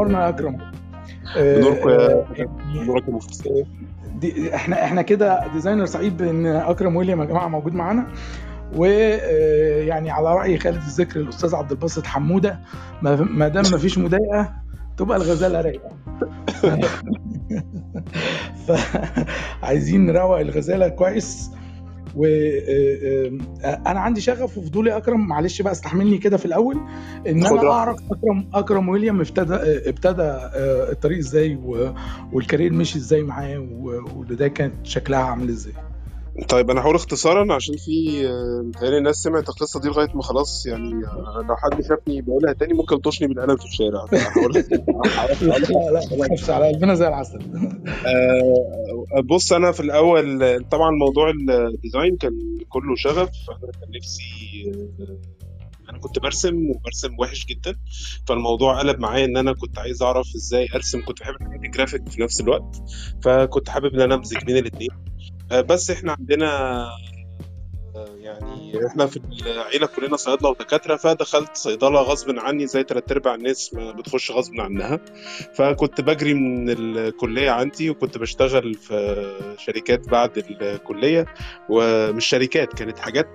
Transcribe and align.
منورنا 0.00 0.24
يا 0.24 0.28
أكرم. 0.28 0.58
بنوركم 1.36 1.88
يا 1.90 1.96
آه، 1.96 2.26
يا 2.36 3.02
مفتي. 3.08 3.66
دي 4.20 4.54
إحنا 4.54 4.84
إحنا 4.84 5.02
كده 5.02 5.46
ديزاينر 5.52 5.86
سعيد 5.86 6.16
بإن 6.16 6.46
أكرم 6.46 6.96
ويليام 6.96 7.20
يا 7.20 7.24
جماعة 7.24 7.48
موجود 7.48 7.74
معانا. 7.74 8.06
ويعني 8.76 10.10
على 10.10 10.34
رأي 10.34 10.58
خالد 10.58 10.76
الذكر 10.76 11.20
الأستاذ 11.20 11.54
عبد 11.54 11.70
الباسط 11.70 12.06
حمودة 12.06 12.60
ما 13.02 13.16
ما 13.16 13.48
دام 13.48 13.64
ما 13.72 13.78
فيش 13.78 13.98
مضايقة 13.98 14.52
تبقى 14.96 15.16
الغزالة 15.16 15.60
رايقة. 15.60 15.90
فعايزين 18.66 20.06
نروق 20.06 20.40
الغزالة 20.40 20.88
كويس. 20.88 21.50
و 22.16 22.24
آه، 22.26 23.30
آه، 23.64 23.80
عندي 23.98 24.20
شغف 24.20 24.58
وفضول 24.58 24.86
يا 24.88 24.96
أكرم. 24.96 25.28
معلش 25.28 25.62
بقى 25.62 25.72
استحملني 25.72 26.18
كده 26.18 26.36
في 26.36 26.44
الأول. 26.46 26.76
إن 27.28 27.46
أنا. 27.46 27.70
أعرف 27.72 27.96
أكرم 28.10 28.48
أكرم 28.54 28.88
ويليام 28.88 29.20
ابتدى 29.20 29.54
ابتدى 29.88 30.22
آه، 30.22 30.92
الطريق 30.92 31.18
إزاي 31.18 31.54
و- 31.54 31.94
وال 32.32 32.42
career 32.42 32.72
مشي 32.72 32.98
إزاي 32.98 33.22
معاه 33.22 33.58
و- 33.58 34.18
والبدايه 34.18 34.48
كانت 34.48 34.74
شكلها 34.82 35.20
عامل 35.20 35.48
إزاي. 35.48 35.72
طيب 36.48 36.70
أنا 36.70 36.80
هقول 36.80 36.94
اختصارا 36.94 37.54
عشان 37.54 37.76
في 37.76 38.26
آه، 38.28 38.62
متهيألي 38.64 38.98
الناس 38.98 39.16
سمعت 39.16 39.48
القصة 39.48 39.80
دي 39.80 39.88
لغاية 39.88 40.08
ما 40.14 40.22
خلاص 40.22 40.66
يعني 40.66 41.06
آه، 41.06 41.46
لو 41.48 41.56
حد 41.56 41.82
شافني 41.82 42.20
بقولها 42.22 42.52
تاني 42.52 42.74
ممكن 42.74 42.96
يطشني 42.96 43.28
بالقلم 43.28 43.56
في 43.56 43.64
الشارع. 43.64 44.04
لا 45.42 45.58
لا 45.58 45.90
لا 45.90 46.16
ما 46.16 46.26
تخافش 46.26 46.50
على 46.50 46.68
قلبنا 46.68 46.94
زي 46.94 47.08
العسل. 47.08 47.38
آه، 48.06 49.20
بص 49.20 49.52
أنا 49.52 49.72
في 49.72 49.80
الأول 49.80 50.64
طبعا 50.70 50.90
موضوع 50.90 51.30
ال 51.30 51.42
design 51.42 52.16
كان 52.16 52.58
كله 52.68 52.96
شغف. 52.96 53.30
أنا 53.50 53.72
كان 53.80 53.90
نفسي 53.96 54.72
أنا 55.90 55.98
كنت 55.98 56.18
برسم 56.18 56.70
وبرسم 56.70 57.16
وحش 57.18 57.46
جدا. 57.46 57.74
فالموضوع 58.26 58.78
قلب 58.78 59.00
معايا 59.00 59.24
إن 59.24 59.36
أنا 59.36 59.52
كنت 59.52 59.78
عايز 59.78 60.02
أعرف 60.02 60.26
إزاي 60.36 60.68
أرسم 60.74 61.04
كنت 61.04 61.20
بحب 61.20 61.34
الحاجات 61.40 61.64
الجرافيك 61.64 62.08
في 62.08 62.22
نفس 62.22 62.40
الوقت. 62.40 62.76
فكنت 63.22 63.68
حابب 63.68 63.94
إن 63.94 64.00
أنا 64.00 64.14
امزج 64.14 64.44
بين 64.44 64.56
الاثنين 64.56 65.09
بس 65.50 65.90
إحنا 65.90 66.16
عندنا 66.20 66.80
آه، 67.96 68.16
يعني 68.30 68.86
إحنا 68.86 69.06
في 69.06 69.20
العيلة 69.46 69.86
كلنا 69.86 70.16
صيادلة 70.16 70.50
ودكاترة 70.50 70.96
فدخلت 70.96 71.56
صيدلة 71.56 72.00
غصب 72.00 72.38
عني 72.38 72.66
زي 72.66 72.82
تلات 72.82 73.12
أرباع 73.12 73.34
الناس 73.34 73.74
ما 73.74 73.92
بتخش 73.92 74.30
غصب 74.30 74.60
عنها. 74.60 75.00
فكنت 75.54 76.00
بجري 76.00 76.34
من 76.34 76.70
الكلية 76.70 77.50
عندي 77.50 77.90
وكنت 77.90 78.18
بشتغل 78.18 78.74
في 78.74 79.54
شركات 79.58 80.08
بعد 80.08 80.44
الكلية. 80.60 81.26
ومش 81.68 82.26
شركات 82.26 82.74
كانت 82.74 82.98
حاجات 82.98 83.28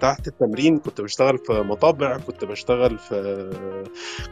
تحت 0.00 0.28
التمرين. 0.28 0.78
كنت 0.78 1.00
بشتغل 1.00 1.38
في 1.38 1.52
مطابع 1.52 2.16
كنت 2.18 2.44
بشتغل 2.44 2.98
في 2.98 3.50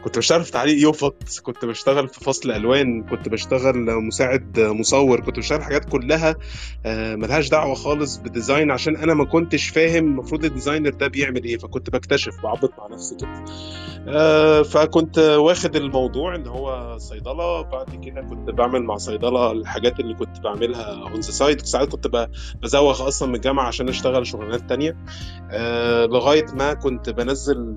كنت 0.03 0.17
بشتغل 0.17 0.43
في 0.43 0.51
تعليق 0.51 0.81
يفط 0.81 1.15
كنت 1.43 1.65
بشتغل 1.65 2.07
في 2.07 2.19
فصل 2.19 2.51
ألوان 2.51 3.03
كنت 3.03 3.29
بشتغل 3.29 3.77
مساعد 3.77 4.59
مصور 4.59 5.19
كنت 5.19 5.37
بشتغل 5.37 5.63
حاجات 5.63 5.85
كلها 5.89 6.35
آه، 6.85 7.15
ملهاش 7.15 7.49
دعوة 7.49 7.75
خالص 7.75 8.17
بال 8.17 8.31
design 8.31 8.71
عشان 8.71 8.95
أنا 8.95 9.13
ما 9.13 9.25
كنتش 9.25 9.69
فاهم 9.69 10.00
المفروض 10.05 10.45
ال 10.45 10.50
designer 10.50 10.89
ده 10.89 11.07
بيعمل 11.07 11.43
إيه؟ 11.43 11.57
فكنت 11.57 11.89
بكتشف 11.89 12.43
بعبط 12.43 12.71
مع 12.79 12.87
نفسي 12.87 13.15
كده. 13.15 13.45
آه، 14.07 14.61
فكنت 14.61 15.19
واخد 15.19 15.75
الموضوع 15.75 16.35
إن 16.35 16.47
هو 16.47 16.97
صيدلة 16.97 17.61
بعد 17.61 18.05
كده 18.05 18.21
كنت 18.21 18.49
بعمل 18.49 18.83
مع 18.83 18.97
صيدلة 18.97 19.51
الحاجات 19.51 19.99
اللي 19.99 20.13
كنت 20.13 20.39
بعملها 20.39 21.01
on 21.03 21.19
the 21.19 21.31
side 21.31 21.61
ساعات 21.61 21.89
كنت 21.89 22.27
بزوغ 22.63 23.07
أصلا 23.07 23.29
من 23.29 23.35
الجامعة 23.35 23.67
عشان 23.67 23.89
أشتغل 23.89 24.27
شغلانات 24.27 24.69
تانية. 24.69 24.97
آه، 25.51 26.05
لغاية 26.05 26.45
ما 26.53 26.73
كنت 26.73 27.09
بنزل 27.09 27.75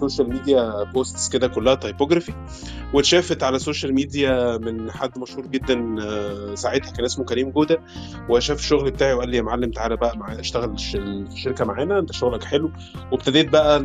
social 0.00 0.28
media 0.28 0.82
posts 0.82 1.28
كده 1.28 1.48
كلها 1.48 1.74
typography 1.74 2.32
واتشافت 2.94 3.42
على 3.42 3.56
ال 3.56 3.61
social 3.61 3.94
media 3.94 4.56
من 4.58 4.90
حد 4.90 5.18
مشهور 5.18 5.46
جدا 5.46 5.96
آه، 6.02 6.54
ساعتها 6.54 6.90
كان 6.90 7.04
اسمه 7.04 7.24
كريم 7.24 7.50
جودة. 7.50 7.82
وشاف 8.28 8.58
الشغل 8.58 8.90
بتاعي 8.90 9.12
وقال 9.14 9.28
لي 9.28 9.36
يا 9.36 9.42
معلم 9.42 9.70
تعالى 9.70 9.96
بقى 9.96 10.18
معايا 10.18 10.40
اشتغل 10.40 10.74
الشركة 10.94 11.64
معانا 11.64 11.98
انت 11.98 12.12
شغلك 12.12 12.44
حلو. 12.44 12.70
وابتديت 13.12 13.48
بقى 13.48 13.80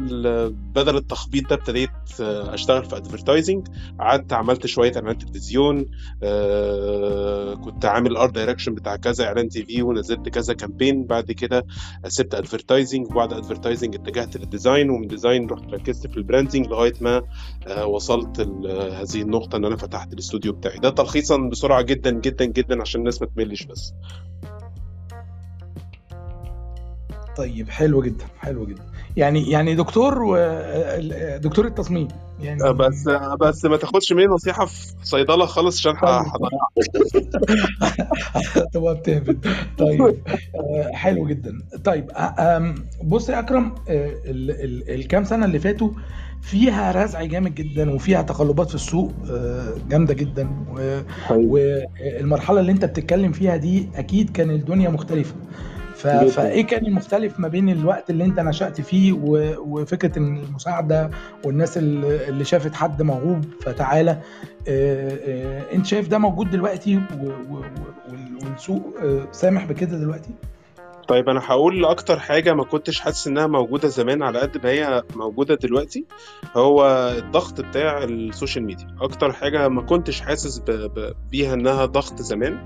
بدل 0.75 0.97
التخبيط 0.97 1.49
ده 1.49 1.55
ابتديت 1.55 1.89
آه، 2.21 2.53
اشتغل 2.53 2.85
في 2.85 2.97
advertising 2.97 3.67
قعدت 3.99 4.33
عملت 4.33 4.65
شوية 4.65 4.91
اعلانات 4.95 5.21
تلفزيون 5.21 5.85
آه، 6.23 7.53
كنت 7.55 7.85
عامل 7.85 8.11
ال 8.11 8.17
art 8.17 8.33
direction 8.35 8.73
بتاع 8.75 8.95
كذا 8.95 9.25
اعلان 9.25 9.49
TV 9.49 9.81
ونزلت 9.81 10.29
كذا 10.29 10.53
campaign 10.53 11.03
بعد 11.05 11.31
كده 11.31 11.65
سبت 12.07 12.35
advertising 12.35 13.07
وبعد 13.11 13.33
advertising 13.33 13.95
اتجهت 13.95 14.37
لل 14.37 14.50
design 14.50 14.89
ومن 14.89 15.07
design 15.07 15.47
رحت 15.49 15.63
ركزت 15.73 16.02
في 16.07 16.17
ال 16.17 16.23
branding 16.23 16.67
لغاية 16.67 16.93
ما 17.01 17.21
آه، 17.67 17.85
وصلت 17.85 18.39
ل- 18.41 18.67
هذه 18.93 19.21
النقطة 19.21 19.55
إن 19.55 19.65
أنا 19.65 19.75
فتحت 19.77 20.13
الاستوديو 20.13 20.53
بتاعي. 20.53 20.77
ده 20.77 20.89
تلخيصا 20.89 21.37
بسرعة 21.37 21.81
جدا 21.81 22.11
جدا 22.11 22.45
جدا 22.45 22.81
عشان 22.81 22.99
الناس 22.99 23.21
ما 23.21 23.27
تملش 23.27 23.63
بس. 23.63 23.93
طيب 27.37 27.69
حلو 27.69 28.01
جدا 28.03 28.25
حلو 28.37 28.65
جدا. 28.65 28.83
يعني 29.17 29.49
يعني 29.51 29.75
دكتور 29.75 30.23
و... 30.23 30.37
دكتور 31.37 31.65
التصميم 31.65 32.07
يعني. 32.39 32.63
آه، 32.63 32.71
بس 32.71 33.07
آه، 33.07 33.35
بس 33.35 33.65
ما 33.65 33.77
تاخدش 33.77 34.13
مني 34.13 34.25
نصيحة 34.25 34.65
في 34.65 34.93
صيدلة 35.03 35.45
خالص 35.45 35.79
عشان 35.79 35.91
ه- 35.95 36.21
هضيعك 36.21 36.51
تبقى 38.73 38.95
بتهبد 38.95 39.47
طيب 39.77 40.01
آه، 40.55 40.91
حلو 40.93 41.27
جدا. 41.27 41.53
طيب 41.83 42.11
بص 43.03 43.29
يا 43.29 43.39
أكرم 43.39 43.75
ال- 43.89 44.51
ال- 44.51 44.89
الكام 44.95 45.23
سنة 45.23 45.45
اللي 45.45 45.59
فاتوا 45.59 45.89
فيها 46.41 46.91
رزع 47.03 47.23
جامد 47.23 47.55
جدا 47.55 47.91
وفيها 47.91 48.21
تقلبات 48.21 48.69
في 48.69 48.75
السوق 48.75 49.11
جامدة 49.89 50.13
جدا. 50.13 50.49
و- 50.77 50.99
والمرحلة 51.31 52.59
اللي 52.59 52.71
أنت 52.71 52.85
بتتكلم 52.85 53.31
فيها 53.31 53.55
دي 53.55 53.89
أكيد 53.95 54.29
كان 54.29 54.49
الدنيا 54.51 54.89
مختلفة. 54.89 55.35
فإيه 56.03 56.65
كان 56.65 56.85
المختلف 56.85 57.39
ما 57.39 57.47
بين 57.47 57.69
الوقت 57.69 58.09
اللي 58.09 58.25
أنت 58.25 58.39
نشأت 58.39 58.81
فيه. 58.81 59.13
وفكرة 59.57 60.19
إن 60.19 60.37
المساعدة 60.37 61.09
والناس 61.43 61.77
اللي 61.77 62.45
شافت 62.45 62.75
حد 62.75 63.01
موهوب 63.01 63.45
فتعالى 63.61 64.11
آه، 64.67 65.17
آه، 65.27 65.73
أنت 65.73 65.85
شايف 65.85 66.07
ده 66.07 66.17
موجود 66.17 66.51
دلوقتي 66.51 67.01
والسوق 68.43 68.95
آه، 69.03 69.27
سامح 69.31 69.65
بكده 69.65 69.97
دلوقتي 69.97 70.29
طيب 71.07 71.29
أنا 71.29 71.41
هقول 71.45 71.85
أكتر 71.85 72.19
حاجة 72.19 72.53
ما 72.53 72.63
كنتش 72.63 72.99
حاسس 72.99 73.27
إنها 73.27 73.47
موجودة 73.47 73.87
زمان 73.87 74.23
على 74.23 74.39
قد 74.39 74.63
ما 74.63 74.69
هي 74.69 75.03
موجودة 75.15 75.55
دلوقتي 75.55 76.05
هو 76.55 76.85
الضغط 77.17 77.61
بتاع 77.61 78.03
ال 78.03 78.12
social 78.12 78.65
media 78.65 78.95
أكتر 79.01 79.31
حاجة 79.31 79.67
ما 79.67 79.81
كنتش 79.81 80.21
حاسس 80.21 80.59
ب... 80.59 80.71
ب... 80.71 81.13
بيها 81.31 81.53
إنها 81.53 81.85
ضغط 81.85 82.21
زمان 82.21 82.65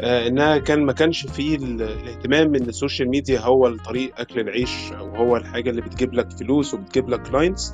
إنها 0.00 0.58
كان 0.58 0.84
ما 0.84 0.92
كانش 0.92 1.26
فيه 1.26 1.56
ال- 1.56 1.82
الاهتمام 1.82 2.54
إن 2.54 2.62
ال 2.68 2.74
social 2.74 3.08
media 3.08 3.40
هو 3.40 3.66
الطريق 3.66 4.12
أكل 4.20 4.40
العيش 4.40 4.92
أو 4.98 5.16
هو 5.16 5.36
الحاجة 5.36 5.70
اللي 5.70 5.80
بتجيب 5.82 6.14
لك 6.14 6.30
فلوس 6.30 6.74
وبتجيب 6.74 7.08
لك 7.08 7.22
clients 7.22 7.72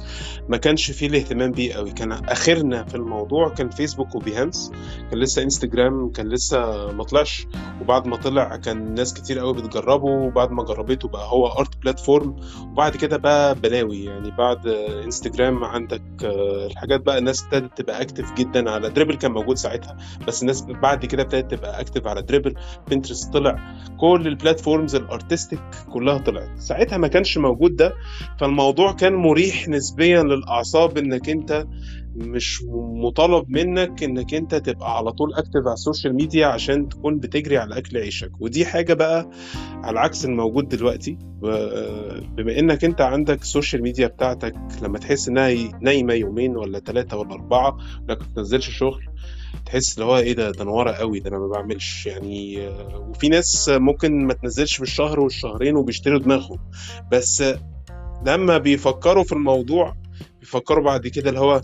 ما 0.48 0.56
كانش 0.56 0.90
فيه 0.90 1.06
الاهتمام 1.06 1.50
بيه 1.52 1.74
قوي. 1.74 1.92
كان 1.92 2.12
آخرنا 2.12 2.84
في 2.84 2.94
الموضوع 2.94 3.48
كان 3.48 3.70
فيسبوك 3.70 4.14
وبيهانس 4.14 4.72
كان 5.10 5.18
لسه 5.20 5.42
انستجرام 5.42 6.10
كان 6.10 6.28
لسه 6.28 6.92
ما 6.92 7.04
طلعش. 7.04 7.46
وبعد 7.80 8.06
ما 8.06 8.16
طلع 8.16 8.56
كان 8.56 8.94
ناس 8.94 9.14
كتير 9.14 9.38
قوي 9.38 9.54
بتجربه. 9.54 10.04
وبعد 10.10 10.50
ما 10.50 10.64
جربته 10.64 11.08
بقى 11.08 11.26
هو 11.30 11.46
art 11.47 11.76
platform 11.82 12.37
وبعد 12.62 12.96
كده 12.96 13.16
بقى 13.16 13.54
بلاوي. 13.54 14.04
يعني 14.04 14.30
بعد 14.30 14.66
آه، 14.66 15.04
انستجرام 15.04 15.64
عندك 15.64 16.02
آه، 16.24 16.66
الحاجات 16.66 17.00
بقى 17.00 17.18
الناس 17.18 17.44
ابتدت 17.44 17.78
تبقى 17.78 18.02
active 18.03 18.33
جدا 18.34 18.70
على 18.70 18.91
دريبل 18.91 19.15
كان 19.15 19.32
موجود 19.32 19.56
ساعتها. 19.56 19.97
بس 20.28 20.42
الناس 20.42 20.62
بعد 20.62 21.06
كده 21.06 21.22
ابتدت 21.22 21.50
تبقى 21.54 21.80
active 21.80 22.06
على 22.15 22.22
دريبل 22.22 22.55
بنترست 22.91 23.33
طلع 23.33 23.75
كل 24.01 24.22
ال 24.27 24.33
platforms 24.33 24.95
ال 24.95 25.02
artistic 25.02 25.60
كلها 25.93 26.19
طلعت. 26.19 26.59
ساعتها 26.59 26.99
ما 26.99 27.09
كانش 27.09 27.39
موجود 27.39 27.77
ده 27.77 27.93
فالموضوع 28.41 28.93
كان 28.93 29.15
مريح 29.15 29.69
نسبيا 29.69 30.22
للأعصاب 30.22 30.99
إنك 30.99 31.28
أنت 31.28 31.66
مش 32.16 32.63
مطالب 33.05 33.51
منك 33.51 34.03
إنك 34.03 34.34
أنت 34.34 34.55
تبقى 34.55 34.97
على 34.97 35.13
طول 35.13 35.34
active 35.34 35.56
على 35.66 35.72
ال 35.72 35.78
social 35.78 36.15
media 36.15 36.47
عشان 36.47 36.89
تكون 36.89 37.19
بتجري 37.19 37.59
على 37.59 37.78
أكل 37.78 37.97
عيشك. 37.99 38.31
ودي 38.41 38.65
حاجة 38.66 38.95
بقى 38.95 39.31
على 39.83 40.01
عكس 40.01 40.25
الموجود 40.25 40.69
دلوقتي. 40.69 41.19
و- 41.43 42.21
بما 42.37 42.59
إنك 42.59 42.84
أنت 42.84 43.01
عندك 43.01 43.43
ال 43.42 43.48
social 43.48 43.83
media 43.83 44.06
بتاعتك 44.07 44.55
لما 44.83 44.99
تحس 44.99 45.28
إنها 45.28 45.55
نايمة 45.81 46.15
يومين 46.15 46.57
ولا 46.57 46.78
ثلاثة 46.78 47.16
ولا 47.16 47.33
أربعة 47.33 47.77
انك 48.01 48.19
ما 48.21 48.27
بتنزلش 48.33 48.71
شغل 48.71 49.03
تحس 49.66 49.95
اللي 49.95 50.04
هو 50.04 50.16
إيه 50.18 50.33
ده 50.33 50.51
ده 50.51 50.62
أنا 50.62 50.71
ورا 50.71 50.92
قوي 50.98 51.21
ده 51.21 51.30
أنا 51.30 51.39
ما 51.39 51.47
بعملش 51.48 52.06
يعني 52.06 52.68
وفي 52.97 53.28
ناس 53.28 53.68
ممكن 53.68 54.27
ما 54.27 54.34
تنزلش 54.34 54.78
بالشهر 54.78 55.21
والشهرين 55.21 55.77
وبيشتروا 55.77 56.18
دماغهم 56.18 56.59
بس 57.12 57.45
لما 58.27 58.59
بيفكروا 58.59 59.24
في 59.24 59.33
الموضوع 59.33 59.97
بيفكروا 60.41 60.84
بعد 60.84 61.06
كده 61.06 61.28
اللي 61.28 61.41
هو 61.41 61.60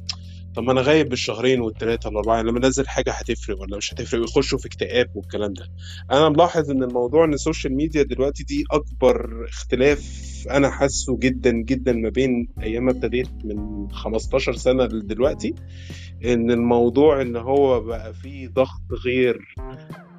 طب 0.57 0.63
ما 0.63 0.73
أنا 0.73 0.81
غايب 0.81 1.09
بالشهرين 1.09 1.61
والثلاثه 1.61 2.09
والأربعة 2.09 2.43
لما 2.43 2.67
أنزل 2.67 2.89
حاجة 2.89 3.11
هتفرق 3.13 3.61
ولا 3.61 3.77
مش 3.77 3.95
هتفرق؟ 3.95 4.21
ويخشوا 4.21 4.59
في 4.59 4.67
اكتئاب 4.67 5.07
والكلام 5.15 5.53
ده. 5.53 5.67
أنا 6.11 6.29
ملاحظ 6.29 6.71
إن 6.71 6.83
الموضوع 6.83 7.25
إن 7.25 7.33
ال 7.35 7.41
social 7.41 7.75
media 7.77 8.03
دلوقتي 8.03 8.45
دي 8.45 8.65
أكبر 8.71 9.45
اختلاف 9.49 10.31
أنا 10.51 10.71
حاسه 10.71 11.19
جدا 11.19 11.51
جدا 11.51 11.93
ما 11.93 12.09
بين 12.09 12.49
أيام 12.63 12.85
ما 12.85 12.91
ابتديت 12.91 13.29
من 13.45 13.89
15 13.93 14.53
سنة 14.57 14.85
لدلوقتي 14.85 15.55
إن 16.25 16.51
الموضوع 16.51 17.23
إن 17.23 17.37
هو 17.37 17.81
بقى 17.81 18.15
فيه 18.15 18.49
ضغط 18.49 18.81
غير 19.05 19.55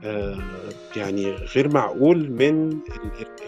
آه 0.04 0.40
يعني 0.96 1.32
غير 1.32 1.74
معقول 1.74 2.32
من 2.32 2.70
ال- 2.72 2.82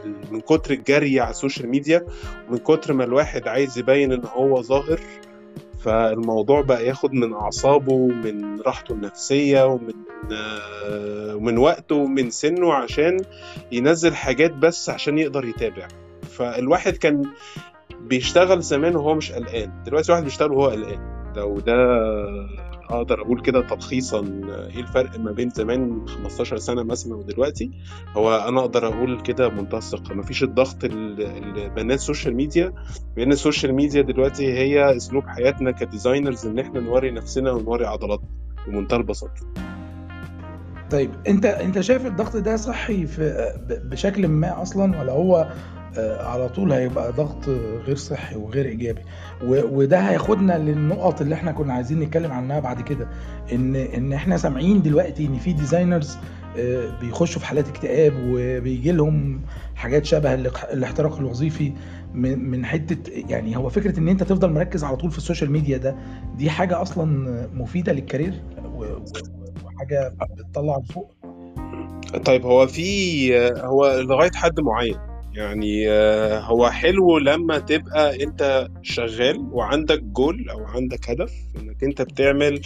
ال- 0.06 0.34
من 0.34 0.40
كتر 0.42 0.74
الجري 0.74 1.20
على 1.20 1.30
ال 1.32 1.37
social 1.37 1.70
media 1.70 2.06
ومن 2.50 2.58
كتر 2.58 2.94
ما 2.94 3.04
الواحد 3.04 3.48
عايز 3.48 3.78
يبين 3.78 4.12
إن 4.12 4.22
هو 4.26 4.62
ظاهر 4.62 5.00
فالموضوع 5.84 6.62
بقى 6.62 6.88
ياخد 6.88 7.14
من 7.14 7.34
أعصابه 7.34 7.94
ومن 7.94 8.62
راحته 8.62 8.94
النفسية 8.94 9.66
ومن 9.66 9.94
آه، 10.34 11.36
ومن 11.36 11.58
وقته 11.58 11.96
ومن 11.96 12.30
سنه 12.30 12.74
عشان 12.74 13.18
ينزل 13.72 14.16
حاجات 14.16 14.54
بس 14.54 14.90
عشان 14.90 15.18
يقدر 15.18 15.46
يتابع. 15.46 15.88
فالواحد 16.30 16.98
كان 16.98 17.24
بيشتغل 18.00 18.62
زمان 18.62 18.96
وهو 18.96 19.16
مش 19.16 19.32
قلقان. 19.32 19.84
دلوقتي 19.86 20.08
الواحد 20.08 20.24
بيشتغل 20.24 20.52
وهو 20.52 20.70
قلقان. 20.70 21.34
لو 21.36 21.60
ده 21.60 21.76
أقدر 22.90 23.22
أقول 23.22 23.42
كده 23.42 23.62
تلخيصا 23.62 24.20
إيه 24.76 24.80
الفرق 24.80 25.20
ما 25.20 25.32
بين 25.32 25.50
زمان 25.50 26.08
15 26.08 26.58
سنة 26.58 26.84
مثلا 26.84 27.16
ودلوقتي؟ 27.16 27.72
هو 28.18 28.36
أنا 28.48 28.60
أقدر 28.60 28.88
أقول 28.88 29.22
كده 29.22 29.48
بمنتهى 29.48 29.78
الثقه 29.78 30.16
مفيش 30.16 30.44
الضغط 30.44 30.84
اللي 30.84 31.70
بناه 31.76 31.96
ال 31.96 32.02
social 32.02 32.36
media 32.36 32.74
لأن 33.18 33.32
ال 33.32 33.38
social 33.38 33.74
media 33.74 34.02
دلوقتي 34.02 34.54
هي 34.54 34.98
أسلوب 34.98 35.24
حياتنا 35.28 35.72
ك 35.72 35.79
designers 35.79 36.46
إن 36.48 36.60
إحنا 36.60 36.80
نوري 36.80 37.12
نفسنا 37.12 37.52
ونوري 37.52 37.86
عضلاتنا 37.86 38.28
بمنتهى 38.68 38.98
البساطة. 38.98 39.42
طيب 40.92 41.12
أنت 41.28 41.46
أنت 41.46 41.80
شايف 41.80 42.06
الضغط 42.06 42.38
ده 42.38 42.56
صحي 42.56 43.06
في 43.06 43.52
بشكل 43.84 44.28
ما 44.28 44.62
أصلا 44.62 45.00
ولا 45.00 45.12
هو 45.12 45.52
على 45.98 46.50
طول 46.50 46.72
هيبقى 46.72 47.12
ضغط 47.12 47.50
غير 47.86 47.96
صحي 47.96 48.36
وغير 48.36 48.66
إيجابي. 48.66 49.02
وده 49.44 50.00
هياخدنا 50.00 50.58
للنقط 50.58 51.22
اللي 51.22 51.36
إحنا 51.36 51.52
كنا 51.52 51.74
عايزين 51.74 52.00
نتكلم 52.00 52.32
عنها 52.32 52.60
بعد 52.60 52.82
كده. 52.82 53.08
ان 53.54 53.76
إن 53.76 54.14
إحنا 54.14 54.38
سامعين 54.38 54.82
دلوقتي 54.82 55.26
إن 55.26 55.38
في 55.38 55.54
designers 55.54 56.18
آه، 56.58 57.00
بيخشوا 57.02 57.40
في 57.42 57.46
حالات 57.46 57.68
اكتئاب 57.68 58.14
وبيجي 58.28 58.92
لهم 58.92 59.42
حاجات 59.76 60.06
شبه 60.06 60.34
الاحتراق 60.74 61.18
الوظيفي 61.18 61.74
من 62.14 62.66
حتة 62.66 63.12
يعني 63.30 63.58
هو 63.58 63.70
فكرة 63.70 64.00
إن 64.00 64.08
أنت 64.08 64.24
تفضل 64.24 64.50
مركز 64.54 64.84
على 64.84 64.96
طول 64.98 65.12
في 65.12 65.18
ال 65.18 65.23
social 65.23 65.52
media 65.52 65.78
ده 65.78 65.96
دي 66.38 66.50
حاجة 66.50 66.82
أصلا 66.82 67.06
مفيدة 67.54 67.94
لل 67.94 68.06
career 68.06 68.42
وحاجة 69.66 70.14
بتطلع 70.38 70.78
لفوق 70.78 71.12
طيب 72.26 72.46
هو 72.46 72.68
في 72.68 73.34
هو 73.58 74.00
لغاية 74.00 74.32
حد 74.36 74.60
معين 74.60 74.96
يعني 75.34 75.92
آه، 75.92 76.40
هو 76.40 76.70
حلو 76.70 77.18
لما 77.18 77.60
تبقى 77.60 78.24
انت 78.24 78.68
شغال 78.82 79.48
وعندك 79.52 80.04
جول 80.04 80.50
أو 80.50 80.66
عندك 80.66 81.10
هدف 81.10 81.32
إنك 81.56 81.84
انت 81.84 82.02
بتعمل 82.02 82.62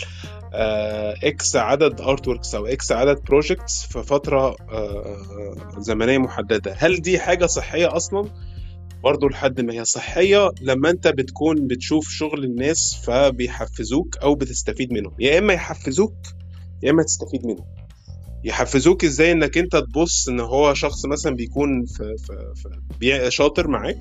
آه، 0.54 1.16
X 1.24 1.56
عدد 1.56 2.02
artworks 2.01 2.56
أو 2.56 2.66
X 2.65 2.92
عدد 2.92 3.24
projects 3.24 3.86
في 3.86 4.04
فترة 4.04 4.56
آه، 4.72 5.18
زمنية 5.78 6.18
محددة. 6.18 6.75
هل 6.78 7.02
دي 7.02 7.19
حاجة 7.19 7.46
صحية 7.46 7.96
أصلا؟ 7.96 8.30
برضه 9.04 9.30
لحد 9.30 9.62
ما 9.62 9.74
هي 9.74 9.86
صحية 9.86 10.50
لما 10.62 10.90
انت 10.90 11.08
بتكون 11.08 11.68
بتشوف 11.68 12.10
شغل 12.10 12.44
الناس 12.44 13.02
فبيحفزوك 13.04 14.18
أو 14.18 14.36
بتستفيد 14.36 14.94
منهم. 14.94 15.14
يا 15.19 15.40
إما 15.40 15.54
يحفزوك 15.54 16.16
يا 16.84 16.92
إما 16.92 17.04
تستفيد 17.04 17.46
منهم. 17.46 17.66
يحفزوك 18.47 19.03
إزاي 19.05 19.31
انك 19.31 19.57
انت 19.57 19.75
تبص 19.75 20.27
ان 20.29 20.39
هو 20.39 20.73
شخص 20.73 21.05
مثلا 21.05 21.35
بيكون 21.35 21.85
في 21.85 22.15
في 22.17 22.33
في 22.99 23.31
شاطر 23.31 23.67
معاك 23.67 23.97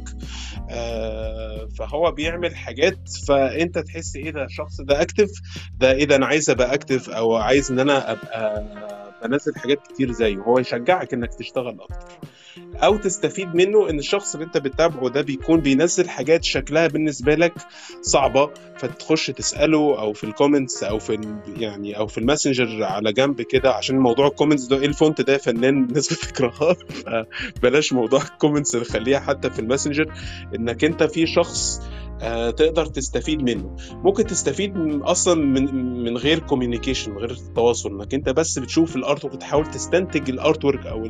آه، 0.71 1.69
فهو 1.79 2.13
بيعمل 2.13 2.57
حاجات 2.57 2.99
فانت 3.29 3.79
تحس 3.79 4.17
إيه 4.17 4.31
ده 4.31 4.45
الشخص 4.45 4.81
ده 4.81 5.03
active 5.03 5.31
ده 5.81 5.93
إيه 5.93 6.05
ده 6.05 6.17
أنا 6.17 6.27
عايز 6.27 6.51
ابقى 6.51 6.75
active 6.75 7.11
أو 7.11 7.37
عايز 7.37 7.71
ان 7.73 7.79
أنا 7.79 8.13
ابقى 8.13 8.65
بنزل 9.23 9.57
حاجات 9.57 9.79
كتير 9.87 10.13
زيه. 10.13 10.37
هو 10.37 10.59
يشجعك 10.59 11.15
إنك 11.15 11.35
تشتغل 11.35 11.81
أكتر. 11.81 12.19
أو 12.77 12.97
تستفيد 12.97 13.55
منه 13.55 13.91
إن 13.91 13.99
الشخص 13.99 14.35
اللي 14.35 14.47
أنت 14.47 14.59
بتتابعه 14.59 15.09
ده 15.09 15.23
بيكون 15.23 15.61
بينزل 15.61 16.09
حاجات 16.09 16.45
شكلها 16.45 16.87
بالنسبة 16.87 17.35
لك 17.35 17.53
صعبة 18.03 18.51
فتخش 18.79 19.27
تسأله 19.27 20.01
أو 20.01 20.13
في 20.13 20.25
ال 20.25 20.31
comments 20.31 20.83
أو 20.83 20.99
في 20.99 21.39
يعني 21.47 21.99
أو 21.99 22.07
في 22.07 22.19
ال 22.19 22.26
Messenger 22.26 22.85
على 22.85 23.13
جنب 23.13 23.43
كده 23.43 23.73
عشان 23.73 23.99
موضوع 23.99 24.27
ال 24.27 24.31
comments 24.31 24.65
ده 24.65 24.79
إيه 24.79 24.87
ال 24.87 24.94
font 24.94 25.21
ده 25.21 25.33
يا 25.33 25.39
فنان؟ 25.39 25.85
الناس 25.85 26.13
بتكرهها 26.13 26.77
بلاش 27.63 27.93
موضوع 27.93 28.23
ال 28.23 28.29
comments 28.29 28.77
نخليها 28.77 29.21
حتى 29.21 29.51
في 29.51 29.59
ال 29.59 29.64
Messenger. 29.64 30.13
إنك 30.55 30.85
أنت 30.85 31.03
في 31.03 31.27
شخص 31.27 31.81
تقدر 32.57 32.87
تستفيد 32.87 33.43
منه. 33.43 33.77
ممكن 33.93 34.25
تستفيد 34.25 34.73
أصلا 35.03 35.35
من 35.35 35.75
من 36.05 36.17
غير 36.17 36.39
communication 36.39 37.11
من 37.13 37.19
غير 37.19 37.31
التواصل 37.31 37.91
إنك 37.91 38.15
أنت 38.15 38.29
بس 38.29 38.59
بتشوف 38.59 38.97
ال 38.97 39.25
artwork 39.25 39.35
وتحاول 39.35 39.67
تستنتج 39.67 40.31
ال 40.31 40.65
artwork 40.65 40.87
أو 40.87 41.05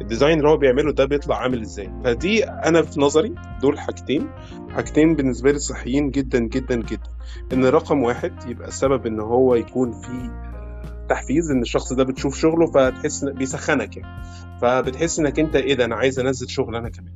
ال 0.00 0.05
design 0.05 0.38
اللي 0.38 0.48
هو 0.48 0.56
بيعمله 0.56 0.92
ده 0.92 1.04
بيطلع 1.04 1.36
عامل 1.36 1.60
إزاي. 1.60 1.92
فدي 2.04 2.44
أنا 2.44 2.82
في 2.82 3.00
نظري 3.00 3.34
دول 3.62 3.78
حاجتين. 3.78 4.30
حاجتين 4.70 5.14
بالنسبة 5.16 5.52
لي 5.52 5.58
صحيين 5.58 6.10
جدا 6.10 6.38
جدا 6.38 6.74
جدا. 6.74 7.10
إن 7.52 7.64
رقم 7.64 8.02
واحد 8.02 8.32
يبقى 8.50 8.68
السبب 8.68 9.06
إن 9.06 9.20
هو 9.20 9.54
يكون 9.54 9.92
في 9.92 10.30
تحفيز 11.08 11.50
إن 11.50 11.62
الشخص 11.62 11.92
ده 11.92 12.04
بتشوف 12.04 12.38
شغله 12.38 12.66
فتحس 12.66 13.24
بيسخنك 13.24 13.96
يعني. 13.96 14.22
فبتحس 14.62 15.18
إنك 15.18 15.38
أنت 15.40 15.56
إيه 15.56 15.74
ده 15.74 15.84
أنا 15.84 15.94
عايز 15.94 16.18
أنزل 16.18 16.48
شغل 16.50 16.76
أنا 16.76 16.88
كمان. 16.88 17.12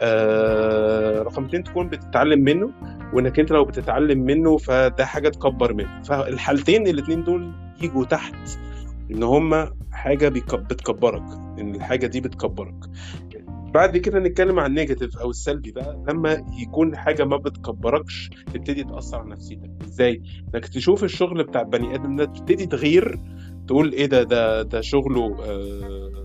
آه 0.00 1.22
رقم 1.22 1.44
اتنين 1.44 1.64
تكون 1.64 1.88
بتتعلم 1.88 2.40
منه 2.40 2.70
وإنك 3.12 3.40
أنت 3.40 3.50
لو 3.52 3.64
بتتعلم 3.64 4.18
منه 4.18 4.56
فده 4.56 5.04
حاجة 5.06 5.28
تكبر 5.28 5.74
منه. 5.74 6.02
فالحالتين 6.02 6.86
الاتنين 6.86 7.24
دول 7.24 7.52
يجوا 7.82 8.04
تحت 8.04 8.34
إن 9.10 9.22
هما 9.22 9.72
حاجة 9.92 10.28
بتكبرك 10.28 11.22
إن 11.60 11.74
الحاجة 11.74 12.06
دي 12.06 12.20
بتكبرك. 12.20 12.74
بعد 13.74 13.96
كده 13.96 14.18
نتكلم 14.20 14.58
عن 14.60 14.66
النيجاتيف 14.70 15.18
أو 15.18 15.30
السلبي 15.30 15.70
بقى. 15.72 16.04
لما 16.08 16.44
يكون 16.62 16.96
حاجة 16.96 17.24
ما 17.24 17.36
بتكبركش 17.36 18.30
تبتدي 18.54 18.84
تأثر 18.84 19.18
على 19.18 19.30
نفسيتك. 19.30 19.70
إزاي؟ 19.84 20.22
إنك 20.54 20.66
تشوف 20.68 21.04
الشغل 21.04 21.44
بتاع 21.44 21.60
البني 21.60 21.94
آدم 21.94 22.16
ده 22.16 22.24
تبتدي 22.24 22.66
تغير 22.66 23.18
تقول 23.66 23.92
إيه 23.92 24.06
ده 24.06 24.22
ده 24.22 24.62
ده 24.62 24.80
شغله 24.80 25.36
آه 25.44 26.23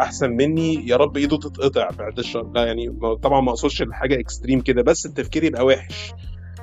أحسن 0.00 0.30
مني 0.30 0.88
يا 0.88 0.96
رب 0.96 1.16
إيده 1.16 1.36
تتقطع 1.38 1.88
بعد 1.98 2.18
الشر 2.18 2.50
لا 2.54 2.64
يعني 2.66 2.88
طبعا 3.22 3.40
ما 3.40 3.50
أقصدش 3.50 3.84
حاجة 3.92 4.20
اكستريم 4.20 4.60
كده 4.60 4.82
بس 4.82 5.06
التفكير 5.06 5.44
يبقى 5.44 5.64
وحش. 5.66 6.12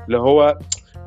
اللي 0.07 0.17
هو 0.19 0.59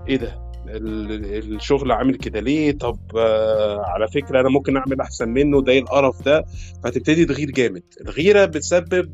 إيه 0.08 0.16
ده؟ 0.16 0.50
ال- 0.68 1.54
الشغل 1.54 1.92
عامل 1.92 2.14
كده 2.16 2.40
ليه؟ 2.40 2.72
طب 2.72 2.98
آه 3.16 3.80
على 3.86 4.08
فكرة 4.08 4.40
أنا 4.40 4.48
ممكن 4.48 4.76
أعمل 4.76 5.00
أحسن 5.00 5.28
منه 5.28 5.62
ده 5.62 5.72
إيه 5.72 5.80
القرف 5.80 6.22
ده؟ 6.22 6.44
فتبتدي 6.84 7.24
تغير 7.24 7.50
جامد. 7.50 7.82
الغيرة 8.00 8.44
بتسبب 8.44 9.12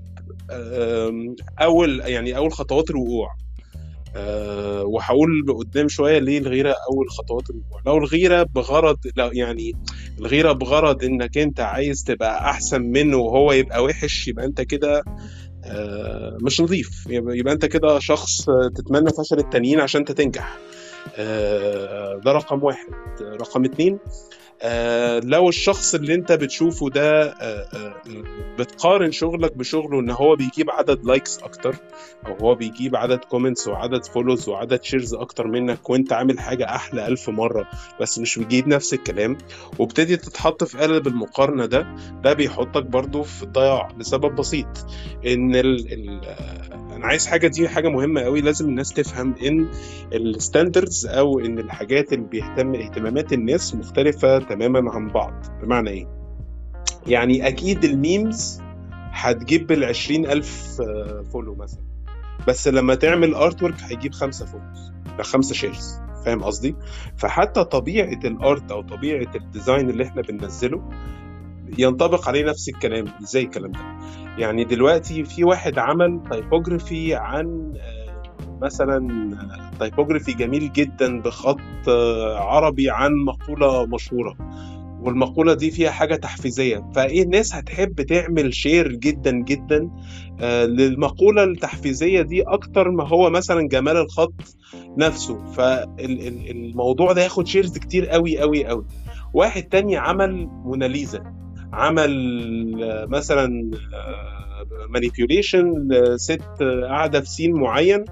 أول 1.61 2.01
يعني 2.01 2.37
أول 2.37 2.53
خطوات 2.53 2.91
الوقوع. 2.91 3.37
أه 4.17 4.85
وهقول 4.85 5.55
قدام 5.59 5.89
شوية 5.89 6.19
ليه 6.19 6.39
الغيرة 6.39 6.75
أول 6.93 7.11
خطوات 7.11 7.43
لو 7.87 7.99
الغيرة 7.99 8.43
بغرض 8.43 8.99
لا 9.17 9.31
يعني 9.33 9.73
الغيرة 10.19 10.53
بغرض 10.53 11.05
إنك 11.05 11.39
أنت 11.39 11.61
عايز 11.61 12.05
تبقى 12.05 12.51
أحسن 12.51 12.83
منه 12.83 13.17
وهو 13.17 13.53
يبقى 13.53 13.85
وحش 13.85 14.29
يبقى 14.29 14.45
أنت 14.45 14.61
كده 14.61 15.03
آه، 15.65 16.37
مش 16.43 16.61
نظيف. 16.61 17.07
يبقى 17.11 17.55
أنت 17.55 17.65
كده 17.67 17.99
شخص 17.99 18.49
آه، 18.49 18.71
تتمنى 18.75 19.11
فشل 19.11 19.39
التانيين 19.39 19.81
عشان 19.81 20.01
انت 20.01 20.13
تنجح. 20.13 20.59
آه، 21.17 22.21
ده 22.25 22.33
رقم 22.33 22.65
واحد. 22.65 22.89
رقم 23.21 23.65
اتنين 23.65 23.99
آه، 24.63 25.19
لو 25.19 25.49
الشخص 25.49 25.95
اللي 25.95 26.15
انت 26.15 26.33
بتشوفه 26.33 26.91
ده 26.91 27.23
آه، 27.23 27.67
آه، 27.75 27.95
بتقارن 28.59 29.13
شغلك 29.13 29.57
بشغله 29.57 30.01
ان 30.01 30.11
هو 30.11 30.37
بيجيب 30.37 30.71
عدد 30.71 31.05
likes 31.05 31.39
أكتر 31.39 31.77
أو 32.27 32.35
هو 32.35 32.55
بيجيب 32.55 32.97
عدد 32.97 33.19
comments 33.19 33.69
وعدد 33.69 34.05
follows 34.05 34.49
وعدد 34.49 34.83
shares 34.83 35.15
أكتر 35.15 35.47
منك 35.47 35.91
وانت 35.91 36.13
عامل 36.13 36.41
حاجة 36.41 36.65
أحلى 36.65 37.07
ألف 37.07 37.31
مرة 37.31 37.69
بس 38.01 38.19
مش 38.19 38.39
بيجيب 38.39 38.69
نفس 38.69 38.95
الكلام 38.95 39.39
وابتدي 39.79 40.17
تتحط 40.17 40.65
في 40.65 40.79
قالب 40.79 41.07
المقارنة 41.07 41.67
ده 41.67 41.97
ده 42.23 42.33
بيحطك 42.33 42.83
برضو 42.83 43.23
في 43.23 43.43
الضياع 43.43 43.89
لسبب 43.99 44.35
بسيط 44.35 44.87
إن 45.27 45.55
ال 45.57 45.93
ال 45.93 46.21
أنا 46.97 47.07
عايز 47.07 47.27
حاجة 47.27 47.47
دي 47.49 47.69
حاجة 47.69 47.89
مهمة 47.89 48.21
قوي 48.21 48.41
لازم 48.41 48.69
الناس 48.69 48.93
تفهم 48.93 49.35
إن 49.47 49.69
ال 50.13 50.22
standards 50.22 51.07
أو 51.07 51.39
إن 51.41 51.59
الحاجات 51.59 52.13
اللي 52.13 52.27
بيهتم 52.29 52.75
اهتمامات 52.75 53.33
الناس 53.33 53.75
مختلفة 53.75 54.39
تماما 54.39 54.91
عن 54.93 55.09
بعض. 55.09 55.33
بمعنى 55.63 55.91
إيه؟ 55.91 56.09
يعني 57.07 57.49
أكيد 57.49 57.85
ال 57.85 57.98
memes 57.98 58.61
هتجيب 58.93 59.67
بال 59.67 59.85
20000 59.85 60.81
follow 61.33 61.55
مثلا. 61.55 61.83
بس 62.49 62.69
لما 62.69 62.95
تعمل 62.95 63.35
artwork 63.35 63.81
هيجيب 63.83 64.13
خمسة 64.15 64.47
follows 64.47 64.93
خمسة 65.21 65.55
shares 65.55 66.01
فاهم 66.25 66.43
قصدي؟ 66.45 66.77
فحتى 67.17 67.65
طبيعة 67.65 68.21
ال 68.25 68.36
art 68.36 68.71
أو 68.73 68.83
طبيعة 68.83 69.35
ال 69.35 69.43
design 69.43 69.91
اللي 69.91 70.05
إحنا 70.05 70.23
بننزله 70.23 70.89
ينطبق 71.79 72.29
عليه 72.29 72.45
نفس 72.45 72.69
الكلام 72.69 73.05
إزاي 73.23 73.43
الكلام 73.43 73.73
ده. 73.73 73.81
يعني 74.39 74.65
دلوقتي 74.65 75.25
في 75.25 75.45
واحد 75.45 75.79
عمل 75.79 76.21
typography 76.31 77.15
عن 77.15 77.73
مثلا 78.63 79.37
typography 79.79 80.33
جميل 80.33 80.73
جدا 80.73 81.21
بخط 81.21 81.89
عربي 82.37 82.91
عن 82.91 83.13
مقولة 83.13 83.87
مشهورة. 83.87 84.37
والمقولة 85.01 85.55
دي 85.55 85.71
فيها 85.71 85.91
حاجة 85.91 86.15
تحفيزية. 86.15 86.91
فإيه 86.95 87.23
الناس 87.23 87.55
هتحب 87.55 88.03
تعمل 88.03 88.55
share 88.55 88.93
جدا 88.93 89.31
جدا 89.31 89.91
للمقولة 90.67 91.45
التحفيزية 91.45 92.23
دي 92.23 92.43
أكتر 92.43 92.91
ما 92.91 93.09
هو 93.09 93.31
مثلا 93.31 93.69
جمال 93.69 93.97
الخط 93.97 94.35
نفسه. 94.97 95.47
فالموضوع 95.53 97.13
ده 97.13 97.23
ياخد 97.23 97.47
shares 97.47 97.79
كتير 97.79 98.07
قوي 98.07 98.39
قوي 98.39 98.67
قوي 98.67 98.85
واحد 99.35 99.63
تاني 99.63 99.97
عمل 99.97 100.47
موناليزا. 100.47 101.46
عمل 101.77 103.07
مثلا 103.11 103.71
manipulation 104.89 105.89
لست 105.91 106.63
قاعدة 106.89 107.21
في 107.21 107.29
scene 107.29 107.53
معين 107.53 108.05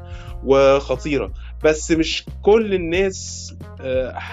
وخطيرة. 0.44 1.33
بس 1.64 1.90
مش 1.92 2.25
كل 2.42 2.75
الناس 2.75 3.50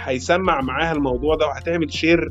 هيسمع 0.03 0.61
معاها 0.61 0.91
الموضوع 0.91 1.35
ده 1.35 1.45
وهتعمل 1.47 1.93
share 1.93 2.29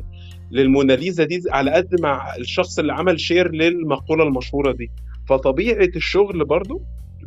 للموناليزا 0.51 1.23
دي 1.23 1.41
على 1.49 1.71
قد 1.71 2.01
مع 2.01 2.35
الشخص 2.35 2.79
اللي 2.79 2.93
عمل 2.93 3.19
share 3.19 3.51
للمقولة 3.51 4.23
المشهورة 4.23 4.71
دي. 4.71 4.91
فطبيعة 5.29 5.89
الشغل 5.95 6.45
برضو 6.45 6.81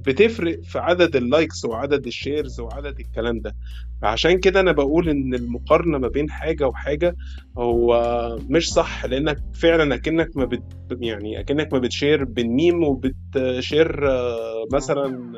بتفرق 0.06 0.60
في 0.62 0.78
عدد 0.78 1.16
ال 1.16 1.24
likes 1.24 1.64
وعدد 1.64 2.06
ال 2.06 2.14
shares 2.14 2.60
وعدد 2.60 3.00
الكلام 3.00 3.40
ده. 3.40 3.56
فعشان 4.02 4.38
كده 4.40 4.60
أنا 4.60 4.72
بقول 4.72 5.08
إن 5.08 5.34
المقارنة 5.34 5.98
ما 5.98 6.08
بين 6.08 6.30
حاجة 6.30 6.68
وحاجة 6.68 7.16
هو 7.58 8.38
مش 8.50 8.72
صح 8.72 9.04
لأنك 9.04 9.38
فعلا 9.54 9.94
أكنك 9.94 10.36
ما 10.36 10.44
بت 10.44 10.62
يعني 11.00 11.40
أكنك 11.40 11.72
ما 11.72 11.78
بت 11.78 11.91
share 11.91 12.24
بال 12.24 12.44
meme 12.44 12.84
وبت 12.84 13.31
share 13.31 14.08
مثلا 14.72 15.32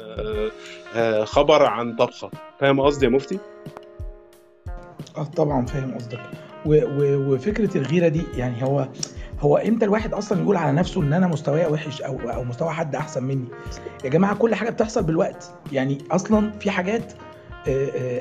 خبر 1.24 1.62
عن 1.62 1.96
طبخة. 1.96 2.30
فاهم 2.60 2.80
قصدي 2.80 3.04
يا 3.06 3.10
مفتي؟ 3.10 3.38
آه 5.16 5.24
طبعا 5.24 5.66
فاهم 5.66 5.94
قصدك. 5.94 6.20
وفكرة 6.66 7.78
الغيرة 7.78 8.08
دي 8.08 8.22
يعني 8.36 8.64
هو 8.64 8.88
هو 9.40 9.56
إمتى 9.56 9.84
الواحد 9.84 10.14
أصلا 10.14 10.42
يقول 10.42 10.56
على 10.56 10.72
نفسه 10.72 11.02
ان 11.02 11.12
أنا 11.12 11.26
مستواي 11.26 11.66
وحش 11.66 12.02
أو 12.02 12.18
أو 12.30 12.44
مستوى 12.44 12.70
حد 12.70 12.94
احسن 12.96 13.24
مني؟ 13.24 13.48
يا 14.04 14.10
جماعة 14.10 14.34
كل 14.34 14.54
حاجة 14.54 14.70
بتحصل 14.70 15.02
بالوقت. 15.02 15.50
يعني 15.72 15.98
أصلا 16.10 16.50
في 16.50 16.70
حاجات 16.70 17.12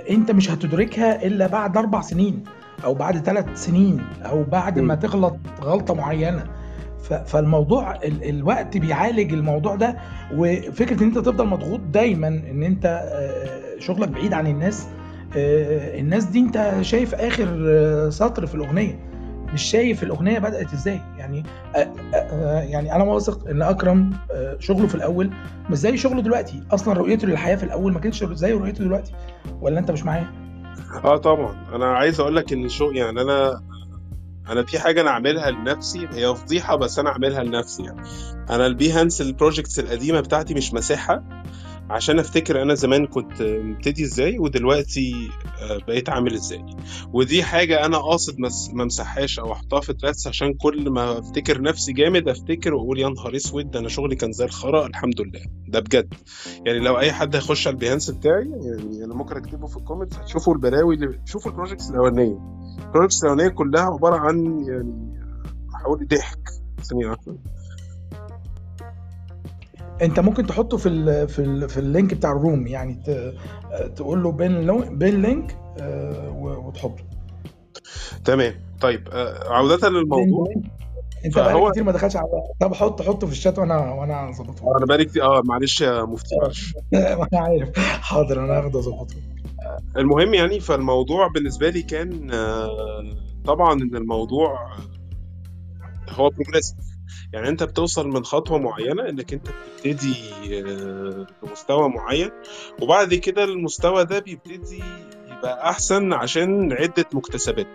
انت 0.10 0.32
مش 0.32 0.52
هتدركها 0.52 1.26
إلا 1.26 1.48
بعد 1.48 1.78
أربع 1.78 2.02
سنين 2.02 2.44
أو 2.84 2.94
بعد 2.94 3.18
ثلاث 3.18 3.46
سنين 3.56 4.02
أو 4.26 4.44
بعد 4.44 4.80
ما 4.80 4.96
تغلط 4.96 5.38
غلطة 5.62 5.94
معينة. 5.94 6.44
فالموضوع 7.26 8.00
الوقت 8.04 8.78
بيعالج 8.78 9.34
الموضوع 9.34 9.76
ده. 9.76 9.98
وفكرة 10.34 11.04
إن 11.04 11.08
أنت 11.08 11.18
تفضل 11.18 11.48
مضغوط 11.48 11.80
دايما 11.80 12.28
إن 12.28 12.64
أنت 12.64 13.04
شغلك 13.80 14.10
بعيد 14.10 14.34
عن 14.34 14.48
الناس 14.48 14.88
الناس 15.36 16.24
دي 16.24 16.40
أنت 16.40 16.74
شايف 16.82 17.16
آخر 17.16 18.10
سطر 18.10 18.46
في 18.46 18.56
الأغنية. 18.56 19.00
مش 19.54 19.64
شايف 19.64 20.04
الأغنية 20.04 20.40
بدأت 20.40 20.74
إزاي. 20.74 21.02
يعني 21.18 21.44
يعني 22.72 22.96
أنا 22.96 23.04
واثق 23.04 23.48
إن 23.48 23.62
أكرم 23.62 24.14
شغله 24.60 24.88
في 24.88 24.96
الأول 24.96 25.30
مش 25.70 25.78
زي 25.78 25.98
شغله 25.98 26.22
دلوقتي. 26.22 26.64
أصلا 26.72 26.94
رؤيته 26.94 27.28
للحياة 27.28 27.56
في 27.56 27.64
الأول 27.64 27.94
ما 27.94 28.00
كانتش 28.00 28.24
زي 28.24 28.52
رؤيته 28.52 28.84
دلوقتي. 28.84 29.12
ولا 29.62 29.80
أنت 29.80 29.92
مش 29.92 30.04
معايا؟ 30.04 30.32
آه 31.04 31.18
طبعا. 31.18 31.56
أنا 31.76 31.86
عايز 31.86 32.20
أقول 32.20 32.36
لك 32.36 32.54
إن 32.54 32.70
شو 32.70 32.92
يعني 32.92 33.22
أنا 33.22 33.62
أنا 34.50 34.64
في 34.64 34.80
حاجة 34.80 35.02
أنا 35.02 35.10
اعملها 35.10 35.52
لنفسي 35.52 36.08
هي 36.14 36.36
فضيحة 36.36 36.76
بس 36.76 37.00
أنا 37.00 37.10
اعملها 37.10 37.44
لنفسي 37.44 37.84
يعني. 37.84 38.02
أنا 38.50 38.66
ال 38.66 38.73
Behance 38.73 39.22
ال 39.22 39.28
projects 39.28 39.80
القديمة 39.80 40.20
بتاعتي 40.20 40.54
مش 40.54 40.74
مسحها. 40.74 41.24
عشان 41.90 42.20
افتكر 42.20 42.62
أنا 42.62 42.74
زمان 42.74 43.06
كنت 43.08 43.42
مبتدي 43.42 44.04
إزاي 44.04 44.40
ودلوقتي 44.40 45.30
بقيت 45.88 46.10
عامل 46.10 46.34
إزاي. 46.34 46.66
ودي 47.14 47.44
حاجة 47.44 47.86
أنا 47.86 47.98
قاصد 47.98 48.40
ما 48.74 48.84
أمسحهاش 48.84 49.40
أو 49.40 49.52
احطها 49.52 49.80
في 49.82 49.94
trash 49.94 50.28
عشان 50.28 50.54
كل 50.54 50.90
ما 50.90 51.20
أفتكر 51.20 51.62
نفسي 51.62 51.94
جامد 51.94 52.28
أفتكر 52.30 52.74
وأقول 52.74 53.00
يا 53.00 53.10
نهار 53.10 53.36
أسود 53.36 53.72
ده 53.72 53.80
أنا 53.80 53.90
شغلي 53.90 54.16
كان 54.16 54.32
زي 54.32 54.46
الخرا 54.46 54.88
الحمد 54.88 55.22
لله. 55.22 55.42
ده 55.68 55.80
بجد. 55.80 56.14
يعني 56.66 56.80
لو 56.80 57.00
أي 57.00 57.12
حد 57.12 57.36
هيخش 57.36 57.68
على 57.68 57.74
ال 57.74 57.78
Behance 57.78 58.10
بتاعي 58.10 58.50
يعني 58.50 59.04
أنا 59.06 59.14
ممكن 59.14 59.36
أكتبه 59.38 59.68
في 59.68 59.78
ال 59.78 59.82
comments 59.82 60.18
هتشوفوا 60.18 60.54
البلاوي 60.54 60.96
اللي 60.96 61.20
شوفوا 61.26 61.52
ال 61.52 61.56
projects 61.56 61.90
الأولانية. 61.90 62.40
ال 62.86 62.90
projects 62.90 63.24
الأولانية 63.24 63.50
كلها 63.50 63.82
عبارة 63.84 64.16
عن 64.18 64.64
يعني 64.68 65.16
حوالي 65.74 66.06
ضحك. 66.06 66.50
ثانية 66.90 67.08
واحدة. 67.08 67.38
انت 70.02 70.20
ممكن 70.20 70.46
تحطه 70.46 70.78
في 70.78 70.90
ال 70.90 71.28
في 71.28 71.40
ال 71.40 71.70
في 71.70 71.78
ال 71.78 71.85
link 71.85 72.14
بتاع 72.14 72.32
ال 72.32 72.39
room 72.39 72.68
يعني 72.68 73.00
تقول 73.96 74.24
له 74.24 74.32
pin 74.32 74.98
pin 74.98 75.22
link 75.22 75.58
وتحطه. 76.42 77.04
تمام. 78.26 78.54
طيب 78.82 79.08
عودة 79.48 79.90
للموضوع. 79.90 80.48
انت 81.26 81.36
بقالك 81.36 81.72
كتير 81.72 81.84
ما 81.84 81.92
دخلش 81.92 82.16
على 82.16 82.28
طب 82.60 82.74
حط 82.74 83.02
حطه 83.02 83.28
في 83.28 83.34
الشات 83.34 83.60
وأنا 83.60 83.94
وأنا 83.94 84.30
اظبطه 84.30 84.78
أنا 84.78 84.86
بقالي 84.86 85.06
كتير 85.06 85.24
آه 85.24 85.42
معلش 85.46 85.82
يا 85.82 86.04
مفتي 86.04 86.36
معلش. 86.42 86.74
أنا 86.94 87.28
عارف. 87.34 87.80
حاضر 87.80 88.46
أنا 88.46 88.58
هاخده 88.60 88.80
اظبطه 88.80 89.16
المهم 89.98 90.34
يعني 90.34 90.60
فالموضوع 90.60 91.28
بالنسبة 91.28 91.70
لي 91.70 91.82
كان 91.82 92.32
طبعا 93.46 93.74
إن 93.74 93.96
الموضوع 93.96 94.74
هو 96.10 96.30
بروجريسيف 96.30 96.95
يعني 97.34 97.50
انت 97.50 97.64
بتوصل 97.64 98.08
من 98.08 98.26
خطوة 98.26 98.58
معينة 98.58 99.10
انك 99.10 99.34
انت 99.34 99.48
بتبتدي 99.50 100.16
بمستوى 101.44 101.90
معين 101.90 102.32
وبعد 102.82 103.14
كده 103.14 103.44
المستوى 103.44 104.06
ده 104.06 104.20
بيبتدي 104.20 104.84
يبقى 105.38 105.70
أحسن 105.70 106.14
عشان 106.14 106.74
عدة 106.74 107.06
مكتسبات. 107.14 107.68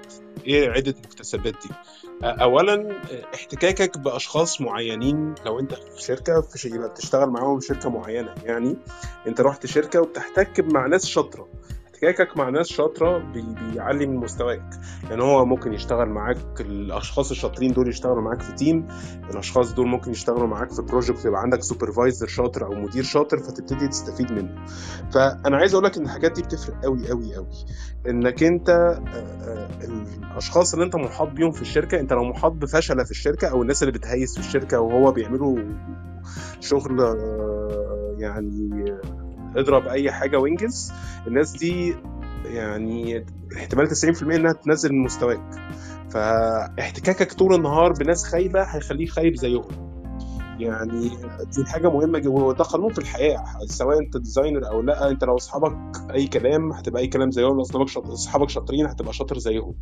إيه 0.46 0.70
عدة 0.70 0.94
مكتسبات 1.04 1.54
دي؟ 1.62 1.74
اولا 2.22 3.02
احتكاكك 3.34 3.98
بأشخاص 3.98 4.60
معينين. 4.60 5.34
لو 5.46 5.58
انت 5.60 5.74
في 5.74 6.02
شركة 6.02 6.40
في 6.40 6.68
يبقى 6.68 6.88
بتشتغل 6.88 7.28
معاهم 7.28 7.60
شركة 7.60 7.90
معينة 7.90 8.34
يعني 8.44 8.76
انت 9.26 9.40
رحت 9.40 9.66
شركة 9.66 10.00
وبتحتك 10.00 10.60
مع 10.60 10.86
ناس 10.86 11.06
شاطرة. 11.06 11.48
احتكاكك 12.04 12.36
مع 12.36 12.48
ناس 12.48 12.66
شاطرة 12.68 13.18
بي 13.18 13.44
بيعلي 13.72 14.06
من 14.06 14.16
مستواك. 14.16 14.70
لأن 15.10 15.20
هو 15.20 15.44
ممكن 15.44 15.72
يشتغل 15.72 16.08
معاك 16.08 16.60
الأشخاص 16.60 17.30
الشاطرين 17.30 17.72
دول 17.72 17.88
يشتغلوا 17.88 18.22
معاك 18.22 18.42
في 18.42 18.52
team 18.52 18.88
الأشخاص 19.30 19.74
دول 19.74 19.88
ممكن 19.88 20.10
يشتغلوا 20.10 20.46
معاك 20.46 20.70
في 20.70 20.82
project 20.82 21.24
يبقى 21.24 21.40
عندك 21.40 21.62
supervisor 21.62 22.26
شاطر 22.26 22.66
أو 22.66 22.74
مدير 22.74 23.02
شاطر 23.02 23.38
فتبتدي 23.38 23.88
تستفيد 23.88 24.32
منه. 24.32 24.64
فأنا 25.12 25.56
عايز 25.56 25.74
أقول 25.74 25.84
لك 25.84 25.96
إن 25.96 26.04
الحاجات 26.04 26.32
دي 26.32 26.42
بتفرق 26.42 26.84
قوي 26.84 27.08
قوي 27.08 27.34
قوي 27.34 27.46
إنك 28.08 28.42
أنت 28.42 28.98
الأشخاص 29.84 30.72
اللي 30.72 30.84
أنت 30.84 30.96
محاط 30.96 31.28
بيهم 31.28 31.52
في 31.52 31.62
الشركة 31.62 32.00
أنت 32.00 32.12
لو 32.12 32.24
محاط 32.24 32.52
بفشلة 32.52 33.04
في 33.04 33.10
الشركة 33.10 33.48
أو 33.48 33.62
الناس 33.62 33.82
اللي 33.82 33.92
بتهيس 33.92 34.34
في 34.34 34.40
الشركة 34.40 34.80
وهو 34.80 35.12
بيعملوا 35.12 35.58
شغل 36.60 37.00
يعني 38.18 38.70
اضرب 39.56 39.88
اي 39.88 40.12
حاجة 40.12 40.38
وانجز. 40.38 40.92
الناس 41.26 41.52
دي 41.52 41.94
يعني 42.44 43.24
احتمال 43.56 43.88
90% 43.88 44.22
انها 44.22 44.52
تنزل 44.52 44.92
من 44.92 45.02
مستواك. 45.04 45.40
فاحتكاكك 46.10 47.32
طول 47.32 47.54
النهار 47.54 47.92
بناس 47.92 48.24
خايبة 48.24 48.62
هيخليك 48.62 49.10
خايب 49.10 49.36
زيهم. 49.36 49.89
يعني 50.62 51.08
دي 51.56 51.64
حاجة 51.66 51.88
مهمة 51.90 52.18
جدا 52.18 52.30
وده 52.30 52.64
قانون 52.64 52.92
في 52.92 52.98
الحياة 52.98 53.44
سواء 53.64 53.98
أنت 53.98 54.16
designer 54.16 54.68
أو 54.68 54.82
لأ 54.82 55.10
أنت 55.10 55.24
لو 55.24 55.36
أصحابك 55.36 55.76
أي 56.14 56.26
كلام 56.26 56.72
هتبقى 56.72 57.02
أي 57.02 57.06
كلام 57.06 57.30
زيهم 57.30 57.56
لو 57.56 57.62
أصحابك 57.62 57.96
أصحابك 57.96 58.48
شاطرين 58.48 58.86
هتبقى 58.86 59.12
شاطر 59.12 59.38
زيهم. 59.38 59.74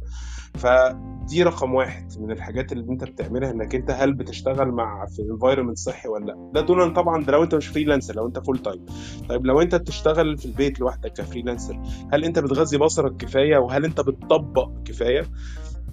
فدي 0.54 1.42
رقم 1.42 1.74
واحد 1.74 2.12
من 2.20 2.30
الحاجات 2.30 2.72
اللي 2.72 2.92
أنت 2.92 3.04
بتعملها 3.04 3.50
إنك 3.50 3.74
أنت 3.74 3.90
هل 3.90 4.14
بتشتغل 4.14 4.68
مع 4.72 5.06
في 5.06 5.22
environment 5.32 5.78
صحي 5.78 6.08
ولا 6.08 6.24
لأ. 6.24 6.50
ده 6.54 6.60
دولا 6.60 6.88
طبعا 6.94 7.24
ده 7.24 7.32
لو 7.32 7.42
أنت 7.42 7.54
مش 7.54 7.66
freelancer 7.66 8.14
لو 8.16 8.26
أنت 8.26 8.38
full 8.38 8.58
time 8.58 8.86
طيب 9.28 9.46
لو 9.46 9.60
أنت 9.60 9.74
بتشتغل 9.74 10.38
في 10.38 10.46
البيت 10.46 10.80
لوحدك 10.80 11.12
كفريلانسر 11.12 11.80
هل 12.12 12.24
أنت 12.24 12.38
بتغذي 12.38 12.78
بصرك 12.78 13.16
كفاية؟ 13.16 13.58
وهل 13.58 13.84
أنت 13.84 14.00
بتطبق 14.00 14.70
كفاية؟ 14.84 15.24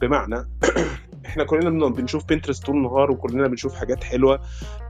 بمعنى 0.01 0.49
إحنا 1.25 1.43
كلنا 1.43 1.89
بنشوف 1.89 2.25
بنترست 2.29 2.65
طول 2.65 2.75
النهار 2.75 3.11
وكلنا 3.11 3.47
بنشوف 3.47 3.75
حاجات 3.75 4.03
حلوة 4.03 4.39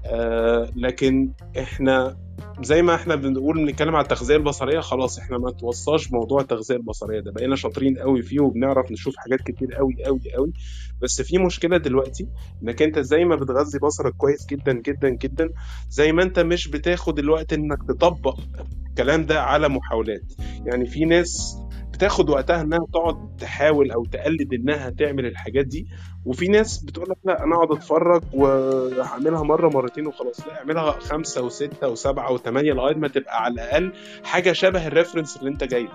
آه 0.05 0.71
لكن 0.75 1.31
إحنا 1.59 2.17
زي 2.62 2.81
ما 2.81 2.95
إحنا 2.95 3.15
بنقول 3.15 3.65
بنتكلم 3.65 3.95
على 3.95 4.03
التغذية 4.03 4.35
البصرية 4.35 4.79
خلاص 4.79 5.19
إحنا 5.19 5.38
ما 5.38 5.51
توصاش 5.51 6.12
موضوع 6.12 6.41
التغذية 6.41 6.75
البصرية 6.75 7.19
ده 7.19 7.31
بقينا 7.31 7.55
شاطرين 7.55 7.97
قوي 7.97 8.21
فيه 8.21 8.39
وبنعرف 8.39 8.91
نشوف 8.91 9.15
حاجات 9.17 9.41
كتير 9.41 9.74
قوي 9.74 9.95
قوي 10.05 10.21
قوي. 10.35 10.53
بس 11.01 11.21
في 11.21 11.38
مشكلة 11.38 11.77
دلوقتي 11.77 12.27
إنك 12.63 12.81
أنت 12.81 13.00
زي 13.00 13.25
ما 13.25 13.35
بتغذي 13.35 13.79
بصرك 13.79 14.13
كويس 14.17 14.45
جدا 14.45 14.74
جدا 14.74 15.09
جدا 15.09 15.50
زي 15.89 16.12
ما 16.12 16.24
أنت 16.24 16.39
مش 16.39 16.67
بتاخد 16.67 17.19
الوقت 17.19 17.53
إنك 17.53 17.83
تطبق 17.88 18.39
الكلام 18.89 19.25
ده 19.25 19.41
على 19.41 19.69
محاولات. 19.69 20.33
يعني 20.65 20.85
في 20.85 21.05
ناس 21.05 21.57
بتاخد 21.95 22.29
وقتها 22.29 22.61
إنها 22.61 22.79
تقعد 22.93 23.35
تحاول 23.35 23.91
أو 23.91 24.05
تقلد 24.05 24.53
إنها 24.53 24.89
تعمل 24.89 25.25
الحاجات 25.25 25.65
دي 25.65 25.87
وفي 26.25 26.48
ناس 26.48 26.84
بتقول 26.84 27.10
لك 27.10 27.17
لا 27.24 27.44
أنا 27.44 27.55
أقعد 27.55 27.72
أتفرج 27.72 28.22
وهعملها 28.34 29.44
مرة 29.44 29.70
مرتين 29.70 30.08
وخلاص. 30.08 30.48
لا 30.48 30.58
اعملها 30.58 30.91
خمسة 30.91 31.41
وستة 31.41 31.88
وسبعة 31.88 32.32
وثمانيه 32.32 32.74
لغاية 32.74 32.96
ما 32.96 33.08
تبقى 33.08 33.44
على 33.44 33.53
الأقل 33.53 33.94
حاجة 34.24 34.51
شبه 34.51 34.88
الريفرنس 34.88 35.38
اللي 35.38 35.50
أنت 35.50 35.63
جايبه. 35.63 35.91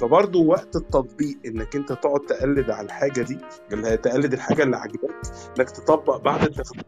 فبرضه 0.00 0.40
وقت 0.40 0.76
التطبيق 0.76 1.36
إنك 1.46 1.76
أنت 1.76 1.92
تقعد 1.92 2.20
تقلد 2.20 2.70
على 2.70 2.86
الحاجة 2.86 3.22
دي 3.22 3.38
اللي 3.72 3.96
تقلد 3.96 4.32
الحاجة 4.32 4.62
اللي 4.62 4.76
عجبك 4.76 5.14
إنك 5.58 5.70
تطبق 5.70 6.16
بعد 6.22 6.42
التخطيط 6.42 6.86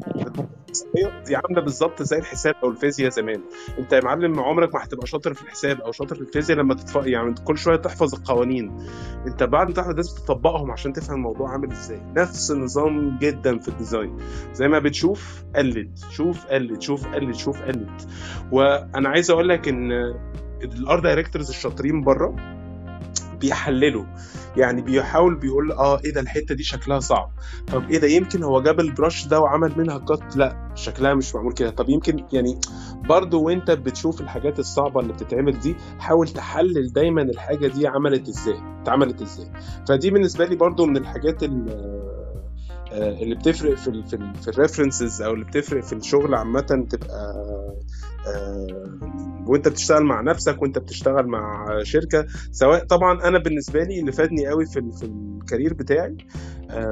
دي 1.27 1.37
عاملة 1.37 1.63
بالظبط 1.63 2.03
زي 2.03 2.19
الحساب 2.19 2.55
أو 2.65 2.71
الفيزياء 2.71 3.11
زمان. 3.11 3.43
أنت 3.79 3.93
يا 3.93 4.01
معلم 4.05 4.41
عمرك 4.41 4.75
ما 4.75 4.85
هتبقى 4.85 5.07
شاطر 5.07 5.35
في 5.35 5.43
الحساب 5.43 5.81
أو 5.81 5.93
شاطر 5.93 6.15
في 6.15 6.21
الفيزياء 6.21 6.59
لما 6.59 6.75
تتف... 6.75 6.97
يعني 7.07 7.35
كل 7.45 7.59
شوية 7.59 7.77
تحفظ 7.77 8.15
القوانين. 8.15 8.87
أنت 9.27 9.43
بعد 9.43 9.69
ما 9.69 9.75
تحفظ 9.75 9.95
لازم 9.97 10.17
تطبقهم 10.25 10.71
عشان 10.71 10.93
تفهم 10.93 11.17
الموضوع 11.17 11.51
عامل 11.51 11.71
إزاي. 11.73 12.01
نفس 12.17 12.51
النظام 12.51 12.78
جدا 13.21 13.59
في 13.59 13.69
ال 13.69 13.76
design 13.76 14.17
زي 14.53 14.69
ما 14.69 14.79
بتشوف 14.79 15.45
قلد 15.57 15.99
شوف 16.11 16.47
قلد 16.47 16.83
شوف 16.83 17.07
قلد 17.07 17.35
شوف 17.35 17.63
قلد 17.63 17.91
وأنا 18.53 19.09
عايز 19.09 19.31
أقول 19.31 19.49
لك 19.49 19.69
إن 19.69 19.93
ال 20.63 21.01
art 21.01 21.13
directors 21.13 21.49
الشاطرين 21.49 22.05
بره 22.05 22.37
بيحللوا. 23.41 24.05
يعني 24.57 24.83
بيحاول 24.83 25.35
بيقول 25.35 25.73
آه 25.73 26.01
إيه 26.05 26.13
ده 26.13 26.21
الحتة 26.21 26.55
دي 26.55 26.63
شكلها 26.63 27.01
صعب. 27.01 27.31
طب 27.67 27.91
إيه 27.91 27.99
ده 27.99 28.07
يمكن 28.07 28.43
هو 28.43 28.63
جاب 28.63 28.81
البرش 28.81 29.27
ده 29.27 29.41
وعمل 29.41 29.73
منها 29.77 29.99
cut 29.99 30.37
لا 30.37 30.73
شكلها 30.75 31.15
مش 31.15 31.35
معمول 31.35 31.53
كده. 31.53 31.71
طب 31.71 31.89
يمكن 31.89 32.25
يعني 32.33 32.61
برضو 33.09 33.43
وأنت 33.43 33.71
بتشوف 33.71 34.21
الحاجات 34.21 34.59
الصعبة 34.59 35.01
اللي 35.01 35.13
بتتعمل 35.13 35.59
دي 35.61 35.77
حاول 35.99 36.29
تحلل 36.29 36.93
دايما 36.93 37.23
الحاجة 37.23 37.67
دي 37.67 37.87
عملت 37.87 38.29
إزاي 38.29 38.59
اتعملت 38.83 39.23
إزاي. 39.23 39.47
فدي 39.89 40.11
بالنسبة 40.11 40.45
لي 40.45 40.57
برضو 40.57 40.87
من 40.87 40.97
الحاجات 40.97 41.43
اللي 41.43 41.98
اللي 42.99 43.35
بتفرق 43.35 43.75
في 43.75 43.89
ال 43.89 44.05
في, 44.07 44.17
ال 44.17 44.35
في 44.35 44.49
ال 44.49 44.56
references 44.56 45.23
أو 45.23 45.35
اللي 45.35 45.45
بتفرق 45.45 45.85
في 45.85 45.93
الشغل 45.93 46.35
عامة 46.35 46.87
تبقى 46.91 47.35
وأنت 49.47 49.69
بتشتغل 49.69 50.03
مع 50.05 50.21
نفسك 50.21 50.63
وأنت 50.63 50.79
بتشتغل 50.79 51.27
مع 51.27 51.67
شركة. 51.83 52.27
سواء 52.53 52.85
طبعا 52.85 53.29
أنا 53.29 53.39
بالنسبة 53.39 53.83
لي 53.83 54.01
اللي 54.01 54.13
فادني 54.13 54.47
قوي 54.47 54.67
في 54.67 54.91
في 55.01 55.05
ال 55.05 55.15
career 55.15 55.75
بتاعي 55.75 56.17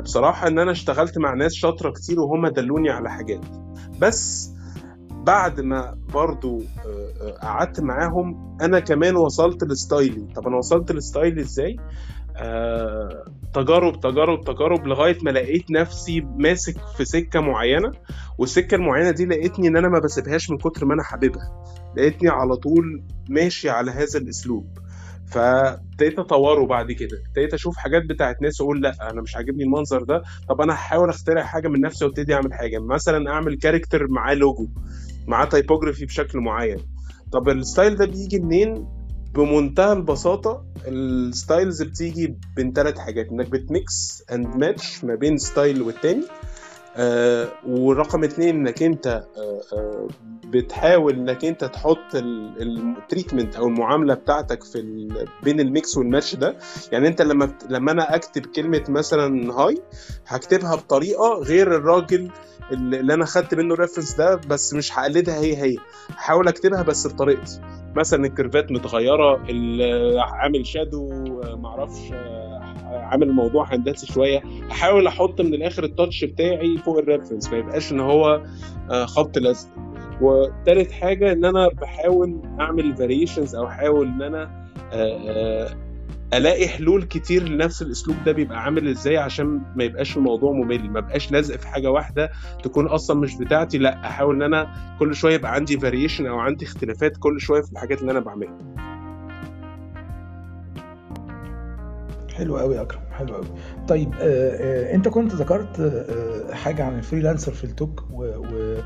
بصراحة 0.02 0.48
إن 0.48 0.58
أنا 0.58 0.70
اشتغلت 0.70 1.18
مع 1.18 1.34
ناس 1.34 1.52
شاطرة 1.52 1.90
كتير 1.90 2.20
وهم 2.20 2.48
دلوني 2.48 2.90
على 2.90 3.10
حاجات. 3.10 3.40
بس 4.00 4.50
بعد 5.10 5.60
ما 5.60 5.98
برضو 6.14 6.62
قعدت 7.42 7.80
معاهم 7.80 8.56
أنا 8.62 8.80
كمان 8.80 9.16
وصلت 9.16 9.64
ل 9.64 9.72
style 9.72 10.11
ي. 10.11 10.26
طب 10.36 10.46
أنا 10.46 10.56
وصلت 10.56 10.92
ل 10.92 10.99
style 10.99 11.33
ي 11.33 11.40
إزاي؟ 11.40 11.76
آه، 12.38 13.24
تجارب 13.54 14.00
تجارب 14.00 14.40
تجارب 14.44 14.86
لغاية 14.86 15.18
ما 15.22 15.30
لقيت 15.30 15.70
نفسي 15.70 16.20
ماسك 16.20 16.76
في 16.96 17.04
سكة 17.04 17.40
معينة 17.40 17.92
والسكة 18.38 18.74
المعينة 18.74 19.10
دي 19.10 19.26
لقيتني 19.26 19.68
إن 19.68 19.76
أنا 19.76 19.88
ما 19.88 19.98
بسيبهاش 19.98 20.50
من 20.50 20.58
كتر 20.58 20.86
ما 20.86 20.94
أنا 20.94 21.02
حاببها. 21.02 21.64
لقيتني 21.96 22.28
على 22.28 22.56
طول 22.56 23.02
ماشي 23.28 23.70
على 23.70 23.90
هذا 23.90 24.18
الأسلوب. 24.18 24.78
فابتديت 25.26 26.18
أطوره 26.18 26.66
بعد 26.66 26.92
كده. 26.92 27.18
ابتديت 27.28 27.54
أشوف 27.54 27.76
حاجات 27.76 28.02
بتاعت 28.04 28.42
ناس 28.42 28.60
أقول 28.60 28.82
لأ 28.82 29.10
أنا 29.10 29.22
مش 29.22 29.36
عاجبني 29.36 29.64
المنظر 29.64 30.02
ده. 30.02 30.22
طب 30.48 30.60
أنا 30.60 30.72
هحاول 30.74 31.08
أخترع 31.08 31.42
حاجة 31.42 31.68
من 31.68 31.80
نفسي 31.80 32.04
وأبتدي 32.04 32.34
أعمل 32.34 32.54
حاجة. 32.54 32.78
مثلا 32.78 33.30
أعمل 33.30 33.58
character 33.58 34.06
معاه 34.08 34.34
لوجو 34.34 34.68
معاه 35.26 35.44
typography 35.44 36.04
بشكل 36.06 36.38
معين. 36.38 36.78
طب 37.32 37.48
ال 37.48 37.56
style 37.56 37.96
ده 37.96 38.06
بيجي 38.06 38.38
منين؟ 38.38 38.86
بمنتهى 39.34 39.92
البساطة 39.92 40.64
ال 40.86 41.00
styles 41.00 41.82
بتيجي 41.82 42.36
بين 42.56 42.72
ثلاث 42.72 42.98
حاجات 42.98 43.28
إنك 43.28 43.48
بت 43.50 43.80
mix 43.80 44.24
and 44.32 44.56
match 44.56 45.04
ما 45.04 45.14
بين 45.14 45.38
style 45.38 45.82
والتاني. 45.82 46.22
آه 46.98 47.48
ورقم 47.68 48.24
اتنين 48.24 48.56
إنك 48.56 48.82
أنت 48.82 49.06
آه 49.06 49.60
آه 49.72 50.08
بتحاول 50.44 51.14
إنك 51.14 51.44
أنت 51.44 51.64
تحط 51.64 52.14
ال 52.14 52.28
treatment 52.28 53.56
أو 53.56 53.66
المعاملة 53.66 54.14
بتاعتك 54.14 54.64
في 54.64 55.08
بين 55.42 55.60
ال 55.60 55.69
mix 55.69 55.96
وال 55.96 56.07
match 56.07 56.34
ده. 56.34 56.56
يعني 56.92 57.08
أنت 57.08 57.22
لما. 57.22 57.52
لما 57.70 57.92
أنا 57.92 58.14
أكتب 58.14 58.46
كلمة 58.46 58.84
مثلا 58.88 59.52
hi 59.54 59.82
هكتبها 60.26 60.74
بطريقة 60.74 61.34
غير 61.42 61.76
الراجل 61.76 62.30
اللي 62.72 63.14
أنا 63.14 63.24
خدت 63.24 63.54
منه 63.54 63.74
ال 63.74 63.78
reference 63.78 64.14
ده 64.14 64.34
بس 64.34 64.74
مش 64.74 64.98
هقلدها 64.98 65.38
هي 65.38 65.56
هي. 65.62 65.76
هحاول 66.10 66.48
أكتبها 66.48 66.82
بس 66.82 67.06
بطريقتي. 67.06 67.60
مثلا 67.96 68.26
ال 68.26 68.33
curve 68.33 68.65
ات 68.65 68.72
متغيرة 68.72 69.40
عامل 70.18 70.66
shadow 70.66 71.08
معرفش 71.56 72.12
عامل 72.84 73.28
الموضوع 73.28 73.74
هندسي 73.74 74.06
شوية. 74.12 74.42
احاول 74.70 75.06
أحط 75.06 75.40
من 75.40 75.54
الآخر 75.54 75.84
ال 75.84 75.91
touch 75.91 76.24
بتاعي 76.24 76.76
فوق 76.78 76.98
ال 76.98 77.03
reference 77.03 77.50
ما 77.50 77.58
يبقاش 77.58 77.92
إن 77.92 78.00
هو 78.00 78.42
خط 79.04 79.38
لزق 79.38 79.68
وتالت 80.20 80.92
حاجة 80.92 81.32
إن 81.32 81.44
أنا 81.44 81.68
بحاول 81.68 82.42
أعمل 82.60 82.96
variations 82.96 83.54
أو 83.54 83.66
أحاول 83.66 84.06
إن 84.06 84.22
أنا 84.22 84.66
ألاقي 86.34 86.68
حلول 86.68 87.02
كتير 87.02 87.48
لنفس 87.48 87.82
الأسلوب 87.82 88.16
ده 88.26 88.32
بيبقى 88.32 88.62
عامل 88.62 88.88
إزاي 88.88 89.16
عشان 89.16 89.60
ما 89.76 89.84
يبقاش 89.84 90.16
الموضوع 90.16 90.52
ممل 90.52 90.90
ما 90.90 91.00
بقاش 91.00 91.32
لازق 91.32 91.56
في 91.56 91.68
حاجة 91.68 91.90
واحدة 91.90 92.30
تكون 92.62 92.86
أصلا 92.86 93.20
مش 93.20 93.34
بتاعتي 93.36 93.78
لأ 93.78 94.06
أحاول 94.06 94.34
إن 94.34 94.42
أنا 94.54 94.72
كل 94.98 95.14
شوية 95.14 95.34
يبقى 95.34 95.54
عندي 95.54 95.78
variation 95.80 96.26
أو 96.26 96.38
عندي 96.38 96.64
اختلافات 96.64 97.16
كل 97.16 97.40
شوية 97.40 97.62
في 97.62 97.72
الحاجات 97.72 98.00
اللي 98.00 98.12
أنا 98.12 98.20
بعملها. 98.20 98.58
حلو 102.34 102.56
قوي 102.58 102.76
يا 102.76 102.82
أكرم 102.82 103.00
حلو 103.12 103.34
قوي 103.34 103.46
طيب 103.88 104.14
آه 104.14 104.20
آه 104.20 104.94
أنت 104.94 105.08
كنت 105.08 105.32
ذكرت 105.34 105.80
آه 105.80 106.54
حاجة 106.54 106.84
عن 106.84 106.98
ال 106.98 107.03
freelancer 107.03 107.52
في 107.52 107.64
ال 107.64 107.72
talk 107.72 108.04
و, 108.10 108.24
و 108.24 108.76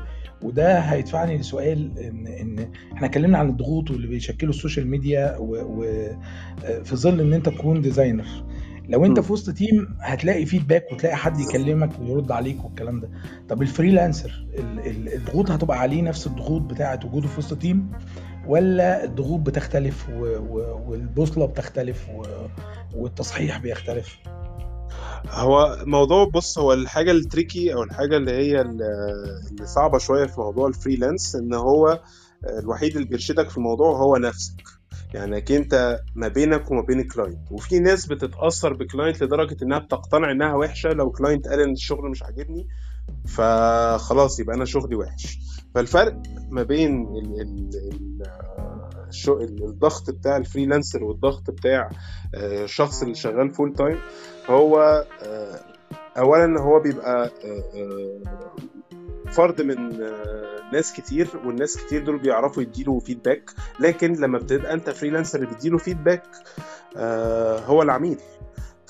وده 0.43 0.79
هيدفعني 0.79 1.37
لسؤال 1.37 1.99
إن 1.99 2.27
إن 2.27 2.71
إحنا 2.93 3.07
اتكلمنا 3.07 3.37
عن 3.37 3.49
الضغوط 3.49 3.91
واللي 3.91 4.07
بيشكلوا 4.07 4.53
ال 4.53 4.58
social 4.58 4.87
media 4.87 5.35
وفي 5.39 6.95
ظل 6.95 7.21
إن 7.21 7.33
أنت 7.33 7.49
تكون 7.49 7.81
designer 7.81 8.25
لو 8.89 9.05
أنت 9.05 9.19
في 9.19 9.33
وسط 9.33 9.53
team 9.53 9.87
هتلاقي 9.99 10.45
feedback 10.45 10.91
وتلاقي 10.91 11.15
حد 11.15 11.39
يكلمك 11.39 11.89
ويرد 11.99 12.31
عليك 12.31 12.65
والكلام 12.65 12.99
ده. 12.99 13.09
طب 13.49 13.61
ال 13.61 13.69
freelancer 13.69 14.45
الضغوط 14.87 15.51
هتبقى 15.51 15.79
عليه 15.79 16.01
نفس 16.01 16.27
الضغوط 16.27 16.61
بتاعة 16.61 16.99
وجوده 17.05 17.27
في 17.27 17.39
وسط 17.39 17.57
team 17.57 17.91
ولا 18.47 19.03
الضغوط 19.03 19.39
بتختلف 19.39 20.09
والبوصلة 20.87 21.45
بتختلف 21.45 22.07
والتصحيح 22.95 23.57
بيختلف؟ 23.59 24.17
هو 25.29 25.77
موضوع 25.85 26.25
بص 26.33 26.59
هو 26.59 26.73
الحاجة 26.73 27.11
ال 27.11 27.20
tricky 27.20 27.73
أو 27.73 27.83
الحاجة 27.83 28.17
اللي 28.17 28.31
هي 28.31 28.61
اللي 28.61 29.65
صعبة 29.65 29.97
شوية 29.97 30.25
في 30.25 30.41
موضوع 30.41 30.67
ال 30.67 30.74
freelance 30.74 31.35
إن 31.35 31.53
هو 31.53 31.99
الوحيد 32.59 32.95
اللي 32.95 33.07
بيرشدك 33.07 33.49
في 33.49 33.57
الموضوع 33.57 33.97
هو 33.97 34.17
نفسك. 34.17 34.63
يعني 35.13 35.43
أنت 35.51 35.99
ما 36.15 36.27
بينك 36.27 36.71
وما 36.71 36.81
بين 36.81 36.99
ال 36.99 37.06
client 37.06 37.51
وفي 37.51 37.79
ناس 37.79 38.05
بتتأثر 38.05 38.73
ب 38.73 38.80
client 38.80 39.23
لدرجة 39.23 39.57
إنها 39.63 39.79
بتقتنع 39.79 40.31
إنها 40.31 40.55
وحشة. 40.55 40.89
لو 40.89 41.11
client 41.11 41.47
قال 41.47 41.59
إن 41.59 41.71
الشغل 41.71 42.09
مش 42.09 42.23
عاجبني 42.23 42.67
فخلاص 43.27 44.39
يبقى 44.39 44.55
أنا 44.55 44.65
شغلي 44.65 44.95
وحش. 44.95 45.39
فالفرق 45.75 46.21
ما 46.49 46.63
بين 46.63 47.01
ال 47.01 47.41
ال 47.41 47.69
ال 49.41 49.63
الضغط 49.63 50.09
بتاع 50.09 50.37
ال 50.37 50.43
freelancer 50.43 51.03
والضغط 51.03 51.51
بتاع 51.51 51.89
الشخص 52.35 53.01
اللي 53.01 53.15
شغال 53.15 53.49
full 53.53 53.73
time 53.73 53.97
هو 54.49 55.05
اولا 56.17 56.61
هو 56.61 56.79
بيبقى 56.79 57.31
فرد 59.31 59.61
من 59.61 59.97
ناس 60.73 60.93
كتير 60.93 61.27
والناس 61.45 61.77
كتير 61.77 62.03
دول 62.03 62.17
بيعرفوا 62.19 62.63
يديله 62.63 62.99
feedback 62.99 63.51
لكن 63.79 64.13
لما 64.13 64.37
بتبقى 64.37 64.73
أنت 64.73 64.89
freelancer 64.89 65.39
اللي 65.39 65.49
feedback 65.79 66.23
هو 67.67 67.81
العميل. 67.81 68.17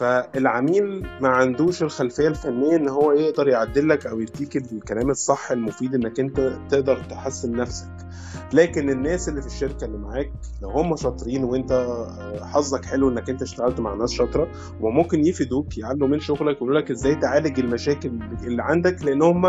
فالعميل 0.01 1.07
ما 1.21 1.29
عندوش 1.29 1.83
الخلفية 1.83 2.27
الفنية 2.27 2.75
إن 2.75 2.89
هو 2.89 3.11
يقدر 3.11 3.47
يعدل 3.47 3.89
لك 3.89 4.07
أو 4.07 4.19
يديك 4.19 4.57
الكلام 4.57 5.09
الصح 5.09 5.51
المفيد 5.51 5.95
إنك 5.95 6.19
أنت 6.19 6.57
تقدر 6.69 7.03
تحسن 7.09 7.51
نفسك. 7.51 7.87
لكن 8.53 8.89
الناس 8.89 9.29
اللي 9.29 9.41
في 9.41 9.47
الشركة 9.47 9.85
اللي 9.85 9.97
معاك 9.97 10.31
لو 10.61 10.69
هم 10.69 10.95
شاطرين 10.95 11.43
وأنت 11.43 12.05
حظك 12.41 12.85
حلو 12.85 13.09
إنك 13.09 13.29
أنت 13.29 13.41
اشتغلت 13.41 13.79
مع 13.79 13.93
ناس 13.93 14.11
شاطرة 14.11 14.47
وممكن 14.81 15.25
يفيدوك 15.25 15.77
يعلوا 15.77 16.07
من 16.07 16.19
شغلك 16.19 16.61
ويقولوا 16.61 16.81
لك 16.81 16.91
إزاي 16.91 17.15
تعالج 17.15 17.59
المشاكل 17.59 18.11
اللي 18.43 18.63
عندك 18.63 19.05
لأن 19.05 19.21
هم 19.21 19.45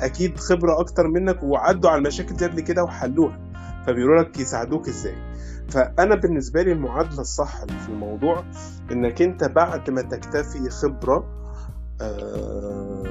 أكيد 0.00 0.38
خبرة 0.38 0.80
أكتر 0.80 1.08
منك 1.08 1.42
وعدوا 1.42 1.90
على 1.90 1.98
المشاكل 1.98 2.34
دي 2.36 2.46
قبل 2.46 2.60
كده 2.60 2.84
وحلوها. 2.84 3.38
فبيقولوا 3.86 4.22
لك 4.22 4.40
يساعدوك 4.40 4.88
إزاي. 4.88 5.14
فأنا 5.72 6.14
بالنسبة 6.14 6.62
لي 6.62 6.72
المعادلة 6.72 7.20
الصح 7.20 7.64
في 7.64 7.88
الموضوع 7.88 8.44
إنك 8.92 9.22
أنت 9.22 9.44
بعد 9.44 9.90
ما 9.90 10.02
تكتفي 10.02 10.70
خبرة 10.70 11.24
آه، 12.00 13.04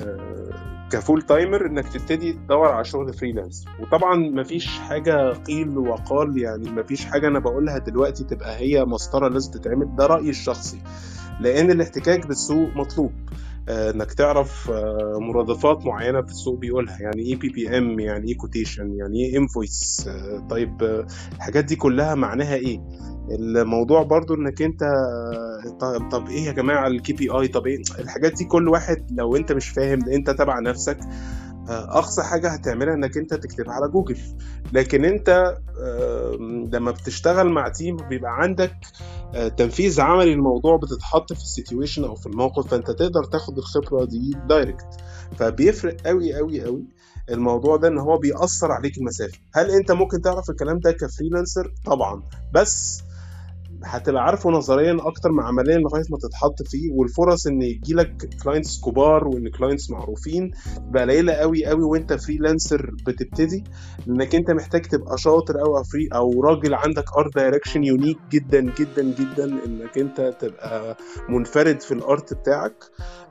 آه، 0.00 0.50
ك 0.90 0.96
full 0.96 1.22
timer 1.22 1.66
إنك 1.66 1.88
تبتدي 1.88 2.32
تدور 2.32 2.68
على 2.68 2.84
شغل 2.84 3.12
freelance. 3.12 3.64
وطبعا 3.80 4.16
مفيش 4.16 4.78
حاجة 4.78 5.32
قيل 5.32 5.78
وقال 5.78 6.38
يعني 6.38 6.70
مفيش 6.70 7.04
حاجة 7.04 7.28
أنا 7.28 7.38
بقولها 7.38 7.78
دلوقتي 7.78 8.24
تبقى 8.24 8.56
هي 8.58 8.84
مسطرة 8.84 9.28
لازم 9.28 9.50
تتعمل. 9.50 9.96
ده 9.96 10.06
رأيي 10.06 10.30
الشخصي 10.30 10.78
لأن 11.40 11.70
الاحتكاك 11.70 12.26
بالسوق 12.26 12.76
مطلوب. 12.76 13.12
إنك 13.68 14.12
تعرف 14.12 14.70
آه، 14.70 15.18
مرادفات 15.20 15.86
معينة 15.86 16.22
في 16.22 16.28
السوق 16.28 16.58
بيقولها. 16.58 16.98
يعني 17.00 17.22
إيه 17.22 17.36
BPM 17.36 18.00
يعني 18.00 18.28
إيه 18.28 18.36
quotation 18.36 18.94
يعني 18.96 19.24
إيه 19.24 19.38
invoice 19.38 20.08
طيب 20.50 21.04
الحاجات 21.36 21.64
دي 21.64 21.76
كلها 21.76 22.14
معناها 22.14 22.54
إيه؟ 22.54 22.80
الموضوع 23.30 24.02
برضو 24.02 24.34
إنك 24.34 24.62
أنت 24.62 24.80
طب, 25.80 26.08
طب 26.10 26.28
إيه 26.28 26.44
يا 26.46 26.52
جماعة 26.52 26.86
ال 26.86 27.12
KPI 27.12 27.48
طب 27.48 27.66
إيه؟ 27.66 27.82
الحاجات 27.98 28.32
دي 28.32 28.44
كل 28.44 28.68
واحد 28.68 29.06
لو 29.10 29.36
أنت 29.36 29.52
مش 29.52 29.68
فاهم 29.68 30.08
أنت 30.08 30.30
تبع 30.30 30.58
نفسك. 30.60 30.98
أقصى 31.68 32.22
حاجة 32.22 32.48
هتعملها 32.48 32.94
إنك 32.94 33.16
أنت 33.16 33.34
تكتبها 33.34 33.74
على 33.74 33.88
جوجل. 33.88 34.18
لكن 34.72 35.04
أنت 35.04 35.56
لما 36.72 36.90
بتشتغل 36.90 37.48
مع 37.48 37.68
team 37.68 37.96
بيبقى 37.96 38.30
عندك 38.42 38.76
تنفيذ 39.56 40.00
عملي 40.00 40.32
الموضوع 40.32 40.76
بتتحط 40.76 41.32
في 41.32 41.40
ال 41.42 41.48
situation 41.48 42.04
أو 42.04 42.14
في 42.14 42.26
الموقف 42.26 42.66
فأنت 42.70 42.90
تقدر 42.90 43.24
تاخد 43.24 43.58
الخبرة 43.58 44.04
دي 44.04 44.36
direct 44.48 44.86
فبيفرق 45.38 45.96
قوي 46.06 46.34
قوي 46.34 46.62
قوي 46.64 46.84
الموضوع 47.30 47.76
ده 47.76 47.88
إن 47.88 47.98
هو 47.98 48.18
بيأثر 48.18 48.72
عليك 48.72 48.98
المسافة. 48.98 49.38
هل 49.54 49.70
أنت 49.70 49.92
ممكن 49.92 50.22
تعرف 50.22 50.50
الكلام 50.50 50.78
ده 50.80 50.92
ك 50.92 50.99
freelancer 50.99 51.72
طبعا. 51.86 52.22
بس 52.54 53.02
هتبقى 53.84 54.22
عارفه 54.24 54.50
نظريا 54.50 54.96
أكتر 55.00 55.32
من 55.32 55.42
عمليا 55.44 55.78
لغاية 55.78 56.04
ما 56.10 56.18
تتحط 56.18 56.62
فيه 56.62 56.92
والفرص 56.92 57.46
إن 57.46 57.62
يجي 57.62 57.94
لك 57.94 58.28
clients 58.44 58.80
كبار 58.84 59.28
وإن 59.28 59.48
clients 59.50 59.90
معروفين 59.90 60.50
بقى 60.78 61.02
قليلة 61.02 61.32
قوي 61.32 61.66
قوي 61.66 61.82
وأنت 61.84 62.12
freelancer 62.12 62.90
بتبتدي 63.06 63.64
لأنك 64.06 64.34
أنت 64.34 64.50
محتاج 64.50 64.82
تبقى 64.82 65.18
شاطر 65.18 65.60
أو 65.60 65.82
free 65.82 66.08
أو 66.14 66.42
راجل 66.42 66.74
عندك 66.74 67.04
art 67.18 67.34
direction 67.34 67.84
unique 67.84 68.18
جدا 68.32 68.60
جدا 68.60 69.02
جدا 69.02 69.44
إنك 69.66 69.98
أنت 69.98 70.34
تبقى 70.40 70.96
منفرد 71.28 71.80
في 71.80 71.94
ال 71.94 72.04
art 72.04 72.34
بتاعك 72.34 72.74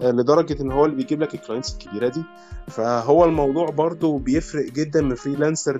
لدرجة 0.02 0.62
إن 0.62 0.72
هو 0.72 0.86
اللي 0.86 0.96
بيجيب 0.96 1.22
لك 1.22 1.34
ال 1.36 1.40
clients 1.41 1.74
الكبيرة 1.74 2.08
دي. 2.08 2.24
فهو 2.68 3.26
الموضوع 3.26 3.70
برضو 3.70 4.18
بيفرق 4.18 4.66
جدا 4.72 5.02
من 5.02 5.16
freelancer 5.16 5.78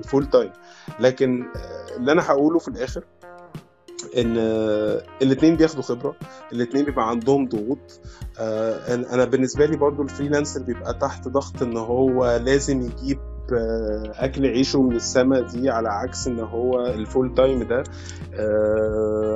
ل 0.00 0.05
full 0.05 0.26
time 0.30 0.50
لكن 1.00 1.44
اللي 1.96 2.12
أنا 2.12 2.22
هقوله 2.26 2.58
في 2.58 2.68
الآخر 2.68 3.04
إن 4.20 4.36
الاثنين 5.22 5.56
بياخدوا 5.56 5.82
خبرة 5.82 6.16
الاثنين 6.52 6.84
بيبقى 6.84 7.08
عندهم 7.10 7.48
ضغوط. 7.48 8.00
أنا 9.12 9.24
بالنسبة 9.24 9.66
لي 9.66 9.76
برضو 9.76 10.02
ال 10.02 10.07
freelancer 10.07 10.62
بيبقى 10.62 10.94
تحت 10.94 11.28
ضغط 11.28 11.62
إن 11.62 11.76
هو 11.76 12.40
لازم 12.44 12.80
يجيب 12.82 13.18
أكل 14.14 14.46
عيشه 14.46 14.82
من 14.82 14.96
السما 14.96 15.40
دي 15.40 15.70
على 15.70 15.88
عكس 15.88 16.26
إن 16.26 16.40
هو 16.40 16.86
ال 16.86 16.96
full 16.96 17.34
time 17.34 17.62
ده. 17.62 17.84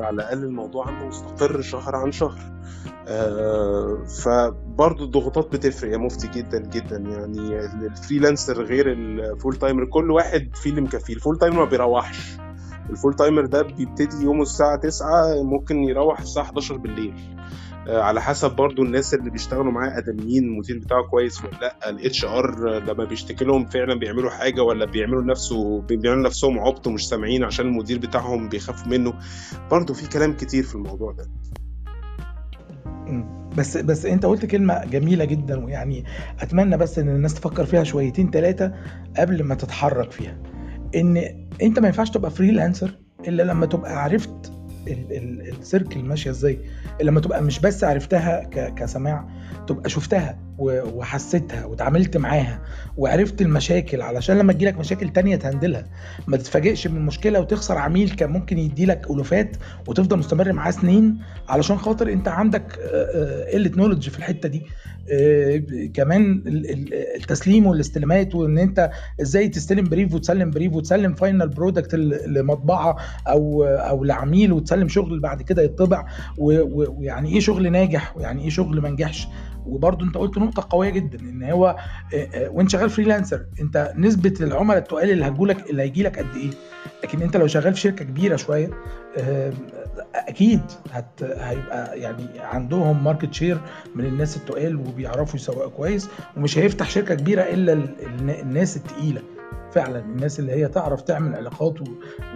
على 0.07 0.15
الأقل 0.15 0.45
الموضوع 0.45 0.87
عنده 0.89 1.07
مستقر 1.07 1.61
شهر 1.61 1.97
عن 1.97 2.13
شهر. 2.13 2.39
فبرضه 4.23 5.05
الضغوطات 5.05 5.53
بتفرق 5.53 5.93
يا 5.93 5.97
مفتي 5.97 6.29
جدا 6.29 6.59
جدا. 6.59 6.97
يعني 6.97 7.59
ال 7.87 7.94
freelancer 7.94 8.63
غير 8.63 8.93
ال 8.93 9.06
full 9.06 9.57
timer 9.57 9.85
كل 9.85 10.11
واحد 10.11 10.51
فيه 10.55 10.71
اللي 10.71 10.81
مكفيه 10.81 11.15
ال 11.15 11.20
full 11.20 11.39
timer 11.39 11.59
ما 11.59 11.65
بيروحش. 11.71 12.37
ال 12.91 12.96
full 12.96 13.15
timer 13.15 13.47
ده 13.47 13.63
بيبتدي 13.63 14.25
يومه 14.25 14.43
الساعة 14.43 14.77
9 14.77 15.43
ممكن 15.43 15.83
يروح 15.83 16.21
الساعة 16.21 16.45
11 16.45 16.77
بالليل. 16.77 17.15
على 17.89 18.21
حسب 18.21 18.57
برضو 18.57 18.83
الناس 18.83 19.15
اللي 19.15 19.31
بيشتغلوا 19.31 19.73
معاه 19.73 19.99
ادميين 19.99 20.45
المدير 20.45 20.79
بتاعه 20.79 21.03
كويس 21.03 21.45
ولا 21.45 21.59
لأ 21.61 21.91
ال 21.91 22.25
HR 22.25 22.79
لما 22.79 23.05
بيشتكي 23.05 23.45
لهم 23.45 23.67
فعلا 23.67 23.95
بيعملوا 23.99 24.31
حاجة 24.31 24.63
ولا 24.63 24.85
بيعملوا 24.85 25.23
نفسه 25.23 25.81
بيعملوا 25.81 26.25
نفسهم 26.25 26.59
عبط 26.59 26.87
ومش 26.87 27.09
سامعين 27.09 27.45
عشان 27.45 27.67
المدير 27.67 27.99
بتاعهم 27.99 28.49
بيخافوا 28.49 28.89
منه. 28.89 29.15
برضو 29.71 29.95
في 29.95 30.09
كلام 30.09 30.33
كتير 30.37 30.63
في 30.63 30.75
الموضوع 30.75 31.13
ده. 31.13 31.27
بس 33.57 33.77
بس 33.77 34.07
انت 34.07 34.27
قلت 34.27 34.47
كلمة 34.47 34.85
جميلة 34.85 35.25
جدا 35.25 35.65
ويعني 35.65 36.05
أتمنى 36.41 36.77
بس 36.77 36.99
إن 36.99 37.09
الناس 37.09 37.35
تفكر 37.35 37.65
فيها 37.65 37.85
شويتين 37.85 38.31
ثلاثة 38.31 38.73
قبل 39.17 39.45
ما 39.45 39.55
تتحرك 39.55 40.11
فيها. 40.13 40.52
إن 40.97 41.17
أنت 41.63 41.79
ما 41.79 41.87
ينفعش 41.87 42.11
تبقى 42.11 42.31
فريلانسر 42.31 42.99
إلا 43.29 43.43
لما 43.43 43.67
تبقى 43.67 44.03
عرفت 44.03 44.53
السيركل 44.89 46.03
ماشية 46.03 46.31
إزاي. 46.31 46.59
لما 47.03 47.21
تبقى 47.21 47.43
مش 47.43 47.61
بس 47.61 47.85
عرفتها 47.85 48.43
كسماع 48.77 49.29
تبقى 49.67 49.91
شفتها 49.91 50.39
وحسيتها 50.59 51.65
وتعاملت 51.65 52.17
معاها 52.17 52.63
وعرفت 52.97 53.43
المشاكل 53.43 54.03
علشان 54.03 54.39
لما 54.39 54.53
تجيلك 54.53 54.79
مشاكل 54.79 55.09
تانية 55.09 55.37
تهندلها. 55.37 55.85
ما 56.27 56.37
تتفاجئش 56.37 56.87
من 56.87 57.07
مشكلة 57.07 57.41
وتخسر 57.41 57.79
عميل 57.79 58.11
كان 58.11 58.31
ممكن 58.31 58.59
يديلك 58.59 59.11
ألوفات 59.11 59.57
وتفضل 59.89 60.19
مستمر 60.19 60.53
معاه 60.53 60.71
سنين 60.71 61.19
علشان 61.49 61.79
خاطر 61.79 62.13
أنت 62.13 62.29
عندك 62.29 62.79
قلة 63.53 63.71
knowledge 63.77 64.09
في 64.09 64.19
الحتة 64.19 64.49
دي. 64.49 64.63
كمان 65.95 66.43
التسليم 67.17 67.67
والاستلامات 67.67 68.35
وإن 68.35 68.59
أنت 68.59 68.91
إزاي 69.23 69.49
تستلم 69.49 69.85
brief 69.85 70.15
وتسلم 70.15 70.51
brief 70.51 70.73
وتسلم 70.73 71.15
final 71.15 71.49
product 71.49 71.95
لمطبعة 72.27 72.97
أو 73.29 73.65
أو 73.65 74.05
لعميل 74.05 74.53
وتسلم 74.53 74.89
شغل 74.89 75.21
بعد 75.21 75.43
كده 75.43 75.63
يطبع 75.63 76.07
ويعني 76.39 77.33
إيه 77.33 77.41
شغل 77.41 77.73
ناجح 77.73 78.17
ويعني 78.17 78.43
إيه 78.45 78.51
شغل 78.51 78.81
ما 78.81 78.91
نجحش. 78.91 79.29
وبرضه 79.67 80.07
أنت 80.07 80.15
قلت 80.17 80.39
نقطة 80.39 80.67
قوية 80.71 80.91
جدا 80.91 81.21
إن 81.21 81.43
هو 81.43 81.77
وأنت 82.51 82.71
شغال 82.71 82.91
freelancer 82.91 83.47
أنت 83.61 83.93
نسبة 83.97 84.35
العملاء 84.41 84.79
التقال 84.79 85.11
اللي 85.11 85.25
هتجولك 85.25 85.71
اللي 85.71 85.83
هيجي 85.83 86.03
لك 86.03 86.19
قد 86.19 86.27
إيه؟ 86.37 86.51
لكن 87.05 87.23
أنت 87.23 87.37
لو 87.37 87.47
شغال 87.47 87.75
في 87.75 87.81
شركة 87.81 88.05
كبيرة 88.05 88.37
شوية 88.37 88.71
أكيد 90.15 90.61
هت... 90.93 91.23
هيبقى 91.23 92.01
يعني 92.01 92.27
عندهم 92.41 93.05
market 93.05 93.33
share 93.35 93.59
من 93.95 94.05
الناس 94.05 94.37
التقال 94.37 94.77
وبيعرفوا 94.77 95.37
يسوقوا 95.37 95.71
كويس 95.71 96.09
ومش 96.37 96.59
هيفتح 96.59 96.91
شركة 96.91 97.15
كبيرة 97.15 97.43
إلا 97.43 97.73
ال... 97.73 97.89
الناس 98.41 98.77
التقيلة. 98.77 99.23
فعلا 99.73 99.99
الناس 99.99 100.41
اللي 100.41 100.53
هي 100.53 100.69
تعرف 100.69 101.03
تعمل 101.03 101.35
علاقات 101.35 101.81
و... 101.81 101.85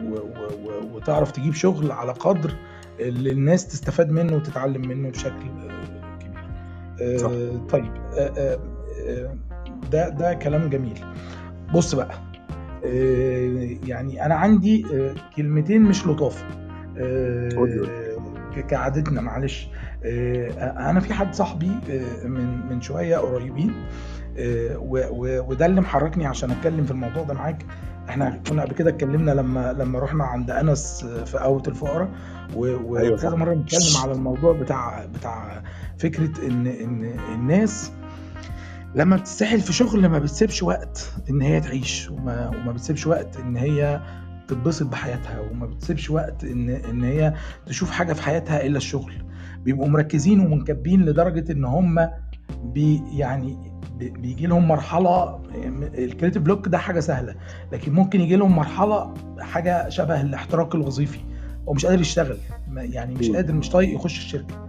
و... 0.03 0.15
و... 0.15 0.95
وتعرف 0.95 1.31
تجيب 1.31 1.55
شغل 1.55 1.93
على 1.93 2.13
قدر 2.13 2.53
اللي 3.01 3.31
الناس 3.31 3.67
تستفاد 3.69 4.11
منه 4.11 4.37
وتتعلم 4.37 4.89
منه 4.89 5.11
بشكل 5.11 5.31
كبير. 5.41 7.19
صح. 7.19 7.31
آه 7.31 7.67
طيب 7.71 7.93
آه 8.19 8.59
آه 9.09 9.37
ده 9.93 10.09
ده 10.09 10.35
كلام 10.35 10.71
جميل. 10.71 11.05
بص 11.75 11.95
بقى 11.95 12.15
يعني 13.87 14.27
أنا 14.27 14.35
عندي 14.35 14.87
كلمتين 15.37 15.83
مش 15.83 16.07
لطاف. 16.07 16.45
آه 16.45 16.66
كعادتنا 18.69 19.21
معلش. 19.21 19.69
آه 20.05 20.91
أنا 20.91 21.01
في 21.01 21.15
حد 21.15 21.35
صاحبي 21.35 21.71
آه 21.91 22.27
من 22.27 22.67
من 22.71 22.81
شوية 22.81 23.17
قريبين 23.17 23.75
وده 25.49 25.67
اللي 25.67 25.81
محركني 25.81 26.27
عشان 26.27 26.51
أتكلم 26.51 26.85
في 26.85 26.91
الموضوع 26.91 27.23
ده 27.23 27.35
معاك. 27.35 27.63
إحنا 28.09 28.41
كنا 28.49 28.63
قبل 28.63 28.73
كده 28.75 28.91
اتكلمنا 28.91 29.31
لما 29.31 29.73
لما 29.73 29.99
رحنا 29.99 30.25
عند 30.25 30.51
أنس 30.51 31.05
في 31.25 31.39
قهوه 31.39 31.63
الفقراء 31.69 32.09
وكذا 32.57 33.31
مرة 33.37 33.55
بنتكلم 33.55 34.03
على 34.03 34.13
الموضوع 34.13 34.53
بتاع 34.53 35.07
بتاع 35.15 35.63
فكرة 35.99 36.47
إن 36.47 36.67
إن 36.67 37.17
الناس 37.35 37.93
لما 38.95 39.17
بتسحل 39.17 39.61
في 39.61 39.73
شغل 39.73 40.09
ما 40.09 40.19
بتسيبش 40.19 40.63
وقت 40.63 41.13
إن 41.31 41.43
هي 41.43 41.61
تعيش 41.61 42.11
وما, 42.11 42.49
وما 42.49 42.73
بتسيبش 42.73 43.07
وقت 43.07 43.37
إن 43.37 43.57
هي 43.57 44.01
تتبسط 44.49 44.87
بحياتها 44.87 45.41
وما 45.41 45.67
بتسيبش 45.67 46.11
وقت 46.11 46.45
إن 46.45 46.69
إن 46.71 47.05
هي 47.05 47.35
تشوف 47.67 47.91
حاجة 47.91 48.13
في 48.13 48.23
حياتها 48.23 48.67
إلا 48.67 48.77
الشغل. 48.77 49.13
بيبقوا 49.65 49.89
مركزين 49.89 50.41
ومنكبين 50.41 51.05
لدرجة 51.05 51.53
إن 51.53 51.65
هم 51.65 52.09
بي 52.65 53.03
يعني 53.13 53.73
بيجي 53.99 54.47
لهم 54.47 54.69
مرحلة 54.69 55.41
ال 55.99 56.04
creative 56.04 56.43
block 56.43 56.69
ده 56.69 56.79
حاجة 56.79 57.01
سهلة 57.01 57.35
لكن 57.73 57.93
ممكن 57.93 58.21
يجي 58.21 58.37
لهم 58.37 58.57
مرحلة 58.57 59.15
حاجة 59.41 59.89
شبه 59.89 60.21
الاحتراق 60.21 60.75
الوظيفي 60.77 61.19
هو 61.69 61.73
مش 61.73 61.87
قادر 61.87 62.01
يشتغل 62.01 62.39
يعني 62.77 63.15
مش 63.15 63.31
قادر 63.31 63.55
مش 63.55 63.71
طايق 63.71 63.95
يخش 63.95 64.19
الشركة. 64.19 64.66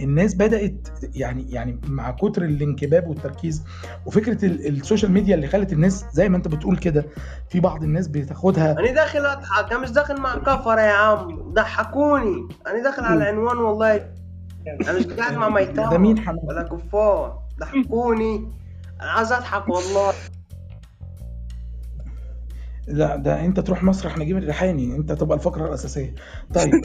الناس 0.00 0.34
بدأت 0.34 0.88
يعني 1.14 1.52
يعني 1.52 1.80
مع 1.88 2.10
كتر 2.10 2.44
الانكباب 2.44 3.08
والتركيز 3.08 3.62
وفكرة 4.06 4.44
السوشيال 4.44 5.12
ميديا 5.12 5.34
اللي 5.34 5.46
خلت 5.46 5.72
الناس 5.72 6.04
زي 6.12 6.28
ما 6.28 6.36
انت 6.36 6.48
بتقول 6.48 6.76
كده 6.76 7.04
في 7.48 7.60
بعض 7.60 7.82
الناس 7.82 8.08
بتاخدها. 8.08 8.72
أنا 8.72 8.92
داخل 8.92 9.26
أضحك 9.26 9.72
أنا 9.72 9.80
مش 9.80 9.90
داخل 9.90 10.20
مع 10.20 10.38
كفرة 10.38 10.80
يا 10.80 10.92
عم 10.92 11.52
ضحكوني. 11.52 12.48
أنا 12.66 12.82
داخل 12.82 13.04
على 13.04 13.16
العنوان 13.16 13.58
والله. 13.58 13.96
أنا 14.66 14.98
مش 14.98 15.06
قاعد 15.06 15.36
مع 15.36 15.48
ميتام 15.48 15.90
ده 15.92 15.98
مين 15.98 16.18
حمد؟ 16.18 16.40
ولا 16.44 16.62
كفار. 16.62 17.38
ضحكوني. 17.60 18.48
أنا 19.00 19.10
عايز 19.10 19.32
أضحك 19.32 19.68
والله. 19.68 20.12
لا 22.90 23.16
ده 23.16 23.44
انت 23.44 23.60
تروح 23.60 23.82
مسرح 23.82 24.18
نجيب 24.18 24.36
الريحاني. 24.36 24.96
انت 24.96 25.12
تبقى 25.12 25.38
الفقرة 25.38 25.66
الأساسية. 25.66 26.14
طيب 26.54 26.72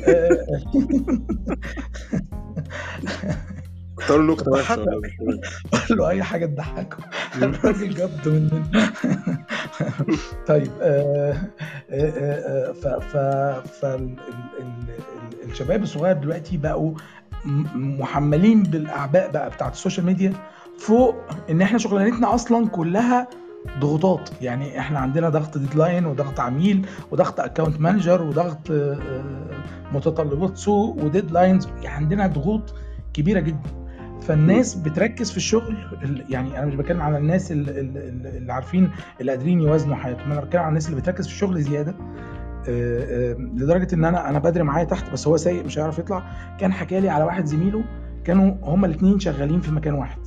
اختار 4.00 4.18
له 4.22 4.34
نكته 4.34 4.52
ولا 4.52 4.64
قول 4.66 5.42
له 5.90 6.10
أي 6.10 6.24
حاجة 6.24 6.46
تضحكه. 6.46 6.98
الراجل 7.44 7.90
جد 7.90 8.28
مننا 8.28 8.92
طيب 10.48 10.72
ف 13.82 13.86
الشباب 15.46 15.84
الصغير 15.84 16.16
دلوقتي 16.18 16.58
بقوا 16.58 16.94
محملين 17.76 18.64
بالأعباء 18.64 19.32
بقى 19.32 19.50
بتاعت 19.50 19.74
السوشيال 19.74 20.06
ميديا 20.06 20.34
فوق 20.80 21.16
إن 21.50 21.62
إحنا 21.62 21.78
شغلانتنا 21.78 22.36
أصلا 22.36 22.68
كلها 22.68 23.28
ضغوطات. 23.80 24.30
يعني 24.42 24.80
إحنا 24.80 25.00
عندنا 25.00 25.30
ضغط 25.30 25.58
deadline 25.58 26.06
وضغط 26.06 26.40
عميل 26.40 26.88
وضغط 27.12 27.40
account 27.40 27.80
manager 27.82 28.22
وضغط 28.22 28.72
متطلبات 29.94 30.58
سوق 30.58 31.04
و 31.04 31.09
deadlines. 31.09 31.68
يعني 31.84 31.88
عندنا 31.88 32.28
ضغوط 32.28 32.74
كبيرة 33.14 33.40
جدا. 33.40 33.70
فالناس 34.22 34.76
بتركز 34.76 35.32
في 35.32 35.38
الشغل 35.38 35.78
يعني 36.30 36.60
أنا 36.60 36.66
مش 36.66 36.76
بتكلم 36.76 37.02
على 37.02 37.18
الناس 37.18 37.52
اللي, 37.52 37.72
اللي 38.38 38.54
عارفين 38.54 38.92
اللي 39.22 39.32
قادرين 39.32 39.62
يوازنوا 39.62 39.96
حياتهم. 39.96 40.32
أنا 40.32 40.42
بتكلم 40.42 40.62
على 40.62 40.70
الناس 40.70 40.90
اللي 40.90 41.02
بتركز 41.02 41.28
في 41.28 41.34
الشغل 41.34 41.62
زيادة. 41.62 41.96
لدرجة 43.38 43.96
إن 43.96 44.06
أنا 44.06 44.30
أنا 44.30 44.40
بدري 44.40 44.64
معايا 44.64 44.86
تحت 44.86 45.12
بس 45.14 45.28
هو 45.28 45.38
سايق 45.38 45.66
مش 45.66 45.80
هيعرف 45.80 46.00
يطلع. 46.00 46.24
كان 46.60 46.74
حكى 46.74 47.00
لي 47.00 47.10
على 47.10 47.24
واحد 47.24 47.46
زميله 47.46 47.84
كانوا 48.24 48.56
هما 48.64 48.88
الاثنين 48.88 49.20
شغالين 49.20 49.62
في 49.62 49.72
مكان 49.72 49.94
واحد. 49.94 50.18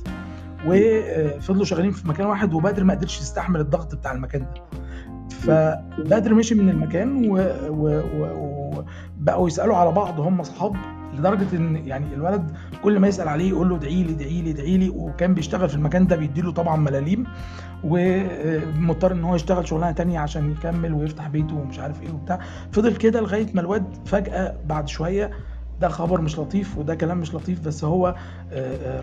وفضلوا 0.67 1.65
شغالين 1.65 1.91
في 1.91 2.07
مكان 2.07 2.27
واحد 2.27 2.53
وبدر 2.53 2.83
ما 2.83 2.93
قدرش 2.93 3.19
يستحمل 3.21 3.59
الضغط 3.59 3.95
بتاع 3.95 4.11
المكان 4.11 4.41
ده. 4.41 4.61
فبدر 5.29 6.33
مشي 6.33 6.55
من 6.55 6.69
المكان 6.69 7.25
وبقوا 9.19 9.47
يسألوا 9.47 9.75
على 9.75 9.91
بعض 9.91 10.19
هم 10.19 10.39
أصحاب 10.39 10.75
لدرجة 11.17 11.55
إن 11.55 11.75
يعني 11.75 12.13
الولد 12.13 12.51
كل 12.83 12.99
ما 12.99 13.07
يسأل 13.07 13.27
عليه 13.27 13.49
يقول 13.49 13.69
له 13.69 13.75
ادعي 13.75 14.03
لي 14.03 14.11
ادعي 14.13 14.41
لي 14.41 14.51
ادعي 14.51 14.77
لي 14.77 14.89
وكان 14.89 15.33
بيشتغل 15.33 15.69
في 15.69 15.75
المكان 15.75 16.07
ده 16.07 16.15
بيديله 16.15 16.51
طبعا 16.51 16.75
ملاليم 16.75 17.23
ومضطر 17.83 19.11
إن 19.11 19.23
هو 19.23 19.35
يشتغل 19.35 19.67
شغلانة 19.67 19.91
تانية 19.91 20.19
عشان 20.19 20.51
يكمل 20.51 20.93
ويفتح 20.93 21.27
بيته 21.27 21.55
ومش 21.55 21.79
عارف 21.79 22.01
إيه 22.01 22.11
وبتاع. 22.11 22.39
فضل 22.71 22.95
كده 22.95 23.21
لغاية 23.21 23.47
ما 23.53 23.61
الواد 23.61 23.85
فجأة 24.05 24.55
بعد 24.65 24.87
شوية 24.87 25.31
ده 25.81 25.87
خبر 25.87 26.21
مش 26.21 26.39
لطيف 26.39 26.77
وده 26.77 26.95
كلام 26.95 27.17
مش 27.17 27.35
لطيف 27.35 27.59
بس 27.59 27.83
هو 27.83 28.15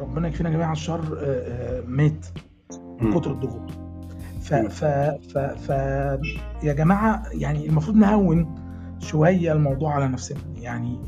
ربنا 0.00 0.28
يكفينا 0.28 0.50
جميعا 0.50 0.72
الشر 0.72 1.02
مات 1.86 2.26
من 3.00 3.20
كتر 3.20 3.30
الضغوط. 3.32 3.70
ف 4.42 4.54
ف 4.54 4.84
ف 5.32 5.38
ف 5.38 5.68
يا 6.62 6.72
جماعة 6.72 7.22
يعني 7.32 7.66
المفروض 7.66 7.96
نهون 7.96 8.54
شوية 8.98 9.52
الموضوع 9.52 9.94
على 9.94 10.08
نفسنا. 10.08 10.38
يعني 10.56 10.98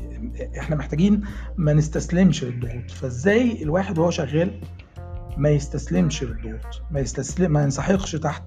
إحنا 0.59 0.75
محتاجين 0.75 1.21
ما 1.57 1.73
نستسلمش 1.73 2.43
للضغوط. 2.43 2.91
فازاي 2.91 3.63
الواحد 3.63 3.97
وهو 3.97 4.09
شغال 4.09 4.61
ما 5.37 5.49
يستسلمش 5.49 6.23
للضغوط؟ 6.23 6.81
ما 6.91 6.99
يستسلم 6.99 7.51
ما 7.51 7.63
ينسحقش 7.63 8.11
تحت 8.11 8.43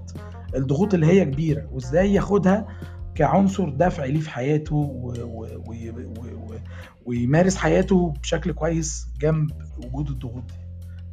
الضغوط 0.57 0.95
اللي 0.95 1.07
هي 1.07 1.25
كبيرة. 1.25 1.67
وازاي 1.73 2.15
ياخدها 2.15 2.67
كعنصر 3.15 3.69
دفع 3.69 4.05
ليه 4.05 4.21
في 4.21 4.31
حياته 4.31 4.75
و... 4.77 5.13
و... 5.23 5.47
و... 5.67 5.75
و... 6.21 6.55
ويمارس 7.07 7.57
حياته 7.57 8.15
بشكل 8.23 8.53
كويس 8.53 9.07
جنب 9.21 9.51
وجود 9.79 10.09
الضغوط 10.09 10.43
دي. 10.47 10.55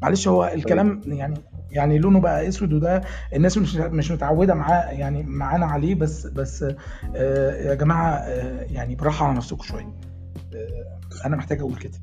معلش 0.02 0.28
هو 0.28 0.46
الكلام 0.46 1.02
يعني 1.06 1.36
يعني 1.72 1.98
لونه 1.98 2.20
بقى 2.20 2.48
أسود 2.48 2.74
وده 2.74 3.02
الناس 3.36 3.58
مش 3.58 3.76
مش 3.76 4.12
متعودة 4.12 4.54
معاه 4.54 4.92
يعني 4.92 5.24
معانا 5.24 5.66
عليه 5.66 5.96
بس 5.96 6.28
بس 6.28 6.64
آه 7.16 7.52
يا 7.56 7.74
جماعة 7.74 8.14
آه 8.14 8.62
يعني 8.64 8.96
براحة 8.96 9.26
على 9.26 9.38
نفسكم 9.38 9.64
شوية. 9.64 9.94
آه 10.56 11.00
أنا 11.26 11.36
محتاج 11.36 11.60
أقول 11.60 11.76
كده. 11.76 11.98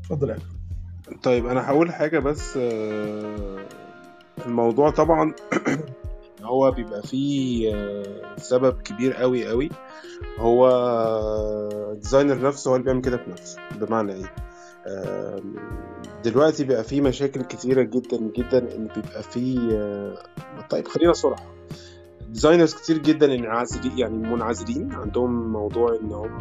اتفضل 0.00 0.30
يا 0.30 0.36
طيب 1.22 1.46
أنا 1.46 1.68
هقول 1.68 1.92
حاجة 1.92 2.18
بس 2.18 2.58
الموضوع 4.46 4.90
طبعا 4.90 5.32
هو 6.44 6.70
بيبقى 6.70 7.02
فيه 7.02 7.72
سبب 8.36 8.82
كبير 8.82 9.12
قوي 9.12 9.48
قوي. 9.48 9.70
هو 10.38 10.68
ال 11.92 11.97
designer 11.97 12.40
نفسه 12.48 12.70
هو 12.70 12.74
اللي 12.74 12.84
بيعمل 12.84 13.00
كده 13.00 13.16
بنفسه. 13.16 13.58
بمعنى 13.80 14.12
إيه؟ 14.12 14.32
دلوقتي 16.24 16.64
بقى 16.64 16.84
فيه 16.84 17.00
مشاكل 17.00 17.42
كتيرة 17.42 17.82
جدا 17.82 18.16
جدا 18.16 18.58
إن 18.58 18.88
بيبقى 18.96 19.22
فيه 19.22 19.58
طيب 20.70 20.88
خلينا 20.88 21.12
صراحة. 21.12 21.54
designers 22.28 22.74
كتير 22.74 22.98
جدا 22.98 23.34
انعزالي 23.34 24.00
يعني 24.00 24.16
منعزلين. 24.16 24.92
عندهم 24.92 25.52
موضوع 25.52 25.98
إن 26.02 26.12
هم 26.12 26.38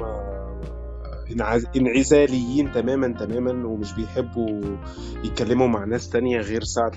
انعزاليين 1.75 2.71
تماما 2.71 3.07
تماما 3.19 3.67
ومش 3.67 3.93
بيحبوا 3.93 4.77
يتكلموا 5.23 5.67
مع 5.67 5.85
ناس 5.85 6.09
تانية 6.09 6.39
غير 6.39 6.63
ساعة 6.63 6.91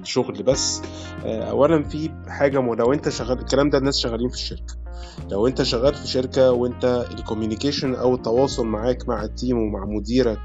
الشغل 0.00 0.42
بس. 0.42 0.82
اولا 1.24 1.82
في 1.82 2.10
حاجة 2.28 2.58
لو 2.58 2.92
انت 2.92 3.08
شغال 3.08 3.38
الكلام 3.38 3.70
ده 3.70 3.78
الناس 3.78 3.98
شغالين 3.98 4.28
في 4.28 4.34
الشركة. 4.34 4.74
لو 5.30 5.46
انت 5.46 5.62
شغال 5.62 5.94
في 5.94 6.08
شركة 6.08 6.52
وانت 6.52 7.06
ال 7.18 7.23
communication 7.23 7.94
أو 7.94 8.14
التواصل 8.14 8.66
معاك 8.66 9.08
مع 9.08 9.22
ال 9.22 9.29
team 9.29 9.58
ومع 9.58 9.84
مديرك 9.84 10.38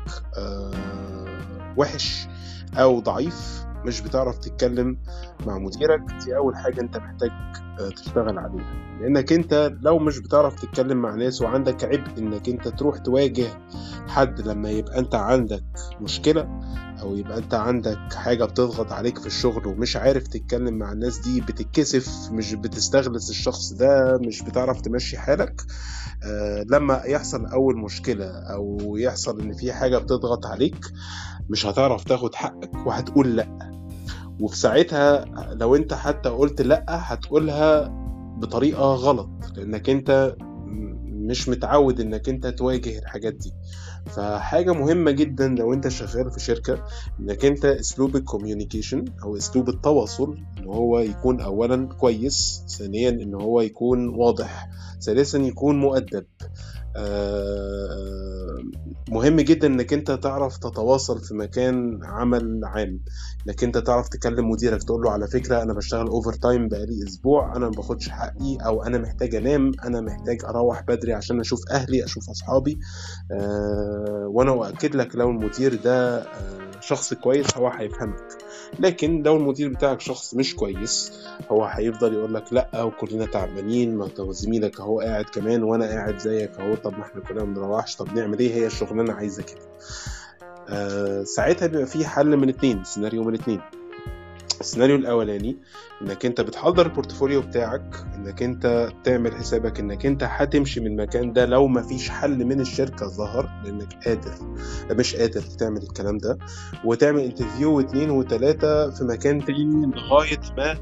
وحش 1.78 2.28
أو 2.78 3.00
ضعيف 3.00 3.63
مش 3.86 4.02
بتعرف 4.02 4.38
تتكلم 4.38 4.98
مع 5.48 5.58
مديرك 5.58 6.02
دي 6.26 6.36
أول 6.38 6.56
حاجة 6.56 6.82
أنت 6.82 6.98
محتاج 6.98 7.32
تشتغل 7.96 8.40
عليها. 8.40 8.84
لأنك 9.02 9.34
أنت 9.34 9.72
لو 9.82 10.00
مش 10.00 10.20
بتعرف 10.20 10.56
تتكلم 10.56 10.98
مع 10.98 11.16
ناس 11.16 11.42
وعندك 11.42 11.84
عبء 11.84 12.18
إنك 12.20 12.50
أنت 12.50 12.68
تروح 12.68 12.98
تواجه 12.98 13.48
حد 14.08 14.42
لما 14.42 14.70
يبقى 14.70 15.00
أنت 15.00 15.16
عندك 15.16 15.64
مشكلة 16.02 16.60
أو 17.04 17.16
يبقى 17.16 17.38
أنت 17.38 17.54
عندك 17.54 18.14
حاجة 18.14 18.46
بتضغط 18.46 18.92
عليك 18.92 19.20
في 19.20 19.26
الشغل 19.28 19.68
ومش 19.68 19.96
عارف 19.98 20.28
تتكلم 20.28 20.74
مع 20.74 20.92
الناس 20.92 21.18
دي 21.20 21.42
بتتكسف 21.42 22.32
مش 22.32 22.54
بتستغلس 22.54 23.30
الشخص 23.30 23.74
ده 23.74 24.18
مش 24.28 24.42
بتعرف 24.42 24.82
تمشي 24.82 25.18
حالك 25.18 25.62
آه 26.24 26.66
لما 26.72 27.02
يحصل 27.06 27.46
أول 27.46 27.78
مشكلة 27.78 28.26
أو 28.26 28.96
يحصل 28.98 29.42
إن 29.42 29.54
في 29.54 29.74
حاجة 29.74 29.98
بتضغط 29.98 30.46
عليك 30.46 30.86
مش 31.50 31.66
هتعرف 31.66 32.04
تاخد 32.04 32.36
حقك 32.36 32.88
وهتقول 32.88 33.36
لأ. 33.36 33.74
وفي 34.42 34.58
ساعتها 34.58 35.26
لو 35.54 35.76
أنت 35.76 35.94
حتى 35.94 36.30
قلت 36.30 36.62
لأ 36.62 36.86
هتقولها 36.90 37.88
بطريقة 38.38 38.82
غلط 38.94 39.30
لأنك 39.56 39.90
أنت 39.90 40.36
مش 41.06 41.50
متعود 41.50 42.00
إنك 42.02 42.30
أنت 42.30 42.48
تواجه 42.48 43.00
الحاجات 43.00 43.34
دي. 43.34 43.54
فحاجة 44.06 44.74
مهمة 44.74 45.12
جدا 45.12 45.48
لو 45.48 45.74
أنت 45.74 45.88
شغال 45.88 46.32
في 46.32 46.40
شركة 46.40 46.86
إنك 47.20 47.46
أنت 47.46 47.66
أسلوب 47.66 48.16
ال 48.16 48.22
communication 48.22 49.06
أو 49.24 49.38
أسلوب 49.38 49.70
التواصل 49.70 50.38
إن 50.58 50.66
هو 50.66 51.00
يكون 51.00 51.42
اولا 51.42 51.88
كويس 51.88 52.66
ثانيا 52.80 53.10
إن 53.10 53.34
هو 53.34 53.62
يكون 53.62 54.10
واضح 54.10 54.70
ثالثا 55.02 55.38
يكون 55.38 55.80
مؤدب. 55.80 56.26
مهم 59.10 59.36
جدا 59.42 59.68
إنك 59.68 59.94
أنت 59.94 60.12
تعرف 60.12 60.58
تتواصل 60.58 61.20
في 61.22 61.34
مكان 61.36 62.00
عمل 62.04 62.62
عام. 62.64 63.00
إنك 63.48 63.64
أنت 63.64 63.78
تعرف 63.78 64.10
تكلم 64.10 64.50
مديرك 64.50 64.84
تقول 64.84 65.02
له 65.02 65.12
على 65.12 65.28
فكرة 65.28 65.62
أنا 65.64 65.74
بشتغل 65.74 66.08
overtime 66.08 66.68
بقالي 66.68 67.04
أسبوع 67.08 67.56
أنا 67.56 67.66
ما 67.66 67.72
باخدش 67.72 68.10
حقي 68.10 68.58
أو 68.66 68.84
أنا 68.84 68.98
محتاج 68.98 69.36
أنام 69.36 69.72
أنا 69.86 70.02
محتاج 70.02 70.38
أروح 70.46 70.84
بدري 70.88 71.14
عشان 71.14 71.40
أشوف 71.40 71.60
أهلي 71.72 72.04
أشوف 72.06 72.30
أصحابي. 72.30 72.80
أه 73.32 74.28
وأنا 74.32 74.52
أؤكد 74.52 74.96
لك 74.96 75.16
لو 75.16 75.30
المدير 75.30 75.76
ده 75.76 76.18
أه 76.18 76.72
شخص 76.82 77.14
كويس 77.14 77.58
هو 77.58 77.68
هيفهمك. 77.68 78.43
لكن 78.80 79.24
لو 79.24 79.36
المدير 79.38 79.70
بتاعك 79.70 80.02
شخص 80.02 80.34
مش 80.34 80.56
كويس 80.56 81.14
هو 81.52 81.66
هيفضل 81.66 82.14
يقول 82.14 82.34
لك 82.34 82.54
لأ 82.54 82.84
وكلنا 82.84 83.26
تعبانين 83.26 83.96
ما 83.96 84.06
زميلك 84.32 84.80
اهو 84.80 85.00
قاعد 85.00 85.26
كمان 85.26 85.64
وأنا 85.64 85.86
قاعد 85.86 86.18
زيك 86.18 86.52
اهو 86.60 86.76
طب 86.76 86.94
ما 86.98 87.02
إحنا 87.04 87.22
كلنا 87.22 87.44
بنروحش 87.44 87.96
طب 87.96 88.14
نعمل 88.16 88.40
إيه؟ 88.40 88.54
هي 88.54 88.66
الشغلانة 88.66 89.14
عايزة 89.14 89.44
كده. 89.44 89.62
آه 90.70 91.24
ساعتها 91.24 91.68
بيبقى 91.68 91.86
في 91.86 92.06
حل 92.06 92.38
من 92.38 92.50
اتنين 92.50 92.84
سيناريو 92.84 93.24
من 93.24 93.34
اتنين. 93.34 93.62
السيناريو 94.62 94.96
الأولاني 94.96 95.58
إنك 96.02 96.26
أنت 96.26 96.42
بتحضر 96.42 96.86
ال 96.86 96.91
portfolio 96.91 97.42
بتاعك 97.42 97.96
إنك 98.16 98.44
أنت 98.44 98.90
تعمل 99.04 99.36
حسابك 99.36 99.80
إنك 99.80 100.06
أنت 100.06 100.24
هتمشي 100.24 100.80
من 100.80 100.88
المكان 100.88 101.34
ده 101.34 101.46
لو 101.46 101.68
مفيش 101.68 102.10
حل 102.10 102.46
من 102.46 102.60
الشركة 102.62 103.08
ظهر 103.08 103.50
لأنك 103.64 103.94
قادر 104.06 104.32
مش 104.92 105.16
قادر 105.16 105.42
تعمل 105.42 105.78
الكلام 105.84 106.18
ده 106.18 106.38
وتعمل 106.86 107.20
interview 107.20 107.78
واثنين 107.78 108.10
وثلاثه 108.10 108.90
في 108.90 109.04
مكان 109.04 109.46
تاني 109.46 109.86
لغاية 109.96 110.40
ما 110.58 110.78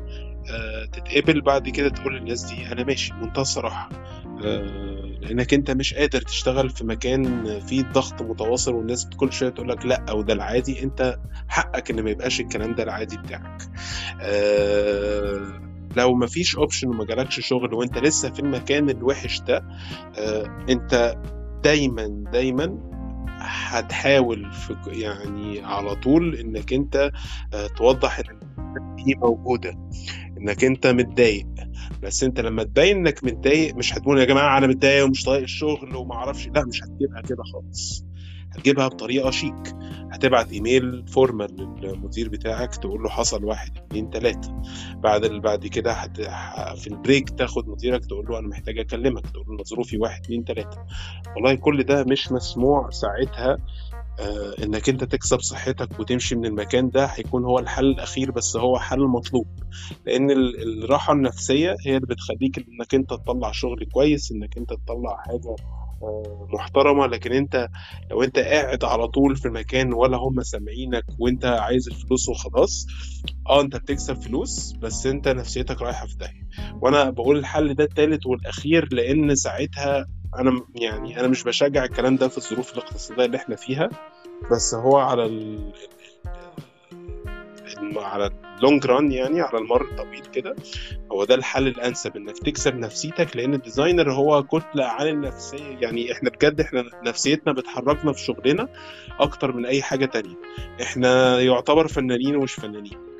تتقبل 0.94 1.42
بعد 1.42 1.70
كده 1.70 1.90
تقول 1.90 2.16
للناس 2.16 2.44
دي 2.54 2.72
أنا 2.72 2.84
ماشي 2.84 3.14
بمنتهى 3.14 3.42
الصراحة. 3.42 3.90
آه، 4.46 5.18
لأنك 5.22 5.54
أنت 5.54 5.72
مش 5.72 5.94
قادر 5.94 6.22
تشتغل 6.22 6.70
في 6.70 6.84
مكان 6.86 7.60
فيه 7.60 7.82
ضغط 7.84 8.22
متواصل 8.22 8.74
والناس 8.74 9.10
كل 9.18 9.34
شوية 9.34 9.50
تقول 9.50 9.70
لك 9.70 9.86
لأ 9.86 10.06
أو 10.10 10.22
ده 10.22 10.34
العادي 10.34 10.84
أنت 10.84 11.20
حقك 11.48 11.92
إن 11.92 12.04
ما 12.04 12.10
يبقاش 12.10 12.40
الكلام 12.42 12.76
ده 12.76 12.84
العادي 12.84 13.18
بتاعك. 13.18 13.62
آه، 14.22 15.62
لو 15.98 16.16
مفيش 16.16 16.56
option 16.56 16.88
وما 16.88 17.06
جالكش 17.06 17.48
شغل 17.48 17.74
وأنت 17.74 17.98
لسه 17.98 18.30
في 18.30 18.40
المكان 18.40 18.90
الوحش 18.90 19.40
ده 19.42 19.66
آه، 20.18 20.66
أنت 20.70 21.16
دايما 21.64 22.24
دايما 22.34 22.78
هتحاول 23.44 24.52
يعني 24.88 25.62
على 25.66 25.96
طول 25.96 26.36
إنك 26.36 26.74
أنت 26.74 27.12
آه، 27.54 27.68
توضح 27.68 28.20
إن 28.20 28.40
دي 29.06 29.16
موجودة. 29.16 29.78
إنك 30.42 30.64
أنت 30.64 30.88
متضايق. 30.88 31.48
بس 32.04 32.24
أنت 32.24 32.40
لما 32.40 32.64
تبين 32.64 32.98
إنك 32.98 33.24
متضايق 33.24 33.76
مش 33.76 33.94
هتقول 33.94 34.20
يا 34.20 34.26
جماعة 34.26 34.58
أنا 34.58 34.68
متضايق 34.68 35.06
ومش 35.06 35.24
طايق 35.24 35.42
الشغل 35.42 35.96
وما 35.96 36.16
أعرفش. 36.16 36.48
لا 36.48 36.66
مش 36.66 36.84
هتجيبها 36.84 37.22
كده 37.22 37.44
خالص. 37.54 38.06
هتجيبها 38.52 38.88
بطريقة 38.88 39.32
شيك. 39.32 39.76
هتبعت 40.12 40.52
إيميل 40.52 41.08
فورمال 41.08 41.80
للمدير 41.82 42.30
بتاعك 42.30 42.76
تقول 42.76 43.04
له 43.04 43.10
حصل 43.10 43.46
واحد 43.46 43.78
اتنين 43.78 44.10
تلاتة. 44.10 44.62
بعد 44.96 45.26
بعد 45.26 45.68
كده 45.68 45.92
هت... 45.92 46.22
في 46.80 46.88
البريك 46.88 47.30
تاخد 47.30 47.70
مديرك 47.70 48.06
تقول 48.06 48.26
له 48.30 48.40
أنا 48.40 48.48
محتاج 48.48 48.80
أكلمك. 48.80 49.28
تقول 49.28 49.58
له 49.58 49.64
ظروفي 49.64 49.98
واحد 49.98 50.22
اتنين 50.24 50.46
تلاتة. 50.46 50.78
والله 51.36 51.56
كل 51.56 51.84
ده 51.84 52.04
مش 52.04 52.32
مسموع 52.32 52.90
ساعتها. 52.90 53.58
إنك 54.64 54.90
أنت 54.90 55.04
تكسب 55.04 55.40
صحتك 55.42 56.00
وتمشي 56.00 56.36
من 56.36 56.46
المكان 56.46 56.90
ده 56.90 57.06
هيكون 57.06 57.44
هو 57.46 57.60
الحل 57.60 57.86
الأخير 57.86 58.32
بس 58.32 58.58
هو 58.58 58.80
حل 58.80 59.00
مطلوب. 59.00 59.48
لأن 60.06 60.32
الراحة 60.32 61.14
النفسية 61.14 61.76
هي 61.86 61.96
اللي 61.96 62.08
بتخليك 62.08 62.58
إنك 62.58 62.96
أنت 62.96 63.10
تطلع 63.10 63.52
شغل 63.52 63.86
كويس 63.94 64.32
إنك 64.32 64.58
أنت 64.58 64.70
تطلع 64.74 65.18
حاجة 65.18 65.56
محترمة. 66.54 67.08
لكن 67.08 67.32
أنت 67.32 67.68
لو 68.12 68.24
أنت 68.24 68.40
قاعد 68.40 68.84
على 68.84 69.08
طول 69.08 69.36
في 69.36 69.46
المكان 69.46 69.94
ولا 69.94 70.18
هم 70.18 70.44
سامعينك 70.44 71.04
وأنت 71.20 71.46
عايز 71.46 71.88
الفلوس 71.88 72.30
وخلاص 72.30 72.86
آه 73.50 73.62
أنت 73.62 73.76
بتكسب 73.76 74.14
فلوس 74.22 74.74
بس 74.82 75.06
أنت 75.06 75.28
نفسيتك 75.28 75.82
رايحة 75.82 76.08
في 76.08 76.16
داهية. 76.18 76.48
وأنا 76.82 77.10
بقول 77.10 77.38
الحل 77.38 77.74
ده 77.74 77.84
الثالث 77.84 78.26
والأخير 78.26 78.88
لأن 78.94 79.36
ساعتها 79.36 80.06
أنا 80.40 80.66
يعني 80.76 81.20
أنا 81.20 81.28
مش 81.28 81.44
بشجع 81.44 81.84
الكلام 81.84 82.16
ده 82.16 82.28
في 82.28 82.38
الظروف 82.38 82.74
الاقتصادية 82.74 83.26
اللي 83.26 83.38
إحنا 83.38 83.56
فيها 83.56 83.90
بس 84.52 84.74
هو 84.74 84.98
على 84.98 85.26
ال... 85.26 85.72
على 87.96 88.32
ال 88.58 88.63
long 88.63 88.86
run 88.86 89.12
يعني 89.12 89.42
على 89.42 89.58
المر 89.58 89.82
الطويل 89.82 90.22
كده 90.26 90.56
هو 91.12 91.24
ده 91.26 91.36
الحل 91.36 91.68
الأنسب 91.68 92.18
إنك 92.18 92.38
تكسب 92.38 92.76
نفسيتك 92.76 93.36
لأن 93.36 93.54
ال 93.54 93.60
designer 93.60 94.12
هو 94.14 94.44
كتلة 94.44 94.86
عن 94.86 95.08
النفسية 95.08 95.78
يعني 95.82 96.12
إحنا 96.12 96.30
بجد 96.30 96.62
إحنا 96.62 96.84
نفسيتنا 97.04 97.54
بتحركنا 97.54 98.14
في 98.14 98.20
شغلنا 98.20 98.68
أكتر 99.20 99.52
من 99.56 99.66
أي 99.66 99.82
حاجة 99.82 100.06
تانية. 100.06 100.36
إحنا 100.82 101.40
يعتبر 101.40 101.88
فنانين 101.88 102.36
ومش 102.36 102.54
فنانين. 102.54 103.11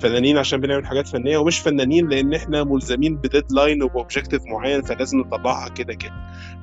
فنانين 0.00 0.38
عشان 0.38 0.60
بنعمل 0.60 0.86
حاجات 0.86 1.08
فنية 1.08 1.38
ومش 1.38 1.58
فنانين 1.58 2.08
لأن 2.08 2.34
إحنا 2.34 2.64
ملزمين 2.64 3.16
ب 3.16 3.23
deadline 3.23 3.82
وب 3.82 3.93
objective 3.93 4.42
معين 4.44 4.82
فلازم 4.82 5.18
نطلعها 5.20 5.68
كده 5.68 5.94
كده. 5.94 6.12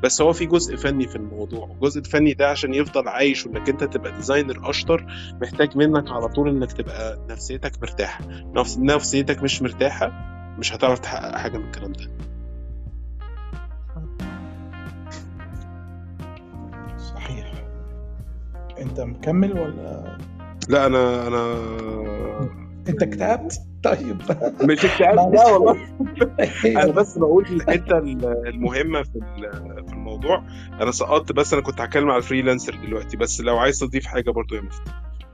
بس 0.04 0.22
هو 0.22 0.34
في 0.34 0.46
جزء 0.46 0.76
فني 0.76 1.08
في 1.08 1.15
الموضوع. 1.15 1.69
الجزء 1.72 2.00
الفني 2.00 2.34
ده 2.34 2.50
عشان 2.50 2.74
يفضل 2.74 3.08
عايش 3.08 3.46
وإنك 3.46 3.69
أنت 3.69 3.84
تبقى 3.84 4.12
designer 4.12 4.70
أشطر 4.69 5.06
محتاج 5.41 5.78
منك 5.78 6.12
على 6.12 6.28
طول 6.28 6.50
إنك 6.50 6.72
تبقى 6.72 7.19
نفسيتك 7.30 7.72
مرتاحة. 7.82 8.26
نفس 8.56 8.78
نفسيتك 8.78 9.43
مش 9.43 9.62
مرتاحة 9.62 10.12
مش 10.60 10.74
هتعرف 10.74 11.00
تحقق 11.00 11.38
حاجة 11.38 11.58
من 11.58 11.65
الكلام 11.65 11.91
ده. 11.91 12.10
صحيح. 16.98 17.54
أنت 18.80 19.00
مكمل 19.00 19.60
ولا؟ 19.60 20.17
لا 20.69 20.86
أنا 20.86 21.28
أنا 21.28 21.56
انت 22.89 23.04
اكتئبت؟ 23.04 23.62
طيب. 23.84 24.22
مش 24.62 24.86
اكتئاب 24.86 25.15
لا 25.36 25.46
والله. 25.48 25.78
أنا 26.84 26.91
بس 26.91 27.17
بقول 27.17 27.46
الحتة 27.46 27.98
المهمة 27.98 29.04
في 29.04 29.12
في 29.88 29.93
الموضوع. 29.93 30.43
أنا 30.82 30.91
سقطت 30.91 31.32
بس 31.32 31.54
أنا 31.54 31.62
كنت 31.62 31.82
هتكلم 31.82 32.10
على 32.10 32.17
ال 32.18 32.23
freelancer 32.23 32.76
دلوقتي 32.86 33.17
بس 33.17 33.41
لو 33.41 33.58
عايز 33.58 33.80
تضيف 33.80 34.06
حاجة 34.06 34.32
برضو 34.32 34.56
يا 34.56 34.62
مفتي. 34.62 34.91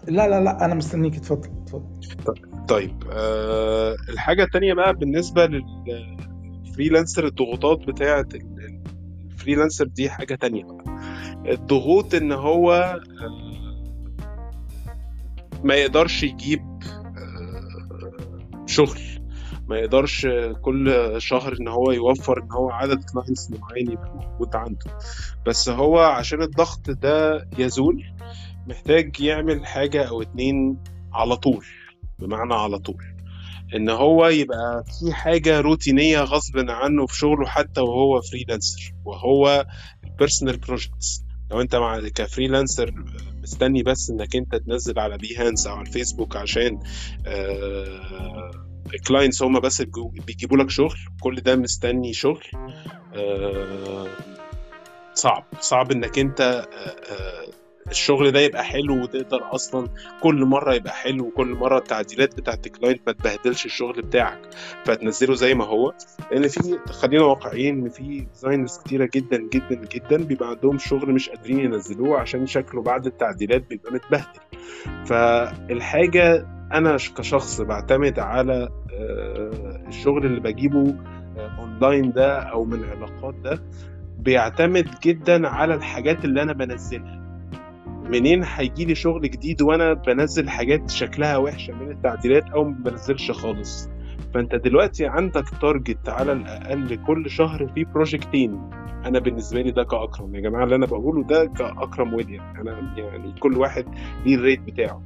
لا 0.07 0.27
لا 0.27 0.41
لا 0.41 0.65
أنا 0.65 0.75
مستنيك. 0.75 1.15
اتفضل 1.15 1.49
اتفضل. 1.61 2.65
طيب 2.67 3.03
أه 3.11 3.95
الحاجة 4.09 4.43
الثانية 4.43 4.73
بقى 4.73 4.93
بالنسبة 4.93 5.45
لل 5.45 5.75
freelancer 5.75 7.25
الضغوطات 7.27 7.79
بتاعة 7.87 8.25
ال 9.31 9.36
freelancer 9.36 9.85
دي 9.85 10.09
حاجة 10.09 10.35
تانية 10.35 10.63
بقى. 10.63 10.83
الضغوط 11.53 12.15
إن 12.15 12.31
هو 12.31 12.99
ما 15.63 15.75
يقدرش 15.75 16.23
يجيب 16.23 16.68
شغل. 18.69 18.99
ما 19.67 19.77
يقدرش 19.77 20.27
كل 20.61 21.15
شهر 21.17 21.55
إن 21.61 21.67
هو 21.67 21.91
يوفر 21.91 22.43
إن 22.43 22.51
هو 22.51 22.69
عدد 22.69 23.03
clients 23.13 23.51
معين 23.51 23.91
يبقى 23.91 24.13
موجود 24.15 24.55
عنده. 24.55 24.97
بس 25.45 25.69
هو 25.69 25.99
عشان 25.99 26.41
الضغط 26.41 26.89
ده 26.89 27.47
يزول 27.57 28.03
محتاج 28.67 29.19
يعمل 29.21 29.65
حاجة 29.65 30.03
أو 30.03 30.21
اتنين 30.21 30.77
على 31.13 31.35
طول. 31.35 31.65
بمعنى 32.19 32.53
على 32.53 32.79
طول. 32.79 33.03
إن 33.75 33.89
هو 33.89 34.27
يبقى 34.27 34.83
في 34.99 35.13
حاجة 35.13 35.59
روتينية 35.59 36.19
غصب 36.19 36.57
عنه 36.69 37.05
في 37.05 37.17
شغله 37.17 37.45
حتى 37.45 37.81
وهو 37.81 38.21
freelancer 38.21 38.93
وهو 39.05 39.65
ال 40.03 40.09
personal 40.09 40.57
projects 40.57 41.23
لو 41.51 41.61
أنت 41.61 41.75
مع 41.75 41.99
ك 41.99 42.08
freelancer 42.08 42.93
مستني 43.43 43.83
بس 43.83 44.09
إنك 44.09 44.35
أنت 44.35 44.55
تنزل 44.55 44.99
على 44.99 45.17
Behance 45.17 45.67
أو 45.67 45.75
على 45.75 45.87
الفيسبوك 45.87 46.35
عشان 46.35 46.79
ال 48.93 48.99
clients 49.00 49.43
هم 49.43 49.59
بس 49.59 49.83
بيجيبوا 50.27 50.57
لك 50.57 50.69
شغل 50.69 50.97
كل 51.21 51.35
ده 51.35 51.55
مستني 51.55 52.13
شغل. 52.13 52.43
صعب 55.13 55.43
صعب 55.59 55.91
إنك 55.91 56.19
أنت 56.19 56.65
الشغل 57.91 58.31
ده 58.31 58.39
يبقى 58.39 58.63
حلو 58.63 59.03
وتقدر 59.03 59.55
أصلا 59.55 59.87
كل 60.21 60.45
مرة 60.45 60.73
يبقى 60.73 60.93
حلو 60.93 61.25
وكل 61.27 61.47
مرة 61.47 61.77
التعديلات 61.77 62.37
بتاعت 62.39 62.65
ال 62.67 62.72
client 62.72 63.01
ما 63.07 63.13
تبهدلش 63.13 63.65
الشغل 63.65 64.01
بتاعك 64.01 64.39
فتنزله 64.85 65.35
زي 65.35 65.53
ما 65.53 65.65
هو. 65.65 65.93
لأن 66.31 66.47
في 66.47 66.79
خلينا 66.91 67.23
واقعيين 67.23 67.79
إن 67.79 67.89
في 67.89 68.19
designers 68.33 68.77
كتيرة 68.85 69.09
جدا 69.15 69.37
جدا 69.53 69.75
جدا 69.93 70.17
بيبقى 70.17 70.49
عندهم 70.49 70.77
شغل 70.77 71.11
مش 71.11 71.29
قادرين 71.29 71.59
ينزلوه 71.59 72.19
عشان 72.19 72.45
شكله 72.45 72.81
بعد 72.81 73.05
التعديلات 73.05 73.69
بيبقى 73.69 73.93
متبهدل. 73.93 74.39
فالحاجة 75.05 76.47
أنا 76.73 76.95
كشخص 77.17 77.61
بعتمد 77.61 78.19
على 78.19 78.69
الشغل 79.87 80.25
اللي 80.25 80.39
بجيبه 80.39 80.95
اونلاين 81.59 82.11
ده 82.11 82.39
أو 82.39 82.65
من 82.65 82.83
العلاقات 82.83 83.35
ده 83.35 83.63
بيعتمد 84.19 84.87
جدا 85.03 85.47
على 85.47 85.73
الحاجات 85.73 86.25
اللي 86.25 86.41
أنا 86.41 86.53
بنزلها. 86.53 87.18
منين 88.09 88.43
هيجي 88.43 88.85
لي 88.85 88.95
شغل 88.95 89.21
جديد 89.21 89.61
وأنا 89.61 89.93
بنزل 89.93 90.49
حاجات 90.49 90.89
شكلها 90.89 91.37
وحشة 91.37 91.73
من 91.73 91.91
التعديلات 91.91 92.43
أو 92.49 92.63
ما 92.63 92.75
بنزلش 92.79 93.31
خالص؟ 93.31 93.89
فانت 94.33 94.55
دلوقتي 94.55 95.05
عندك 95.07 95.45
target 95.61 96.09
على 96.09 96.31
الأقل 96.31 96.95
كل 97.07 97.29
شهر 97.29 97.67
في 97.75 97.83
projectين 97.83 98.69
أنا 99.05 99.19
بالنسبة 99.19 99.61
لي 99.61 99.71
ده 99.71 99.83
كأكرم. 99.83 100.35
يا 100.35 100.41
جماعة 100.41 100.63
اللي 100.63 100.75
أنا 100.75 100.85
بقوله 100.85 101.23
ده 101.23 101.45
كأكرم 101.45 102.13
ويليام. 102.13 102.55
أنا 102.59 102.93
يعني 102.97 103.33
كل 103.39 103.57
واحد 103.57 103.85
ليه 104.25 104.35
ال 104.35 104.40
rate 104.40 104.59
بتاعه. 104.61 105.01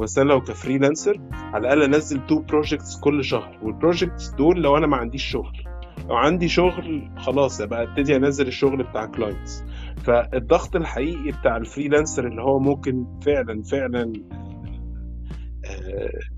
بس 0.00 0.18
أنا 0.18 0.28
لو 0.28 0.40
ك 0.40 0.47
freelancer 0.47 1.20
على 1.32 1.60
الأقل 1.60 1.82
انزل 1.82 2.26
two 2.26 2.38
projects 2.38 3.00
كل 3.00 3.24
شهر. 3.24 3.58
وال 3.62 3.76
projects 3.76 4.30
دول 4.30 4.62
لو 4.62 4.76
أنا 4.76 4.86
ما 4.86 4.96
عنديش 4.96 5.24
شغل 5.24 5.63
عندي 6.10 6.48
شغل 6.48 7.10
خلاص 7.16 7.60
يبقى 7.60 7.82
ابتدي 7.82 8.16
انزل 8.16 8.46
الشغل 8.46 8.82
بتاع 8.82 9.06
clients 9.06 9.64
فالضغط 10.04 10.76
الحقيقي 10.76 11.38
بتاع 11.40 11.56
ال 11.56 11.62
freelancer 11.62 12.26
اللي 12.26 12.42
هو 12.42 12.58
ممكن 12.58 13.06
فعلا 13.22 13.62
فعلا 13.62 14.12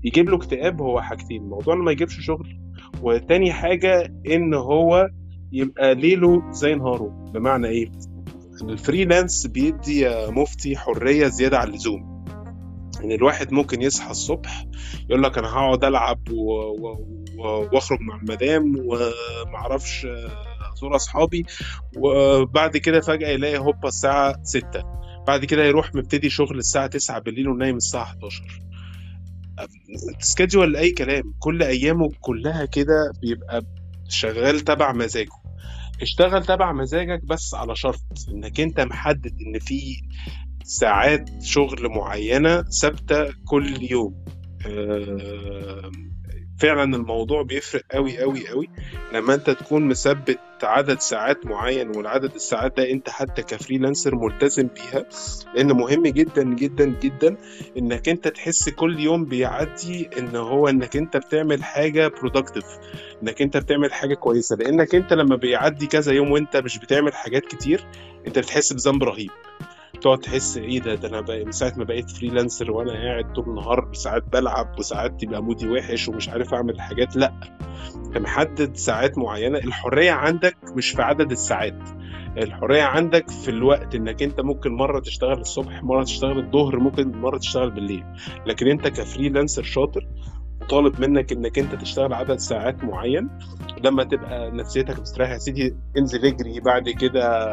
يجيب 0.03 0.29
له 0.29 0.35
اكتئاب 0.37 0.81
هو 0.81 1.01
حاجتين. 1.01 1.43
موضوع 1.43 1.73
إنه 1.73 1.83
ما 1.83 1.91
يجيبش 1.91 2.19
شغل 2.19 2.59
وتاني 3.01 3.53
حاجة 3.53 4.13
إن 4.27 4.53
هو 4.53 5.09
يبقى 5.51 5.95
ليله 5.95 6.51
زي 6.51 6.75
نهاره. 6.75 7.31
بمعنى 7.33 7.67
إيه؟ 7.67 7.91
الفريلانس 8.61 9.47
بيدي 9.47 10.09
مفتي 10.29 10.77
حرية 10.77 11.27
زيادة 11.27 11.57
عن 11.57 11.67
اللزوم. 11.67 12.25
إن 13.03 13.11
الواحد 13.11 13.53
ممكن 13.53 13.81
يصحى 13.81 14.11
الصبح 14.11 14.65
يقول 15.09 15.23
لك 15.23 15.37
أنا 15.37 15.47
هقعد 15.47 15.83
ألعب 15.83 16.19
و... 16.31 16.51
و... 16.53 17.07
واخرج 17.37 17.99
مع 18.01 18.15
المدام 18.15 18.75
ومعرفش 18.85 20.05
آه، 20.05 20.73
ازور 20.73 20.95
اصحابي. 20.95 21.45
وبعد 21.97 22.77
كده 22.77 23.01
فجأة 23.01 23.29
يلاقي 23.29 23.57
هوبا 23.57 23.87
الساعة 23.87 24.35
6 24.43 24.83
بعد 25.27 25.45
كده 25.45 25.63
يروح 25.65 25.95
مبتدي 25.95 26.29
شغل 26.29 26.57
الساعة 26.57 26.87
9 26.87 27.19
بالليل 27.19 27.47
ونايم 27.49 27.75
الساعة 27.75 28.03
11 28.03 28.43
سكادجول 30.19 30.75
أي 30.75 30.91
كلام. 30.91 31.33
كل 31.39 31.63
أيامه 31.63 32.09
كلها 32.21 32.65
كده 32.65 33.11
بيبقى 33.21 33.61
شغال 34.09 34.59
تبع 34.59 34.91
مزاجه. 34.93 35.29
اشتغل 36.01 36.45
تبع 36.45 36.71
مزاجك 36.71 37.25
بس 37.25 37.53
على 37.53 37.75
شرط 37.75 38.01
إنك 38.29 38.59
أنت 38.59 38.79
محدد 38.79 39.33
إن 39.41 39.59
في 39.59 39.81
ساعات 40.63 41.29
شغل 41.43 41.89
معينة 41.89 42.61
ثابتة 42.61 43.33
كل 43.45 43.91
يوم. 43.91 44.25
آه، 44.67 45.91
فعلا 46.59 46.95
الموضوع 46.95 47.41
بيفرق 47.41 47.81
قوي 47.91 48.17
قوي 48.19 48.47
قوي. 48.49 48.69
لما 49.13 49.33
أنت 49.33 49.49
تكون 49.49 49.87
مثبت 49.87 50.39
عدد 50.63 50.99
ساعات 50.99 51.45
معين 51.45 51.97
والعدد 51.97 52.35
الساعات 52.35 52.77
ده 52.77 52.91
أنت 52.91 53.09
حتى 53.09 53.41
كفريلانسر 53.41 54.15
ملتزم 54.15 54.67
بيها 54.67 55.05
لأن 55.55 55.71
مهم 55.71 56.03
جدا 56.07 56.43
جدا 56.43 56.85
جدا 56.85 57.37
إنك 57.77 58.09
أنت 58.09 58.27
تحس 58.27 58.69
كل 58.69 58.99
يوم 58.99 59.25
بيعدي 59.25 60.09
إن 60.17 60.35
هو 60.35 60.67
إنك 60.67 60.95
أنت 60.97 61.17
بتعمل 61.17 61.63
حاجة 61.63 62.07
productive 62.07 62.65
إنك 63.23 63.41
أنت 63.41 63.57
بتعمل 63.57 63.93
حاجة 63.93 64.13
كويسة. 64.13 64.55
لأنك 64.55 64.95
أنت 64.95 65.13
لما 65.13 65.35
بيعدي 65.35 65.87
كذا 65.87 66.13
يوم 66.13 66.31
وأنت 66.31 66.57
مش 66.57 66.77
بتعمل 66.79 67.13
حاجات 67.13 67.45
كتير 67.45 67.85
أنت 68.27 68.39
بتحس 68.39 68.73
بذنب 68.73 69.03
رهيب. 69.03 69.31
تقعد 70.01 70.19
تحس 70.19 70.57
إيه 70.57 70.79
ده؟ 70.81 70.95
ده 70.95 71.07
أنا 71.07 71.21
بقى 71.21 71.45
من 71.45 71.51
ساعة 71.51 71.73
ما 71.77 71.83
بقيت 71.83 72.09
freelancer 72.11 72.71
وأنا 72.71 72.91
قاعد 72.93 73.33
طول 73.33 73.49
النهار 73.49 73.89
ساعات 73.93 74.23
بلعب 74.33 74.79
وساعات 74.79 75.21
تبقى 75.21 75.43
mood 75.43 75.64
ي 75.64 75.69
وحش 75.69 76.07
ومش 76.09 76.29
عارف 76.29 76.53
أعمل 76.53 76.81
حاجات 76.81 77.15
لأ. 77.15 77.33
انت 78.05 78.17
محدد 78.17 78.75
ساعات 78.75 79.17
معينة. 79.17 79.57
الحرية 79.57 80.11
عندك 80.11 80.57
مش 80.75 80.89
في 80.89 81.01
عدد 81.01 81.31
الساعات. 81.31 81.79
الحرية 82.37 82.83
عندك 82.83 83.29
في 83.29 83.51
الوقت 83.51 83.95
إنك 83.95 84.23
أنت 84.23 84.41
ممكن 84.41 84.71
مرة 84.75 84.99
تشتغل 84.99 85.39
الصبح 85.39 85.83
مرة 85.83 86.03
تشتغل 86.03 86.39
الظهر 86.39 86.79
ممكن 86.79 87.11
مرة 87.11 87.37
تشتغل 87.37 87.71
بالليل. 87.71 88.03
لكن 88.45 88.67
أنت 88.67 88.87
ك 88.87 88.94
freelancer 88.94 89.63
شاطر 89.63 90.07
طالب 90.69 90.99
منك 91.01 91.31
إنك 91.31 91.59
أنت 91.59 91.75
تشتغل 91.75 92.13
عدد 92.13 92.37
ساعات 92.39 92.83
معين. 92.83 93.29
لما 93.83 94.03
تبقى 94.03 94.51
نفسيتك 94.51 94.99
مستريحة 94.99 95.33
يا 95.33 95.37
سيدي 95.37 95.75
انزل 95.97 96.25
اجري 96.25 96.59
بعد 96.59 96.89
كده 96.89 97.49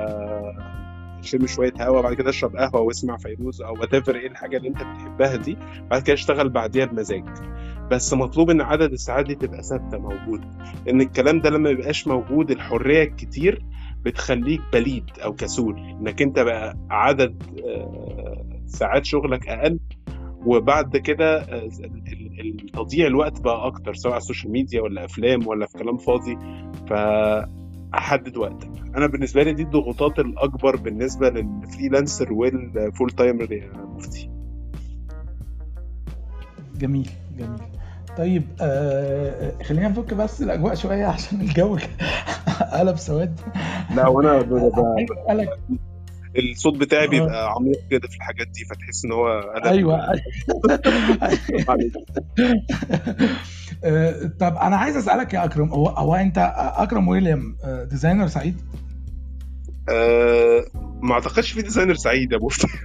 شم 1.24 1.46
شوية 1.46 1.72
هوا 1.80 2.00
بعد 2.00 2.14
كده 2.14 2.30
اشرب 2.30 2.56
قهوة 2.56 2.80
واسمع 2.80 3.16
فيروز 3.16 3.62
أو 3.62 3.72
وات 3.80 4.08
إيه 4.08 4.26
الحاجة 4.26 4.56
اللي 4.56 4.68
أنت 4.68 4.76
بتحبها 4.76 5.36
دي. 5.36 5.56
بعد 5.90 6.02
كده 6.02 6.14
اشتغل 6.14 6.48
بعديها 6.48 6.84
بمزاج. 6.84 7.24
بس 7.90 8.14
مطلوب 8.14 8.50
إن 8.50 8.60
عدد 8.60 8.92
الساعات 8.92 9.26
دي 9.26 9.34
تبقى 9.34 9.62
ثابتة 9.62 9.98
موجوده 9.98 10.48
ان 10.90 11.00
الكلام 11.00 11.40
ده 11.40 11.50
لما 11.50 11.70
يبقاش 11.70 12.06
موجود 12.08 12.50
الحرية 12.50 13.02
الكتير 13.02 13.64
بتخليك 14.02 14.60
بليد 14.72 15.04
أو 15.24 15.32
كسول. 15.32 15.78
إنك 15.78 16.22
أنت 16.22 16.38
بقى 16.38 16.76
عدد 16.90 17.42
آه، 17.66 18.44
ساعات 18.66 19.04
شغلك 19.04 19.48
أقل 19.48 19.78
وبعد 20.46 20.96
كده 20.96 21.38
آه، 21.38 21.68
تضييع 22.72 23.06
الوقت 23.06 23.40
بقى 23.40 23.66
أكتر 23.66 23.94
سواء 23.94 24.12
على 24.12 24.20
ال 24.20 24.25
social 24.25 24.52
media 24.52 24.80
ولا 24.82 25.04
أفلام 25.04 25.46
ولا 25.46 25.66
في 25.66 25.78
كلام 25.78 25.96
فاضي. 25.96 26.38
فاحدد 27.94 28.36
وقتك. 28.36 28.70
أنا 28.96 29.06
بالنسبة 29.06 29.42
لي 29.42 29.52
دي 29.52 29.62
الضغوطات 29.62 30.18
الأكبر 30.18 30.76
بالنسبة 30.76 31.28
لل 31.30 31.47
freelancer 31.47 32.32
وال 32.32 32.58
full 32.58 33.10
timer 33.10 33.52
يا 33.52 33.70
مفتي. 33.76 34.30
جميل 36.76 37.10
جميل. 37.38 37.60
طيب 38.16 38.42
آه 38.60 39.62
خلينا 39.62 39.88
نفك 39.88 40.14
بس 40.14 40.42
الأجواء 40.42 40.74
شوية 40.74 41.06
عشان 41.06 41.40
الجو 41.40 41.78
قلب 42.78 42.96
سواد. 42.96 43.40
لا 43.96 44.08
وأنا 44.08 44.38
الصوت 46.38 46.76
بتاعي 46.76 47.06
بيبقى 47.06 47.52
عميق 47.52 47.78
كده 47.90 48.08
في 48.08 48.16
الحاجات 48.16 48.46
دي 48.46 48.64
فتحس 48.64 49.04
إن 49.04 49.12
هو 49.12 49.40
قلب 49.54 49.66
أيوه. 49.66 50.12
آه، 53.84 54.30
طب 54.40 54.56
أنا 54.56 54.76
عايز 54.76 54.96
أسألك 54.96 55.34
يا 55.34 55.44
أكرم 55.44 55.68
هو 55.68 55.88
هو 55.88 56.14
أنت 56.14 56.52
أكرم 56.56 57.08
ويليام 57.08 57.56
آه، 57.64 57.84
designer 57.84 58.26
سعيد؟ 58.26 58.60
أه 59.88 60.64
ما 61.02 61.14
اعتقدش 61.14 61.52
في 61.52 61.62
designer 61.62 61.94
سعيد 61.94 62.32
يا 62.32 62.38
مفتي 62.38 62.66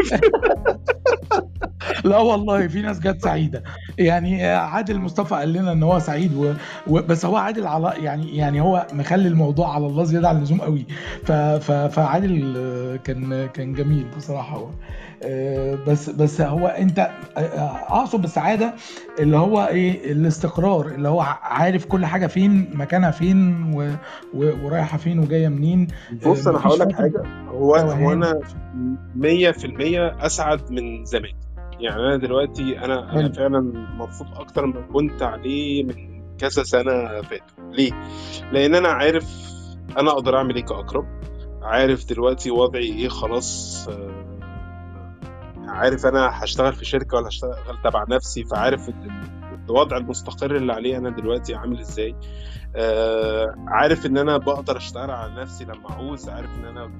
لا 2.05 2.17
والله 2.17 2.67
في 2.67 2.81
ناس 2.81 2.99
جت 2.99 3.21
سعيدة. 3.23 3.63
يعني 3.97 4.45
عادل 4.45 4.99
مصطفى 4.99 5.35
قال 5.35 5.53
لنا 5.53 5.71
إن 5.71 5.83
هو 5.83 5.99
سعيد 5.99 6.33
و... 6.35 6.53
و... 6.87 7.01
بس 7.01 7.25
هو 7.25 7.35
عادل 7.35 7.67
على 7.67 7.93
يعني 7.97 8.37
يعني 8.37 8.61
هو 8.61 8.87
مخلي 8.93 9.27
الموضوع 9.27 9.75
على 9.75 9.85
الله 9.85 10.03
زيادة 10.03 10.29
عن 10.29 10.37
اللزوم 10.37 10.61
قوي. 10.61 10.85
ف... 11.25 11.31
ف... 11.31 11.71
فعادل 11.71 12.99
كان 13.03 13.47
كان 13.47 13.73
جميل 13.73 14.07
بصراحة 14.17 14.57
هو. 14.57 14.67
آه، 14.67 14.73
بس 15.87 16.09
بس 16.09 16.41
هو 16.41 16.67
انت 16.67 16.99
آه، 17.37 17.41
اقصد 17.87 18.21
بالسعاده 18.21 18.73
اللي 19.19 19.37
هو 19.37 19.67
إيه 19.67 20.11
الاستقرار 20.11 20.87
اللي 20.87 21.09
هو 21.09 21.21
عارف 21.41 21.85
كل 21.85 22.05
حاجة 22.05 22.27
فين 22.27 22.77
مكانها 22.77 23.11
فين 23.11 23.63
و... 23.73 23.91
و... 24.33 24.65
ورايحه 24.65 24.97
فين 24.97 25.19
وجايه 25.19 25.47
منين. 25.47 25.87
بص 26.25 26.47
أنا 26.47 26.59
هقول 26.59 26.79
لك 26.79 26.91
حاجة 26.95 27.23
هو 27.47 27.75
هو 27.75 28.13
أنا 28.13 28.39
100% 29.15 30.25
أسعد 30.25 30.71
من 30.71 31.05
زمان. 31.05 31.33
يعني 31.79 32.01
أنا 32.01 32.17
دلوقتي 32.17 32.79
أنا 32.79 33.19
أنا 33.19 33.31
فعلا 33.31 33.59
مبسوط 33.97 34.27
أكتر 34.37 34.65
من 34.65 34.83
كنت 34.93 35.21
عليه 35.21 35.83
من 35.83 35.95
كذا 36.37 36.63
سنة 36.63 37.21
فاتوا 37.21 37.71
ليه؟ 37.71 37.91
لأن 38.51 38.75
أنا 38.75 38.89
عارف 38.89 39.49
أنا 39.97 40.11
أقدر 40.11 40.37
أعمل 40.37 40.55
إيه 40.55 40.65
كاكرم 40.65 41.05
عارف 41.61 42.09
دلوقتي 42.09 42.51
وضعي 42.51 42.93
إيه 42.93 43.09
خلاص 43.09 43.87
آه، 43.87 44.18
عارف 45.69 46.05
أنا 46.05 46.29
هشتغل 46.43 46.73
في 46.73 46.85
شركة 46.85 47.17
ولا 47.17 47.27
هشتغل 47.27 47.81
تبع 47.83 48.05
نفسي 48.09 48.45
فعارف 48.45 48.89
الوضع 49.69 49.97
المستقر 49.97 50.55
اللي 50.55 50.73
عليه 50.73 50.97
أنا 50.97 51.09
دلوقتي 51.09 51.55
عامل 51.55 51.79
إزاي. 51.79 52.15
آه 52.75 53.55
عارف 53.67 54.05
إن 54.05 54.17
أنا 54.17 54.37
بقدر 54.37 54.77
أشتغل 54.77 55.11
على 55.11 55.41
نفسي 55.41 55.65
لما 55.65 55.89
أعوز 55.89 56.29
عارف 56.29 56.49
إن 56.59 56.65
أنا 56.65 56.91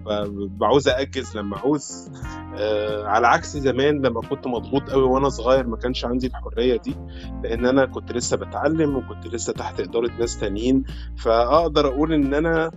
بعوز 0.48 0.88
اأجز 0.88 1.38
لما 1.38 1.58
أعوز. 1.58 2.12
آه 2.58 3.06
على 3.06 3.28
عكس 3.28 3.58
زمان 3.58 4.02
لما 4.06 4.22
كنت 4.22 4.48
مضغوط 4.48 4.90
قوي 4.90 5.04
وأنا 5.04 5.30
صغير 5.30 5.68
ما 5.68 5.78
كانش 5.78 6.06
عندي 6.06 6.28
الحرية 6.28 6.78
دي 6.78 6.96
لأن 7.44 7.66
أنا 7.66 7.86
كنت 7.86 8.12
لسه 8.12 8.38
بتعلم 8.38 8.96
وكنت 8.96 9.28
لسه 9.28 9.54
تحت 9.54 9.80
إدارة 9.80 10.12
ناس 10.20 10.40
تانيين. 10.40 10.84
فأقدر 11.18 11.88
أقول 11.88 12.14
إن 12.14 12.34
أنا 12.34 12.72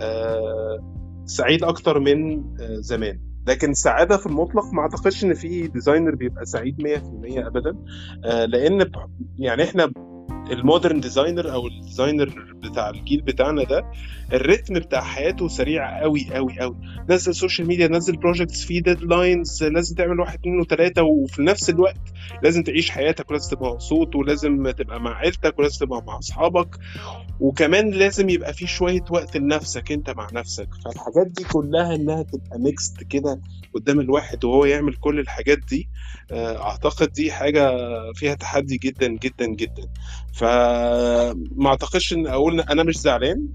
آه 0.00 0.78
سعيد 1.24 1.64
أكتر 1.64 1.98
من 2.00 2.44
آه 2.60 2.76
زمان. 2.80 3.31
لكن 3.46 3.70
السعاده 3.70 4.16
في 4.16 4.26
المطلق 4.26 4.64
ما 4.72 4.80
أعتقدش 4.82 5.24
إن 5.24 5.34
في 5.34 5.66
designer 5.66 6.14
بيبقى 6.14 6.46
سعيد 6.46 6.76
100% 6.82 7.46
ابدا. 7.46 7.76
آه 8.24 8.44
لأن 8.44 8.90
يعني 9.38 9.62
إحنا 9.64 9.92
ال 10.52 10.59
modern 10.59 11.00
designer 11.00 11.52
أو 11.52 11.66
ال 11.66 11.76
designer 11.76 12.54
بتاع 12.62 12.90
الجيل 12.90 13.20
بتاعنا 13.22 13.64
ده 13.64 13.82
ال 14.32 14.38
rhythm 14.38 14.74
بتاع 14.74 15.00
حياته 15.00 15.48
سريع 15.48 16.00
قوي 16.02 16.26
قوي 16.34 16.60
قوي 16.60 16.76
نزل 17.10 17.34
social 17.34 17.68
media 17.68 17.88
نزل 17.88 18.16
projects 18.16 18.64
في 18.64 18.80
deadlines 18.80 19.64
لازم 19.64 19.96
تعمل 19.96 20.20
واحد 20.20 20.38
اثنين 20.38 20.60
وثلاثه 20.60 21.02
وفي 21.02 21.42
نفس 21.42 21.70
الوقت 21.70 22.00
لازم 22.42 22.62
تعيش 22.62 22.90
حياتك 22.90 23.30
ولازم 23.30 23.56
تبقى 23.56 23.70
مبسوط 23.70 24.16
ولازم 24.16 24.70
تبقى 24.70 25.00
مع 25.00 25.14
عيلتك 25.16 25.58
ولازم 25.58 25.86
تبقى 25.86 26.02
مع 26.06 26.18
أصحابك 26.18 26.76
وكمان 27.40 27.90
لازم 27.90 28.28
يبقى 28.28 28.54
في 28.54 28.66
شوية 28.66 29.04
وقت 29.10 29.36
لنفسك 29.36 29.92
أنت 29.92 30.10
مع 30.10 30.26
نفسك. 30.32 30.68
فالحاجات 30.84 31.26
دي 31.26 31.44
كلها 31.44 31.94
إنها 31.94 32.22
تبقى 32.22 32.58
mixed 32.58 33.02
كده 33.02 33.40
قدام 33.74 34.00
الواحد 34.00 34.44
وهو 34.44 34.64
يعمل 34.64 34.94
كل 34.94 35.18
الحاجات 35.20 35.58
دي 35.58 35.88
آه، 36.32 36.62
أعتقد 36.62 37.12
دي 37.12 37.32
حاجة 37.32 37.70
فيها 38.14 38.34
تحدي 38.34 38.76
جدا 38.76 39.06
جدا 39.08 39.46
جدا. 39.46 39.82
فما 40.34 41.66
أعتقدش 41.66 42.12
إن 42.12 42.26
أقول 42.26 42.60
أنا 42.60 42.82
مش 42.82 42.98
زعلان 42.98 43.48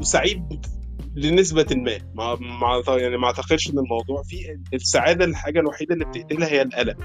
وسعيد 0.00 0.66
لنسبة 1.14 1.66
ما. 2.14 2.34
ما 2.40 2.82
يعني 2.88 3.16
ما 3.16 3.26
أعتقدش 3.26 3.70
إن 3.70 3.78
الموضوع 3.78 4.22
فيه 4.22 4.60
السعادة 4.74 5.24
الحاجة 5.24 5.60
الوحيدة 5.60 5.94
اللي 5.94 6.04
بتقتلها 6.04 6.48
هي 6.48 6.62
القلق. 6.62 6.96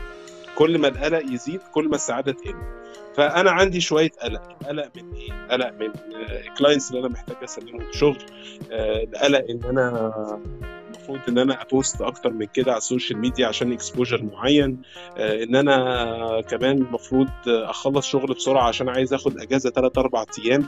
كل 0.58 0.78
ما 0.78 0.88
القلق 0.88 1.34
يزيد 1.34 1.60
كل 1.74 1.90
ما 1.90 1.96
السعادة 1.96 2.32
تقل. 2.32 2.56
فأنا 3.16 3.52
عندي 3.52 3.82
شوية 3.82 4.12
قلق. 4.22 4.42
قلق 4.68 4.92
من 4.96 5.14
إيه؟ 5.14 5.48
قلق 5.52 5.72
من 5.80 5.92
ال 6.48 6.53
clients 6.53 6.92
اللي 6.92 7.00
أنا 7.00 7.10
محتاج 7.10 7.36
أسلمهم 7.44 7.92
شغل 7.92 8.18
القلق 8.72 9.46
إن 9.50 9.64
أنا 9.64 10.12
المفروض 11.12 11.30
إن 11.30 11.38
أنا 11.38 11.62
أ 11.62 11.70
post 11.70 12.02
أكتر 12.02 12.34
من 12.34 12.46
كده 12.46 12.72
على 12.72 12.78
ال 12.78 12.84
social 12.84 13.20
media 13.20 13.48
عشان 13.48 13.72
exposure 13.72 14.24
معين 14.24 14.82
آه، 15.18 15.44
إن 15.44 15.56
أنا 15.56 16.42
كمان 16.42 16.78
المفروض 16.78 17.28
أخلص 17.48 18.08
شغل 18.08 18.34
بسرعة 18.34 18.68
عشان 18.68 18.90
عايز 18.90 19.14
آخد 19.14 19.40
أجازة 19.40 19.70
3 19.70 20.02
4 20.02 20.26
أيام. 20.46 20.68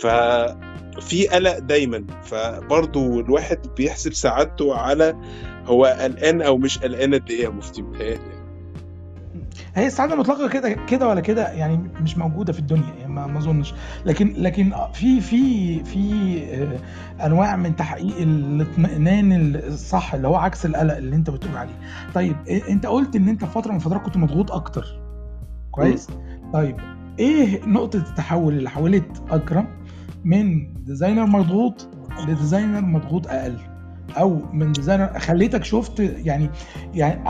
ففي 0.00 1.28
قلق 1.28 1.58
دايما. 1.58 2.06
فبرضو 2.22 3.20
الواحد 3.20 3.58
بيحسب 3.76 4.12
سعادته 4.12 4.74
على 4.74 5.16
هو 5.66 5.84
قلقان 5.84 6.42
أو 6.42 6.56
مش 6.56 6.78
قلقان 6.78 7.14
قد 7.14 7.30
إيه 7.30 7.42
يا 7.44 7.48
مفتي؟ 7.48 7.82
هي 9.74 9.86
السعادة 9.86 10.14
المطلقه 10.14 10.48
كده 10.48 10.72
كده 10.72 11.08
ولا 11.08 11.20
كده؟ 11.20 11.48
يعني 11.52 11.76
مش 11.76 12.18
موجودة 12.18 12.52
في 12.52 12.58
الدنيا 12.58 12.94
يعني 12.98 13.12
ما 13.12 13.26
ما 13.26 13.38
أظنش. 13.38 13.74
لكن 14.06 14.34
لكن 14.36 14.72
في 14.92 15.20
في 15.20 15.84
في 15.84 16.38
آه، 16.54 17.26
أنواع 17.26 17.56
من 17.56 17.76
تحقيق 17.76 18.16
الاطمئنان 18.18 19.32
الصح 19.56 20.14
اللي 20.14 20.28
هو 20.28 20.36
عكس 20.36 20.66
القلق 20.66 20.96
اللي 20.96 21.16
أنت 21.16 21.30
بتقول 21.30 21.56
عليه. 21.56 21.78
طيب 22.14 22.36
إيه- 22.46 22.70
أنت 22.70 22.86
قلت 22.86 23.16
إن 23.16 23.28
أنت 23.28 23.44
في 23.44 23.50
فترة 23.50 23.70
من 23.70 23.76
الفترات 23.76 24.02
كنت 24.02 24.16
مضغوط 24.16 24.52
أكتر. 24.52 25.00
كويس؟ 25.70 26.08
طيب 26.52 26.76
إيه 27.18 27.66
نقطة 27.66 27.96
التحول 27.96 28.54
اللي 28.58 28.70
حولت 28.70 29.22
أكرم 29.30 29.66
من 30.24 30.74
designer 30.84 31.26
مضغوط 31.26 31.88
ل 32.28 32.34
designer 32.34 32.80
مضغوط 32.80 33.26
أقل؟ 33.26 33.56
أو 34.16 34.40
من 34.52 34.72
designer 34.72 35.18
خليتك 35.18 35.64
شفت 35.64 36.00
يعني 36.00 36.50
يعني 36.94 37.28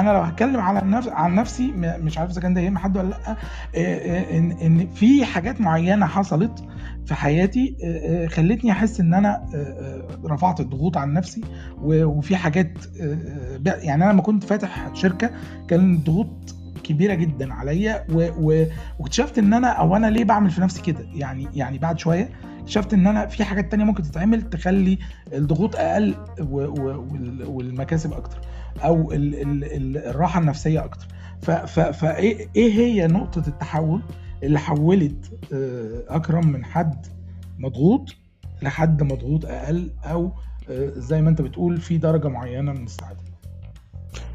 أنا 0.00 0.10
لو 0.10 0.20
هتكلم 0.20 0.60
على 0.60 0.80
نفس 0.84 1.08
عن 1.08 1.34
نفسي 1.34 1.72
مش 1.76 2.18
عارف 2.18 2.30
إذا 2.30 2.40
كان 2.40 2.54
ده 2.54 2.60
يهم 2.60 2.78
حد 2.78 2.96
ولا 2.96 3.08
لأ 3.08 3.36
إيه 3.74 3.98
إيه 3.98 4.38
ان 4.38 4.50
إن 4.52 4.86
في 4.90 5.24
حاجات 5.24 5.60
معينة 5.60 6.06
حصلت 6.06 6.64
في 7.06 7.14
حياتي 7.14 7.76
إيه 7.82 8.26
خلتني 8.28 8.70
أحس 8.72 9.00
إن 9.00 9.14
أنا 9.14 9.42
رفعت 10.24 10.60
الضغوط 10.60 10.96
عن 10.96 11.12
نفسي 11.12 11.40
وفي 11.82 12.36
حاجات 12.36 12.72
يعني 13.66 14.04
أنا 14.04 14.12
لما 14.12 14.22
كنت 14.22 14.44
فاتح 14.44 14.90
شركة 14.94 15.30
كان 15.68 15.94
الضغوط 15.94 16.54
كبيرة 16.84 17.14
جدا 17.14 17.52
عليا 17.54 18.04
واكتشفت 18.98 19.38
إن 19.38 19.54
أنا 19.54 19.68
أو 19.68 19.96
أنا 19.96 20.06
ليه 20.06 20.24
بعمل 20.24 20.50
في 20.50 20.60
نفسي 20.60 20.82
كده؟ 20.82 21.06
يعني 21.14 21.48
يعني 21.54 21.78
بعد 21.78 21.98
شوية 21.98 22.28
اكتشفت 22.66 22.94
ان 22.94 23.06
أنا 23.06 23.26
في 23.26 23.44
حاجات 23.44 23.70
تانية 23.70 23.84
ممكن 23.84 24.02
تتعمل 24.02 24.42
تخلي 24.42 24.98
الضغوط 25.32 25.76
أقل 25.76 26.14
والمكاسب 27.46 28.12
أكتر 28.12 28.38
أو 28.84 29.12
ال 29.12 29.34
ال 29.34 29.64
ال 29.64 29.96
الراحة 29.96 30.40
النفسية 30.40 30.84
أكتر. 30.84 31.06
فايه 31.92 32.48
إيه 32.56 32.72
هي 32.72 33.06
نقطة 33.06 33.48
التحول 33.48 34.02
اللي 34.42 34.58
حولت 34.58 35.38
آه، 35.52 36.04
اكرم 36.08 36.46
من 36.46 36.64
حد 36.64 37.06
مضغوط 37.58 38.14
لحد 38.62 39.02
مضغوط 39.02 39.44
أقل 39.44 39.90
أو 40.04 40.32
آه، 40.70 40.92
زي 40.96 41.22
ما 41.22 41.30
انت 41.30 41.42
بتقول 41.42 41.80
في 41.80 41.98
درجة 41.98 42.28
معينة 42.28 42.72
من 42.72 42.84
السعاده 42.84 43.20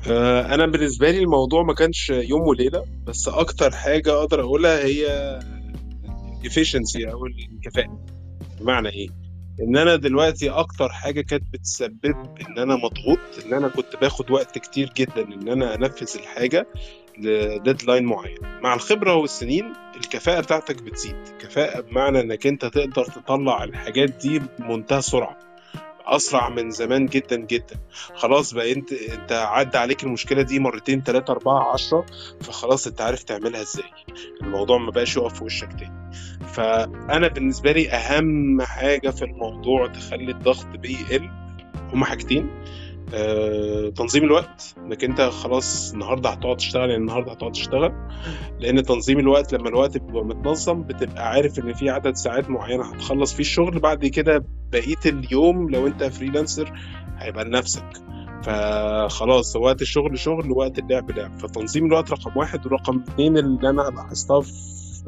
آه، 0.09 0.53
أنا 0.53 0.65
بالنسبة 0.65 1.11
لي 1.11 1.19
الموضوع 1.19 1.63
ما 1.63 1.73
كانش 1.73 2.09
يوم 2.09 2.41
وليلة 2.41 2.85
بس 3.07 3.27
أكتر 3.27 3.71
حاجة 3.71 4.13
أقدر 4.13 4.41
اقولها 4.41 4.85
هي 4.85 5.39
efficiency 6.43 7.09
أو 7.11 7.25
الكفاءه 7.25 8.20
بمعنى 8.61 8.89
إيه؟ 8.89 9.09
إن 9.61 9.77
أنا 9.77 9.95
دلوقتي 9.95 10.49
أكتر 10.49 10.89
حاجة 10.89 11.21
كانت 11.21 11.43
بتسبب 11.53 12.15
إن 12.41 12.57
أنا 12.59 12.75
مضغوط 12.75 13.19
إن 13.45 13.53
أنا 13.53 13.67
كنت 13.67 13.95
باخد 14.01 14.31
وقت 14.31 14.57
كتير 14.57 14.93
جدا 14.97 15.21
إن 15.21 15.47
أنا 15.49 15.75
أنفذ 15.75 16.19
الحاجة 16.19 16.67
لديدلاين 17.17 18.05
معين. 18.05 18.37
مع 18.63 18.73
الخبرة 18.73 19.15
والسنين 19.15 19.73
الكفاءة 19.95 20.41
بتاعتك 20.41 20.83
بتزيد. 20.83 21.15
كفاءة 21.39 21.81
بمعنى 21.81 22.19
إنك 22.19 22.47
أنت 22.47 22.65
تقدر 22.65 23.05
تطلع 23.05 23.63
الحاجات 23.63 24.09
دي 24.09 24.41
بمنتهى 24.59 25.01
سرعه 25.01 25.37
أسرع 26.11 26.49
من 26.49 26.71
زمان 26.71 27.05
جدا 27.05 27.35
جدا. 27.35 27.75
خلاص 28.15 28.53
بقى 28.53 28.71
أنت 28.71 28.93
أنت 28.93 29.31
عدى 29.31 29.77
عليك 29.77 30.03
المشكلة 30.03 30.41
دي 30.41 30.59
مرتين 30.59 31.01
ثلاثة 31.03 31.31
أربعة 31.33 31.73
عشرة 31.73 32.05
فخلاص 32.41 32.87
أنت 32.87 33.01
عارف 33.01 33.23
تعملها 33.23 33.61
إزاي. 33.61 33.85
الموضوع 34.41 34.77
ما 34.77 34.91
بقاش 34.91 35.17
يقف 35.17 35.33
في 35.33 35.43
وشك 35.43 35.69
تاني. 35.73 36.11
فأنا 36.47 37.27
بالنسبة 37.27 37.71
لي 37.71 37.89
أهم 37.89 38.61
حاجة 38.61 39.09
في 39.09 39.25
الموضوع 39.25 39.87
تخلي 39.87 40.31
الضغط 40.31 40.67
بيقل 40.67 41.29
هما 41.93 42.05
حاجتين. 42.05 42.49
آه، 43.13 43.89
تنظيم 43.89 44.23
الوقت 44.23 44.75
إنك 44.77 45.03
أنت 45.03 45.21
خلاص 45.21 45.93
النهارده 45.93 46.29
هتقعد 46.29 46.57
تشتغل 46.57 46.89
يعني 46.89 47.01
النهارده 47.01 47.31
هتقعد 47.31 47.51
تشتغل. 47.51 47.91
لأن 48.59 48.83
تنظيم 48.83 49.19
الوقت 49.19 49.53
لما 49.53 49.69
الوقت 49.69 49.97
بيبقى 49.97 50.25
متنظم 50.25 50.83
بتبقى 50.83 51.29
عارف 51.29 51.59
إن 51.59 51.73
في 51.73 51.89
عدد 51.89 52.15
ساعات 52.15 52.49
معينة 52.49 52.83
هتخلص 52.83 53.33
فيه 53.33 53.43
الشغل. 53.43 53.79
بعد 53.79 54.05
كده 54.05 54.45
بقية 54.71 54.95
اليوم 55.05 55.69
لو 55.69 55.87
أنت 55.87 56.03
freelancer 56.03 56.73
هيبقى 57.17 57.45
لنفسك. 57.45 57.89
فخلاص 58.43 59.55
وقت 59.55 59.81
الشغل 59.81 60.19
شغل 60.19 60.51
ووقت 60.51 60.79
اللعب 60.79 61.11
لعب. 61.11 61.39
فتنظيم 61.39 61.85
الوقت 61.85 62.11
رقم 62.11 62.37
واحد 62.37 62.65
ورقم 62.65 63.03
اتنين 63.09 63.37
اللي 63.37 63.69
أنا 63.69 63.81
لاحظتها 63.81 64.41
في, 64.41 64.51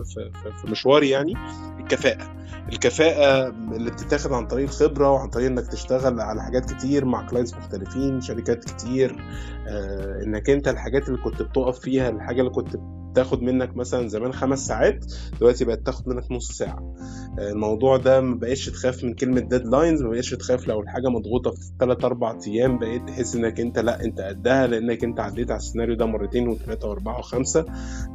في, 0.02 0.72
مشواري 0.72 1.10
يعني 1.10 1.34
الكفاءة. 1.80 2.34
الكفاءة 2.72 3.48
اللي 3.50 3.92
بتتاخد 3.92 4.34
عن 4.34 4.48
طريق 4.48 4.64
الخبرة 4.64 5.12
وعن 5.12 5.30
طريق 5.30 5.48
إنك 5.48 5.68
تشتغل 5.68 6.22
على 6.22 6.44
حاجات 6.44 6.74
كتير 6.74 7.06
مع 7.06 7.28
clients 7.28 7.54
مختلفين 7.54 8.22
شركات 8.22 8.64
كتير 8.64 9.24
آه 9.68 10.24
إنك 10.24 10.50
أنت 10.50 10.68
الحاجات 10.68 11.08
اللي 11.08 11.20
كنت 11.22 11.42
بتقف 11.42 11.80
فيها 11.80 12.10
الحاجة 12.10 12.40
اللي 12.40 12.52
كنت 12.52 12.76
بتاخد 13.14 13.42
منك 13.42 13.78
مثلا 13.78 14.08
زمان 14.08 14.34
خمس 14.34 14.68
ساعات 14.68 15.06
دلوقتي 15.40 15.66
بقت 15.66 15.86
تاخد 15.86 16.08
منك 16.10 16.32
نص 16.32 16.52
ساعة. 16.52 16.96
آه 17.40 17.52
الموضوع 17.52 17.98
ده 17.98 18.22
ما 18.22 18.36
بقاش 18.36 18.70
تخاف 18.70 19.04
من 19.04 19.14
كلمة 19.14 19.40
ديدلاينز 19.40 20.02
ما 20.02 20.10
بقاش 20.10 20.30
تخاف 20.30 20.68
لو 20.68 20.82
الحاجة 20.82 21.08
مضغوطة 21.10 21.52
في 21.52 21.58
3 21.80 22.06
4 22.06 22.40
أيام 22.48 22.80
بقيت 22.80 23.08
تحس 23.08 23.36
إنك 23.36 23.60
أنت 23.60 23.80
لأ 23.80 24.04
أنت 24.04 24.22
قدها 24.22 24.68
لأنك 24.68 25.04
أنت 25.04 25.20
عديت 25.20 25.52
على 25.52 25.58
السيناريو 25.58 25.96
ده 25.96 26.06
مرتين 26.06 26.48
وثلاثة 26.48 26.88
وأربعة 26.90 27.20
وخمسة. 27.20 27.66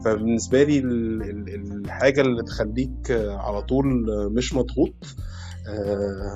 فبالنسبة 0.05 0.63
لي 0.63 0.79
ال- 0.79 1.23
ال- 1.23 1.85
الحاجة 1.85 2.21
اللي 2.21 2.43
تخليك 2.43 3.11
آه، 3.11 3.37
على 3.37 3.63
طول 3.63 4.11
آه، 4.11 4.29
مش 4.29 4.55
مضغوط 4.55 4.95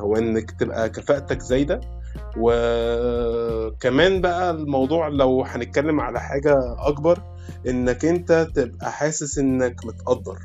هو 0.01 0.17
إنك 0.17 0.51
تبقى 0.51 0.89
كفاءتك 0.91 1.41
زايدة. 1.43 1.81
وكمان 2.39 4.21
بقى 4.21 4.51
الموضوع 4.51 5.09
لو 5.09 5.43
هنتكلم 5.45 6.01
على 6.01 6.21
حاجة 6.21 6.59
أكبر 6.79 7.19
إنك 7.69 8.05
أنت 8.05 8.49
تبقى 8.55 8.93
حاسس 8.93 9.39
إنك 9.39 9.87
متقدر. 9.87 10.39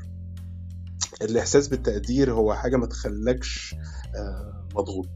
الإحساس 1.21 1.67
بالتقدير 1.67 2.31
هو 2.33 2.53
حاجة 2.53 2.75
ما 2.77 2.85
تخلكش 2.85 3.75
آه، 4.15 4.67
مضغوط. 4.75 5.09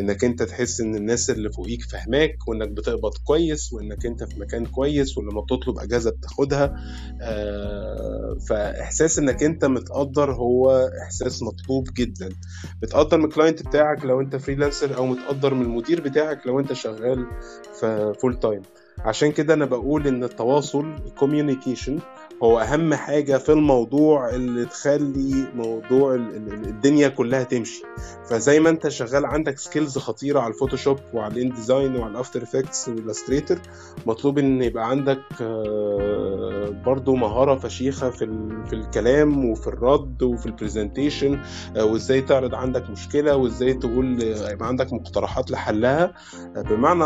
إنك 0.00 0.24
أنت 0.24 0.42
تحس 0.42 0.80
إن 0.80 0.94
الناس 0.94 1.30
اللي 1.30 1.52
فوقيك 1.52 1.82
فاهماك 1.82 2.48
وإنك 2.48 2.68
بتقبض 2.68 3.14
كويس 3.24 3.72
وإنك 3.72 4.06
أنت 4.06 4.24
في 4.24 4.40
مكان 4.40 4.66
كويس 4.66 5.18
ولما 5.18 5.40
بتطلب 5.40 5.78
أجازة 5.78 6.10
بتاخدها. 6.10 6.74
آه، 7.22 8.36
فإحساس 8.48 9.18
إنك 9.18 9.42
أنت 9.42 9.64
متقدر 9.64 10.32
هو 10.32 10.90
إحساس 11.02 11.42
مطلوب 11.42 11.88
جدا. 11.96 12.28
بتقدر 12.82 13.18
من 13.18 13.24
ال 13.24 13.30
client 13.30 13.66
بتاعك 13.66 14.04
لو 14.04 14.20
أنت 14.20 14.36
freelancer 14.36 14.96
أو 14.96 15.06
بتتقدر 15.06 15.54
من 15.54 15.62
المدير 15.62 16.00
بتاعك 16.00 16.46
لو 16.46 16.60
أنت 16.60 16.72
شغال 16.72 17.26
في 17.80 18.12
full 18.20 18.40
time 18.40 18.62
عشان 19.04 19.32
كده 19.32 19.54
أنا 19.54 19.64
بقول 19.64 20.06
إن 20.06 20.24
التواصل 20.24 20.94
ال 21.06 21.13
communication 21.13 21.98
هو 22.42 22.58
أهم 22.60 22.94
حاجة 22.94 23.38
في 23.38 23.52
الموضوع 23.52 24.30
اللي 24.30 24.64
تخلي 24.64 25.46
موضوع 25.54 26.14
ال- 26.14 26.36
ال- 26.36 26.52
الدنيا 26.68 27.08
كلها 27.08 27.42
تمشي. 27.42 27.82
فزي 28.30 28.60
ما 28.60 28.70
أنت 28.70 28.88
شغال 28.88 29.26
عندك 29.26 29.58
skills 29.58 29.98
خطيرة 29.98 30.40
على 30.40 30.52
ال 30.54 30.58
Photoshop 30.58 30.98
وعلى 31.14 31.34
ال 31.34 31.41
InDesign 31.41 31.96
وعلى 31.96 32.12
ال 32.12 32.17
After 32.17 32.42
Effects 32.42 32.88
وال 32.88 32.99
Illustrator 32.99 33.58
مطلوب 34.06 34.38
إن 34.38 34.62
يبقى 34.62 34.88
عندك 34.90 35.20
آه، 35.40 36.63
برضو 36.70 37.14
مهارة 37.14 37.54
فشيخة 37.58 38.10
في 38.10 38.24
ال- 38.24 38.66
في 38.66 38.72
الكلام 38.72 39.44
وفي 39.50 39.66
الرد 39.66 40.22
وفي 40.22 40.46
ال 40.46 40.53
presentation 40.53 41.40
وإزاي 41.76 42.20
تعرض 42.20 42.54
عندك 42.54 42.90
مشكلة 42.90 43.36
وإزاي 43.36 43.74
تقول 43.74 44.22
آه، 44.22 44.50
يبقى 44.50 44.68
عندك 44.68 44.92
مقترحات 44.92 45.50
لحلها. 45.50 46.12
آه، 46.56 46.62
بمعنى 46.62 47.04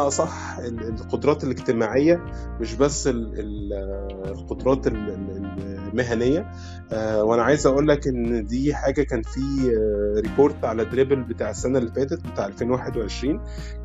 ال- 0.58 0.88
القدرات 1.00 1.44
الاجتماعية 1.44 2.24
مش 2.60 2.74
بس 2.74 3.06
ال- 3.06 3.32
ال- 3.40 3.72
آه، 3.72 4.30
القدرات 4.30 4.86
ال- 4.86 4.96
ال- 5.10 5.88
المهنية. 5.92 6.50
آه، 6.92 7.24
وأنا 7.24 7.42
عايز 7.42 7.66
أقول 7.66 7.88
لك 7.88 8.06
إن 8.08 8.44
دي 8.46 8.74
حاجة 8.74 9.02
كان 9.02 9.22
في 9.22 9.40
آه، 9.76 10.20
report 10.20 10.64
على 10.64 10.84
Dribbble 10.84 11.22
بتاع 11.22 11.50
السنة 11.50 11.78
اللي 11.78 11.92
فاتت 11.92 12.26
بتاع 12.32 12.46
2021 12.46 13.40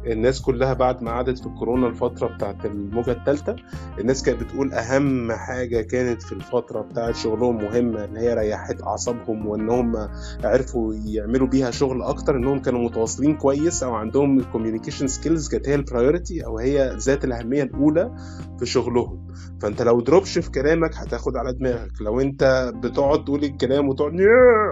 الناس 0.07 0.41
كلها 0.41 0.73
بعد 0.73 1.03
ما 1.03 1.11
عادت 1.11 1.39
في 1.39 1.45
الكورونا 1.45 1.87
الفترة 1.87 2.27
بتاعت 2.27 2.65
الموجة 2.65 3.11
الثالثه 3.11 3.55
الناس 3.99 4.23
كانت 4.23 4.43
بتقول 4.43 4.73
أهم 4.73 5.31
حاجة 5.31 5.81
كانت 5.81 6.21
في 6.21 6.31
الفترة 6.31 6.81
بتاعت 6.81 7.15
شغلهم 7.15 7.57
مهمة 7.63 8.05
إن 8.05 8.17
هي 8.17 8.33
ريحت 8.33 8.81
أعصابهم 8.83 9.47
وإن 9.47 9.69
هم 9.69 10.09
عرفوا 10.43 10.93
يعملوا 11.05 11.47
بيها 11.47 11.71
شغل 11.71 12.01
أكتر 12.01 12.35
إنهم 12.35 12.59
كانوا 12.61 12.79
متواصلين 12.85 13.35
كويس 13.37 13.83
أو 13.83 13.93
عندهم 13.93 14.39
ال 14.39 14.44
communication 14.44 15.07
skills 15.07 15.49
كانت 15.49 15.69
هي 15.69 15.75
ال 15.75 15.83
priority 15.83 16.45
أو 16.45 16.57
هي 16.57 16.95
ذات 16.97 17.25
الأهمية 17.25 17.63
الأولى 17.63 18.11
في 18.59 18.65
شغلهم. 18.65 19.27
فأنت 19.61 19.81
لو 19.81 20.01
دروبش 20.01 20.37
في 20.39 20.51
كلامك 20.51 20.95
هتاخد 20.95 21.35
على 21.37 21.53
دماغك. 21.53 22.01
لو 22.01 22.21
أنت 22.21 22.71
بتقعد 22.75 23.23
تقول 23.25 23.43
الكلام 23.43 23.89
وتقعد 23.89 24.13
"ياه، 24.13 24.27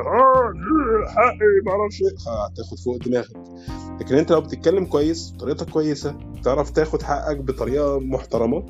آه، 0.06 0.54
حقي 1.08 1.62
معرفش 1.66 2.02
إيه. 2.02 2.10
هتاخد 2.10 2.78
فوق 2.86 2.98
دماغك. 2.98 3.38
لكن 4.02 4.16
أنت 4.16 4.32
لو 4.32 4.42
بتتكلم 4.42 4.86
كويس 4.86 5.20
طريقتك 5.30 5.69
كويسة 5.69 6.15
تعرف 6.43 6.69
تاخد 6.69 7.01
حقك 7.01 7.38
بطريقة 7.38 7.99
محترمة. 7.99 8.65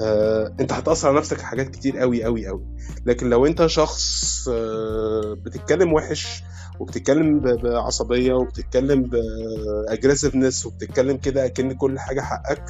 آه، 0.00 0.54
انت 0.60 0.72
هتأثر 0.72 1.08
على 1.08 1.16
نفسك 1.18 1.38
في 1.38 1.46
حاجات 1.46 1.68
كتير 1.68 1.98
قوي 1.98 2.24
قوي 2.24 2.46
قوي. 2.46 2.66
لكن 3.06 3.30
لو 3.30 3.46
انت 3.46 3.66
شخص 3.66 4.48
آه، 4.48 5.36
بتتكلم 5.44 5.92
وحش 5.92 6.42
وبتتكلم 6.80 7.40
بعصبية 7.40 8.34
وبتتكلم 8.34 9.02
باجريسفنس 9.02 10.66
وبتتكلم 10.66 11.16
كده 11.16 11.46
أكن 11.46 11.72
كل 11.72 11.98
حاجة 11.98 12.20
حقك 12.20 12.64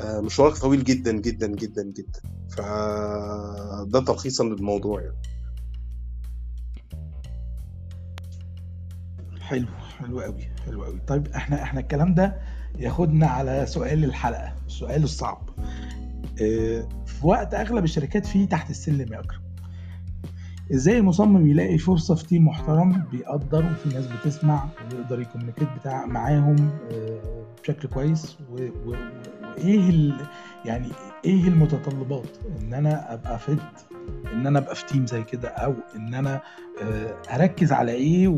آه، 0.00 0.20
مشوارك 0.20 0.56
طويل 0.56 0.84
جدا 0.84 1.12
جدا 1.12 1.46
جدا 1.46 1.82
جدا. 1.82 2.20
فده 2.56 4.00
تلخيصا 4.06 4.44
للموضوع 4.44 5.00
يعني. 5.02 5.16
حلو. 9.40 9.66
حلو 9.98 10.20
قوي 10.20 10.48
حلو 10.66 10.84
قوي. 10.84 11.00
طيب 11.06 11.28
إحنا 11.28 11.62
إحنا 11.62 11.80
الكلام 11.80 12.14
ده 12.14 12.36
ياخدنا 12.78 13.26
على 13.26 13.66
سؤال 13.66 14.04
الحلقة 14.04 14.52
السؤال 14.66 15.02
الصعب. 15.02 15.48
آه، 16.42 16.88
في 17.06 17.26
وقت 17.26 17.54
أغلب 17.54 17.84
الشركات 17.84 18.26
فيه 18.26 18.48
تحت 18.48 18.70
السلم 18.70 19.12
يا 19.12 19.20
أكرم. 19.20 19.40
إزاي 20.74 20.98
المصمم 20.98 21.46
يلاقي 21.50 21.78
فرصة 21.78 22.14
في 22.14 22.26
تيم 22.26 22.46
محترم 22.46 23.04
بيقدر 23.12 23.66
وفي 23.66 23.88
ناس 23.94 24.06
بتسمع 24.06 24.68
ويقدر 24.92 25.20
يكومينيكيت 25.20 25.68
بتاع 25.80 26.06
معاهم 26.06 26.70
آه، 26.92 27.44
بشكل 27.62 27.88
كويس؟ 27.88 28.36
وإيه 28.50 30.12
يعني 30.64 30.88
إيه 31.24 31.48
المتطلبات؟ 31.48 32.26
إن 32.60 32.74
أنا 32.74 33.14
أبقى 33.14 33.38
فت 33.38 33.58
إن 34.32 34.46
أنا 34.46 34.58
أبقى 34.58 34.74
في 34.74 34.86
تيم 34.86 35.06
زي 35.06 35.22
كده 35.22 35.48
أو 35.48 35.74
إن 35.96 36.14
أنا 36.14 36.40
آه، 36.82 37.34
أركز 37.34 37.72
على 37.72 37.92
إيه 37.92 38.28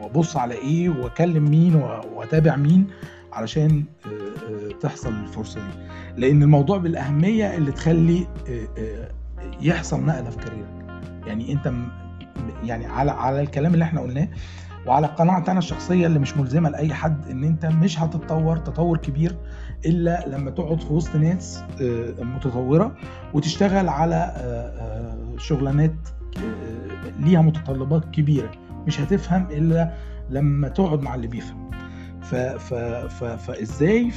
وأبص 0.00 0.36
على 0.36 0.54
إيه 0.54 0.88
وأكلم 0.88 1.50
مين 1.50 1.74
وأتابع 2.14 2.56
مين 2.56 2.86
علشان 3.32 3.84
آه، 4.06 4.08
آه، 4.08 4.78
تحصل 4.80 5.08
الفرصة 5.12 5.60
دي. 5.60 5.86
لأن 6.20 6.42
الموضوع 6.42 6.78
بالأهمية 6.78 7.56
اللي 7.56 7.72
تخلي 7.72 8.26
يحصل 9.60 10.04
نقلة 10.04 10.30
في 10.30 10.36
كاريرك. 10.36 10.86
يعني 11.26 11.52
أنت 11.52 11.72
يعني 12.64 12.86
على 12.86 13.10
على 13.10 13.40
الكلام 13.40 13.74
اللي 13.74 13.84
إحنا 13.84 14.00
قلناه 14.00 14.28
وعلى 14.86 15.06
قناعتي 15.06 15.50
أنا 15.50 15.58
الشخصية 15.58 16.06
اللي 16.06 16.18
مش 16.18 16.36
ملزمة 16.36 16.70
لأي 16.70 16.94
حد 16.94 17.28
إن 17.30 17.44
أنت 17.44 17.66
مش 17.66 17.98
هتتطور 18.00 18.56
تطور 18.56 18.96
كبير 18.96 19.36
إلا 19.86 20.28
لما 20.28 20.50
تقعد 20.50 20.80
في 20.80 20.92
وسط 20.92 21.16
ناس 21.16 21.62
آه، 21.82 22.22
متطورة 22.22 22.96
وتشتغل 23.34 23.88
على 23.88 24.14
آه، 24.14 24.36
آه، 24.36 25.38
شغلانات 25.38 25.94
ليها 27.20 27.40
متطلبات 27.42 28.04
كبيرة. 28.04 28.50
مش 28.86 29.00
هتفهم 29.00 29.46
إلا 29.50 29.94
لما 30.30 30.68
تقعد 30.68 31.02
مع 31.02 31.14
اللي 31.14 31.26
بيفهم. 31.26 31.70
ف 32.30 32.34
ف 32.34 32.74
ف 33.08 33.24
فازاي 33.24 34.10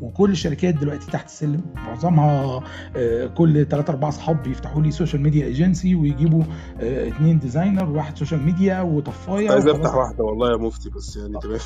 وكل 0.00 0.30
الشركات 0.30 0.74
دلوقتي 0.74 1.10
تحت 1.10 1.26
السلم 1.26 1.60
معظمها 1.74 2.60
آه، 2.96 3.26
كل 3.26 3.66
3 3.66 3.90
4 3.90 4.08
اصحاب 4.08 4.42
بيفتحوا 4.42 4.82
لي 4.82 4.90
social 4.90 5.22
media 5.22 5.46
agency 5.46 5.94
ويجيبوا 5.94 6.42
آه، 6.80 7.08
اتنين 7.08 7.38
designer 7.38 7.90
وواحد 7.90 8.18
social 8.18 8.42
media 8.42 8.80
وطفايه 8.80 9.50
عايز. 9.50 9.66
افتح 9.68 9.94
واحدة 9.94 10.24
والله 10.24 10.50
يا 10.50 10.56
مفتي 10.56 10.90
بس 10.90 11.16
يعني 11.16 11.34
تمام. 11.42 11.58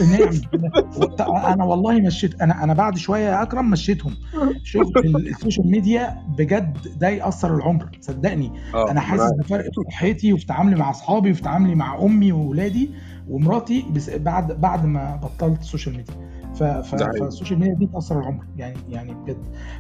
نعم 1.21 1.43
أنا 1.53 1.65
والله 1.65 2.01
مشيت 2.01 2.41
أنا 2.43 2.65
أنا 2.65 2.75
بعد 2.75 2.97
شوية 2.97 3.25
يا 3.29 3.43
اكرم 3.43 3.71
مشيتهم. 3.71 4.15
شغل 4.63 4.93
ال- 4.97 5.29
ال 5.29 5.35
social 5.35 5.71
media 5.71 6.17
بجد 6.39 6.79
ده 6.99 7.09
يقصر 7.09 7.57
العمر 7.57 7.89
صدقني. 8.01 8.53
آه 8.75 8.91
أنا 8.91 9.01
حاسس 9.01 9.33
بفرق 9.39 9.65
في 9.65 9.91
صحتي 9.93 10.33
وفي 10.33 10.47
تعاملي 10.47 10.77
مع 10.77 10.91
أصحابي 10.91 11.31
وفي 11.31 11.43
تعاملي 11.43 11.75
مع 11.75 12.03
أمي 12.03 12.33
واولادي 12.33 12.91
ومراتي 13.29 13.85
بس 13.93 14.11
بعد 14.11 14.61
بعد 14.61 14.87
ما 14.87 15.17
بطلت 15.17 15.61
ال 15.61 15.66
social 15.66 15.97
media. 15.97 16.15
ف 16.55 16.63
ف. 16.63 16.95
فال 16.95 17.11
social 17.11 17.59
media 17.59 17.75
دي 17.75 17.87
تقصر 17.87 18.19
العمر 18.21 18.45
يعني 18.57 18.77
يعني 18.91 19.15
بجد. 19.15 19.37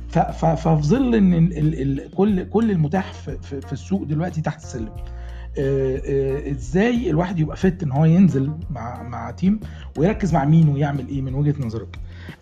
ف 0.08 0.18
ف 0.18 0.44
ففي 0.44 0.82
ظل 0.88 1.14
إن 1.14 1.34
ال 1.34 2.00
ال 2.00 2.10
كل 2.10 2.48
كل 2.48 2.70
المتاح 2.70 3.12
في, 3.12 3.38
في, 3.42 3.60
في 3.60 3.72
السوق 3.72 4.02
دلوقتي 4.04 4.40
تحت 4.40 4.62
السلم 4.62 4.88
آه، 5.58 6.00
آه، 6.06 6.50
إزاي 6.50 7.10
الواحد 7.10 7.38
يبقى 7.38 7.56
فت 7.56 7.82
إن 7.82 7.92
هو 7.92 8.04
ينزل 8.04 8.52
مع 8.70 9.02
مع 9.02 9.30
team 9.30 9.60
ويركز 9.98 10.34
مع 10.34 10.44
مين 10.44 10.68
ويعمل 10.68 11.08
إيه 11.08 11.22
من 11.22 11.34
وجهة 11.34 11.54
نظرك؟ 11.66 11.98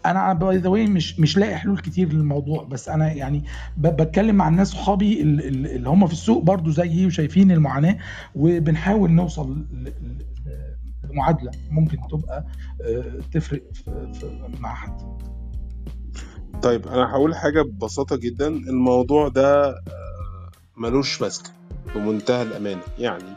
أنا 0.06 0.32
by 0.32 0.56
the 0.56 0.68
way 0.68 0.86
مش 0.86 1.20
مش 1.20 1.38
لاقي 1.38 1.56
حلول 1.56 1.78
كتير 1.78 2.12
للموضوع 2.12 2.64
بس 2.64 2.88
أنا 2.88 3.12
يعني 3.12 3.44
ب- 3.76 3.86
بتكلم 4.02 4.34
مع 4.36 4.48
الناس 4.48 4.68
صحابي 4.68 5.22
ال- 5.22 5.48
ال- 5.48 5.66
اللي 5.66 5.88
هم 5.88 6.06
في 6.06 6.12
السوق 6.12 6.42
برضو 6.42 6.70
زيي 6.70 7.06
وشايفين 7.06 7.50
المعاناة 7.52 7.96
وبنحاول 8.34 9.10
نوصل 9.10 9.64
لمعادله 11.12 11.50
ممكن 11.70 11.98
تبقى 12.10 12.44
آه، 12.82 13.18
تفرق 13.34 13.62
مع 14.60 14.74
حد. 14.74 15.20
طيب 16.62 16.88
أنا 16.88 17.10
هقول 17.10 17.34
حاجة 17.34 17.62
ببساطة 17.62 18.16
جدا. 18.16 18.48
الموضوع 18.48 19.28
ده 19.28 19.70
آه، 19.70 20.50
ملوش 20.76 21.22
ماسكه 21.22 21.50
بمنتهى 21.94 22.42
الأمانة. 22.42 22.82
يعني 22.98 23.34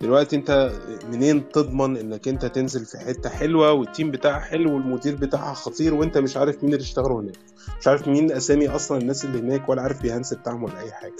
دلوقتي 0.00 0.36
أنت 0.36 0.72
منين 1.12 1.48
تضمن 1.48 1.96
إنك 1.96 2.28
أنت 2.28 2.46
تنزل 2.46 2.84
في 2.84 2.98
حتة 2.98 3.30
حلوة 3.30 3.72
والتيم 3.72 4.10
بتاعها 4.10 4.40
حلو 4.40 4.74
والمدير 4.74 5.16
بتاعها 5.16 5.54
خطير 5.54 5.94
وأنت 5.94 6.18
مش 6.18 6.36
عارف 6.36 6.64
مين 6.64 6.72
اللي 6.72 6.82
اشتغلوا 6.82 7.20
هناك؟ 7.22 7.36
مش 7.80 7.88
عارف 7.88 8.08
مين 8.08 8.32
أسامي 8.32 8.68
أصلا 8.68 8.98
الناس 8.98 9.24
اللي 9.24 9.38
هناك 9.40 9.68
ولا 9.68 9.82
عارف 9.82 10.02
بيهانس 10.02 10.34
بتاعهم 10.34 10.62
ولا 10.62 10.80
أي 10.80 10.92
حاجة. 10.92 11.16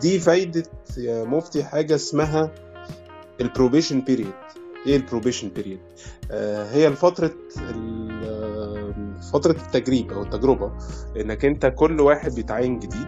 دي 0.00 0.18
فايدة 0.20 0.62
يا 0.98 1.24
مفتي 1.24 1.64
حاجة 1.64 1.94
اسمها 1.94 2.50
ال 3.40 3.46
probation 3.46 4.00
period 4.00 4.32
إيه 4.86 4.96
ال 4.96 5.01
probation 5.01 5.48
period 5.48 5.78
آه 6.30 6.64
هي 6.70 6.86
الفترة 6.88 7.30
ال- 7.58 8.06
آه، 8.24 8.76
فترة 9.32 9.52
التجريب 9.52 10.12
أو 10.12 10.22
التجربة 10.22 10.72
إنك 11.20 11.44
أنت 11.44 11.66
كل 11.76 12.00
واحد 12.00 12.34
بيتعين 12.34 12.78
جديد 12.78 13.06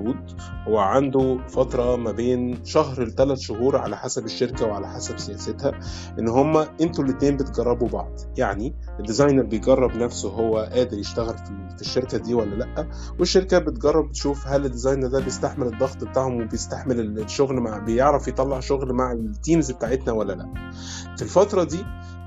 المفروض 0.00 0.40
هو 0.68 0.78
عنده 0.78 1.38
فترة 1.48 1.96
ما 1.96 2.10
بين 2.12 2.64
شهر 2.64 3.02
لثلاث 3.04 3.38
شهور 3.38 3.76
على 3.76 3.96
حسب 3.96 4.24
الشركة 4.24 4.66
وعلى 4.66 4.88
حسب 4.88 5.18
سياستها 5.18 5.72
إن 6.18 6.28
هما 6.28 6.68
أنتوا 6.80 7.04
الاتنين 7.04 7.36
بتجربوا 7.36 7.88
بعض. 7.88 8.12
يعني 8.36 8.74
ال 9.00 9.05
designer 9.05 9.42
بيجرب 9.42 9.96
نفسه 9.96 10.28
هو 10.30 10.56
قادر 10.58 10.98
يشتغل 10.98 11.36
في 11.76 11.80
الشركة 11.80 12.18
دي 12.18 12.34
ولا 12.34 12.54
لأ 12.54 12.88
والشركة 13.18 13.58
بتجرب 13.58 14.12
تشوف 14.12 14.46
هل 14.46 14.64
ال 14.64 14.69
designer 14.69 15.06
ده 15.08 15.20
بيستحمل 15.20 15.66
الضغط 15.66 16.04
بتاعهم 16.04 16.42
وبيستحمل 16.42 17.00
الشغل 17.18 17.60
مع 17.60 17.78
بيعرف 17.78 18.28
يطلع 18.28 18.60
شغل 18.60 18.92
مع 18.92 19.12
ال 19.12 19.22
teams 19.22 19.70
بتاعتنا 19.70 20.12
ولا 20.12 20.32
لأ. 20.32 20.70
في 21.16 21.22
الفترة 21.22 21.64
دي 21.64 21.84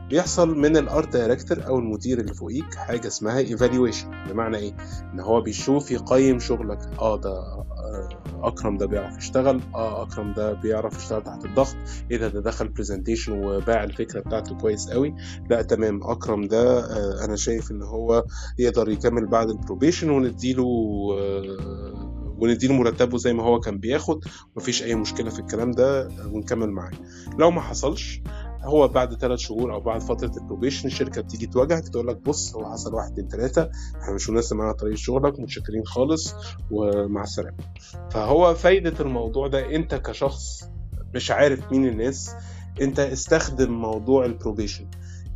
بيحصل 0.09 0.57
من 0.57 0.77
ال 0.77 0.86
art 0.86 1.13
director 1.13 1.67
أو 1.67 1.79
المدير 1.79 2.19
اللي 2.19 2.33
فوقيك 2.33 2.75
حاجة 2.75 3.07
اسمها 3.07 3.37
evaluation 3.39 4.11
بمعنى 4.29 4.57
إيه؟ 4.57 4.75
إن 5.13 5.19
هو 5.19 5.41
بيشوف 5.41 5.91
يقيم 5.91 6.39
شغلك. 6.39 6.79
آه 6.99 7.17
ده 7.17 7.29
آه، 7.29 8.09
أكرم 8.43 8.77
ده 8.77 8.85
بيعرف 8.85 9.17
يشتغل. 9.17 9.61
آه 9.75 10.03
أكرم 10.03 10.33
ده 10.33 10.53
بيعرف 10.53 10.97
يشتغل 10.97 11.23
تحت 11.23 11.45
الضغط. 11.45 11.75
إيه 12.11 12.17
ده؟ 12.17 12.27
ده 12.27 12.41
دخل 12.41 12.67
presentation 12.67 13.43
وباع 13.43 13.83
الفكرة 13.83 14.19
بتاعته 14.19 14.55
كويس 14.57 14.89
قوي. 14.89 15.15
لا 15.49 15.61
تمام. 15.61 15.99
أكرم 16.03 16.47
ده 16.47 16.79
آه، 16.79 17.25
أنا 17.25 17.35
شايف 17.35 17.71
إن 17.71 17.81
هو 17.81 18.25
يقدر 18.59 18.89
يكمل 18.89 19.25
بعد 19.27 19.49
ال 19.49 19.55
probation 19.55 20.09
ونديله 20.09 20.65
آه، 21.19 22.35
ونديله 22.41 22.73
مرتبه 22.73 23.17
زي 23.17 23.33
ما 23.33 23.43
هو 23.43 23.59
كان 23.59 23.77
بياخد. 23.77 24.23
مفيش 24.57 24.83
أي 24.83 24.95
مشكلة 24.95 25.29
في 25.29 25.39
الكلام 25.39 25.71
ده. 25.71 26.01
آه، 26.01 26.27
ونكمل 26.33 26.69
معاه. 26.71 26.91
لو 27.39 27.51
ما 27.51 27.61
حصلش 27.61 28.21
هو 28.63 28.87
بعد 28.87 29.13
ثلاث 29.15 29.39
شهور 29.39 29.73
أو 29.73 29.79
بعد 29.79 30.01
فترة 30.01 30.31
ال 30.37 30.42
probation 30.42 30.87
الشركة 30.87 31.21
بتيجي 31.21 31.47
تواجهك 31.47 31.87
تقول 31.89 32.07
لك 32.07 32.17
بص 32.17 32.55
هو 32.55 32.71
حصل 32.71 32.93
واحد 32.95 33.11
اتنين 33.11 33.27
ثلاثة 33.27 33.69
إحنا 34.01 34.13
مش 34.13 34.29
مناسب 34.29 34.55
معانا 34.55 34.73
طريقه 34.73 34.95
شغلك 34.95 35.39
متشكرين 35.39 35.85
خالص 35.85 36.35
ومع 36.71 37.23
السلامة. 37.23 37.57
فهو 38.11 38.53
فايدة 38.53 38.93
الموضوع 38.99 39.47
ده 39.47 39.75
أنت 39.75 39.95
كشخص 39.95 40.69
مش 41.15 41.31
عارف 41.31 41.71
مين 41.71 41.85
الناس 41.87 42.31
أنت 42.81 42.99
استخدم 42.99 43.71
موضوع 43.71 44.25
ال 44.25 44.31
probation 44.31 44.85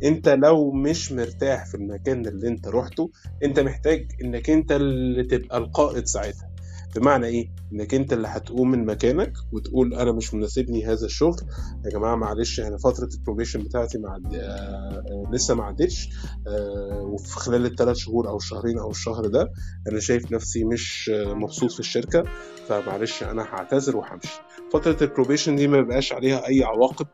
أنت 0.04 0.28
لو 0.28 0.72
مش 0.72 1.12
مرتاح 1.12 1.66
في 1.66 1.74
المكان 1.74 2.26
اللي 2.26 2.48
أنت 2.48 2.68
روحته 2.68 3.10
أنت 3.44 3.60
محتاج 3.60 4.08
إنك 4.24 4.50
أنت 4.50 4.72
اللي 4.72 5.24
تبقى 5.24 5.58
القائد 5.58 6.06
ساعتها. 6.06 6.53
بمعنى 6.96 7.26
إيه؟ 7.26 7.48
إنك 7.72 7.94
أنت 7.94 8.12
اللي 8.12 8.28
هتقوم 8.28 8.70
من 8.70 8.84
مكانك 8.86 9.32
وتقول 9.52 9.94
أنا 9.94 10.12
مش 10.12 10.34
مناسبني 10.34 10.86
هذا 10.86 11.06
الشغل. 11.06 11.36
يا 11.84 11.90
جماعة 11.90 12.16
معلش 12.16 12.60
أنا 12.60 12.76
فترة 12.78 13.08
ال 13.14 13.19
probation 13.19 13.62
بتاعتي 13.62 13.98
مع 13.98 14.16
آه 14.16 14.38
آه 14.38 15.30
لسه 15.32 15.54
ما 15.54 15.64
عدتش. 15.64 16.08
آه 16.46 17.00
وفي 17.02 17.34
خلال 17.36 17.66
الثلاث 17.66 17.96
شهور 17.96 18.28
أو 18.28 18.36
الشهرين 18.36 18.78
أو 18.78 18.90
الشهر 18.90 19.26
ده 19.26 19.50
أنا 19.88 20.00
شايف 20.00 20.32
نفسي 20.32 20.64
مش 20.64 21.10
مبسوط 21.14 21.72
في 21.72 21.80
الشركة. 21.80 22.22
فمعلش 22.68 23.22
أنا 23.22 23.42
هعتذر 23.42 23.96
وهمشي. 23.96 24.40
فترة 24.74 24.96
ال 25.02 25.07
probation 25.07 25.56
دي 25.56 25.68
ما 25.68 25.80
بيبقاش 25.80 26.12
عليها 26.12 26.48
أي 26.48 26.64
عواقب. 26.64 27.06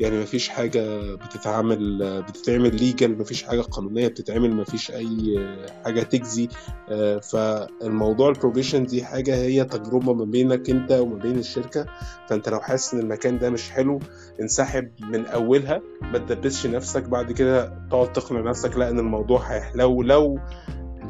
يعني 0.00 0.16
ما 0.18 0.24
فيش 0.24 0.48
حاجة 0.48 1.14
بتتعمل 1.14 2.22
بتتعمل 2.22 2.76
legal 2.76 3.16
ما 3.18 3.24
فيش 3.24 3.42
حاجة 3.42 3.60
قانونية 3.60 4.08
بتتعمل 4.08 4.54
ما 4.54 4.64
فيش 4.64 4.90
أي 4.90 5.38
حاجة 5.84 6.02
تجزي. 6.02 6.48
آه، 6.88 7.18
فالموضوع 7.18 8.28
ال 8.28 8.34
probation 8.34 8.86
دي 8.86 9.04
حاجة 9.04 9.34
هي 9.34 9.64
تجربة 9.64 10.14
ما 10.14 10.24
بينك 10.24 10.70
أنت 10.70 10.92
وما 10.92 11.16
بين 11.16 11.38
الشركة. 11.38 11.86
فأنت 12.28 12.48
لو 12.48 12.60
حاسس 12.60 12.94
إن 12.94 13.00
المكان 13.00 13.38
ده 13.38 13.50
مش 13.50 13.70
حلو 13.70 13.98
انسحب 14.40 14.90
من 15.00 15.26
أولها 15.26 15.82
ما 16.02 16.18
تدبسش 16.18 16.66
نفسك. 16.66 17.02
بعد 17.02 17.32
كده 17.32 17.86
تقعد 17.90 18.12
تقنع 18.12 18.40
نفسك 18.40 18.76
لأ 18.76 18.88
إن 18.88 18.98
الموضوع 18.98 19.40
هيحلو. 19.40 20.02
لو 20.02 20.38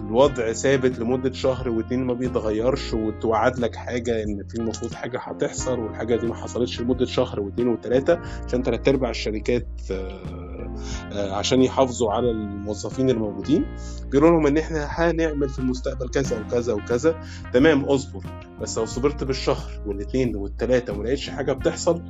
الوضع 0.00 0.52
ثابت 0.52 0.98
لمدة 0.98 1.32
شهر 1.32 1.68
واتنين 1.68 2.04
ما 2.04 2.12
بيتغيرش 2.14 2.94
وتوعد 2.94 3.58
لك 3.58 3.76
حاجة 3.76 4.22
إن 4.22 4.44
في 4.48 4.54
المفروض 4.54 4.94
حاجة 4.94 5.18
هتحصل 5.22 5.80
والحاجة 5.80 6.16
دي 6.16 6.26
ما 6.26 6.34
حصلتش 6.34 6.80
لمدة 6.80 7.06
شهر 7.06 7.40
واتنين 7.40 7.68
وتلاتة 7.68 8.18
عشان 8.46 8.62
تلات 8.62 8.88
أرباع 8.88 9.10
الشركات 9.10 9.66
آه، 9.90 10.74
آه، 11.12 11.32
عشان 11.32 11.62
يحافظوا 11.62 12.12
على 12.12 12.30
الموظفين 12.30 13.10
الموجودين. 13.10 13.64
بيقولوا 14.10 14.30
لهم 14.30 14.46
إن 14.46 14.58
إحنا 14.58 14.86
هنعمل 14.90 15.48
في 15.48 15.58
المستقبل 15.58 16.08
كذا 16.08 16.40
وكذا 16.40 16.72
وكذا. 16.72 17.20
تمام 17.52 17.84
أصبر. 17.84 18.22
بس 18.60 18.78
لو 18.78 18.84
صبرت 18.84 19.24
بالشهر 19.24 19.70
والاتنين 19.86 20.36
والتلاتة 20.36 20.92
وما 20.92 21.04
لقيتش 21.04 21.30
حاجة 21.30 21.52
بتحصل 21.52 22.02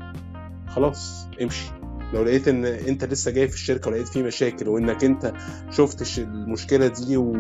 خلاص 0.69 1.27
امشي. 1.43 1.67
لو 2.15 2.23
لقيت 2.23 2.49
إن 2.49 2.65
أنت 2.65 3.05
لسه 3.05 3.31
جاي 3.31 3.49
في 3.49 3.55
الشركة 3.55 3.89
ولقيت 3.91 4.09
في 4.09 4.23
مشاكل 4.23 4.69
وإنك 4.69 5.05
أنت 5.05 5.33
شفت 5.71 6.19
المشكلة 6.19 6.87
دي 6.87 7.17
و... 7.17 7.33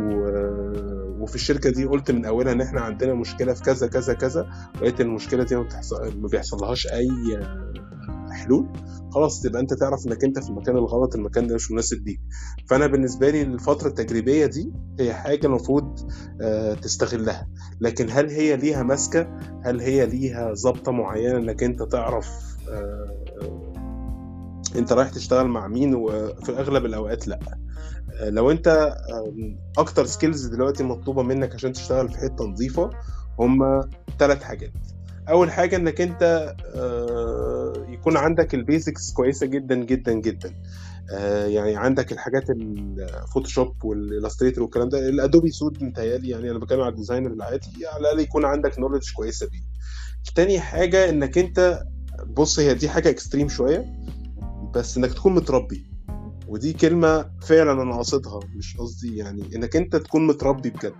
وفي 1.20 1.34
الشركة 1.34 1.70
دي 1.70 1.84
قلت 1.84 2.10
من 2.10 2.24
أولها 2.24 2.52
إن 2.52 2.60
إحنا 2.60 2.80
عندنا 2.80 3.14
مشكلة 3.14 3.52
في 3.52 3.62
كذا 3.62 3.86
كذا 3.86 4.14
كذا 4.14 4.46
ولقيت 4.74 5.00
المشكلة 5.00 5.44
دي 5.44 5.56
ما, 5.56 5.62
بتحصل... 5.62 6.28
بيحصلهاش 6.28 6.86
أي 6.86 7.08
حلول 8.30 8.68
خلاص 9.14 9.40
تبقى 9.40 9.60
أنت 9.60 9.74
تعرف 9.74 10.06
إنك 10.06 10.24
أنت 10.24 10.38
في 10.38 10.50
المكان 10.50 10.76
الغلط 10.76 11.14
المكان 11.14 11.46
ده 11.46 11.54
مش 11.54 11.70
مناسب 11.70 12.06
ليك. 12.06 12.20
فأنا 12.70 12.86
بالنسبة 12.86 13.30
لي 13.30 13.42
الفترة 13.42 13.88
التجريبية 13.88 14.46
دي 14.46 14.72
هي 15.00 15.14
حاجة 15.14 15.46
المفروض 15.46 16.10
آه، 16.42 16.74
تستغلها. 16.74 17.48
لكن 17.80 18.06
هل 18.10 18.30
هي 18.30 18.56
ليها 18.56 18.82
ماسكة؟ 18.82 19.38
هل 19.64 19.80
هي 19.80 20.06
ليها 20.06 20.54
ظابطة 20.54 20.92
معينة 20.92 21.38
إنك 21.38 21.62
أنت 21.62 21.82
تعرف 21.82 22.28
آه، 22.68 23.17
انت 24.76 24.92
رايح 24.92 25.08
تشتغل 25.10 25.46
مع 25.48 25.68
مين 25.68 25.94
وفي 25.94 26.52
اغلب 26.52 26.84
الاوقات 26.86 27.28
لا. 27.28 27.38
آه، 28.20 28.30
لو 28.30 28.50
انت 28.50 28.96
أكتر 29.78 30.06
skills 30.06 30.46
دلوقتي 30.46 30.82
مطلوبة 30.84 31.22
منك 31.22 31.54
عشان 31.54 31.72
تشتغل 31.72 32.08
في 32.08 32.18
حتة 32.18 32.44
نظيفة 32.44 32.90
هم 33.38 33.82
ثلاث 34.18 34.42
حاجات. 34.42 34.72
أول 35.28 35.50
حاجة 35.50 35.76
إنك 35.76 36.00
أنت 36.00 36.54
آه، 36.74 37.86
يكون 37.88 38.16
عندك 38.16 38.54
ال 38.54 38.63
basics 38.63 39.12
كويسة 39.12 39.46
جدا 39.46 39.74
جدا 39.74 40.12
جدا. 40.12 40.54
آه، 41.12 41.46
يعني 41.46 41.76
عندك 41.76 42.12
الحاجات 42.12 42.50
ال 42.50 42.64
Photoshop 42.64 43.84
وال 43.84 43.96
Illustrator 43.96 44.62
والكلام 44.64 44.88
ده. 44.88 45.08
ال 45.08 45.15
Adobe 45.15 45.50
suite 45.50 45.82
متهيألي 45.84 46.28
يعني 46.28 46.50
أنا 46.50 46.58
بتكلم 46.58 46.80
على 46.80 46.90
ال 46.90 46.95
designer 46.95 47.32
العادي 47.32 47.86
على 47.86 48.00
الأقل 48.00 48.20
يكون 48.20 48.44
عندك 48.44 48.78
knowledge 48.78 49.12
كويسة 49.12 49.46
بيه. 49.46 49.62
تاني 50.34 50.60
حاجة 50.60 51.08
إنك 51.10 51.38
أنت 51.38 51.82
بص 52.26 52.58
هي 52.58 52.74
دي 52.74 52.88
حاجة 52.88 53.10
extreme 53.10 53.48
شوية. 53.48 53.84
بس 54.74 54.96
إنك 54.98 55.14
تكون 55.14 55.34
متربي. 55.34 55.87
ودي 56.48 56.72
كلمة 56.72 57.30
فعلا 57.48 57.82
أنا 57.82 57.96
قاصدها 57.96 58.40
مش 58.56 58.76
قصدي 58.76 59.16
يعني 59.16 59.56
إنك 59.56 59.76
أنت 59.76 59.96
تكون 59.96 60.26
متربي 60.26 60.70
بجد. 60.70 60.92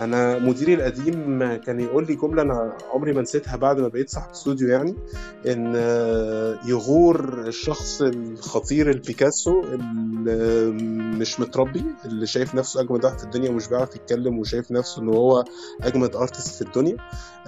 أنا 0.00 0.38
مديري 0.38 0.74
القديم 0.74 1.54
كان 1.54 1.80
يقول 1.80 2.06
لي 2.06 2.14
جملة 2.14 2.42
أنا 2.42 2.76
عمري 2.94 3.12
ما 3.12 3.22
نسيتها 3.22 3.56
بعد 3.56 3.80
ما 3.80 3.88
بقيت 3.88 4.10
صاحب 4.10 4.30
استوديو 4.30 4.68
يعني 4.68 4.94
إن 5.46 5.74
يغور 6.68 7.40
الشخص 7.46 8.02
الخطير 8.02 8.90
البيكاسو 8.90 9.62
اللي 9.64 10.72
مش 11.18 11.40
متربي 11.40 11.84
اللي 12.04 12.26
شايف 12.26 12.54
نفسه 12.54 12.80
أجمد 12.80 13.04
واحد 13.04 13.18
في 13.18 13.24
الدنيا 13.24 13.50
ومش 13.50 13.68
بيعرف 13.68 13.96
يتكلم 13.96 14.38
وشايف 14.38 14.70
نفسه 14.72 15.02
إن 15.02 15.08
هو 15.08 15.44
أجمد 15.82 16.16
أرتست 16.16 16.54
في 16.54 16.62
الدنيا. 16.62 16.96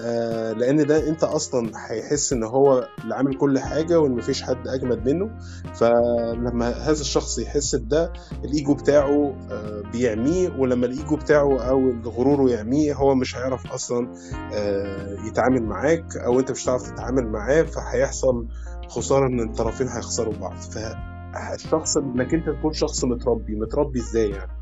آه، 0.00 0.52
لأن 0.52 0.86
ده 0.86 1.08
أنت 1.08 1.24
أصلا 1.24 1.70
هيحس 1.76 2.32
إن 2.32 2.44
هو 2.44 2.88
اللي 3.02 3.14
عامل 3.14 3.34
كل 3.34 3.58
حاجة 3.58 4.00
وإن 4.00 4.12
مفيش 4.12 4.42
حد 4.42 4.68
أجمد 4.68 5.08
منه. 5.08 5.30
فلما 5.74 6.68
هذا 6.70 7.00
الشخص 7.00 7.27
يحس 7.38 7.74
بده 7.74 8.12
الإيجو 8.44 8.74
بتاعه 8.74 9.34
آه، 9.50 9.82
بيعميه 9.92 10.56
ولما 10.58 10.86
الإيجو 10.86 11.16
بتاعه 11.16 11.58
أو 11.60 11.92
غروره 12.04 12.50
يعميه 12.50 12.94
هو 12.94 13.14
مش 13.14 13.36
هيعرف 13.36 13.72
أصلا 13.72 14.14
آه، 14.54 15.16
يتعامل 15.28 15.62
معاك 15.62 16.16
أو 16.16 16.40
أنت 16.40 16.50
مش 16.50 16.64
هتعرف 16.64 16.82
تتعامل 16.90 17.26
معاه 17.26 17.62
فهيحصل 17.62 18.46
خسارة 18.88 19.26
ان 19.26 19.40
الطرفين 19.40 19.88
هيخسروا 19.88 20.34
بعض. 20.34 20.54
فالشخص 20.56 21.96
إنك 21.96 22.34
أنت 22.34 22.48
تكون 22.48 22.72
شخص 22.72 23.04
متربي 23.04 23.54
متربي 23.54 23.98
إزاي 24.00 24.30
يعني؟ 24.30 24.52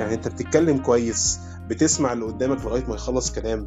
يعني 0.00 0.14
أنت 0.14 0.28
بتتكلم 0.28 0.78
كويس 0.78 1.40
بتسمع 1.68 2.12
اللي 2.12 2.24
قدامك 2.24 2.64
لغاية 2.64 2.84
ما 2.88 2.94
يخلص 2.94 3.32
كلام 3.32 3.66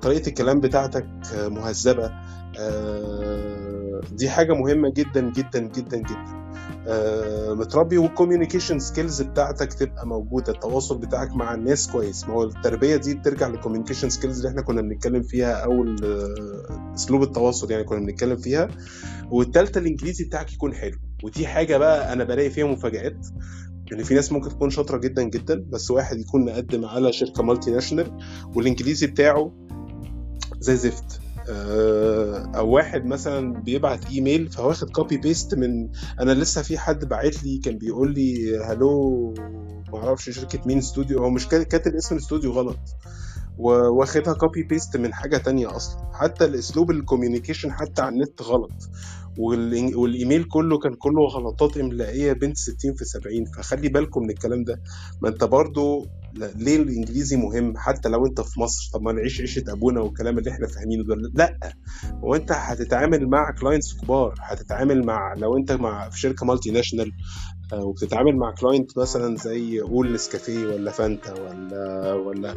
طريقة 0.00 0.28
الكلام 0.28 0.60
بتاعتك 0.60 1.06
مهذبة 1.34 2.10
آه، 2.58 3.75
دي 4.12 4.30
حاجة 4.30 4.52
مهمة 4.52 4.88
جدا 4.90 5.30
جدا 5.30 5.58
جدا 5.58 5.96
جدا. 5.96 6.46
آه، 6.88 7.54
متربي 7.54 7.98
وال 7.98 8.09
communication 8.09 8.78
skills 8.78 9.22
بتاعتك 9.22 9.72
تبقى 9.72 10.06
موجودة 10.06 10.52
التواصل 10.52 10.98
بتاعك 10.98 11.30
مع 11.36 11.54
الناس 11.54 11.90
كويس. 11.90 12.24
ما 12.28 12.34
هو 12.34 12.42
التربية 12.44 12.96
دي 12.96 13.14
بترجع 13.14 13.48
لل 13.48 13.56
communication 13.56 14.10
skills 14.10 14.36
اللي 14.36 14.48
إحنا 14.48 14.62
كنا 14.62 14.82
بنتكلم 14.82 15.22
فيها 15.22 15.52
أو 15.52 15.84
أسلوب 16.94 17.22
التواصل 17.22 17.70
يعني 17.70 17.84
كنا 17.84 17.98
بنتكلم 17.98 18.36
فيها. 18.36 18.68
والثالثه 19.30 19.78
الإنجليزي 19.80 20.24
بتاعك 20.24 20.52
يكون 20.52 20.74
حلو. 20.74 20.96
ودي 21.24 21.46
حاجة 21.46 21.76
بقى 21.76 22.12
أنا 22.12 22.24
بلاقي 22.24 22.50
فيها 22.50 22.66
مفاجآت. 22.66 23.26
يعني 23.90 24.04
في 24.04 24.14
ناس 24.14 24.32
ممكن 24.32 24.48
تكون 24.48 24.70
شاطرة 24.70 24.98
جدا 24.98 25.22
جدا 25.22 25.64
بس 25.70 25.90
واحد 25.90 26.18
يكون 26.18 26.44
مقدم 26.44 26.84
على 26.84 27.12
شركة 27.12 27.42
multinational 27.42 28.18
والإنجليزي 28.54 29.06
بتاعه 29.06 29.52
زي 30.60 30.76
زفت. 30.76 31.20
آه، 31.20 31.25
أو 31.48 32.68
واحد 32.70 33.04
مثلا 33.04 33.52
بيبعت 33.52 34.06
إيميل 34.10 34.48
فواخد 34.48 34.90
copy 34.90 35.16
paste 35.16 35.54
من 35.54 35.88
أنا 36.20 36.32
لسه 36.32 36.62
في 36.62 36.78
حد 36.78 37.04
باعت 37.04 37.44
لي 37.44 37.58
كان 37.58 37.78
بيقول 37.78 38.14
لي 38.14 38.58
hello 38.58 39.34
ما 39.92 39.98
أعرفش 39.98 40.30
شركة 40.30 40.60
مين 40.66 40.78
استوديو 40.78 41.18
هو 41.18 41.30
مش 41.30 41.48
كاتب 41.48 41.94
اسم 41.94 42.14
الاستوديو 42.14 42.52
غلط. 42.52 42.78
واخدها 43.58 44.34
copy 44.34 44.62
paste 44.62 44.96
من 44.96 45.14
حاجة 45.14 45.36
تانية 45.36 45.76
أصلا. 45.76 46.10
حتى 46.12 46.44
الأسلوب 46.44 46.90
ال 46.90 46.96
communication 46.96 47.72
حتى 47.72 48.02
على 48.02 48.14
النت 48.14 48.42
غلط. 48.42 48.72
والإيميل 49.38 50.44
كله 50.44 50.78
كان 50.78 50.94
كله 50.94 51.26
غلطات 51.26 51.76
إملائية 51.76 52.32
بنت 52.32 52.56
60 52.56 52.94
في 52.94 53.04
70 53.04 53.44
فخلي 53.44 53.88
بالكم 53.88 54.22
من 54.22 54.30
الكلام 54.30 54.64
ده. 54.64 54.80
ما 55.22 55.28
أنت 55.28 55.44
برضو 55.44 56.06
ليه 56.36 56.76
الإنجليزي 56.76 57.36
مهم؟ 57.36 57.76
حتى 57.76 58.08
لو 58.08 58.26
أنت 58.26 58.40
في 58.40 58.60
مصر 58.60 58.90
طب 58.92 59.02
ما 59.02 59.12
نعيش 59.12 59.40
عيشة 59.40 59.64
أبونا 59.68 60.00
والكلام 60.00 60.38
اللي 60.38 60.50
إحنا 60.50 60.66
فاهمينه 60.66 61.04
ده. 61.04 61.30
لا 61.34 61.72
هو 62.24 62.34
أنت 62.34 62.52
هتتعامل 62.52 63.26
مع 63.28 63.50
clients 63.50 63.94
كبار. 63.94 64.34
هتتعامل 64.40 65.04
مع 65.06 65.34
لو 65.34 65.56
أنت 65.56 65.72
مع 65.72 66.10
في 66.10 66.20
شركة 66.20 66.46
multinational 66.46 67.12
وبتتعامل 67.74 68.36
مع 68.36 68.50
client 68.50 68.98
مثلا 68.98 69.36
زي 69.36 69.80
قول 69.80 70.12
نسكافيه 70.12 70.66
ولا 70.66 70.90
فانتا 70.90 71.32
ولا 71.40 72.12
ولا 72.14 72.54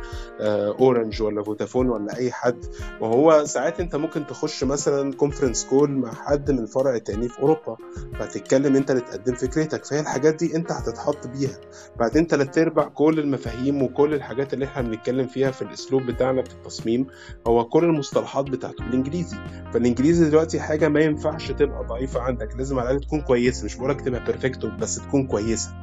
اورنج 0.80 1.22
آه، 1.22 1.26
ولا 1.26 1.44
فودافون 1.44 1.90
ولا 1.90 2.18
أي 2.18 2.32
حد. 2.32 2.66
وهو 3.02 3.46
ساعات 3.46 3.80
أنت 3.80 3.96
ممكن 3.96 4.28
تخش 4.28 4.64
مثلا 4.64 5.14
conference 5.14 5.66
call 5.66 5.92
مع 5.92 6.12
حد 6.14 6.52
من 6.52 6.66
فرع 6.66 6.98
تاني 6.98 7.30
في 7.30 7.40
أوروبا 7.40 7.78
فتتكلم 8.20 8.76
أنت 8.76 8.92
اللي 8.92 9.02
تقدم 9.02 9.34
فكرتك. 9.36 9.86
فهي 9.86 10.00
الحاجات 10.00 10.36
دي 10.36 10.56
أنت 10.56 10.72
هتتحط 10.72 11.28
بيها. 11.28 11.58
بعدين 12.00 12.28
تلات 12.28 12.58
أرباع 12.58 12.88
كل 12.88 13.20
المفاهيم 13.20 13.84
وكل 13.84 14.14
الحاجات 14.14 14.54
اللي 14.54 14.66
إحنا 14.66 14.82
بنتكلم 14.82 15.28
فيها 15.28 15.52
في 15.52 15.62
الأسلوب 15.62 16.02
بتاعنا 16.04 16.44
في 16.44 16.54
التصميم 16.54 17.08
هو 17.48 17.66
كل 17.66 17.84
المصطلحات 17.84 18.46
بتاعته 18.50 18.84
بالإنجليزي. 18.86 19.38
فالإنجليزي 19.74 20.30
دلوقتي 20.30 20.60
حاجة 20.60 20.88
ما 20.90 21.00
ينفعش 21.00 21.52
تبقى 21.52 21.86
ضعيفة 21.88 22.22
عندك. 22.22 22.56
لازم 22.58 22.80
على 22.80 22.90
الأقل 22.92 23.06
تكون 23.06 23.22
كويسه 23.22 23.66
مش 23.66 23.76
بقولك 23.76 24.02
تبقى 24.02 24.24
perfecto 24.26 24.70
بس 24.80 24.99
تكون 25.00 25.28
كويسة. 25.28 25.76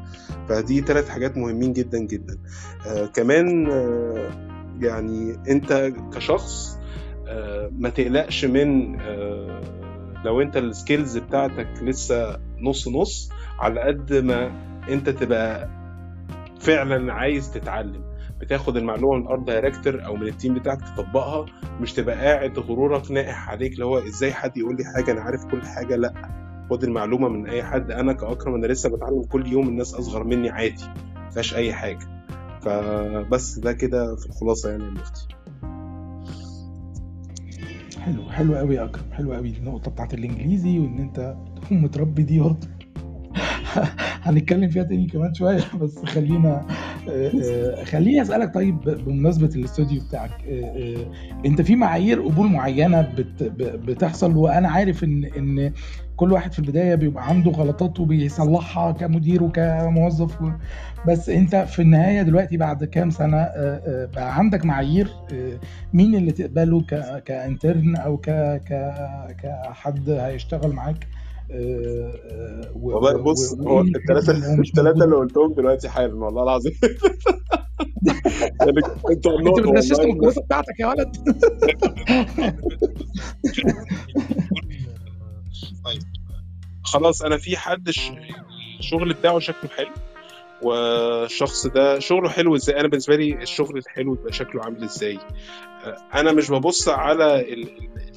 فدي 0.48 0.80
ثلاث 0.80 1.08
حاجات 1.08 1.36
مهمين 1.36 1.72
جدا 1.72 1.98
جدا. 1.98 2.38
آه 2.86 3.06
كمان 3.06 3.70
آه 3.70 4.30
يعني 4.80 5.36
أنت 5.48 5.92
كشخص 6.14 6.78
آه 7.28 7.70
ما 7.78 7.88
تقلقش 7.88 8.44
من 8.44 9.00
آه 9.00 9.60
لو 10.24 10.40
أنت 10.42 10.56
ال 10.56 10.65
skills 10.65 11.18
بتاعتك 11.18 11.68
لسه 11.82 12.38
نص 12.60 12.88
نص 12.88 13.30
على 13.58 13.80
قد 13.80 14.12
ما 14.12 14.50
أنت 14.88 15.08
تبقى 15.10 15.68
فعلا 16.60 17.12
عايز 17.12 17.50
تتعلم. 17.50 18.06
بتاخد 18.40 18.76
المعلومة 18.76 19.16
من 19.18 19.22
ال 19.26 19.31
art 19.31 19.46
director 19.46 20.04
أو 20.04 20.16
من 20.16 20.26
ال 20.28 20.33
team 20.33 20.54
بتاعك 20.54 20.78
تطبقها 20.96 21.46
مش 21.80 21.92
تبقى 21.92 22.16
قاعد 22.16 22.58
غرورك 22.58 23.10
نائح 23.10 23.50
عليك 23.50 23.72
اللي 23.72 23.84
هو 23.84 23.98
إزاي 23.98 24.32
حد 24.32 24.56
يقول 24.56 24.76
لي 24.76 24.84
حاجة 24.84 25.12
أنا 25.12 25.20
عارف 25.20 25.44
كل 25.44 25.62
حاجة 25.62 25.96
لأ. 25.96 26.45
خد 26.70 26.84
المعلومة 26.84 27.28
من 27.28 27.46
أي 27.46 27.64
حد. 27.64 27.90
أنا 27.90 28.12
كأكرم 28.12 28.54
أنا 28.54 28.66
لسه 28.66 28.96
بتعلم 28.96 29.22
كل 29.22 29.46
يوم 29.46 29.68
الناس 29.68 29.94
أصغر 29.94 30.24
مني 30.24 30.50
عادي 30.50 30.84
مفيهاش 31.26 31.54
أي 31.54 31.72
حاجة. 31.72 31.98
فبس 32.62 33.58
ده 33.58 33.72
كده 33.72 34.16
في 34.16 34.26
الخلاصة 34.26 34.70
يعني 34.70 34.84
يا 34.84 34.90
مفتي. 34.90 35.28
حلو 38.00 38.30
حلو 38.30 38.54
قوي 38.56 38.74
يا 38.74 38.84
أكرم. 38.84 39.12
حلو 39.12 39.32
قوي 39.32 39.56
النقطة 39.56 39.90
بتاعت 39.90 40.14
الإنجليزي 40.14 40.78
وإن 40.78 40.98
أنت 40.98 41.36
تكون 41.56 41.82
متربي 41.82 42.22
دي 42.22 42.40
برضه. 42.40 42.68
هنتكلم 44.22 44.68
فيها 44.70 44.82
تاني 44.82 45.06
كمان 45.06 45.34
شوية 45.34 45.60
بس 45.80 46.04
خلينا 46.04 46.66
آه، 47.08 47.30
آه، 47.44 47.84
خليني 47.84 48.22
أسألك 48.22 48.54
طيب 48.54 48.80
بمناسبة 48.80 49.46
الاستوديو 49.46 50.02
بتاعك 50.02 50.30
آه، 50.48 51.06
أنت 51.46 51.62
في 51.62 51.76
معايير 51.76 52.22
قبول 52.22 52.46
معينة 52.46 53.00
بت 53.00 53.42
بتحصل؟ 53.62 54.36
وأنا 54.36 54.68
عارف 54.68 55.04
إن 55.04 55.24
إن 55.24 55.72
كل 56.16 56.32
واحد 56.32 56.52
في 56.52 56.58
البداية 56.58 56.94
بيبقى 56.94 57.28
عنده 57.28 57.50
غلطات 57.50 58.00
وبيصلحها 58.00 58.92
كمدير 58.92 59.42
وكموظف 59.42 60.36
بس 61.08 61.28
أنت 61.28 61.56
في 61.56 61.82
النهاية 61.82 62.22
دلوقتي 62.22 62.56
بعد 62.56 62.84
كام 62.84 63.10
سنة 63.10 63.36
بقى 64.14 64.38
عندك 64.38 64.64
معايير 64.64 65.08
مين 65.92 66.14
اللي 66.14 66.32
تقبله 66.32 66.82
كانترن 67.24 67.96
أو 67.96 68.16
كحد 69.42 70.10
هيشتغل 70.10 70.72
معاك؟ 70.72 71.06
والله 72.74 73.22
بص 73.22 73.54
هو 73.60 73.80
الثلاثه 73.80 74.32
الثلاثه 74.60 75.04
اللي 75.04 75.16
قلتهم 75.16 75.54
دلوقتي 75.54 75.88
حالا 75.88 76.14
والله 76.14 76.42
العظيم. 76.42 76.72
انت 79.10 79.26
انت 79.26 79.60
بتغششت 79.60 80.00
من 80.00 80.10
الكوسة 80.10 80.42
بتاعتك 80.42 80.80
يا 80.80 80.86
ولد. 80.86 81.16
طيب 85.84 86.02
خلاص 86.84 87.22
أنا 87.22 87.36
في 87.36 87.56
حد 87.56 87.88
الشغل 88.80 89.12
بتاعه 89.12 89.38
شكله 89.38 89.70
حلو. 89.70 89.92
والشخص 90.62 91.66
ده 91.66 91.98
شغله 91.98 92.28
حلو 92.28 92.56
إزاي؟ 92.56 92.80
أنا 92.80 92.88
بالنسبة 92.88 93.16
لي 93.16 93.42
الشغل 93.42 93.78
الحلو 93.78 94.14
يبقى 94.14 94.32
شكله 94.32 94.62
عامل 94.64 94.84
إزاي؟ 94.84 95.18
أنا 96.14 96.32
مش 96.32 96.50
ببص 96.50 96.88
على 96.88 97.46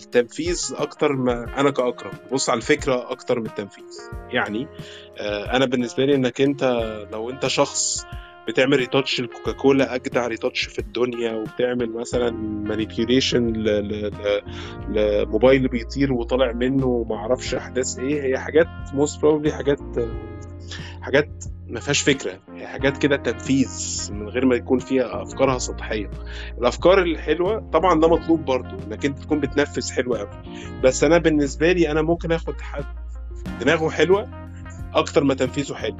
التنفيذ 0.05 0.73
أكتر 0.77 1.13
ما 1.13 1.59
أنا 1.59 1.71
كاكرم 1.71 2.11
ببص 2.31 2.49
على 2.49 2.57
الفكرة 2.57 3.11
أكتر 3.11 3.39
من 3.39 3.45
التنفيذ. 3.45 3.99
يعني 4.31 4.67
آه، 5.17 5.55
أنا 5.55 5.65
بالنسبة 5.65 6.05
لي 6.05 6.15
إنك 6.15 6.41
أنت 6.41 6.63
لو 7.11 7.29
أنت 7.29 7.47
شخص 7.47 8.05
بتعمل 8.47 8.77
retouch 8.77 9.19
لكوكاكولا 9.19 9.95
أجدع 9.95 10.27
retouch 10.27 10.63
في 10.63 10.79
الدنيا 10.79 11.31
وبتعمل 11.33 11.93
مثلا 11.93 12.31
manipulation 12.67 13.53
لموبايل 14.89 15.67
بيطير 15.67 16.13
وطالع 16.13 16.51
منه 16.51 16.85
وما 16.87 17.15
أعرفش 17.15 17.55
أحداث 17.55 17.99
إيه 17.99 18.21
هي 18.23 18.37
حاجات 18.39 18.67
most 18.93 19.21
probably 19.21 19.51
حاجات 19.51 19.79
حاجات 21.01 21.43
ما 21.67 21.80
فيهاش 21.80 22.01
فكرة. 22.01 22.39
هي 22.55 22.67
حاجات 22.67 22.97
كده 22.97 23.15
تنفيذ 23.17 23.70
من 24.11 24.30
غير 24.30 24.45
ما 24.45 24.55
يكون 24.55 24.80
فيها 24.80 25.24
أفكارها 25.24 25.57
سطحية. 25.57 26.09
الأفكار 26.57 27.01
الحلوة 27.01 27.70
طبعا 27.74 27.99
ده 27.99 28.07
مطلوب 28.07 28.45
برضو 28.45 28.76
إنك 28.88 29.05
أنت 29.05 29.20
تكون 29.20 29.39
بتنفذ 29.39 29.91
حلو 29.91 30.15
قوي 30.15 30.30
بس 30.84 31.03
أنا 31.03 31.17
بالنسبة 31.17 31.72
لي 31.72 31.91
أنا 31.91 32.01
ممكن 32.01 32.32
آخد 32.32 32.61
حد 32.61 32.86
دماغه 33.61 33.89
حلوة 33.89 34.30
أكتر 34.93 35.24
ما 35.24 35.34
تنفيذه 35.34 35.74
حلو. 35.74 35.97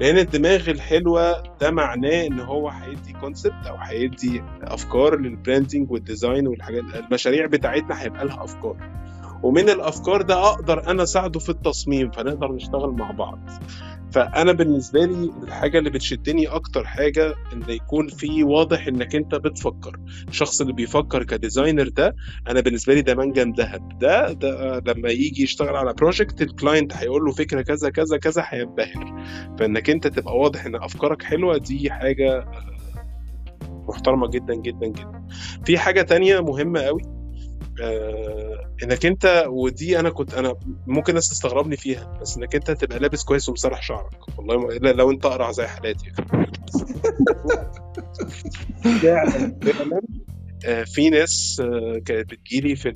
لأن 0.00 0.18
الدماغ 0.18 0.70
الحلوة 0.70 1.42
ده 1.60 1.70
معناه 1.70 2.26
إن 2.26 2.40
هو 2.40 2.68
هيدي 2.68 3.12
concept 3.12 3.66
أو 3.66 3.76
هيدي 3.76 4.42
أفكار 4.62 5.16
لل 5.18 5.32
branding 5.32 5.90
وال 5.90 6.04
design 6.04 6.46
والحاجات 6.48 6.82
المشاريع 6.94 7.46
بتاعتنا 7.46 8.02
هيبقى 8.02 8.24
لها 8.24 8.44
أفكار. 8.44 8.76
ومن 9.42 9.68
الأفكار 9.68 10.22
ده 10.22 10.34
أقدر 10.46 10.90
أنا 10.90 11.02
أساعده 11.02 11.40
في 11.40 11.48
التصميم 11.48 12.10
فنقدر 12.10 12.52
نشتغل 12.52 12.90
مع 12.90 13.10
بعض. 13.10 13.38
فأنا 14.12 14.52
بالنسبة 14.52 15.04
لي 15.06 15.30
الحاجة 15.42 15.78
اللي 15.78 15.90
بتشدني 15.90 16.46
أكتر 16.46 16.84
حاجة 16.86 17.34
إن 17.52 17.62
يكون 17.68 18.08
في 18.08 18.42
واضح 18.44 18.86
إنك 18.86 19.14
أنت 19.16 19.34
بتفكر. 19.34 19.96
الشخص 20.28 20.60
اللي 20.60 20.72
بيفكر 20.72 21.22
ك 21.24 21.31
designer 21.31 21.88
ده 21.88 22.16
أنا 22.48 22.60
بالنسبة 22.60 22.94
لي 22.94 23.02
ده 23.02 23.14
منجم 23.14 23.52
ذهب. 23.52 23.98
ده 23.98 24.32
ده 24.32 24.82
لما 24.86 25.08
يجي 25.10 25.42
يشتغل 25.42 25.76
على 25.76 25.92
project 25.94 26.42
ال 26.42 26.49
client 26.49 26.92
هيقول 26.92 27.24
له 27.24 27.32
فكرة 27.32 27.62
كذا 27.62 27.90
كذا 27.90 28.16
كذا 28.16 28.42
هينبهر. 28.46 29.24
فإنك 29.58 29.90
أنت 29.90 30.06
تبقى 30.06 30.36
واضح 30.36 30.64
إن 30.64 30.76
أفكارك 30.76 31.22
حلوة 31.22 31.58
دي 31.58 31.90
حاجة 31.90 32.44
محترمة 33.88 34.28
جدا 34.28 34.54
جدا 34.54 34.86
جدا. 34.86 35.22
في 35.64 35.78
حاجة 35.78 36.02
تانية 36.02 36.40
مهمة 36.40 36.80
قوي 36.80 37.02
آه 37.82 38.74
إنك 38.82 39.06
أنت 39.06 39.44
ودي 39.48 40.00
أنا 40.00 40.10
كنت 40.10 40.34
أنا 40.34 40.54
ممكن 40.86 41.10
الناس 41.10 41.28
تستغربني 41.28 41.76
فيها 41.76 42.18
بس 42.20 42.36
إنك 42.36 42.54
أنت 42.54 42.70
تبقى 42.70 42.98
لابس 42.98 43.24
كويس 43.24 43.48
ومسرح 43.48 43.82
شعرك. 43.82 44.38
والله 44.38 44.76
إلا 44.76 44.92
لو 44.92 45.10
أنت 45.10 45.26
أقرع 45.26 45.50
زي 45.52 45.66
حالاتي. 45.66 46.12
فعلا. 49.02 49.52
آه 50.66 50.84
في 50.84 51.10
ناس 51.10 51.62
آه 51.64 51.98
كانت 52.06 52.30
بتجيلي 52.30 52.76
في 52.76 52.94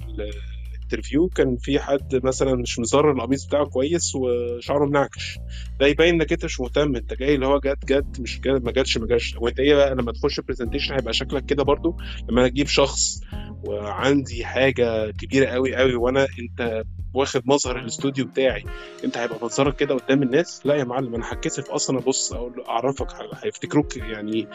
interview 0.83 1.29
كان 1.29 1.57
في 1.57 1.79
حد 1.81 2.21
مثلا 2.25 2.55
مش 2.55 2.79
مزرر 2.79 3.13
القميص 3.13 3.47
بتاعه 3.47 3.65
كويس 3.67 4.15
وشعره 4.15 4.85
منعكش. 4.87 5.39
ده 5.81 5.87
يبين 5.87 6.09
إنك 6.15 6.33
أنت 6.33 6.45
مش 6.45 6.61
مهتم 6.61 6.97
أنت 6.97 7.15
جاي 7.15 7.35
اللي 7.35 7.47
هو 7.47 7.59
جت 7.59 7.85
جت 7.85 8.21
مش 8.21 8.41
جات 8.41 8.63
ما 8.65 8.73
جاتش 8.73 8.99
ما 8.99 9.07
جاتش 9.07 9.35
وأنت 9.41 9.61
إيه 9.61 9.75
بقى؟ 9.75 9.95
لما 9.95 10.13
تخش 10.13 10.41
presentation 10.41 10.95
هيبقى 10.95 11.13
شكلك 11.13 11.45
كده 11.45 11.63
برضو 11.65 11.97
لما 12.31 12.47
أجيب 12.47 12.67
شخص 12.67 13.21
وعندي 13.63 14.45
حاجة 14.45 15.11
كبيرة 15.11 15.47
قوي 15.51 15.77
قوي 15.77 15.95
وأنا 15.95 16.27
أنت 16.41 16.85
واخد 17.15 17.43
مظهر 17.45 17.79
الاستوديو 17.79 18.25
بتاعي. 18.27 18.65
انت 19.05 19.19
هيبقى 19.19 19.39
منظرك 19.43 19.77
كده 19.77 19.95
قدام 19.95 20.23
الناس. 20.23 20.67
لا 20.67 20.75
يا 20.75 20.85
معلم 20.85 21.15
أنا 21.15 21.33
هتكسف 21.33 21.71
أصلا 21.71 21.99
ابص 21.99 22.33
أقول 22.33 22.65
اعرفك 22.69 23.07
هيفتكروك 23.45 23.97
يعني 23.97 24.49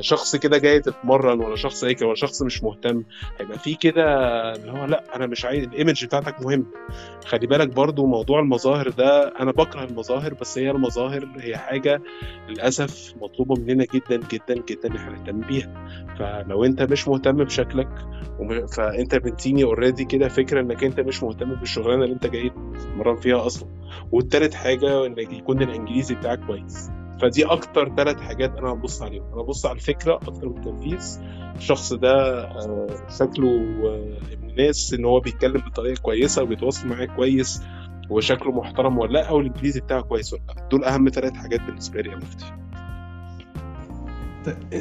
شخص 0.00 0.36
كده 0.36 0.58
جاي 0.58 0.80
تتمرن 0.80 1.40
ولا 1.40 1.56
شخص 1.56 1.84
هيك 1.84 2.02
ولا 2.02 2.14
شخص 2.14 2.42
مش 2.42 2.62
مهتم. 2.62 3.02
هيبقى 3.40 3.58
في 3.58 3.74
كده 3.74 4.02
اللي 4.54 4.72
هو 4.72 4.84
لا 4.84 5.16
أنا 5.16 5.26
مش 5.26 5.44
عايز 5.44 5.64
الايمج 5.64 6.04
بتاعتك 6.04 6.40
مهم. 6.42 6.66
خلي 7.24 7.46
بالك 7.46 7.68
برضو 7.68 8.06
موضوع 8.06 8.40
المظاهر 8.40 8.88
ده 8.88 9.28
أنا 9.40 9.50
بكره 9.52 9.84
المظاهر 9.84 10.34
بس 10.34 10.58
هي 10.58 10.70
المظاهر 10.70 11.28
هي 11.38 11.56
حاجة 11.56 12.02
للأسف 12.48 13.14
مطلوبة 13.20 13.54
مننا 13.54 13.84
جدا 13.94 14.16
جدا 14.16 14.54
جدا 14.68 14.88
ان 14.90 14.96
إحنا 14.96 15.10
نهتم 15.12 15.40
بيها. 15.40 15.88
فلو 16.18 16.64
انت 16.64 16.82
مش 16.82 17.08
مهتم 17.08 17.32
بشكلك 17.44 17.88
فانت 18.76 19.14
بنتيني 19.14 19.64
اوريدي 19.64 20.04
كده 20.04 20.28
فكرة 20.28 20.60
إنك 20.60 20.84
انت 20.84 21.00
مش 21.00 21.22
مهتم 21.22 21.54
بالشغلانه 21.92 22.04
اللي 22.04 22.14
انت 22.14 22.26
جاي 22.26 22.50
تتمرن 22.78 23.16
فيها 23.16 23.46
أصلا. 23.46 23.68
والتالت 24.12 24.54
حاجة 24.54 25.06
إنك 25.06 25.32
يكون 25.32 25.62
الإنجليزي 25.62 26.14
بتاعك 26.14 26.40
كويس. 26.46 26.90
فدي 27.22 27.44
أكتر 27.46 27.94
ثلاث 27.96 28.20
حاجات 28.20 28.56
أنا 28.58 28.72
ببص 28.72 29.02
عليهم. 29.02 29.24
أنا 29.32 29.42
ببص 29.42 29.66
على 29.66 29.74
الفكرة 29.74 30.14
أكتر 30.14 30.48
من 30.48 30.56
التنفيذ. 30.56 31.18
الشخص 31.56 31.92
ده 31.92 32.44
آه، 32.44 32.86
شكله 33.18 33.56
ابن 34.32 34.50
آه، 34.50 34.66
ناس 34.66 34.94
إن 34.98 35.04
هو 35.04 35.20
بيتكلم 35.20 35.60
بطريقة 35.66 36.00
كويسة 36.02 36.42
وبيتواصل 36.42 36.88
معاك 36.88 37.16
كويس 37.16 37.62
وشكله 38.10 38.52
محترم 38.52 38.98
ولا 38.98 39.12
لأ 39.12 39.28
أو 39.28 39.40
الانجليزي 39.40 39.80
بتاعه 39.80 40.02
كويس 40.02 40.32
ولا 40.32 40.42
لأ. 40.48 40.68
دول 40.68 40.84
أهم 40.84 41.08
ثلاث 41.08 41.32
حاجات 41.32 41.60
بالنسبة 41.60 42.00
لي 42.00 42.10
يا 42.10 42.16
مفتي. 42.16 42.44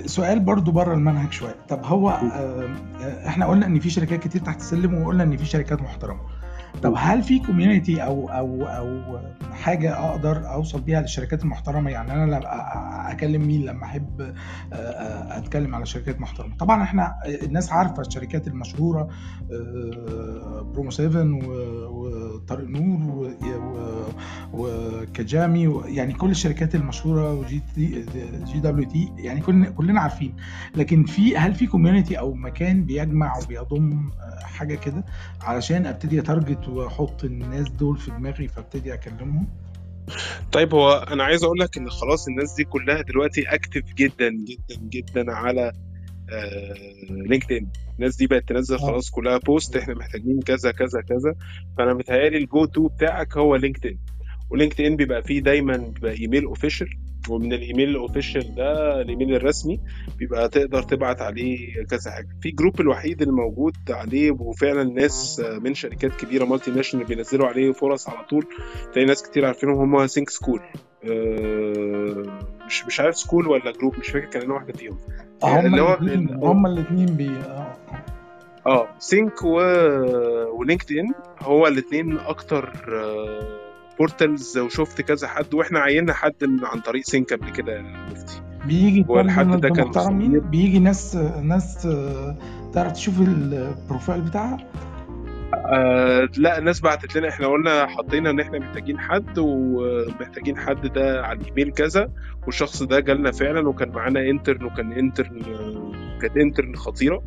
سؤال 0.05 0.39
برضو 0.39 0.71
بره 0.71 0.93
المنهج 0.93 1.31
شوية. 1.31 1.55
طب 1.69 1.85
هو 1.85 2.09
آه، 2.09 2.69
إحنا 3.27 3.45
قلنا 3.47 3.65
إن 3.65 3.79
في 3.79 3.89
شركات 3.89 4.19
كتير 4.19 4.41
تحت 4.41 4.59
السلم 4.59 5.03
وقلنا 5.03 5.23
إن 5.23 5.37
في 5.37 5.45
شركات 5.45 5.81
محترمة. 5.81 6.19
طب 6.83 6.93
هل 6.97 7.23
في 7.23 7.39
كوميونتي 7.39 8.03
أو 8.03 8.29
أو 8.29 8.63
أو 8.65 9.19
حاجة 9.53 10.09
أقدر 10.09 10.53
أوصل 10.53 10.81
بيها 10.81 11.01
للشركات 11.01 11.43
المحترمة؟ 11.43 11.91
يعني 11.91 12.13
أنا 12.13 13.11
أكلم 13.11 13.47
مين 13.47 13.65
لما 13.65 13.83
أحب 13.83 14.33
أتكلم 14.71 15.75
على 15.75 15.85
شركات 15.85 16.21
محترمة. 16.21 16.55
طبعا 16.55 16.83
إحنا 16.83 17.13
الناس 17.43 17.71
عارفة 17.71 18.01
الشركات 18.01 18.47
المشهورة 18.47 19.09
برومو 20.73 20.91
7 20.91 21.23
وطارق 21.89 22.67
نور 22.67 23.31
و 24.53 24.69
Kijamii 24.69 25.81
يعني 25.85 26.13
كل 26.13 26.29
الشركات 26.29 26.75
المشهورة 26.75 27.33
و 27.33 27.47
J 27.47 27.61
JWT 28.45 29.11
يعني 29.17 29.41
كلنا 29.77 30.01
عارفين. 30.01 30.35
لكن 30.75 31.03
في 31.03 31.37
هل 31.37 31.53
في 31.53 31.67
community 31.67 32.19
أو 32.19 32.33
مكان 32.33 32.83
بيجمع 32.85 33.37
وبيضم 33.37 34.11
حاجة 34.43 34.75
كده 34.75 35.03
علشان 35.41 35.85
أبتدي 35.85 36.19
أ 36.19 36.25
target 36.25 36.60
واحط 36.67 37.23
الناس 37.23 37.69
دول 37.69 37.97
في 37.97 38.11
دماغي 38.11 38.47
فابتدي 38.47 38.93
أكلمهم. 38.93 39.47
طيب 40.51 40.73
هو 40.73 40.91
أنا 40.93 41.23
عايز 41.23 41.43
أقول 41.43 41.59
لك 41.59 41.77
إن 41.77 41.89
خلاص 41.89 42.27
الناس 42.27 42.53
دي 42.53 42.63
كلها 42.63 43.01
دلوقتي 43.01 43.41
active 43.41 43.93
جدا 43.93 44.29
جدا 44.29 44.81
جدا 44.89 45.31
على 45.33 45.71
LinkedIn 47.09 47.67
الناس 47.95 48.15
دي 48.15 48.27
بقت 48.27 48.49
تنزل 48.49 48.75
آه. 48.75 48.79
خلاص 48.79 49.09
كلها 49.09 49.37
post 49.37 49.75
إحنا 49.77 49.93
محتاجين 49.93 50.39
كذا 50.41 50.71
كذا 50.71 51.01
كذا. 51.01 51.35
فأنا 51.77 51.93
متهيألي 51.93 52.37
ال 52.37 52.65
go-to 52.65 52.87
بتاعك 52.87 53.37
هو 53.37 53.55
LinkedIn 53.55 53.85
و 53.85 53.97
LinkedIn 54.49 54.95
بيبقى 54.95 55.23
فيه 55.23 55.39
دايما 55.39 55.77
بيبقى 55.77 56.11
email 56.19 56.45
official 56.45 56.89
ومن 57.29 57.53
ال 57.53 57.59
email 57.59 57.89
ال 57.89 57.97
official 57.97 58.55
ده 58.55 59.01
الايميل 59.01 59.35
الرسمي 59.35 59.79
بيبقى 60.17 60.49
تقدر 60.49 60.83
تبعت 60.83 61.21
عليه 61.21 61.83
كذا 61.89 62.11
حاجة. 62.11 62.27
في 62.41 62.51
group 62.51 62.81
الوحيد 62.81 63.21
الموجود 63.21 63.73
عليه 63.89 64.31
وفعلا 64.31 64.83
ناس 64.83 65.41
من 65.61 65.73
شركات 65.73 66.15
كبيرة 66.15 66.45
multinational 66.45 67.05
بينزلوا 67.05 67.47
عليه 67.47 67.71
فرص 67.71 68.09
على 68.09 68.25
طول. 68.29 68.45
تلاقي 68.93 69.05
ناس 69.05 69.23
كتير 69.23 69.45
عارفينهم 69.45 69.95
هم 69.95 70.07
Think 70.07 70.29
School 70.29 70.59
أه 71.03 72.39
مش 72.67 72.85
مش 72.85 72.99
عارف 72.99 73.17
school 73.17 73.47
ولا 73.47 73.71
group 73.71 73.99
مش 73.99 74.07
فاكر 74.09 74.25
كان 74.39 74.51
واحدة 74.51 74.73
فيهم. 74.73 74.97
هم 75.43 75.65
اللي 75.65 75.81
هو 75.81 75.97
هم 76.51 76.65
الاثنين 76.65 77.05
بي 77.05 77.29
آه. 78.67 78.87
Think 78.99 79.43
و... 79.43 79.55
و 80.59 80.91
LinkedIn 80.97 81.13
هو 81.41 81.67
الاثنين 81.67 82.17
أكتر 82.17 82.73
portals 84.01 84.57
وشفت 84.57 85.01
كذا 85.01 85.27
حد 85.27 85.53
وإحنا 85.53 85.79
عيننا 85.79 86.13
حد 86.13 86.35
عن 86.63 86.79
طريق 86.79 87.03
Think 87.03 87.33
قبل 87.33 87.49
كده 87.49 87.81
مفتي. 87.81 88.41
بيجي 88.65 89.05
هو 89.09 89.19
الحد 89.19 89.45
كام 89.45 89.59
ده 89.59 89.69
كان. 89.69 90.39
بيجي 90.39 90.79
ناس 90.79 91.15
ناس 91.41 91.85
آه، 91.85 92.35
تعرف 92.73 92.91
تشوف 92.91 93.21
ال 93.21 93.34
profile 93.34 94.21
بتاعها؟ 94.21 94.57
آه 95.53 96.29
لا 96.37 96.57
الناس 96.57 96.81
بعتت 96.81 97.17
لنا 97.17 97.29
إحنا 97.29 97.47
قلنا 97.47 97.87
حطينا 97.87 98.29
إن 98.29 98.39
إحنا 98.39 98.59
محتاجين 98.59 98.99
حد 98.99 99.39
ومحتاجين 99.39 100.57
حد 100.57 100.87
ده 100.87 101.21
على 101.25 101.39
الإيميل 101.39 101.71
كذا 101.71 102.09
والشخص 102.45 102.83
ده 102.83 102.99
جالنا 102.99 103.31
فعلا 103.31 103.69
وكان 103.69 103.89
معانا 103.89 104.29
intern 104.29 104.63
وكان 104.63 104.91
intern 104.93 105.41
كانت 106.21 106.37
intern 106.37 106.75
خطيرة. 106.75 107.23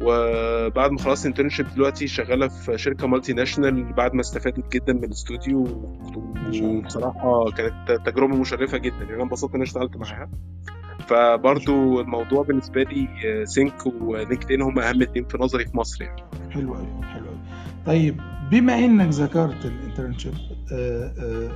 وبعد 0.00 0.90
ما 0.90 0.98
خلصت 0.98 1.26
internship 1.26 1.66
دلوقتي 1.74 2.06
شغالة 2.06 2.48
في 2.48 2.78
شركة 2.78 3.06
multinational 3.06 3.92
بعد 3.92 4.14
ما 4.14 4.20
استفادت 4.20 4.72
جدا 4.72 4.92
من 4.92 5.04
الاستوديو. 5.04 5.66
وبصراحة 6.62 7.50
كانت 7.50 8.00
تجربة 8.06 8.36
مشرفة 8.36 8.78
جدا. 8.78 8.96
يعني 8.96 9.14
أنا 9.14 9.22
انبسطت 9.22 9.50
إن 9.50 9.54
أنا 9.54 9.64
اشتغلت 9.64 9.96
معاها. 9.96 10.30
فبرضو 11.06 12.00
الموضوع 12.00 12.42
بالنسبة 12.42 12.82
لي 12.82 13.08
Think 13.46 13.86
و 14.00 14.52
LinkedIn 14.52 14.62
هم 14.62 14.78
أهم 14.78 15.02
اتنين 15.02 15.24
في 15.24 15.38
نظري 15.38 15.64
في 15.64 15.76
مصر 15.76 16.02
يعني. 16.02 16.22
حلو 16.50 16.74
قوي 16.74 16.86
حلو 17.02 17.26
قوي 17.26 17.38
طيب 17.86 18.20
بما 18.50 18.78
إنك 18.78 19.08
ذكرت 19.08 19.64
ال 19.64 19.70
internship 19.70 20.34
آه، 20.72 21.12
آه، 21.18 21.50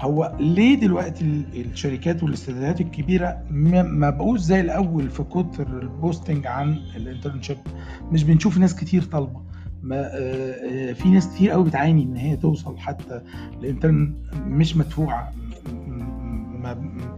هو 0.00 0.36
ليه 0.40 0.80
دلوقتي 0.80 1.24
ال- 1.24 1.60
الشركات 1.72 2.22
والاستوديوهات 2.22 2.80
الكبيرة 2.80 3.42
ما 3.50 4.10
بقوش 4.10 4.40
زي 4.40 4.60
الأول 4.60 5.10
في 5.10 5.22
كتر 5.22 5.78
ال 5.82 5.90
posting 5.90 6.46
عن 6.46 6.78
ال 6.96 7.01
internship؟ 7.01 7.56
مش 8.12 8.24
بنشوف 8.24 8.58
ناس 8.58 8.74
كتير 8.76 9.02
طالبة. 9.02 9.40
ما 9.82 9.96
آه، 9.96 10.10
آه، 10.90 10.92
في 10.92 11.08
ناس 11.08 11.28
كتير 11.34 11.50
قوي 11.50 11.64
بتعاني 11.64 12.02
إن 12.02 12.16
هي 12.16 12.36
توصل 12.36 12.78
حتى 12.78 13.20
ل 13.62 13.69
intern 13.69 14.14
مش 14.46 14.76
مدفوعة. 14.76 15.32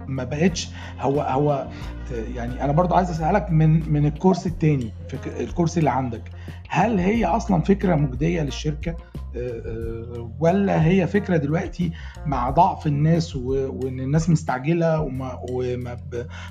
ما 0.08 0.24
بقتش. 0.24 0.68
هو 1.00 1.20
هو 1.20 1.68
يعني 2.12 2.64
أنا 2.64 2.72
برضو 2.72 2.94
عايز 2.94 3.10
أسألك 3.10 3.50
من 3.50 3.92
من 3.92 4.06
الكرسي 4.06 4.46
التاني 4.46 4.92
فك- 5.08 5.40
الكرسي 5.40 5.78
اللي 5.78 5.90
عندك. 5.90 6.22
هل 6.68 6.98
هي 6.98 7.24
أصلا 7.24 7.62
فكرة 7.62 7.94
مجدية 7.94 8.42
للشركة؟ 8.42 8.90
آه، 9.36 9.62
آه، 9.66 10.30
ولا 10.40 10.84
هي 10.84 11.06
فكرة 11.06 11.36
دلوقتي 11.36 11.92
مع 12.26 12.50
ضعف 12.50 12.86
الناس 12.86 13.36
وإن 13.36 14.00
الناس 14.00 14.30
مستعجلة 14.30 15.00
وما 15.00 15.38
وما 15.50 15.96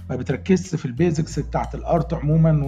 ما 0.10 0.16
بتركزش 0.16 0.76
في 0.76 0.86
ال 0.86 0.93
basics 0.93 1.40
بتاعت 1.40 1.76
ال 1.76 1.85
art 1.85 2.14
عموما 2.14 2.64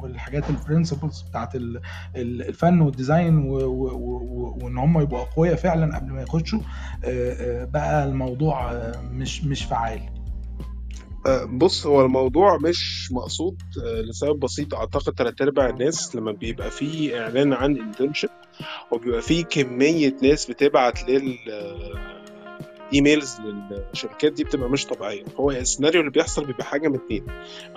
والحاجات 0.00 0.50
ال 0.50 0.56
principles 0.56 1.20
بتاعت 1.22 1.54
ال- 1.54 1.80
ال- 2.16 2.48
الفن 2.48 2.80
وال 2.80 2.94
design 2.94 3.36
وإن 3.38 4.78
هم 4.78 5.00
يبقوا 5.00 5.20
أقوياء 5.20 5.54
فعلا 5.56 5.96
قبل 5.96 6.12
ما 6.12 6.22
يخشوا 6.22 6.60
آه، 7.04 7.64
بقى 7.64 8.04
الموضوع 8.04 8.72
مش 9.12 9.44
مش 9.44 9.64
فعال. 9.64 10.00
بص 11.52 11.86
هو 11.86 12.00
الموضوع 12.04 12.58
مش 12.62 13.12
مقصود 13.12 13.56
آه، 13.84 14.00
لسبب 14.00 14.40
بسيط. 14.40 14.74
أعتقد 14.74 15.12
تلات 15.12 15.40
أرباع 15.42 15.68
الناس 15.68 16.16
لما 16.16 16.32
بيبقى 16.32 16.70
فيه 16.70 17.20
إعلان 17.22 17.52
عن 17.52 17.76
internship 17.78 18.30
وبيبقى 18.92 19.22
فيه 19.22 19.44
كمية 19.44 20.16
ناس 20.22 20.50
بتبعت 20.50 21.08
لل 21.08 21.38
آه، 21.50 22.19
emails 22.94 23.36
للشركات 23.40 24.32
دي 24.32 24.44
بتبقى 24.44 24.68
مش 24.70 24.86
طبيعية. 24.86 25.24
هو 25.36 25.50
السيناريو 25.50 26.00
اللي 26.00 26.10
بيحصل 26.12 26.44
بيبقى 26.44 26.64
حاجة 26.64 26.88
من 26.88 26.94
اتنين. 26.94 27.26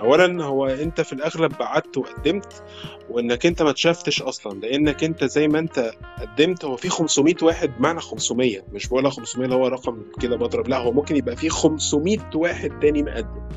اولا 0.00 0.44
هو 0.44 0.66
أنت 0.66 1.00
في 1.00 1.12
الأغلب 1.12 1.52
بعت 1.58 1.96
وقدمت 1.96 2.62
وإنك 3.10 3.46
أنت 3.46 3.62
ما 3.62 3.70
اتشافتش 3.70 4.22
أصلا 4.22 4.60
لأنك 4.60 5.04
أنت 5.04 5.24
زي 5.24 5.48
ما 5.48 5.58
أنت 5.58 5.90
قدمت 6.20 6.64
هو 6.64 6.76
في 6.76 6.88
500 6.88 7.34
واحد 7.42 7.78
بمعنى 7.78 8.00
500 8.00 8.60
مش 8.72 8.88
بقول 8.88 9.12
500 9.12 9.44
اللي 9.44 9.56
هو 9.56 9.66
رقم 9.68 10.02
كده 10.20 10.36
بضرب 10.36 10.68
لا 10.68 10.78
هو 10.78 10.92
ممكن 10.92 11.16
يبقى 11.16 11.36
في 11.36 11.48
500 11.48 12.18
واحد 12.34 12.78
تاني 12.80 13.02
مقدم. 13.02 13.48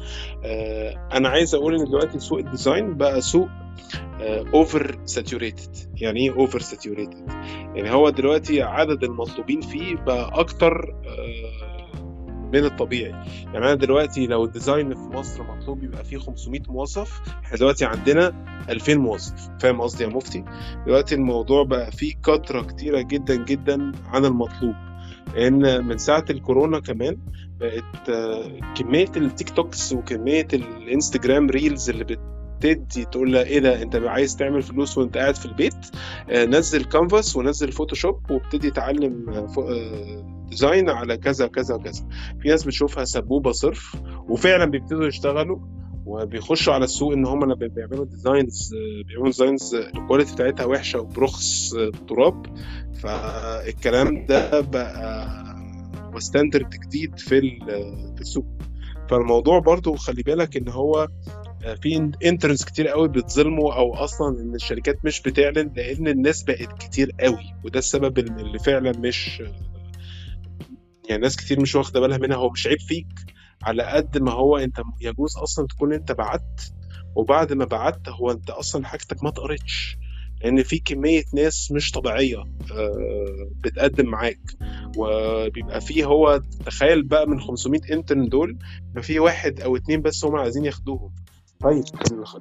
آه 0.46 1.10
أنا 1.14 1.30
عايز 1.30 1.56
أقول 1.56 1.76
إن 1.80 1.86
دلوقتي 1.86 2.20
سوق 2.20 2.40
ال 2.40 2.48
design 2.48 2.98
بقى 2.98 3.22
سوق 3.22 3.48
oversaturated 4.54 5.76
يعني 6.02 6.20
إيه 6.20 6.32
oversaturated 6.36 7.30
يعني 7.76 7.92
هو 7.92 8.10
دلوقتي 8.10 8.62
عدد 8.62 9.04
المطلوبين 9.04 9.62
فيه 9.62 9.96
بقى 9.96 10.32
أكتر 10.40 10.96
آه، 11.06 11.47
من 12.54 12.66
الطبيعي. 12.66 13.10
يعني 13.44 13.58
أنا 13.58 13.74
دلوقتي 13.74 14.28
لو 14.28 14.44
ال 14.46 14.53
design 14.53 14.94
في 14.94 15.00
مصر 15.18 15.44
مطلوب 15.44 15.84
يبقى 15.84 16.04
فيه 16.04 16.18
500 16.18 16.62
موظف 16.70 17.22
إحنا 17.44 17.58
دلوقتي 17.58 17.86
عندنا 17.86 18.34
2000 18.70 18.96
موظف. 18.96 19.50
فاهم 19.60 19.82
قصدي 19.82 20.04
يا 20.04 20.10
مفتي؟ 20.10 20.44
دلوقتي 20.86 21.16
الموضوع 21.16 21.64
بقى 21.64 21.92
فيه 21.92 22.14
كترة 22.24 22.62
كتيرة 22.62 23.02
جدا 23.02 23.36
جدا 23.36 23.92
عن 24.08 24.26
المطلوب. 24.26 24.76
لأن 25.36 25.86
من 25.86 25.98
ساعة 25.98 26.26
الكورونا 26.30 26.80
كمان 26.80 27.18
بقت 27.60 28.10
آه، 28.10 28.60
كمية 28.78 29.12
ال 29.18 29.50
TikToks 29.50 29.94
وكمية 29.94 30.48
ال 30.54 30.63
Instagram 30.63 31.50
reels 31.50 31.90
اللي 31.90 32.04
بت 32.04 32.20
تدي 32.62 33.06
تقول 33.06 33.34
لها 33.34 33.44
إيه 33.44 33.60
ده 33.60 33.82
أنت 33.82 33.96
عايز 33.96 34.36
تعمل 34.36 34.62
فلوس 34.62 34.98
وأنت 34.98 35.18
قاعد 35.18 35.36
في 35.36 35.46
البيت؟ 35.46 35.76
آه، 36.30 36.46
نزل 36.46 36.84
Canva 36.84 37.36
ونزل 37.36 37.72
Photoshop 37.72 38.32
وابتدي 38.32 38.72
فو- 39.48 39.70
آه، 39.70 40.37
design 40.58 40.90
على 40.90 41.18
كذا 41.18 41.48
كذا 41.48 41.76
وكذا 41.76 42.04
في 42.42 42.50
ناس 42.50 42.64
بتشوفها 42.64 43.06
سبوبة 43.06 43.52
صرف 43.52 43.96
وفعلا 44.30 44.66
بيبتدوا 44.66 45.08
يشتغلوا 45.08 45.60
وبيخشوا 46.06 46.74
على 46.74 46.86
السوق 46.86 47.14
إن 47.14 47.26
هم 47.26 47.44
لما 47.44 47.56
بيعملوا 47.68 48.06
designs 48.06 48.76
بيعملوا 49.08 49.26
designs 49.32 49.76
ال 49.76 49.83
quality 49.83 50.34
بتاعتها 50.34 50.66
وحشة 50.66 51.00
وبرخص 51.00 51.74
تراب 52.10 52.46
فالكلام 53.02 54.26
ده 54.26 54.60
بقى 54.62 55.28
هو 56.14 56.20
standard 56.20 56.70
جديد 56.70 57.20
في 57.20 57.38
ال- 57.38 58.14
في 58.16 58.22
السوق. 58.22 58.46
فالموضوع 59.10 59.60
برضو 59.60 59.96
خلي 59.96 60.24
بالك 60.24 60.58
إن 60.58 60.70
هو 60.70 61.08
في 61.82 62.12
interns 62.26 62.64
كتير 62.64 62.88
قوي 62.88 63.08
بيتظلموا 63.08 63.74
أو 63.74 63.94
أصلا 63.96 64.42
إن 64.42 64.56
الشركات 64.56 65.06
مش 65.06 65.22
بتعلن 65.22 65.72
لأن 65.76 66.08
الناس 66.08 66.44
بقت 66.44 66.74
كتير 66.80 67.12
قوي 67.20 67.54
وده 67.64 67.80
السبب 67.80 68.18
اللي 68.20 68.60
فعلا 68.60 68.92
مش 69.00 69.42
يعني 71.10 71.22
ناس 71.22 71.36
كتير 71.38 71.60
مش 71.62 71.76
واخدة 71.76 72.00
بالها 72.00 72.18
منها 72.18 72.38
هو 72.38 72.50
مش 72.50 72.68
عيب 72.68 72.80
فيك 72.80 73.08
على 73.64 73.84
قد 73.84 74.18
ما 74.18 74.32
هو 74.32 74.58
انت 74.58 74.82
يجوز 75.02 75.38
أصلا 75.38 75.68
تكون 75.68 75.94
انت 75.94 76.12
بعت 76.12 76.62
وبعد 77.16 77.54
ما 77.54 77.66
بعت 77.66 78.10
هو 78.10 78.32
انت 78.32 78.50
أصلا 78.50 78.86
حاجتك 78.86 79.24
ما 79.24 79.30
اتقرتش. 79.30 79.98
لأن 80.44 80.64
في 80.64 80.80
كمية 80.80 81.24
ناس 81.34 81.72
مش 81.72 81.92
طبيعية 81.92 82.38
آه، 82.72 83.50
بتقدم 83.64 84.06
معاك. 84.10 84.40
وبيبقى 84.98 85.82
فيه 85.82 86.06
هو 86.06 86.42
تخيل 86.66 87.04
بقى 87.04 87.28
من 87.28 87.40
500 87.42 87.82
انترن 87.92 88.30
دول 88.30 88.58
يبقى 88.92 89.04
في 89.04 89.20
واحد 89.20 89.60
أو 89.62 89.76
اتنين 89.76 90.02
بس 90.02 90.26
هم 90.26 90.36
عايزين 90.36 90.66
ياخدوهم. 90.66 91.12
طيب. 91.62 91.84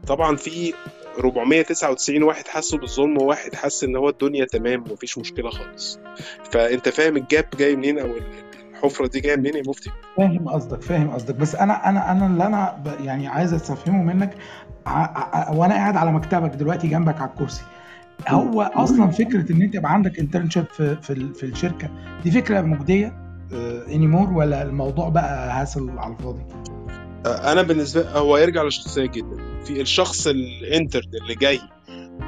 طبعا 0.07 0.37
في 0.37 0.73
499 1.19 2.23
واحد 2.23 2.49
حسوا 2.49 2.79
بالظلم 2.79 3.19
وواحد 3.23 3.55
حس 3.55 3.85
إن 3.85 3.97
هو 3.97 4.09
الدنيا 4.09 4.45
تمام 4.45 4.81
ومفيش 4.91 5.19
مشكلة 5.19 5.51
خالص. 5.51 5.99
فأنت 6.53 6.89
فاهم 6.89 7.17
الجاب 7.17 7.45
جاي 7.59 7.77
منين 7.77 7.99
أو 7.99 8.17
الحفره 8.77 9.07
دي 9.07 9.21
جاية 9.21 9.37
منين 9.37 9.57
يا 9.57 9.63
مفتي؟ 9.69 9.91
فاهم 10.17 10.49
قصدك 10.49 10.83
فاهم 10.83 11.11
قصدك. 11.11 11.35
بس 11.35 11.55
أنا 11.55 11.89
أنا 11.89 12.13
أنا 12.13 12.27
اللي 12.27 12.47
أنا 12.47 12.77
يعني 13.01 13.29
عايز 13.29 13.55
أستفهمه 13.55 14.03
منك 14.03 14.35
وأنا 15.51 15.75
قاعد 15.75 15.97
على 15.97 16.13
مكتبك 16.13 16.51
دلوقتي 16.51 16.89
جنبك 16.89 17.21
على 17.21 17.31
الكرسي. 17.31 17.63
هو 18.29 18.63
أصلا 18.63 19.11
فكرة 19.11 19.53
إن 19.53 19.63
أنت 19.63 19.75
يبقى 19.75 19.93
عندك 19.93 20.19
internship 20.19 20.65
في 20.65 20.97
في, 20.97 21.35
في 21.35 21.47
الشركة 21.47 21.89
دي 22.25 22.31
فكرة 22.31 22.61
مجدية؟ 22.61 23.27
anymore 23.93 24.33
ولا 24.33 24.63
الموضوع 24.63 25.09
بقى 25.09 25.63
hassle 25.63 25.91
على 25.99 26.13
الفاضي؟ 26.15 26.43
أنا 27.27 27.63
بالنسبة 27.63 28.11
هو 28.11 28.37
يرجع 28.37 28.63
لشخصيه 28.63 29.07
جدا. 29.07 29.37
في 29.65 29.81
الشخص 29.81 30.27
ال 30.27 30.39
intern 30.39 31.11
اللي 31.23 31.35
جاي 31.35 31.61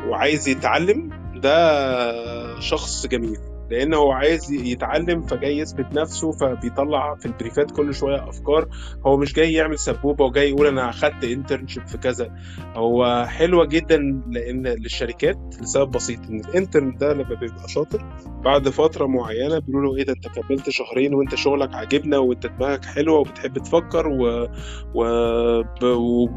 وعايز 0.08 0.48
يتعلم 0.48 1.10
ده 1.36 2.60
شخص 2.60 3.06
جميل. 3.06 3.36
لأن 3.70 3.94
هو 3.94 4.12
عايز 4.12 4.52
يتعلم 4.52 5.22
فجاي 5.22 5.58
يثبت 5.58 5.86
نفسه 5.92 6.32
فبيطلع 6.32 7.14
في 7.14 7.26
ال 7.26 7.33
brief 7.33 7.64
ات 7.64 7.70
كل 7.70 7.94
شوية 7.94 8.28
أفكار. 8.28 8.68
هو 9.06 9.16
مش 9.16 9.34
جاي 9.34 9.52
يعمل 9.52 9.78
سبوبة 9.78 10.24
وجاي 10.24 10.48
يقول 10.50 10.66
أنا 10.66 10.88
أخدت 10.90 11.24
internship 11.24 11.86
في 11.86 11.98
كذا. 11.98 12.30
هو 12.76 13.26
حلوة 13.28 13.66
جدا 13.66 14.22
لأن 14.30 14.66
للشركات 14.66 15.38
لسبب 15.62 15.90
بسيط 15.90 16.20
إن 16.30 16.40
ال 16.40 16.48
intern 16.48 16.96
ده 16.96 17.12
لما 17.12 17.34
بيبقى 17.34 17.68
شاطر 17.68 18.04
بعد 18.44 18.68
فترة 18.68 19.06
معينة 19.06 19.58
بيقولوا 19.58 19.92
له 19.92 19.98
إيه 19.98 20.04
ده 20.04 20.12
أنت 20.12 20.28
كملت 20.28 20.70
شهرين 20.70 21.14
وأنت 21.14 21.34
شغلك 21.34 21.74
عاجبنا 21.74 22.18
وأنت 22.18 22.46
دماغك 22.46 22.84
حلوة 22.84 23.18
وبتحب 23.18 23.58
تفكر 23.58 24.08
و... 24.08 24.48
و... 24.94 25.04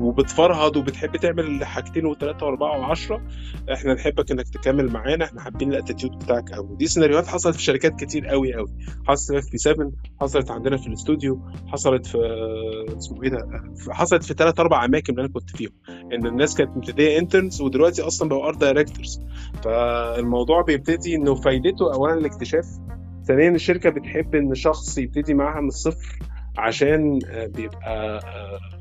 وبتفرهد 0.02 0.78
وبتحب 0.78 1.18
تعمل 1.18 1.66
حاجتين 1.66 2.06
وثلاثه 2.06 2.46
وأربعة 2.46 2.80
وعشرة 2.80 3.22
إحنا 3.74 3.94
نحبك 3.94 4.32
إنك 4.32 4.50
تكمل 4.50 4.92
معانا 4.92 5.26
إحنا 5.26 5.42
حابين 5.42 5.74
ال 5.74 5.78
attitude 5.78 6.12
بتاعك 6.24 6.52
قوي 6.52 6.76
دي 6.78 6.88
سيناريوهات 6.88 7.21
design 7.22 7.27
ات 7.27 7.28
حصلت 7.28 7.56
في 7.56 7.62
شركات 7.62 8.00
كتير 8.04 8.28
قوي 8.28 8.54
قوي. 8.54 8.68
حصلت 9.08 9.46
في 9.46 9.58
7 9.58 9.92
حصلت 10.22 10.52
عندنا 10.52 10.78
في 10.78 10.88
الاستوديو 10.88 11.40
حصلت 11.68 12.06
في 12.06 12.18
اسمه 12.98 13.24
إيه 13.24 13.30
ده 13.30 13.48
حصلت 13.90 14.24
في 14.24 14.34
ثلاث 14.34 14.60
أربع 14.60 14.86
اماكن 14.86 15.14
اللي 15.14 15.26
أنا 15.26 15.34
كنت 15.34 15.50
فيهم. 15.50 15.72
ان 16.14 16.26
الناس 16.26 16.56
كانت 16.56 16.78
مبتدئة 16.78 17.20
interns 17.20 17.62
ودلوقتي 17.62 18.02
أصلا 18.02 18.30
بقوا 18.30 18.48
art 18.48 18.58
directors 18.62 19.20
فالموضوع 19.64 20.62
بيبتدي 20.62 21.16
انه 21.16 21.36
فايدته 21.36 21.94
اولا 21.94 22.14
الاكتشاف 22.14 22.66
ثانيا 23.28 23.50
الشركة 23.50 23.90
بتحب 23.90 24.36
إن 24.36 24.56
شخص 24.56 24.98
يبتدي 24.98 25.34
معاها 25.34 25.62
من 25.62 25.68
الصفر 25.68 26.20
عشان 26.58 27.20
بيبقى 27.56 28.20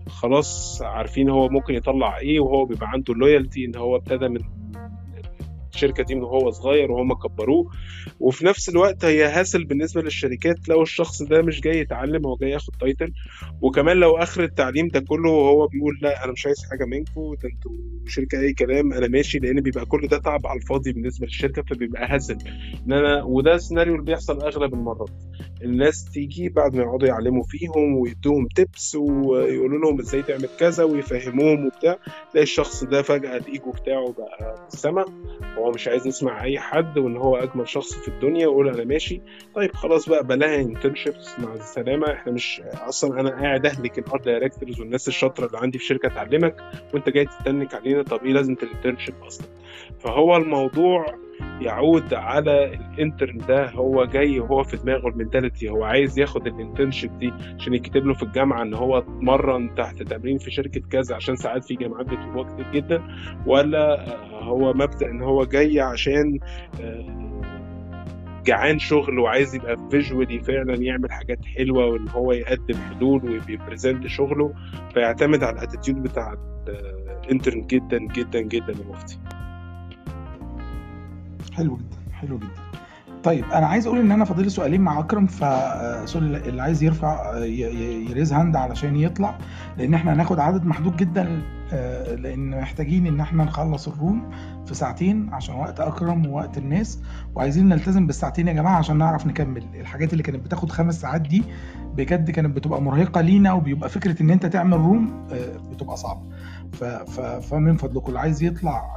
خلاص 0.09 0.83
عارفين 0.83 1.31
هو 1.31 1.49
ممكن 1.49 1.75
يطلع 1.75 2.19
إيه 2.19 2.41
وهو 2.41 2.65
بيبقى 2.65 2.91
عنده 2.91 3.13
ال 3.15 3.21
loyalty 3.21 3.65
إن 3.65 3.77
هو 3.77 3.97
ابتدى 3.97 4.29
من 4.29 4.41
الشركة 5.75 6.03
دي 6.05 6.15
من 6.15 6.23
هو 6.25 6.51
صغير 6.51 6.93
وهم 6.93 7.15
كبروه. 7.15 7.71
وفي 8.21 8.47
نفس 8.47 8.69
الوقت 8.69 9.05
هي 9.05 9.25
hassle 9.25 9.65
بالنسبة 9.65 10.03
للشركات 10.03 10.69
لو 10.69 10.83
الشخص 10.83 11.23
ده 11.23 11.43
مش 11.43 11.61
جاي 11.61 11.79
يتعلم 11.79 12.27
هو 12.27 12.37
جاي 12.37 12.51
ياخد 12.51 12.75
title 12.81 13.13
وكمان 13.63 13.97
لو 13.97 14.17
آخر 14.17 14.45
التعليم 14.45 14.89
ده 14.89 15.01
كله 15.01 15.31
وهو 15.31 15.67
بيقول 15.67 15.99
لا 16.03 16.25
أنا 16.25 16.33
مش 16.33 16.47
عايز 16.47 16.65
حاجة 16.71 16.85
منكم 16.85 17.35
ده 17.43 17.49
أنتوا 17.49 17.73
شركة 18.07 18.41
أي 18.41 18.53
كلام 18.53 18.93
أنا 18.93 19.09
ماشي 19.09 19.39
لأن 19.39 19.61
بيبقى 19.61 19.87
كل 19.87 20.07
ده 20.09 20.19
تعب 20.19 20.47
على 20.47 20.57
الفاضي 20.61 20.93
بالنسبة 20.93 21.27
للشركة 21.27 21.63
فبيبقى 21.63 22.15
hassle. 22.15 22.39
إن 22.87 22.93
أنا 22.93 23.23
وده 23.23 23.55
السيناريو 23.55 23.95
اللي 23.95 24.05
بيحصل 24.07 24.43
أغلب 24.43 24.75
المرات. 24.75 25.11
الناس 25.63 26.05
تيجي 26.05 26.49
بعد 26.49 26.77
ما 26.77 26.83
يقعدوا 26.83 27.09
يعلموا 27.09 27.43
فيهم 27.49 27.95
ويدوهم 27.97 28.47
tips 28.55 28.95
ويقولوا 28.95 29.79
لهم 29.79 30.01
إزاي 30.01 30.23
تعمل 30.23 30.49
كذا 30.59 30.85
ويفهموهم 30.85 31.67
وبتاع 31.67 31.97
تلاقي 32.33 32.43
الشخص 32.43 32.85
ده 32.85 33.03
فجأة 33.03 33.37
الايجو 33.37 33.71
بتاعه 33.71 34.13
بقى 34.19 34.57
في 34.69 34.75
السما 34.75 35.05
هو 35.61 35.71
مش 35.71 35.89
عايز 35.89 36.07
يسمع 36.07 36.43
أي 36.45 36.59
حد 36.61 36.99
وإن 36.99 37.17
هو 37.17 37.37
أجمل 37.37 37.69
شخص 37.69 37.95
في 37.95 38.09
الدنيا 38.09 38.47
ويقول 38.47 38.69
أنا 38.69 38.85
ماشي. 38.85 39.21
طيب 39.55 39.75
خلاص 39.75 40.09
بقى 40.09 40.25
بلاها 40.27 40.61
internships 40.61 41.39
مع 41.39 41.55
السلامة. 41.55 42.13
إحنا 42.13 42.33
مش 42.33 42.63
أصلا 42.75 43.21
أنا 43.21 43.31
قاعد 43.31 43.67
أهلك 43.67 43.99
ال 43.99 44.05
art 44.05 44.25
directors 44.25 44.81
والناس 44.81 45.09
الشاطرة 45.09 45.47
اللي 45.47 45.59
عندي 45.59 45.79
في 45.79 45.85
شركة 45.85 46.09
تعلمك 46.09 46.57
وأنت 46.95 47.09
جاي 47.09 47.25
تتنك 47.27 47.75
علينا. 47.75 48.03
طب 48.03 48.25
إيه 48.25 48.33
لازمة 48.33 48.57
ال 48.63 48.68
internship 48.68 49.15
أصلا؟ 49.27 49.47
فهو 49.99 50.37
الموضوع 50.37 51.07
يعود 51.61 52.15
على 52.15 52.75
ال 52.75 52.84
intern 52.84 53.39
ده 53.39 53.71
هو 53.71 54.05
جاي 54.05 54.41
وهو 54.41 54.63
في 54.63 54.77
دماغه 54.77 55.09
ال 55.09 55.15
mentality 55.15 55.69
هو 55.71 55.85
عايز 55.85 56.19
ياخد 56.19 56.47
ال 56.47 56.53
internship 56.53 57.19
دي 57.19 57.33
عشان 57.59 57.75
يكتب 57.75 58.07
له 58.07 58.15
في 58.15 58.23
الجامعة 58.23 58.63
إن 58.63 58.75
هو 58.75 58.99
اتمرن 58.99 59.75
تحت 59.75 60.03
تمرين 60.03 60.39
في 60.39 60.51
شركة 60.51 60.81
كذا 60.91 61.15
عشان 61.15 61.37
ساعات 61.37 61.65
في 61.65 61.75
جامعات 61.75 62.07
بيطلبوها 62.09 62.49
كتير 62.53 62.71
جدا 62.73 63.03
ولا 63.47 64.07
هو 64.43 64.73
مبدأ 64.73 65.11
إن 65.11 65.23
هو 65.23 65.45
جاي 65.45 65.81
عشان 65.81 66.39
جعان 68.47 68.79
شغل 68.79 69.19
وعايز 69.19 69.55
يبقى 69.55 69.77
visually 69.91 70.39
فعلا 70.41 70.75
يعمل 70.75 71.13
حاجات 71.13 71.45
حلوة 71.45 71.87
وإن 71.87 72.09
هو 72.09 72.33
يقدم 72.33 72.75
حلول 72.75 73.25
وي 73.49 73.62
present 73.62 74.07
شغله 74.07 74.55
فيعتمد 74.95 75.43
على 75.43 75.57
ال 75.59 75.64
attitude 75.64 76.03
بتاع 76.03 76.35
ال 77.25 77.31
intern 77.31 77.67
جدا 77.67 77.99
جدا 77.99 78.41
جدا 78.41 78.73
يا 78.73 78.85
مفتي. 78.91 79.19
حلو 81.61 81.77
جدا 81.77 81.97
حلو 82.13 82.39
جدا. 82.39 82.49
طيب 83.23 83.45
أنا 83.45 83.67
عايز 83.67 83.87
أقول 83.87 83.99
إن 83.99 84.13
أنا 84.13 84.25
فاضل 84.25 84.43
لي 84.43 84.49
سؤالين 84.51 84.81
مع 84.81 84.99
أكرم 84.99 85.27
ف 85.27 85.45
sorry 86.09 86.27
اللي 86.27 86.63
عايز 86.63 86.83
يرفع 86.83 87.37
ي 88.09 88.13
raise 88.13 88.33
hand 88.33 88.57
علشان 88.57 88.97
يطلع 88.97 89.39
لأن 89.79 89.95
إحنا 89.95 90.13
هناخد 90.13 90.39
عدد 90.39 90.65
محدود 90.65 90.97
جدا 90.97 91.43
لأن 92.17 92.61
محتاجين 92.61 93.07
إن 93.07 93.21
إحنا 93.21 93.45
نخلص 93.45 93.89
ال 93.89 93.97
room 93.97 94.31
في 94.67 94.75
ساعتين 94.75 95.29
عشان 95.35 95.55
وقت 95.55 95.81
أكرم 95.81 96.27
ووقت 96.27 96.59
الناس 96.59 97.01
وعايزين 97.35 97.69
نلتزم 97.69 98.07
بالساعتين 98.07 98.49
يا 98.49 98.53
جماعة 98.53 98.77
عشان 98.79 98.99
نعرف 98.99 99.27
نكمل. 99.27 99.65
الحاجات 99.81 100.13
اللي 100.13 100.23
كانت 100.23 100.45
بتاخد 100.45 100.71
خمس 100.71 101.01
ساعات 101.01 101.21
دي 101.21 101.45
بجد 101.95 102.31
كانت 102.31 102.57
بتبقى 102.57 102.83
مرهقة 102.83 103.21
لينا 103.21 103.53
وبيبقى 103.53 103.89
فكرة 103.89 104.23
إن 104.23 104.31
أنت 104.31 104.47
تعمل 104.47 104.77
room 104.77 105.27
بتبقى 105.71 105.97
صعبة. 105.97 106.23
فمن 107.41 107.77
فضلكم. 107.77 108.09
اللي 108.09 108.21
عايز 108.21 108.43
يطلع 108.43 108.97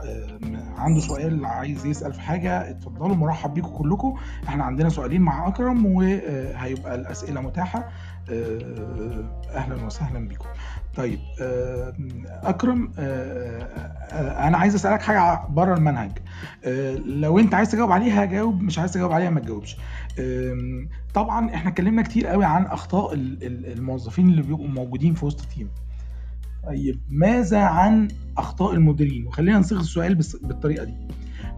عنده 0.78 1.00
سؤال 1.00 1.46
عايز 1.46 1.86
يسأل 1.86 2.14
في 2.14 2.22
حاجة 2.22 2.70
اتفضلوا 2.70 3.16
مرحب 3.16 3.54
بيكم 3.54 3.68
كلكم. 3.68 4.16
إحنا 4.48 4.64
عندنا 4.64 4.90
سؤالين 4.90 5.22
مع 5.22 5.48
أكرم 5.48 5.86
وهيبقى 5.86 6.96
الأسئلة 6.96 7.42
متاحة. 7.42 7.90
أهلا 9.56 9.86
وسهلا 9.86 10.28
بكم 10.28 10.46
طيب 10.96 11.20
أكرم 12.44 12.92
أنا 13.00 14.58
عايز 14.58 14.76
أسألك 14.76 15.02
حاجة 15.02 15.48
بره 15.50 15.76
المنهج. 15.76 16.12
لو 17.06 17.40
أنت 17.40 17.54
عايز 17.54 17.72
تجاوب 17.72 17.92
عليها 17.92 18.26
جاوب 18.26 18.62
مش 18.62 18.80
عايز 18.80 18.92
تجاوب 18.94 19.12
عليها 19.12 19.30
ما 19.30 19.40
تجاوبش. 19.40 19.78
طبعا 21.14 21.56
إحنا 21.56 21.70
اتكلمنا 21.70 22.02
كتير 22.02 22.28
قوي 22.28 22.46
عن 22.46 22.66
أخطاء 22.66 23.14
الموظفين 23.14 24.30
اللي 24.30 24.42
بيبقوا 24.42 24.68
موجودين 24.68 25.14
في 25.14 25.26
وسط 25.26 25.46
تيم 25.46 25.70
طيب 26.68 27.00
ماذا 27.10 27.62
عن 27.64 28.08
أخطاء 28.38 28.74
المديرين؟ 28.74 29.28
وخلينا 29.28 29.60
نصيغ 29.60 29.80
السؤال 29.80 30.16
بالطريقة 30.16 30.84
دي. 30.84 30.94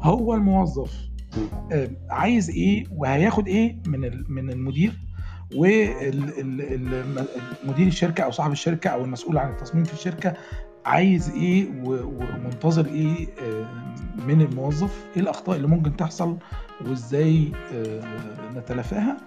هو 0.01 0.33
الموظف 0.33 0.93
عايز 2.09 2.49
إيه 2.49 2.85
وهياخد 2.91 3.47
إيه 3.47 3.77
من 3.87 4.23
من 4.29 4.49
المدير؟ 4.49 4.91
ومدير 5.55 5.97
الشركة 7.87 8.23
أو 8.23 8.31
صاحب 8.31 8.51
الشركة 8.51 8.89
أو 8.89 9.05
المسؤول 9.05 9.37
عن 9.37 9.51
التصميم 9.51 9.83
في 9.83 9.93
الشركة 9.93 10.33
عايز 10.85 11.29
إيه 11.29 11.67
ومنتظر 11.83 12.85
إيه 12.85 13.27
من 14.27 14.41
الموظف؟ 14.41 15.05
إيه 15.15 15.21
الأخطاء 15.21 15.55
اللي 15.55 15.67
ممكن 15.67 15.95
تحصل 15.95 16.37
وإزاي 16.85 17.51
نتلافاها؟ 18.55 19.17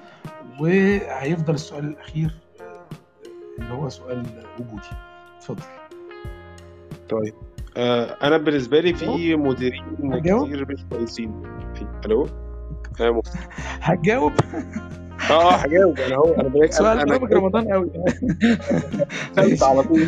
وهيفضل 0.61 1.55
السؤال 1.55 1.85
الأخير 1.85 2.35
اللي 3.59 3.75
هو 3.75 3.89
سؤال 3.89 4.23
وجودي. 4.61 4.89
اتفضل. 5.39 5.63
طيب. 7.09 7.35
آه 7.77 8.05
أنا 8.23 8.37
بالنسبة 8.39 8.81
لي 8.81 8.95
في 8.95 9.37
مديرين؟ 9.37 9.85
كتير 10.45 10.67
مش 10.69 10.85
كويسين. 10.91 11.43
ألو؟ 12.07 12.29
آه. 13.01 13.23
هتجاوب 13.81 14.33
آه 15.31 15.53
هجاوب. 15.53 15.99
أنا 16.01 16.17
هو 16.17 16.35
أنا 16.35 16.49
بلاقي 16.49 16.73
سؤال 16.73 16.99
أنا 17.01 17.17
رمضان 17.17 17.73
قوي. 17.73 17.91
على 19.63 19.83
طول 19.83 20.01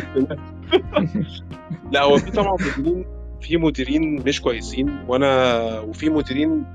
لا 1.91 2.01
هو 2.03 2.17
في 2.17 2.31
طبعا 2.31 2.57
مديرين 2.77 3.05
في 3.41 3.57
مديرين 3.57 4.23
مش 4.27 4.41
كويسين 4.41 5.05
وأنا 5.07 5.55
وفي 5.79 6.09
مديرين 6.09 6.65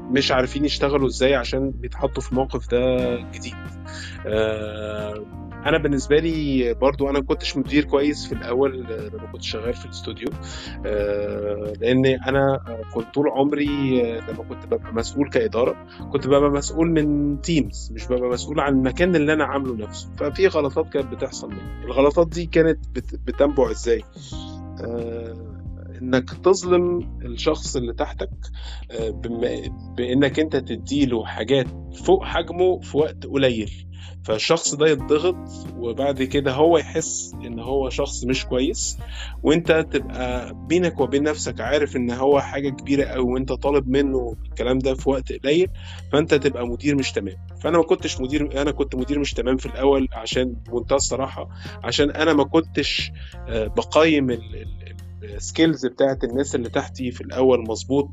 مش 0.00 0.32
عارفين 0.32 0.64
يشتغلوا 0.64 1.06
إزاي 1.08 1.34
عشان 1.34 1.70
بيتحطوا 1.70 2.22
في 2.22 2.32
الموقف 2.32 2.70
ده 2.70 3.16
جديد. 3.32 3.54
آه 4.26 5.24
أنا 5.66 5.78
بالنسبة 5.78 6.16
لي 6.18 6.74
برضو 6.74 7.10
أنا 7.10 7.20
كنتش 7.20 7.56
مدير 7.56 7.84
كويس 7.84 8.26
في 8.26 8.32
الأول 8.32 8.84
لما 8.88 9.26
كنت 9.32 9.42
شغال 9.42 9.74
في 9.74 9.84
الاستوديو 9.84 10.28
آه، 10.86 11.72
لأن 11.80 12.06
أنا 12.06 12.60
كنت 12.94 13.14
طول 13.14 13.28
عمري 13.28 13.68
آه، 14.04 14.20
لما 14.30 14.44
كنت 14.44 14.66
ببقى 14.66 14.94
مسؤول 14.94 15.30
كإدارة 15.30 15.76
كنت 16.12 16.26
ببقى 16.26 16.50
مسؤول 16.50 16.90
من 16.90 17.40
تيمز 17.40 17.92
مش 17.94 18.06
ببقى 18.06 18.28
مسؤول 18.28 18.60
عن 18.60 18.72
المكان 18.72 19.16
اللي 19.16 19.32
أنا 19.32 19.44
عامله 19.44 19.76
نفسه. 19.76 20.08
ففي 20.16 20.46
غلطات 20.46 20.88
كانت 20.92 21.14
بتحصل 21.14 21.50
مني. 21.50 21.84
الغلطات 21.84 22.28
دي 22.28 22.46
كانت 22.46 22.78
بت- 22.94 23.20
بتنبع 23.26 23.70
إزاي؟ 23.70 24.02
آه، 24.80 25.51
إنك 26.02 26.30
تظلم 26.44 26.98
الشخص 27.24 27.76
اللي 27.76 27.92
تحتك 27.92 28.30
آه، 28.90 29.10
بإنك 29.96 30.40
أنت 30.40 30.56
تديله 30.56 31.24
حاجات 31.24 31.66
فوق 31.94 32.24
حجمه 32.24 32.80
في 32.80 32.96
وقت 32.98 33.26
قليل. 33.26 33.86
فالشخص 34.24 34.74
ده 34.74 34.86
يتضغط 34.86 35.36
وبعد 35.76 36.22
كده 36.22 36.52
هو 36.52 36.78
يحس 36.78 37.32
إن 37.44 37.58
هو 37.60 37.88
شخص 37.90 38.24
مش 38.24 38.46
كويس 38.46 38.98
وأنت 39.42 39.86
تبقى 39.92 40.54
بينك 40.68 41.00
وبين 41.00 41.22
نفسك 41.22 41.60
عارف 41.60 41.96
إن 41.96 42.10
هو 42.10 42.40
حاجة 42.40 42.68
كبيرة 42.68 43.04
قوي 43.04 43.32
وأنت 43.32 43.52
طالب 43.52 43.88
منه 43.88 44.36
الكلام 44.44 44.78
ده 44.78 44.94
في 44.94 45.10
وقت 45.10 45.32
قليل 45.32 45.68
فأنت 46.12 46.34
تبقى 46.34 46.66
مدير 46.66 46.96
مش 46.96 47.12
تمام. 47.12 47.36
فأنا 47.62 47.78
ما 47.78 47.84
كنتش 47.84 48.20
مدير 48.20 48.62
أنا 48.62 48.70
كنت 48.70 48.94
مدير 48.94 49.18
مش 49.18 49.32
تمام 49.34 49.56
في 49.56 49.66
الأول 49.66 50.08
عشان 50.12 50.44
بمنتهى 50.44 50.96
الصراحة 50.96 51.48
عشان 51.84 52.10
أنا 52.10 52.32
ما 52.32 52.44
كنتش 52.44 53.10
آه، 53.48 53.66
بقيم 53.66 54.30
ال 55.24 55.33
skills 55.33 55.86
بتاعت 55.86 56.24
الناس 56.24 56.54
اللي 56.54 56.68
تحتي 56.68 57.10
في 57.10 57.20
الأول 57.20 57.64
مظبوط. 57.68 58.08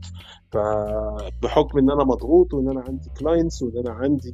فبحكم 0.51 1.77
إن 1.77 1.91
أنا 1.91 2.03
مضغوط 2.03 2.53
وإن 2.53 2.69
أنا 2.69 2.81
عندي 2.87 3.09
clients 3.19 3.61
وإن 3.61 3.77
أنا 3.77 3.91
عندي 3.91 4.33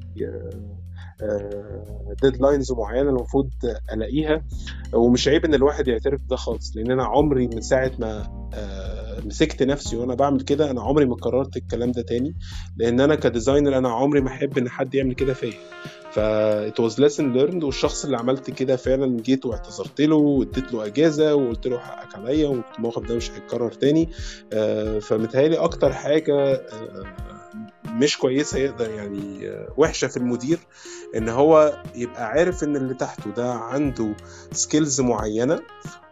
deadlines 2.21 2.71
معينة 2.71 3.09
المفروض 3.09 3.49
ألاقيها. 3.93 4.43
ومش 4.93 5.27
عيب 5.27 5.45
إن 5.45 5.53
الواحد 5.53 5.87
يعترف 5.87 6.21
بده 6.21 6.35
خالص 6.35 6.75
لأن 6.77 6.91
أنا 6.91 7.03
عمري 7.05 7.47
من 7.47 7.61
ساعة 7.61 7.91
ما 7.99 8.35
آه، 8.53 9.19
مسكت 9.25 9.63
نفسي 9.63 9.95
وأنا 9.97 10.15
بعمل 10.15 10.41
كده 10.41 10.71
أنا 10.71 10.81
عمري 10.81 11.05
ما 11.05 11.15
قررت 11.15 11.57
الكلام 11.57 11.91
ده 11.91 12.01
تاني. 12.01 12.35
لأن 12.77 12.99
أنا 12.99 13.15
ك 13.15 13.22
designer 13.22 13.77
أنا 13.77 13.89
عمري 13.89 14.21
ما 14.21 14.27
أحب 14.29 14.57
إن 14.57 14.69
حد 14.69 14.95
يعمل 14.95 15.13
كده 15.15 15.33
فيا. 15.33 15.53
ف 16.15 16.19
it 16.69 16.79
was 16.83 16.93
lesson 16.95 17.23
learned 17.35 17.63
والشخص 17.63 18.05
اللي 18.05 18.17
عملت 18.17 18.51
كده 18.51 18.75
فعلا 18.75 19.17
جيت 19.21 19.45
واعتذرت 19.45 20.01
له 20.01 20.15
واديت 20.15 20.73
له 20.73 20.85
أجازة 20.85 21.35
وقلت 21.35 21.67
له 21.67 21.79
حقك 21.79 22.15
عليا 22.15 22.47
والموقف 22.47 23.03
ده 23.03 23.15
مش 23.15 23.31
هيتكرر 23.31 23.71
تاني. 23.71 24.09
آه، 24.53 24.99
فمتهيألي 24.99 25.57
أكتر 25.57 25.93
حاجة 25.93 26.53
آه، 26.53 27.03
مش 27.85 28.17
كويسة 28.17 28.57
يقدر 28.59 28.89
يعني 28.89 29.51
وحشة 29.77 30.07
في 30.07 30.17
المدير 30.17 30.59
إن 31.15 31.29
هو 31.29 31.81
يبقى 31.95 32.25
عارف 32.27 32.63
إن 32.63 32.75
اللي 32.75 32.93
تحته 32.93 33.31
ده 33.31 33.53
عنده 33.53 34.15
skills 34.51 35.01
معينة 35.01 35.59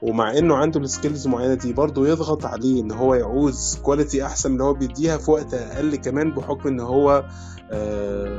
ومع 0.02 0.38
إنه 0.38 0.56
عنده 0.56 0.80
ال 0.80 0.87
skills 0.87 1.28
معينة 1.28 1.54
دي 1.54 1.74
برضه 1.74 2.08
يضغط 2.08 2.46
عليه 2.46 2.82
إن 2.82 2.92
هو 2.92 3.16
يعوز 3.16 3.80
quality 3.84 4.26
أحسن 4.26 4.52
اللي 4.54 4.64
هو 4.64 4.74
بيديها 4.74 5.18
في 5.18 5.32
وقت 5.32 5.54
أقل 5.54 5.96
كمان 5.96 6.32
بحكم 6.32 6.70
إن 6.70 6.80
هو 6.80 7.26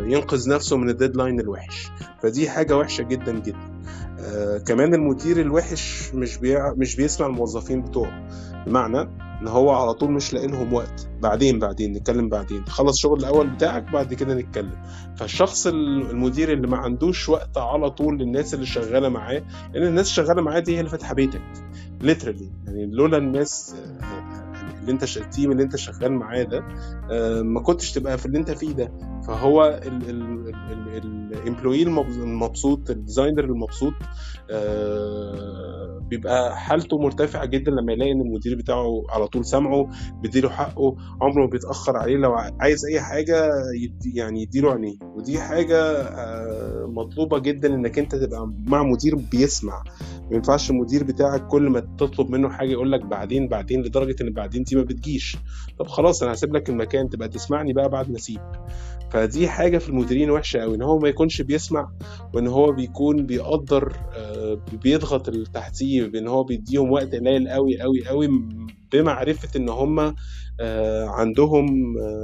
ينقذ 0.07 0.51
نفسه 0.51 0.77
من 0.77 0.89
ال 0.89 0.94
deadline 0.94 1.41
الوحش. 1.41 1.91
فدي 2.23 2.51
حاجة 2.51 2.77
وحشة 2.77 3.03
جدا 3.03 3.33
جدا. 3.39 3.75
آه 4.21 4.59
كمان 4.59 4.95
المدير 4.95 5.41
الوحش 5.41 6.11
مش 6.15 6.37
بيع... 6.37 6.75
مش 6.77 6.97
بيسمع 6.97 7.27
الموظفين 7.27 7.83
بتوعه. 7.83 8.29
بمعنى 8.67 9.01
إن 9.43 9.49
هو 9.49 9.71
على 9.71 9.95
طول 9.95 10.11
مش 10.13 10.35
لاقي 10.35 10.47
لهم 10.47 10.73
وقت. 10.73 11.09
بعدين 11.21 11.59
بعدين 11.59 11.93
نتكلم 11.93 12.29
بعدين. 12.29 12.65
خلص 12.65 12.99
شغل 12.99 13.21
الأول 13.21 13.51
بتاعك 13.51 13.93
بعد 13.93 14.15
كده 14.15 14.35
نتكلم. 14.35 14.83
فالشخص 15.17 15.67
المدير 15.67 16.53
اللي 16.53 16.67
ما 16.67 16.77
عندوش 16.77 17.29
وقت 17.29 17.59
على 17.59 17.91
طول 17.91 18.19
للناس 18.19 18.55
اللي 18.55 18.67
شغالة 18.67 19.09
معاه 19.09 19.43
لأن 19.75 19.87
الناس 19.87 20.19
اللي 20.19 20.27
شغالة 20.27 20.43
معاه 20.43 20.59
دي 20.61 20.75
هي 20.77 20.79
اللي 20.81 20.91
فاتحة 20.91 21.15
بيتك. 21.15 21.43
literally 22.01 22.51
يعني 22.67 22.87
لولا 22.87 23.17
الناس 23.17 23.75
اللي 24.81 24.93
أنت 24.93 25.17
ال 25.17 25.24
team 25.24 25.53
اللي 25.53 25.63
أنت 25.63 25.77
شغال 25.77 26.13
معاه 26.13 26.43
ده 26.43 26.65
ما 27.43 27.61
كنتش 27.61 27.93
تبقى 27.93 28.19
في 28.19 28.27
اللي 28.27 28.39
أنت 28.39 28.51
فيه 28.51 28.73
ده. 28.73 29.14
فهو 29.27 29.81
ال 31.43 31.47
employee 31.47 31.83
المبسوط 31.83 32.91
ال 32.91 32.97
designer 32.97 33.45
المبسوط 33.45 33.93
بيبقى 36.11 36.57
حالته 36.59 36.99
مرتفعة 36.99 37.45
جدا 37.45 37.71
لما 37.71 37.93
يلاقي 37.93 38.13
إن 38.13 38.21
المدير 38.21 38.57
بتاعه 38.59 39.03
على 39.11 39.27
طول 39.27 39.45
سامعه 39.45 39.89
بيديله 40.23 40.49
حقه 40.49 40.97
عمره 41.21 41.45
ما 41.45 41.51
بيتأخر 41.51 41.97
عليه 41.97 42.17
لو 42.17 42.35
عايز 42.61 42.85
أي 42.87 43.01
حاجة 43.01 43.51
يعني 44.15 44.43
يديله 44.43 44.73
عينيه. 44.73 44.97
ودي 45.17 45.41
حاجة 45.41 46.09
مطلوبة 46.87 47.39
جدا 47.39 47.75
إنك 47.75 47.99
أنت 47.99 48.15
تبقى 48.15 48.51
مع 48.67 48.83
مدير 48.83 49.15
بيسمع. 49.17 49.83
ما 50.31 50.37
ينفعش 50.37 50.71
المدير 50.71 51.05
بتاعك 51.05 51.47
كل 51.47 51.71
ما 51.71 51.81
تطلب 51.99 52.31
منه 52.31 52.49
حاجة 52.49 52.71
يقول 52.71 52.93
لك 52.93 53.05
بعدين 53.07 53.49
بعدين 53.49 53.83
لدرجة 53.83 54.17
إن 54.23 54.31
بعدين 54.33 54.63
دي 54.63 54.77
ما 54.77 54.83
بتجيش. 54.83 55.37
طب 55.79 55.87
خلاص 55.87 56.23
أنا 56.23 56.33
هسيب 56.33 56.57
لك 56.57 56.69
المكان 56.71 57.09
تبقى 57.11 57.29
تسمعني 57.29 57.73
بقى 57.73 57.89
بعد 57.89 58.11
ما 58.11 58.17
أسيب. 58.17 58.41
فدي 59.15 59.49
حاجة 59.49 59.79
في 59.79 59.89
المديرين 59.89 60.31
وحشة 60.31 60.61
قوي 60.61 60.77
إن 60.77 60.83
هو 60.83 60.99
ما 60.99 61.09
يكونش 61.09 61.43
بيسمع 61.43 61.91
وإن 62.33 62.47
هو 62.47 62.73
بيكون 62.73 63.27
بيقدر 63.27 63.97
بيضغط 64.73 65.29
اللي 65.29 65.45
تحتيه 65.55 66.05
بإن 66.05 66.29
هو 66.29 66.45
بيديهم 66.45 66.93
وقت 66.93 67.15
قليل 67.15 67.49
قوي 67.49 67.81
قوي 67.81 68.07
قوي 68.07 68.29
بمعرفة 68.93 69.49
إن 69.57 69.69
هم 69.69 70.15
عندهم 71.09 71.67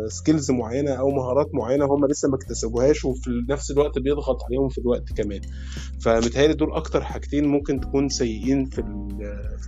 skills 0.08 0.50
معينة 0.50 0.90
أو 0.90 1.10
مهارات 1.10 1.46
معينة 1.54 1.84
هم 1.84 2.06
لسه 2.06 2.28
ما 2.28 2.34
اكتسبوهاش 2.36 3.04
وفي 3.04 3.30
نفس 3.50 3.70
الوقت 3.70 3.98
بيضغط 3.98 4.36
عليهم 4.44 4.68
في 4.68 4.78
الوقت 4.78 5.12
كمان. 5.12 5.40
فمتهيألي 6.00 6.54
دول 6.54 6.72
أكتر 6.72 7.04
حاجتين 7.04 7.48
ممكن 7.48 7.80
تكون 7.80 8.08
سيئين 8.08 8.64
في 8.64 8.82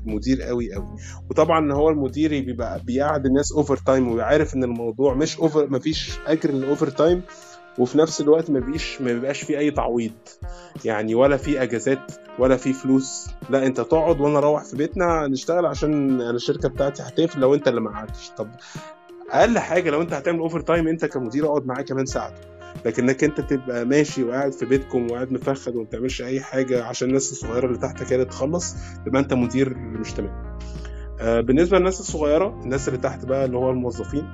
المدير 0.06 0.42
قوي 0.42 0.74
قوي. 0.74 0.86
وطبعا 1.30 1.58
ان 1.58 1.72
هو 1.72 1.88
المدير 1.90 2.30
بيبقى 2.30 2.80
بيقعد 2.84 3.26
الناس 3.26 3.52
overtime 3.52 4.08
وعارف 4.14 4.54
إن 4.54 4.64
الموضوع 4.64 5.14
مش 5.14 5.38
over 5.38 5.66
ما 5.66 5.78
فيش 5.78 6.18
أجر 6.26 6.50
لل 6.50 6.88
overtime 6.88 7.22
وفي 7.78 7.98
نفس 7.98 8.20
الوقت 8.20 8.50
ما 8.50 8.60
بيش 8.60 9.00
ما 9.00 9.12
بيبقاش 9.12 9.42
فيه 9.42 9.58
أي 9.58 9.70
تعويض. 9.70 10.12
يعني 10.84 11.14
ولا 11.14 11.36
في 11.36 11.62
أجازات 11.62 12.12
ولا 12.38 12.56
في 12.56 12.72
فلوس. 12.72 13.26
لا 13.50 13.66
أنت 13.66 13.80
تقعد 13.80 14.20
وأنا 14.20 14.38
أروح 14.38 14.64
في 14.64 14.76
بيتنا 14.76 15.26
نشتغل 15.26 15.66
عشان 15.66 16.20
أنا 16.20 16.30
الشركة 16.30 16.68
بتاعتي 16.68 17.02
هتقفل 17.02 17.40
لو 17.40 17.54
أنت 17.54 17.68
اللي 17.68 17.80
ما 17.80 17.90
قعدتش. 17.90 18.30
طب 18.36 18.48
أقل 19.30 19.58
حاجة 19.58 19.90
لو 19.90 20.02
أنت 20.02 20.12
هتعمل 20.12 20.38
overtime 20.38 20.88
أنت 20.88 21.04
كمدير 21.04 21.46
اقعد 21.46 21.66
معاه 21.66 21.82
كمان 21.82 22.06
ساعة. 22.06 22.34
لكنك 22.86 23.24
أنت 23.24 23.40
تبقى 23.40 23.84
ماشي 23.84 24.24
وقاعد 24.24 24.52
في 24.52 24.66
بيتكم 24.66 25.10
وقاعد 25.10 25.32
مفخد 25.32 25.76
وما 25.76 25.84
بتعملش 25.84 26.22
أي 26.22 26.40
حاجة 26.40 26.84
عشان 26.84 27.08
الناس 27.08 27.32
الصغيرة 27.32 27.66
اللي 27.66 27.78
تحتك 27.78 28.12
هي 28.12 28.24
تخلص 28.24 28.74
تبقى 29.06 29.20
أنت 29.20 29.34
مدير 29.34 29.74
مش 29.78 30.12
تمام 30.12 30.58
آه 31.20 31.40
بالنسبة 31.40 31.78
للناس 31.78 32.00
الصغيرة 32.00 32.60
الناس 32.64 32.88
اللي 32.88 32.98
تحت 32.98 33.24
بقى 33.24 33.44
اللي 33.44 33.56
هو 33.56 33.70
الموظفين 33.70 34.28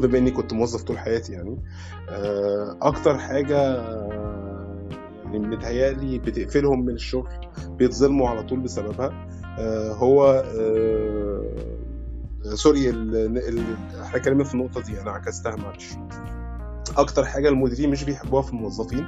بما 0.00 0.18
اني 0.18 0.30
كنت 0.30 0.52
موظف 0.52 0.82
طول 0.82 0.98
حياتي 0.98 1.32
يعني. 1.32 1.62
أكتر 2.82 3.18
حاجة 3.18 3.76
يعني 5.24 5.38
متهيألي 5.38 6.18
بتقفلهم 6.18 6.84
من 6.84 6.94
الشغل 6.94 7.30
بيتظلموا 7.68 8.28
على 8.28 8.42
طول 8.42 8.60
بسببها 8.60 9.26
هو 9.94 10.44
سوري 12.54 12.90
إحنا 12.90 14.16
اتكلمنا 14.16 14.44
في 14.44 14.54
النقطة 14.54 14.80
دي 14.80 15.00
أنا 15.00 15.10
عكستها 15.10 15.56
معلش 15.56 15.94
أكتر 16.96 17.24
حاجة 17.24 17.48
المديرين 17.48 17.90
مش 17.90 18.04
بيحبوها 18.04 18.42
في 18.42 18.50
الموظفين 18.52 19.06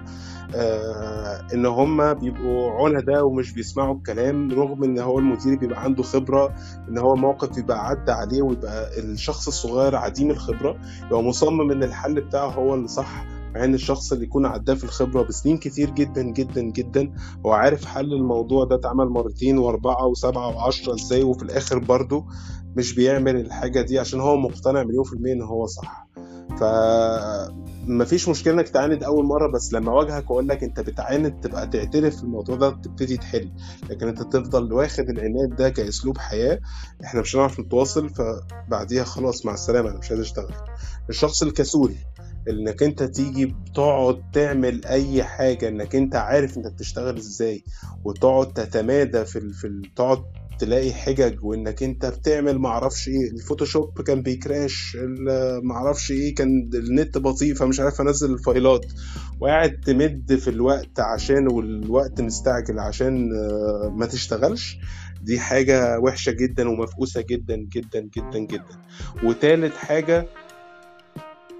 آه 0.55 1.47
إن 1.55 1.67
هم 1.67 2.15
بيبقوا 2.15 2.71
عنده 2.89 3.25
ومش 3.25 3.53
بيسمعوا 3.53 3.95
الكلام 3.95 4.51
رغم 4.53 4.85
إن 4.85 4.99
هو 4.99 5.19
المدير 5.19 5.59
بيبقى 5.59 5.83
عنده 5.83 6.03
خبرة 6.03 6.55
إن 6.89 6.99
هو 6.99 7.15
موقف 7.15 7.59
يبقى 7.59 7.87
عدى 7.89 8.13
عليه 8.13 8.43
ويبقى 8.43 8.99
الشخص 8.99 9.47
الصغير 9.47 9.97
عديم 9.97 10.31
الخبرة 10.31 10.77
يبقى 11.07 11.23
مصمم 11.23 11.71
إن 11.71 11.83
الحل 11.83 12.21
بتاعه 12.21 12.49
هو 12.51 12.75
اللي 12.75 12.89
صح 12.89 13.25
مع 13.55 13.65
إن 13.65 13.75
الشخص 13.75 14.13
اللي 14.13 14.25
يكون 14.25 14.47
عداه 14.47 14.75
في 14.75 14.85
الخبرة 14.85 15.23
بسنين 15.23 15.57
كتير 15.59 15.91
جدا 15.91 16.23
جدا 16.23 16.61
جدا 16.63 17.13
هو 17.47 17.53
عارف 17.53 17.85
حل 17.85 18.13
الموضوع 18.13 18.65
ده 18.65 18.77
اتعمل 18.77 19.07
مرتين 19.09 19.59
وأربعة 19.59 20.07
وسبعة 20.07 20.49
وعشرة 20.57 20.95
إزاي 20.95 21.23
وفي 21.23 21.43
الآخر 21.43 21.79
برضه 21.79 22.25
مش 22.77 22.95
بيعمل 22.95 23.37
الحاجة 23.37 23.81
دي 23.81 23.99
عشان 23.99 24.21
هو 24.21 24.37
مقتنع 24.37 24.83
مليون 24.83 25.05
في 25.05 25.13
المية 25.13 25.33
إن 25.33 25.43
هو 25.43 25.67
صح. 25.67 26.07
ف 26.61 26.63
مفيش 27.87 28.29
مشكلة 28.29 28.55
إنك 28.55 28.69
تعاند 28.69 29.03
أول 29.05 29.25
مرة 29.27 29.53
بس 29.53 29.73
لما 29.73 29.93
واجهك 29.93 30.31
وأقول 30.31 30.49
لك 30.49 30.63
أنت 30.65 30.81
بتعاند 30.81 31.41
تبقى 31.41 31.67
تعترف 31.67 32.17
في 32.17 32.23
الموضوع 32.23 32.57
ده 32.57 32.71
تبتدي 32.71 33.17
تحل 33.17 33.53
لكن 33.91 34.09
أنت 34.09 34.23
تفضل 34.23 34.73
واخد 34.73 35.09
العناد 35.09 35.57
ده 35.57 35.69
كأسلوب 35.69 36.19
حياة 36.19 36.61
إحنا 37.05 37.21
مش 37.21 37.37
هنعرف 37.37 37.61
نتواصل 37.61 38.09
فبعديها 38.11 39.05
خلاص 39.05 39.47
مع 39.47 39.55
السلامة 39.55 39.91
أنا 39.91 39.99
مش 39.99 40.11
عايز 40.11 40.21
أشتغل 40.21 40.55
الشخص 41.09 41.43
الكسول 41.43 41.95
إنك 42.51 42.83
أنت 42.83 43.03
تيجي 43.03 43.47
بتقعد 43.47 44.23
تعمل 44.33 44.85
أي 44.85 45.25
حاجة 45.25 45.69
إنك 45.69 45.97
أنت 45.97 46.15
عارف 46.17 46.57
أنت 46.57 46.67
بتشتغل 46.67 47.17
إزاي 47.17 47.65
وتقعد 48.05 48.53
تتمادى 48.53 49.25
في 49.25 49.39
ال... 49.39 49.55
في. 49.55 49.83
تقعد 49.97 50.23
تلاقي 50.59 50.93
حجج 50.93 51.45
وإنك 51.45 51.83
أنت 51.83 52.07
بتعمل 52.07 52.59
معرفش 52.59 53.09
إيه. 53.09 53.31
الفوتوشوب 53.31 54.03
كان 54.03 54.23
بيكراش 54.23 54.97
معرفش 55.63 56.11
إيه 56.11 56.35
كان 56.35 56.71
النت 56.75 57.19
بطيء 57.19 57.55
فمش 57.55 57.81
عارف 57.81 58.01
أنزل 58.01 58.33
الفايلات. 58.33 58.87
وقاعد 59.41 59.81
تمد 59.87 60.37
في 60.37 60.49
الوقت 60.51 61.01
عشان 61.01 61.53
والوقت 61.53 62.21
مستعجل 62.21 62.79
عشان 62.79 63.29
ما 63.93 64.07
تشتغلش. 64.07 64.79
دي 65.23 65.39
حاجة 65.41 65.99
وحشة 65.99 66.33
جدا 66.33 66.69
ومفقوسة 66.69 67.21
جدا 67.31 67.57
جدا 67.57 68.01
جدا 68.17 68.39
جدا. 68.39 68.79
وتالت 69.25 69.75
حاجة 69.77 70.27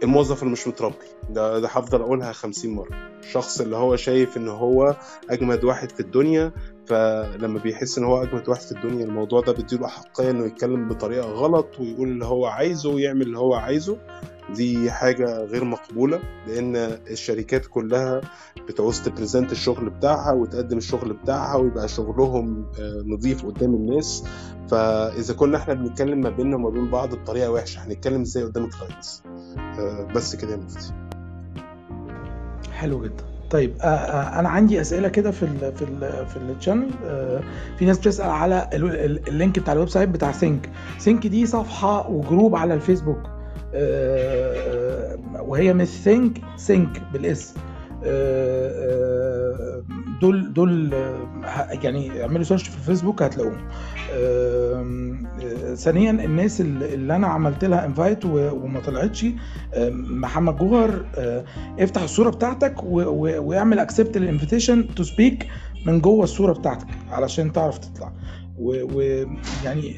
الموظف 0.03 0.43
اللي 0.43 0.53
مش 0.53 0.69
متربي. 0.69 0.95
ده 1.31 1.59
ده 1.59 1.69
هفضل 1.69 2.01
أقولها 2.01 2.33
خمسين 2.33 2.75
مرة. 2.75 2.97
الشخص 3.23 3.61
اللي 3.61 3.77
هو 3.77 3.97
شايف 3.97 4.37
إن 4.37 4.49
هو 4.49 4.97
أجمد 5.31 5.65
واحد 5.65 5.91
في 5.91 6.01
الدنيا 6.01 6.53
فلما 6.87 7.59
بيحس 7.59 7.99
إن 7.99 8.05
هو 8.05 8.23
أجمد 8.23 8.49
واحد 8.49 8.61
في 8.61 8.73
الدنيا 8.73 9.05
الموضوع 9.05 9.41
ده 9.41 9.53
بيديله 9.53 9.87
أحقية 9.87 10.31
إنه 10.31 10.47
يتكلم 10.47 10.89
بطريقة 10.89 11.27
غلط 11.31 11.81
ويقول 11.81 12.09
اللي 12.09 12.25
هو 12.25 12.47
عايزه 12.47 12.91
ويعمل 12.91 13.23
اللي 13.23 13.39
هو 13.39 13.55
عايزه. 13.55 13.99
دي 14.55 14.91
حاجة 14.91 15.45
غير 15.45 15.65
مقبولة 15.65 16.21
لأن 16.47 16.77
الشركات 17.11 17.67
كلها 17.67 18.21
بتعوز 18.69 19.01
ت 19.03 19.09
present 19.09 19.53
الشغل 19.53 19.91
بتاعها 19.91 20.33
وتقدم 20.33 20.79
الشغل 20.79 21.13
بتاعها 21.13 21.57
ويبقى 21.57 21.89
شغلهم 21.89 22.67
نظيف 23.07 23.47
قدام 23.47 23.75
الناس. 23.75 24.25
فإذا 24.71 25.35
كنا 25.35 25.57
إحنا 25.59 25.75
بنتكلم 25.75 26.21
ما 26.21 26.31
بيننا 26.31 26.57
وما 26.57 26.71
بين 26.71 26.91
بعض 26.91 27.15
بطريقة 27.15 27.51
وحشة 27.51 27.85
هنتكلم 27.87 28.21
إزاي 28.21 28.45
قدام 28.45 28.65
ال 28.65 28.71
clients؟ 28.71 29.23
بس 30.15 30.37
كده 30.37 30.51
يا 30.53 30.57
مفتي. 30.57 30.93
حلو 32.73 33.03
جدا. 33.05 33.25
طيب 33.51 33.77
آه 33.81 33.85
آه 33.85 34.41
أنا 34.41 34.49
عندي 34.49 34.81
أسئلة 34.81 35.09
كده 35.09 35.31
في 35.31 35.43
ال 35.43 35.77
في 35.77 35.83
ال 35.83 36.27
في 36.27 36.37
ال 36.37 36.43
channel 36.43 36.91
آه 37.05 37.41
في 37.79 37.85
ناس 37.85 37.99
بتسأل 37.99 38.31
على 38.31 38.71
ال 38.73 38.90
link 38.90 39.59
بتاع 39.59 39.73
ال 39.73 39.89
website 39.89 40.09
بتاع 40.09 40.33
سينك 40.33 40.71
سينك 40.99 41.27
دي 41.27 41.47
صفحة 41.47 42.11
وجروب 42.11 42.57
على 42.57 42.75
الفيسبوك. 42.75 43.36
وهي 45.41 45.75
مش 45.75 45.89
ثينك 45.89 46.41
سينك 46.57 47.03
بالاسم 47.13 47.55
دول 50.21 50.53
دول 50.53 50.93
يعني 51.83 52.23
اعملوا 52.23 52.43
search 52.45 52.69
في 52.69 52.77
الفيسبوك 52.77 53.23
هتلاقوهم. 53.23 53.69
ثانيا 55.75 56.11
الناس 56.11 56.61
اللي 56.61 57.17
أنا 57.17 57.27
عملت 57.27 57.65
لها 57.65 57.87
invite 57.87 58.25
وما 58.25 58.81
طلعتش 58.81 59.27
محمد 59.93 60.57
جوهر 60.57 61.05
افتح 61.79 62.03
الصورة 62.03 62.31
بتاعتك 62.31 62.75
واعمل 62.83 63.79
accept 63.79 64.17
ال 64.17 64.24
invitation 64.24 64.95
to 64.95 65.03
speak 65.03 65.47
من 65.87 66.01
جوه 66.01 66.25
الصورة 66.25 66.53
بتاعتك 66.53 66.87
علشان 67.11 67.53
تعرف 67.53 67.79
تطلع. 67.79 68.13
ويعني 68.59 69.97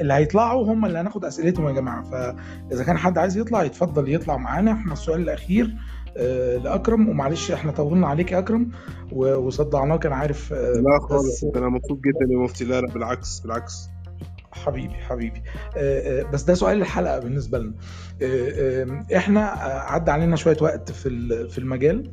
اللي 0.00 0.14
هيطلعوا 0.14 0.72
هم 0.72 0.84
اللي 0.84 0.98
هناخد 0.98 1.24
أسئلتهم 1.24 1.68
يا 1.68 1.72
جماعة. 1.72 2.02
فإذا 2.02 2.84
كان 2.84 2.98
حد 2.98 3.18
عايز 3.18 3.36
يطلع 3.36 3.62
يتفضل 3.62 4.14
يطلع 4.14 4.36
معانا. 4.36 4.72
إحنا 4.72 4.92
السؤال 4.92 5.20
الأخير 5.20 5.74
آه، 6.16 6.56
لأكرم. 6.56 7.08
ومعلش 7.08 7.50
إحنا 7.50 7.72
طولنا 7.72 8.06
عليك 8.06 8.32
يا 8.32 8.38
أكرم 8.38 8.70
وصدعناك 9.12 10.06
أنا 10.06 10.16
عارف 10.16 10.52
آه، 10.52 10.56
لا 10.72 10.98
خالص. 11.08 11.44
أنا 11.56 11.68
مبسوط 11.68 11.98
جدا 11.98 12.32
يا 12.32 12.38
مفتي. 12.38 12.64
لا 12.64 12.80
لا 12.80 12.92
بالعكس 12.92 13.40
بالعكس. 13.40 13.88
حبيبي 14.52 14.94
حبيبي. 14.94 15.42
آه، 15.76 16.20
آه، 16.20 16.22
بس 16.30 16.42
ده 16.42 16.54
سؤال 16.54 16.80
الحلقة 16.80 17.18
بالنسبة 17.18 17.58
لنا. 17.58 17.72
آه، 18.22 18.82
آه، 18.82 19.16
إحنا 19.16 19.40
آه، 19.66 19.78
عدى 19.92 20.10
علينا 20.10 20.36
شوية 20.36 20.56
وقت 20.60 20.90
في 20.92 21.08
في 21.48 21.58
المجال 21.58 22.10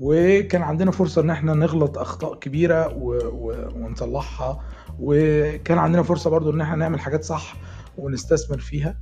وكان 0.00 0.62
عندنا 0.62 0.90
فرصة 0.90 1.22
إن 1.22 1.30
إحنا 1.30 1.54
نغلط 1.54 1.98
أخطاء 1.98 2.34
كبيرة 2.34 2.92
ونصلحها. 3.74 4.60
وكان 5.00 5.78
عندنا 5.78 6.02
فرصة 6.02 6.30
برضو 6.30 6.50
إن 6.50 6.60
إحنا 6.60 6.76
نعمل 6.76 7.00
حاجات 7.00 7.24
صح 7.24 7.56
ونستثمر 7.98 8.58
فيها. 8.58 8.96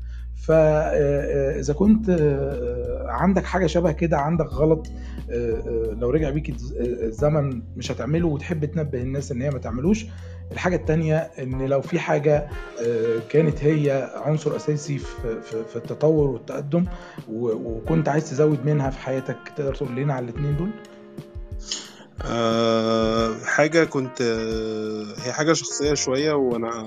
فاذا 0.47 1.73
كنت 1.73 2.10
آه، 2.10 3.06
عندك 3.09 3.44
حاجة 3.44 3.66
شبه 3.66 3.93
كده 3.93 4.19
عندك 4.19 4.47
غلط 4.47 4.86
آه، 5.31 5.52
آه، 5.52 5.94
لو 6.01 6.10
رجع 6.10 6.31
بيك 6.31 6.48
الز- 6.51 6.74
الزمن 6.81 7.62
مش 7.77 7.93
هتعمله 7.93 8.27
وتحب 8.28 8.65
تنبه 8.65 9.02
الناس 9.02 9.32
إن 9.32 9.43
هي 9.43 9.51
ما 9.51 9.59
تعملوش 9.59 10.06
الحاجة 10.52 10.77
التانية 10.77 11.16
إن 11.16 11.62
لو 11.66 11.81
في 11.81 11.98
حاجة 11.98 12.48
آه، 12.86 13.19
كانت 13.31 13.65
هي 13.65 14.10
عنصر 14.24 14.56
أساسي 14.56 14.98
في 14.98 15.77
التطور 15.77 16.28
والتقدم 16.31 16.85
وكنت 17.32 18.09
عايز 18.09 18.31
تزود 18.31 18.66
منها 18.66 18.90
في 18.90 18.98
حياتك 18.98 19.36
تقدر 19.56 19.74
تقول 19.74 19.97
لنا 19.97 20.15
على 20.15 20.24
الاتنين 20.24 20.56
دول؟ 20.56 20.70
أه 22.24 23.35
حاجة 23.45 23.85
كنت 23.85 24.20
آه، 24.20 25.05
هي 25.23 25.32
حاجة 25.32 25.53
شخصية 25.53 25.95
شوية 25.95 26.32
وأنا 26.32 26.81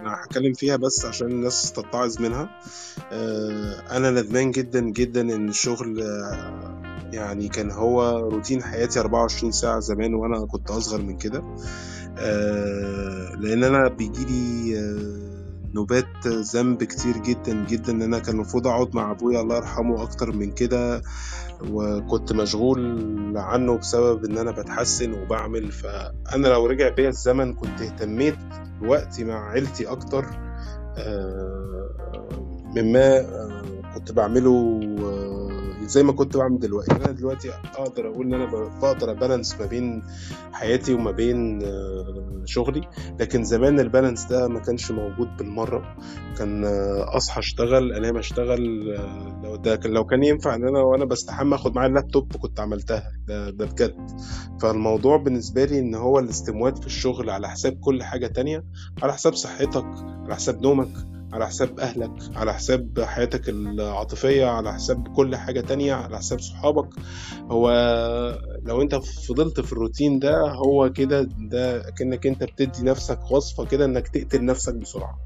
أنا 0.00 0.14
هتكلم 0.24 0.52
فيها 0.52 0.76
بس 0.76 1.04
عشان 1.04 1.26
الناس 1.26 1.72
تتعظ 1.72 2.20
منها. 2.20 2.48
أه 3.12 3.96
أنا 3.96 4.10
ندمان 4.10 4.50
جدا 4.50 4.80
جدا 4.80 5.20
إن 5.20 5.48
الشغل 5.48 6.02
آه، 6.02 7.10
يعني 7.12 7.48
كان 7.48 7.70
هو 7.70 8.18
روتين 8.18 8.62
حياتي 8.62 9.00
24 9.00 9.52
ساعة 9.52 9.80
زمان 9.80 10.14
وأنا 10.14 10.46
كنت 10.46 10.70
أصغر 10.70 11.02
من 11.02 11.16
كده. 11.16 11.42
أه 12.18 13.34
لأن 13.38 13.64
أنا 13.64 13.88
بيجيلي 13.88 14.78
آه، 14.78 15.33
نوبات 15.74 16.26
ذنب 16.26 16.84
كتير 16.84 17.16
جدا 17.16 17.66
جدا 17.66 17.92
إن 17.92 18.02
أنا 18.02 18.18
كان 18.18 18.34
المفروض 18.34 18.66
أقعد 18.66 18.96
مع 18.96 19.10
أبويا 19.10 19.40
الله 19.40 19.56
يرحمه 19.56 20.02
أكتر 20.02 20.32
من 20.32 20.50
كده 20.50 21.02
وكنت 21.70 22.32
مشغول 22.32 23.32
عنه 23.36 23.78
بسبب 23.78 24.24
إن 24.24 24.38
أنا 24.38 24.50
بتحسن 24.50 25.12
وبعمل. 25.12 25.72
فأنا 25.72 26.48
لو 26.48 26.66
رجع 26.66 26.88
بيا 26.88 27.08
الزمن 27.08 27.54
كنت 27.54 27.82
اهتميت 27.82 28.36
بوقتي 28.80 29.24
مع 29.24 29.50
عيلتي 29.50 29.86
أكتر 29.86 30.26
آه، 30.96 31.90
مما 32.76 33.20
آه، 33.20 33.62
كنت 33.94 34.12
بعمله 34.12 34.80
آه، 35.02 35.23
زي 35.86 36.02
ما 36.02 36.12
كنت 36.12 36.36
بعمل 36.36 36.58
دلوقتي. 36.58 36.92
أنا 36.92 37.10
دلوقتي 37.12 37.50
أقدر 37.52 38.08
أقول 38.08 38.26
إن 38.26 38.34
أنا 38.34 38.46
بقدر 38.80 39.10
أبالانس 39.10 39.60
ما 39.60 39.66
بين 39.66 40.02
حياتي 40.52 40.94
وما 40.94 41.10
بين 41.10 41.62
آه، 41.62 42.42
شغلي. 42.44 42.80
لكن 43.20 43.44
زمان 43.44 43.80
البالانس 43.80 44.24
ده 44.24 44.48
ما 44.48 44.60
كانش 44.60 44.90
موجود 44.90 45.36
بالمرة. 45.36 45.96
كان 46.38 46.64
آه، 46.64 47.16
أصحى 47.16 47.40
أشتغل 47.40 47.92
أنام 47.92 48.16
أشتغل 48.16 48.94
آه، 48.98 49.40
لو 49.44 49.56
ده 49.56 49.80
لو 49.84 50.04
كان 50.04 50.24
ينفع 50.24 50.54
إن 50.54 50.68
أنا 50.68 50.80
وأنا 50.80 51.04
بستحمى 51.04 51.54
آخد 51.54 51.74
معايا 51.76 51.88
اللابتوب 51.88 52.36
كنت 52.36 52.60
عملتها. 52.60 53.12
ده, 53.28 53.50
ده 53.50 53.64
بجد. 53.66 53.96
فالموضوع 54.60 55.16
بالنسبة 55.16 55.64
لي 55.64 55.78
إن 55.78 55.94
هو 55.94 56.18
الاستموات 56.18 56.78
في 56.78 56.86
الشغل 56.86 57.30
على 57.30 57.48
حساب 57.48 57.72
كل 57.80 58.02
حاجة 58.02 58.26
تانية 58.26 58.64
على 59.02 59.12
حساب 59.12 59.34
صحتك 59.34 59.84
على 60.24 60.34
حساب 60.34 60.62
نومك 60.62 60.88
على 61.34 61.46
حساب 61.46 61.80
أهلك 61.80 62.10
على 62.36 62.54
حساب 62.54 63.00
حياتك 63.00 63.48
العاطفية 63.48 64.46
على 64.46 64.74
حساب 64.74 65.08
كل 65.16 65.36
حاجة 65.36 65.60
تانية 65.60 65.94
على 65.94 66.18
حساب 66.18 66.40
صحابك. 66.40 66.88
هو 67.50 67.70
لو 68.62 68.82
أنت 68.82 68.94
فضلت 68.94 69.60
في 69.60 69.72
الروتين 69.72 70.18
ده 70.18 70.48
هو 70.50 70.92
كده 70.92 71.28
ده 71.38 71.82
كأنك 71.98 72.26
أنت 72.26 72.44
بتدي 72.44 72.82
نفسك 72.82 73.30
وصفة 73.30 73.64
كده 73.64 73.84
إنك 73.84 74.08
تقتل 74.08 74.44
نفسك 74.44 74.74
بسرعة. 74.74 75.18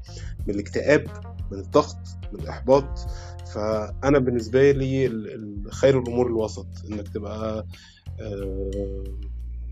من 0.47 0.53
الاكتئاب 0.55 1.07
من 1.51 1.59
الضغط 1.59 1.97
من 2.33 2.39
الإحباط. 2.39 2.99
فأنا 3.53 4.19
بالنسبة 4.19 4.71
لي 4.71 5.09
خير 5.71 5.99
الأمور 5.99 6.27
الوسط. 6.27 6.67
إنك 6.91 7.07
تبقى 7.07 7.65
آه، 8.21 9.03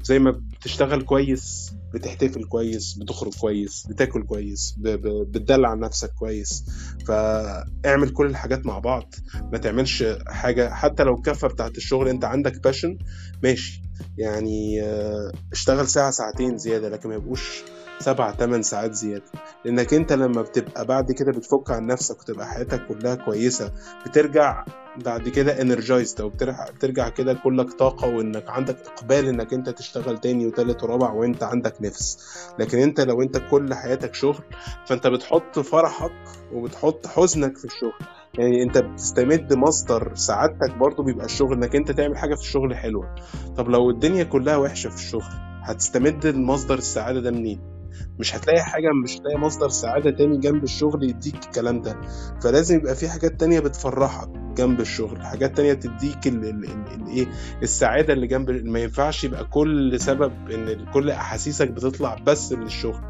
زي 0.07 0.19
ما 0.19 0.31
بتشتغل 0.31 1.01
كويس 1.01 1.71
بتحتفل 1.93 2.43
كويس 2.43 2.93
بتخرج 2.93 3.34
كويس 3.34 3.88
بتاكل 3.89 4.23
كويس 4.23 4.75
بتدلع 4.77 5.73
نفسك 5.73 6.13
كويس. 6.13 6.63
فاعمل 7.07 8.09
كل 8.13 8.25
الحاجات 8.25 8.65
مع 8.65 8.79
بعض. 8.79 9.13
ما 9.51 9.57
تعملش 9.57 10.03
حاجة 10.27 10.73
حتى 10.73 11.03
لو 11.03 11.15
الكفة 11.15 11.47
بتاعت 11.47 11.77
الشغل 11.77 12.07
انت 12.07 12.25
عندك 12.25 12.63
باشن 12.63 12.97
ماشي. 13.43 13.81
يعني 14.17 14.81
آه، 14.84 15.31
اشتغل 15.51 15.88
ساعة 15.88 16.11
ساعتين 16.11 16.57
زيادة 16.57 16.89
لكن 16.89 17.09
ما 17.09 17.15
يبقوش 17.15 17.63
سبع 17.99 18.32
تمن 18.32 18.61
ساعات 18.64 18.94
زيادة. 18.94 19.24
لأنك 19.65 19.94
أنت 19.94 20.14
لما 20.14 20.41
بتبقى 20.41 20.86
بعد 20.86 21.11
كده 21.11 21.32
بتفك 21.32 21.72
عن 21.72 21.86
نفسك 21.86 22.19
وتبقى 22.22 22.48
حياتك 22.48 22.88
كلها 22.88 23.15
كويسة 23.15 23.72
بترجع 24.06 24.65
بعد 25.06 25.30
كده 25.30 25.61
انرجايزد 25.61 26.22
أو 26.22 26.30
بترجع, 26.30 27.10
كده 27.10 27.34
كلك 27.34 27.74
طاقة 27.74 28.07
وإنك 28.15 28.49
عندك 28.49 28.78
إقبال 28.88 29.28
إنك 29.28 29.53
أنت 29.53 29.69
تشتغل 29.69 30.18
تاني 30.18 30.48
وتالت 30.48 30.84
ورابع 30.84 31.11
وأنت 31.11 31.44
عندك 31.44 31.74
نفس. 31.82 32.18
لكن 32.60 32.78
أنت 32.78 33.02
لو 33.02 33.22
أنت 33.22 33.38
كل 33.52 33.74
حياتك 33.74 34.14
شغل 34.14 34.44
فأنت 34.88 35.07
بتحط 35.07 35.60
فرحك 35.60 36.11
وبتحط 36.53 37.07
حزنك 37.07 37.57
في 37.57 37.65
الشغل. 37.65 38.07
يعني 38.40 38.64
أنت 38.64 38.78
بتستمد 38.78 39.53
مصدر 39.53 40.11
سعادتك 40.15 40.76
برضو 40.78 41.03
بيبقى 41.03 41.26
الشغل 41.26 41.53
إنك 41.53 41.76
أنت 41.76 41.91
تعمل 41.91 42.18
حاجة 42.18 42.36
في 42.36 42.41
الشغل 42.41 42.76
حلوة. 42.76 43.15
طب 43.57 43.69
لو 43.69 43.90
الدنيا 43.90 44.24
كلها 44.24 44.57
وحشة 44.57 44.90
في 44.90 44.95
الشغل 44.95 45.24
هتستمد 45.64 46.26
المصدر 46.26 46.78
السعادة 46.78 47.19
ده 47.22 47.32
منين؟ 47.32 47.77
مش 48.19 48.36
هتلاقي 48.36 48.61
حاجة 48.64 48.91
مش 49.03 49.18
هتلاقي 49.18 49.38
مصدر 49.38 49.69
سعادة 49.69 50.11
تاني 50.11 50.38
جنب 50.38 50.64
الشغل 50.64 51.03
يديك 51.03 51.36
الكلام 51.36 51.82
ده. 51.82 52.02
فلازم 52.44 52.76
يبقى 52.76 52.95
في 52.95 53.10
حاجات 53.10 53.40
تانية 53.40 53.60
بتفرحك 53.60 54.30
جنب 54.57 54.80
الشغل 54.82 55.22
حاجات 55.26 55.57
تانية 55.57 55.74
تديك 55.74 56.28
ال- 56.28 56.45
ال- 56.45 56.65
ال- 56.65 57.02
الايه 57.02 57.28
السعادة 57.64 58.14
اللي 58.14 58.28
جنب 58.28 58.49
ما 58.52 58.80
ينفعش 58.80 59.24
يبقى 59.24 59.45
كل 59.45 59.99
سبب 59.99 60.52
إن 60.52 60.86
كل 60.94 61.10
أحاسيسك 61.10 61.68
بتطلع 61.72 62.15
بس 62.26 62.52
من 62.52 62.65
الشغل. 62.65 63.02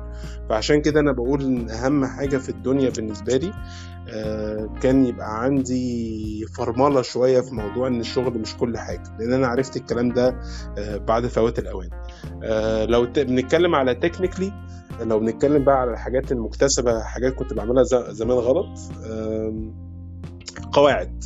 فعشان 0.50 0.82
كده 0.82 1.00
أنا 1.00 1.12
بقول 1.12 1.42
إن 1.44 1.70
أهم 1.70 2.06
حاجة 2.06 2.38
في 2.38 2.50
الدنيا 2.50 2.90
بالنسبة 2.90 3.38
لي 3.38 3.54
آه، 4.10 4.70
كان 4.82 5.06
يبقى 5.06 5.44
عندي 5.44 6.46
فرملة 6.58 7.02
شوية 7.02 7.42
في 7.42 7.56
موضوع 7.56 7.88
إن 7.88 8.00
الشغل 8.00 8.40
مش 8.40 8.58
كل 8.58 8.78
حاجة 8.78 9.04
لأن 9.20 9.34
أنا 9.34 9.48
عرفت 9.48 9.78
الكلام 9.78 10.10
ده 10.14 10.40
آه، 10.78 10.98
بعد 10.98 11.28
فوات 11.28 11.60
الأوان. 11.60 11.90
لو 12.86 13.06
ت- 13.06 13.20
بنتكلم 13.20 13.76
على 13.76 13.96
تكنيكلي 13.96 14.52
لو 15.02 15.20
بنتكلم 15.20 15.64
بقى 15.64 15.76
على 15.82 15.92
الحاجات 15.92 16.32
المكتسبة 16.32 17.04
حاجات 17.04 17.34
كنت 17.34 17.54
بعملها 17.54 17.84
زمان 18.12 18.38
غلط 18.38 18.80
قواعد. 20.72 21.24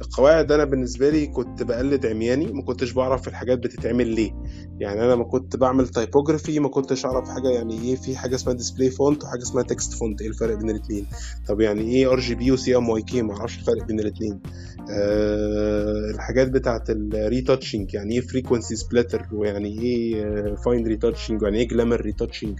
القواعد 0.00 0.52
أنا 0.52 0.64
بالنسبة 0.64 1.10
لي 1.10 1.26
كنت 1.26 1.62
بقلد 1.62 2.06
عمياني 2.06 2.46
ما 2.52 2.62
كنتش 2.62 2.92
بعرف 2.92 3.28
الحاجات 3.28 3.58
بتتعمل 3.58 4.06
ليه. 4.06 4.32
يعني 4.80 5.04
أنا 5.04 5.16
ما 5.16 5.24
كنت 5.24 5.56
بعمل 5.56 5.88
typography 5.88 6.60
ما 6.60 6.68
كنتش 6.68 7.04
أعرف 7.06 7.28
حاجة 7.28 7.48
يعني 7.48 7.82
إيه 7.82 7.96
في 7.96 8.16
حاجة 8.16 8.34
اسمها 8.34 8.54
display 8.54 8.90
font 8.90 9.24
وحاجة 9.24 9.42
اسمها 9.42 9.62
text 9.62 9.92
font 9.94 10.20
إيه 10.22 10.28
الفرق 10.28 10.54
بين 10.54 10.70
الاثنين 10.70 11.06
طب 11.48 11.60
يعني 11.60 11.80
إيه 11.80 12.12
RGB 12.12 12.52
و 12.52 12.76
CMYK 12.76 13.22
ما 13.22 13.36
أعرفش 13.38 13.58
الفرق 13.58 13.84
بين 13.84 14.00
الاثنين 14.00 14.40
أه 14.90 16.10
الحاجات 16.14 16.48
بتاعت 16.50 16.90
ال 16.90 17.00
retouching 17.00 17.94
يعني 17.94 18.14
إيه 18.14 18.20
frequency 18.20 18.76
splitter 18.76 19.26
ويعني 19.32 19.80
إيه 19.82 20.54
fine 20.54 20.86
retouching 20.86 21.42
ويعني 21.42 21.58
إيه 21.58 21.68
glamour 21.68 22.00
retouching 22.00 22.58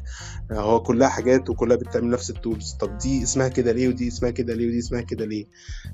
هو 0.53 0.83
كلها 0.83 1.09
حاجات 1.09 1.51
وكلها 1.51 1.77
بتعمل 1.77 2.11
نفس 2.11 2.31
ال 2.31 2.38
tools 2.38 2.73
طب 2.81 2.99
دي 2.99 3.23
اسمها 3.23 3.49
كده 3.49 3.73
ليه؟ 3.73 3.89
ودي 3.89 4.09
اسمها 4.09 4.31
كده 4.31 4.55
ليه؟ 4.55 4.67
ودي 4.69 4.79
اسمها 4.79 5.01
كده 5.01 5.25
ليه؟ 5.25 5.47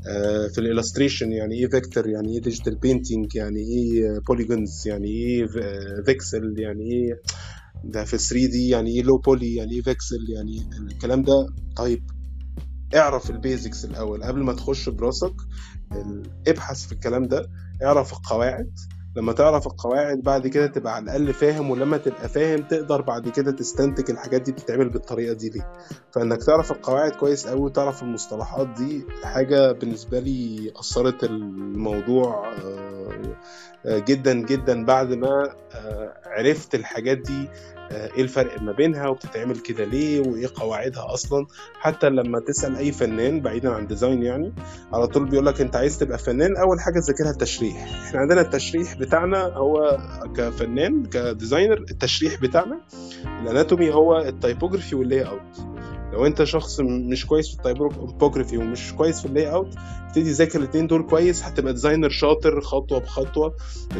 آه، 0.08 0.48
في 0.48 0.58
ال 0.59 0.64
illustration 0.64 1.32
يعني 1.35 1.55
إيه 1.55 1.66
vector 1.68 2.09
يعني 2.09 2.35
إيه 2.35 2.40
digital 2.40 2.76
painting 2.78 3.34
يعني 3.35 3.61
إيه 3.61 4.19
polygons 4.28 4.88
يعني 4.89 5.09
إيه 5.09 5.47
فيكسل 6.06 6.55
يعني 6.59 6.82
إيه 6.93 7.20
ده 7.85 8.05
في 8.05 8.19
3D 8.18 8.68
يعني 8.69 8.90
إيه 8.90 9.02
low 9.02 9.18
poly 9.18 9.55
يعني 9.55 9.73
إيه 9.73 9.82
voxel 9.82 10.26
يعني 10.28 10.69
الكلام 10.78 11.23
ده. 11.23 11.47
طيب 11.77 12.02
اعرف 12.94 13.31
ال 13.30 13.38
basics 13.38 13.84
الأول. 13.85 14.24
قبل 14.24 14.43
ما 14.43 14.52
تخش 14.52 14.89
براسك 14.89 15.35
ابحث 16.48 16.86
في 16.86 16.93
الكلام 16.93 17.28
ده. 17.28 17.51
اعرف 17.85 18.12
القواعد. 18.12 18.78
لما 19.16 19.32
تعرف 19.32 19.66
القواعد 19.66 20.22
بعد 20.22 20.46
كده 20.46 20.66
تبقى 20.66 20.94
على 20.94 21.02
الأقل 21.04 21.32
فاهم 21.32 21.70
ولما 21.70 21.96
تبقى 21.96 22.28
فاهم 22.28 22.62
تقدر 22.62 23.00
بعد 23.00 23.28
كده 23.28 23.52
تستنتج 23.52 24.10
الحاجات 24.10 24.42
دي 24.42 24.52
بتتعمل 24.52 24.88
بالطريقة 24.88 25.32
دي 25.34 25.48
ليه. 25.50 25.72
فإنك 26.12 26.42
تعرف 26.44 26.72
القواعد 26.72 27.12
كويس 27.12 27.46
قوي 27.46 27.60
وتعرف 27.60 28.02
المصطلحات 28.02 28.68
دي 28.68 29.04
حاجة 29.22 29.72
بالنسبة 29.72 30.18
لي 30.20 30.72
أثرت 30.76 31.24
الموضوع 31.24 32.52
آه، 33.86 33.98
جدا 33.98 34.34
جدا 34.34 34.84
بعد 34.84 35.12
ما 35.12 35.54
عرفت 36.27 36.74
الحاجات 36.74 37.19
دي 37.19 37.48
آه، 37.90 38.11
إيه 38.16 38.23
الفرق 38.23 38.62
ما 38.62 38.73
بينها 38.73 39.09
وبتتعمل 39.09 39.59
كده 39.59 39.85
ليه 39.85 40.20
وإيه 40.20 40.47
قواعدها 40.55 41.15
أصلا. 41.15 41.47
حتى 41.81 42.09
لما 42.11 42.40
تسأل 42.40 42.77
أي 42.77 42.93
فنان 42.93 43.40
بعيدا 43.40 43.70
عن 43.70 43.86
design 43.86 44.22
يعني 44.23 44.52
على 44.93 45.06
طول 45.06 45.28
بيقول 45.28 45.47
لك 45.47 45.61
أنت 45.61 45.77
عايز 45.77 45.98
تبقى 45.98 46.19
فنان 46.19 46.56
أول 46.56 46.81
حاجة 46.81 47.01
تذاكرها 47.01 47.31
التشريح. 47.31 48.05
إحنا 48.06 48.20
عندنا 48.20 48.40
التشريح 48.40 48.94
بتاعنا 48.98 49.39
هو 49.44 49.98
كفنان 50.36 51.05
ك 51.05 51.13
designer 51.13 51.78
التشريح 51.90 52.40
بتاعنا 52.40 52.81
ال 53.42 53.49
anatomy 53.49 53.94
هو 53.94 54.19
ال 54.18 54.25
typography 54.25 54.94
وال 54.96 55.22
layout 55.28 55.73
لو 56.14 56.26
انت 56.26 56.44
شخص 56.44 56.80
مش 56.80 57.26
كويس 57.26 57.48
في 57.48 57.56
ال 57.56 57.66
typography 57.66 58.59
ومش 58.58 58.92
كويس 58.92 59.20
في 59.20 59.26
ال 59.26 59.52
layout 59.52 59.74
ابتدي 60.06 60.30
ذاكر 60.30 60.58
الاثنين 60.58 60.86
دول 60.86 61.02
كويس 61.02 61.44
هتبقى 61.44 61.72
designer 61.72 62.09
شاطر 62.08 62.60
خطوة 62.60 63.00
بخطوة. 63.00 63.54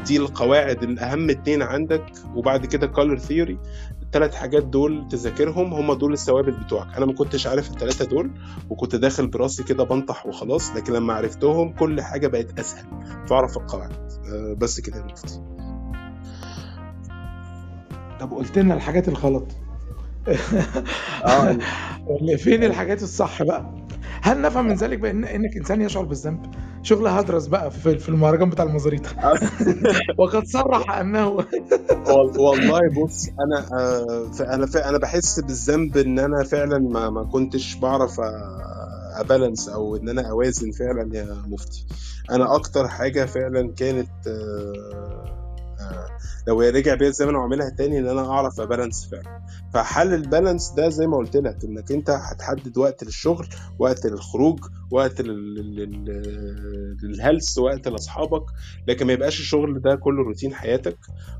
دي 0.07 0.17
القواعد 0.17 0.83
الأهم 0.83 1.31
اتنين 1.31 1.63
عندك 1.63 2.05
وبعد 2.35 2.67
كده 2.67 2.87
color 2.87 3.19
theory 3.19 3.59
الثلاث 4.03 4.35
حاجات 4.35 4.65
دول 4.65 5.09
تذاكرهم 5.11 5.75
هم 5.75 5.93
دول 5.93 6.13
الثوابت 6.13 6.55
بتوعك. 6.65 6.97
أنا 6.97 7.07
ما 7.07 7.13
كنتش 7.13 7.47
عارف 7.47 7.71
الثلاثه 7.71 8.05
دول 8.05 8.31
وكنت 8.71 8.97
داخل 8.97 9.27
براسي 9.27 9.63
كده 9.63 9.85
بنطح 9.85 10.27
وخلاص 10.27 10.77
لكن 10.77 10.93
لما 10.93 11.13
عرفتهم 11.13 11.73
كل 11.73 12.01
حاجة 12.01 12.27
بقت 12.27 12.59
أسهل. 12.59 12.87
فأعرف 13.29 13.57
القواعد. 13.57 13.93
أه 13.93 14.57
بس 14.59 14.81
كده 14.81 15.05
مفتي. 15.05 15.41
طب 18.21 18.33
قلت 18.33 18.59
لنا 18.59 18.75
الحاجات 18.75 19.09
الغلط. 19.09 19.47
آه 21.25 21.57
اللي 22.21 22.37
فين 22.45 22.65
الحاجات 22.65 23.03
الصح 23.03 23.43
بقى؟ 23.43 23.71
هل 24.23 24.41
نفهم 24.43 24.67
من 24.69 24.75
ذلك 24.75 24.99
بان 24.99 25.25
إنك 25.25 25.57
إنسان 25.57 25.81
يشعر 25.83 26.05
بالذنب؟ 26.05 26.47
شغل 26.83 27.07
هدرس 27.07 27.47
بقى 27.47 27.71
في 27.71 27.99
في 27.99 28.09
المهرجان 28.09 28.51
بتاع 28.51 28.65
المزاريطة. 28.65 29.11
وقد 30.19 30.45
صرح 30.47 30.91
أنه 30.99 31.29
وال- 32.09 32.41
والله 32.41 32.81
بص 33.05 33.27
أنا 33.47 33.67
آه، 33.81 34.55
أنا 34.55 34.89
أنا 34.89 34.99
بحس 34.99 35.41
بالذنب 35.41 35.97
إن 35.97 36.19
أنا 36.19 36.45
فعلا 36.45 36.79
ما 36.79 37.11
ما 37.11 37.25
كنتش 37.25 37.75
بعرف 37.75 38.21
آه، 38.21 39.21
أبالانس 39.21 39.69
أو 39.69 39.97
إن 39.97 40.09
أنا 40.09 40.31
أوازن 40.31 40.71
فعلا 40.71 41.11
يا 41.17 41.43
مفتي. 41.47 41.87
أنا 42.31 42.55
أكتر 42.55 42.89
حاجة 42.89 43.25
فعلا 43.25 43.73
كانت 43.77 44.09
آه، 44.27 44.73
آه، 44.95 45.24
لو 46.47 46.61
رجع 46.61 46.95
بيا 46.95 47.09
الزمن 47.09 47.35
واعملها 47.35 47.71
تاني 47.71 47.99
ان 47.99 48.09
أنا 48.09 48.31
اعرف 48.31 48.61
أبالانس 48.61 49.09
فعلا. 49.11 49.41
فحل 49.75 50.15
البالانس 50.15 50.71
ده 50.71 50.89
زي 50.89 51.07
ما 51.07 51.17
قلت 51.17 51.37
لك 51.37 51.57
انك 51.65 51.93
انت 51.93 52.11
هتحدد 52.11 52.79
وقت 52.79 53.05
للشغل 53.05 53.47
وقت 53.79 54.07
للخروج 54.07 54.59
وقت 54.91 55.21
لل- 55.21 55.55
لل- 55.55 56.05
لل- 56.05 56.97
للهلس 57.03 57.59
وقت 57.59 57.89
لأصحابك. 57.89 58.45
لكن 58.89 59.07
ما 59.07 59.13
يبقاش 59.13 59.41
الشغل 59.41 59.81
ده 59.81 59.95
كله 59.95 60.23
روتين 60.23 60.55
حياتك. 60.55 60.97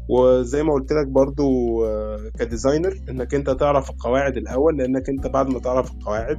وزي 0.09 0.63
ما 0.63 0.73
قلت 0.73 0.93
لك 0.93 1.07
برضو 1.07 1.45
آه، 1.85 2.31
كديزاينر 2.39 2.99
انك 3.11 3.35
انت 3.35 3.51
تعرف 3.51 3.91
القواعد 3.91 4.37
الأول 4.37 4.77
لأنك 4.79 5.09
انت 5.09 5.27
بعد 5.27 5.49
ما 5.49 5.59
تعرف 5.61 5.93
القواعد 5.93 6.39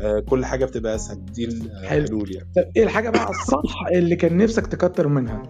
آه، 0.00 0.20
كل 0.20 0.44
حاجة 0.44 0.64
بتبقى 0.64 0.94
أسهل. 0.94 1.24
دي 1.24 1.46
حلو. 1.84 2.04
الحلول 2.04 2.34
يعني. 2.34 2.48
طب 2.56 2.62
إيه 2.76 2.84
الحاجة 2.84 3.10
بقى 3.10 3.30
الصح 3.30 3.86
اللي 3.94 4.16
كان 4.16 4.36
نفسك 4.36 4.66
تكتر 4.66 5.08
منها؟ 5.08 5.42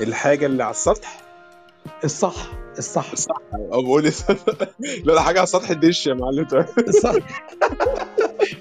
الحاجة 0.00 0.46
اللي 0.46 0.62
على 0.64 0.70
السطح؟ 0.70 1.22
الصح 2.04 2.34
الصح. 2.78 3.12
الصح. 3.12 3.36
أو 3.72 3.82
بقول 3.82 4.04
لا 5.04 5.12
لا 5.12 5.20
حاجة 5.20 5.38
على 5.38 5.46
سطح 5.46 5.70
الدش 5.70 6.06
يا 6.06 6.14
معلم. 6.14 6.46
الصح. 6.88 7.14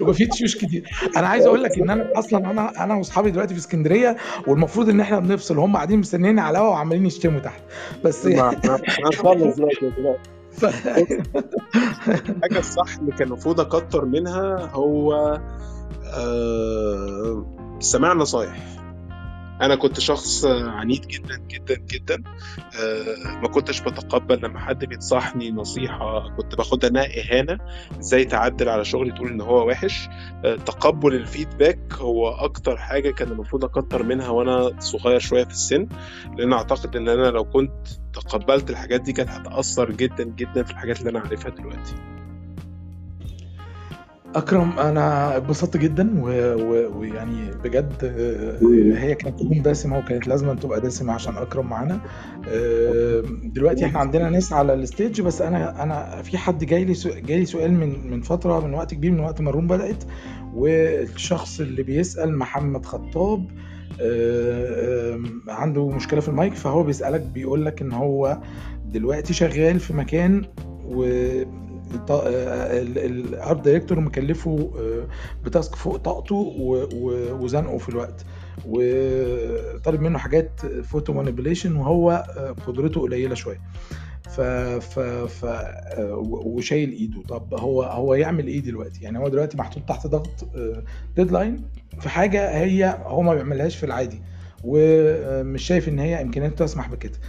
يبقى 0.01 0.13
في 0.13 0.25
تشوش 0.25 0.55
كتير. 0.55 0.83
أنا 1.17 1.27
عايز 1.27 1.45
أقول 1.45 1.63
لك 1.63 1.79
إن 1.79 1.89
أنا 1.89 2.19
أصلا 2.19 2.51
أنا 2.51 2.83
أنا 2.83 2.95
وأصحابي 2.95 3.31
دلوقتي 3.31 3.53
في 3.53 3.59
اسكندرية 3.59 4.17
والمفروض 4.47 4.89
إن 4.89 4.99
إحنا 4.99 5.19
بنفصل. 5.19 5.59
هم 5.59 5.75
قاعدين 5.75 5.99
مستنيين 5.99 6.39
على 6.39 6.57
الهوا 6.57 6.69
وعمالين 6.69 7.05
يشتموا 7.05 7.39
تحت. 7.39 7.61
بس 8.03 8.27
هنخلص 8.27 9.55
دلوقتي. 9.55 9.91
الحاجة 12.07 12.59
الصح 12.59 12.97
اللي 12.99 13.11
كان 13.11 13.27
المفروض 13.27 13.59
أكتر 13.59 14.05
منها 14.05 14.69
هو 14.73 15.39
آه، 16.13 17.45
سماع 17.79 18.13
نصايح 18.13 18.80
أنا 19.61 19.75
كنت 19.75 19.99
شخص 19.99 20.45
عنيد 20.45 21.07
جدا 21.07 21.37
جدا 21.37 21.75
جدا. 21.75 22.23
آه، 22.79 23.39
ما 23.41 23.47
كنتش 23.47 23.81
بتقبل 23.81 24.39
لما 24.43 24.59
حد 24.59 24.85
بينصحني 24.85 25.51
نصيحة 25.51 26.35
كنت 26.37 26.55
باخدها 26.55 26.89
إنها 26.89 27.03
إهانة 27.03 27.57
إزاي 27.99 28.25
تعدل 28.25 28.69
على 28.69 28.85
شغلي 28.85 29.11
تقول 29.11 29.29
إن 29.29 29.41
هو 29.41 29.67
وحش. 29.67 30.07
آه، 30.45 30.55
تقبل 30.55 31.15
الفيدباك 31.15 31.93
هو 31.93 32.29
أكتر 32.29 32.77
حاجة 32.77 33.11
كان 33.11 33.31
المفروض 33.31 33.65
أكتر 33.65 34.03
منها 34.03 34.29
وأنا 34.29 34.79
صغير 34.79 35.19
شوية 35.19 35.43
في 35.43 35.51
السن. 35.51 35.87
لأن 36.37 36.53
أعتقد 36.53 36.95
إن 36.95 37.09
أنا 37.09 37.27
لو 37.27 37.43
كنت 37.43 37.87
تقبلت 38.13 38.69
الحاجات 38.69 39.01
دي 39.01 39.13
كانت 39.13 39.29
هتأثر 39.29 39.91
جدا 39.91 40.23
جدا 40.23 40.63
في 40.63 40.71
الحاجات 40.71 40.99
اللي 40.99 41.09
أنا 41.09 41.19
عارفها 41.19 41.51
دلوقتي. 41.51 42.20
أكرم 44.35 44.79
أنا 44.79 45.37
اتبسطت 45.37 45.77
جدا 45.77 46.23
ويعني 46.97 47.51
بجد 47.63 47.93
آه، 48.03 48.97
هي 48.97 49.15
كانت 49.15 49.39
تكون 49.39 49.61
دسمه 49.61 49.97
وكانت 49.97 50.27
لازم 50.27 50.55
تبقى 50.55 50.81
دسمه 50.81 51.13
عشان 51.13 51.37
أكرم 51.37 51.69
معانا. 51.69 51.99
آه، 52.49 53.23
دلوقتي 53.43 53.85
إحنا 53.85 53.99
عندنا 53.99 54.29
ناس 54.29 54.53
على 54.53 54.73
الستيج 54.73 55.21
بس 55.21 55.41
أنا 55.41 55.83
أنا 55.83 56.21
في 56.21 56.37
حد 56.37 56.63
جاي 56.63 56.85
لي 56.85 56.93
جاي 57.05 57.39
لي 57.39 57.45
سؤال 57.45 57.71
من 57.73 58.11
من 58.11 58.21
فترة 58.21 58.67
من 58.67 58.73
وقت 58.73 58.93
كبير 58.93 59.11
من 59.11 59.19
وقت 59.19 59.41
ما 59.41 59.49
الروم 59.49 59.67
بدأت. 59.67 60.03
والشخص 60.53 61.59
اللي 61.59 61.83
بيسأل 61.83 62.37
محمد 62.37 62.85
خطاب 62.85 63.45
آه، 64.01 65.19
عنده 65.47 65.89
مشكلة 65.89 66.19
في 66.19 66.29
المايك 66.29 66.53
فهو 66.53 66.83
بيسألك 66.83 67.21
بيقول 67.21 67.65
لك 67.65 67.81
إن 67.81 67.91
هو 67.91 68.37
دلوقتي 68.85 69.33
شغال 69.33 69.79
في 69.79 69.93
مكان 69.93 70.45
و 70.85 71.05
ال 72.09 72.48
art 72.48 73.65
director 73.65 73.99
مكلفه 73.99 74.71
آه، 74.79 75.07
ب 75.45 75.51
task 75.51 75.75
فوق 75.75 75.97
طاقته 75.97 76.55
وزنقه 77.41 77.77
في 77.77 77.89
الوقت. 77.89 78.25
وطالب 78.65 80.01
منه 80.01 80.17
حاجات 80.19 80.51
photo 80.83 81.13
manipulation 81.13 81.75
وهو 81.75 82.25
آه، 82.37 82.51
قدرته 82.67 83.01
قليلة 83.01 83.35
شوية. 83.35 83.61
ف 84.29 84.41
ف 84.41 84.99
ف 84.99 85.45
آه، 85.45 86.15
وشايل 86.45 86.91
إيده. 86.91 87.21
طب 87.29 87.53
هو 87.53 87.83
هو 87.83 88.13
يعمل 88.13 88.47
إيه 88.47 88.59
دلوقتي؟ 88.59 89.03
يعني 89.03 89.19
هو 89.19 89.27
دلوقتي 89.27 89.57
محطوط 89.57 89.83
تحت 89.83 90.07
ضغط 90.07 90.47
deadline 91.15 91.61
في 91.99 92.09
حاجة 92.09 92.57
هي 92.63 92.97
هو 93.05 93.21
ما 93.21 93.33
بيعملهاش 93.33 93.75
في 93.77 93.85
العادي. 93.85 94.21
ومش 94.63 95.63
شايف 95.63 95.89
إن 95.89 95.99
هي 95.99 96.21
إمكانياته 96.21 96.65
تسمح 96.65 96.89
بكده. 96.89 97.19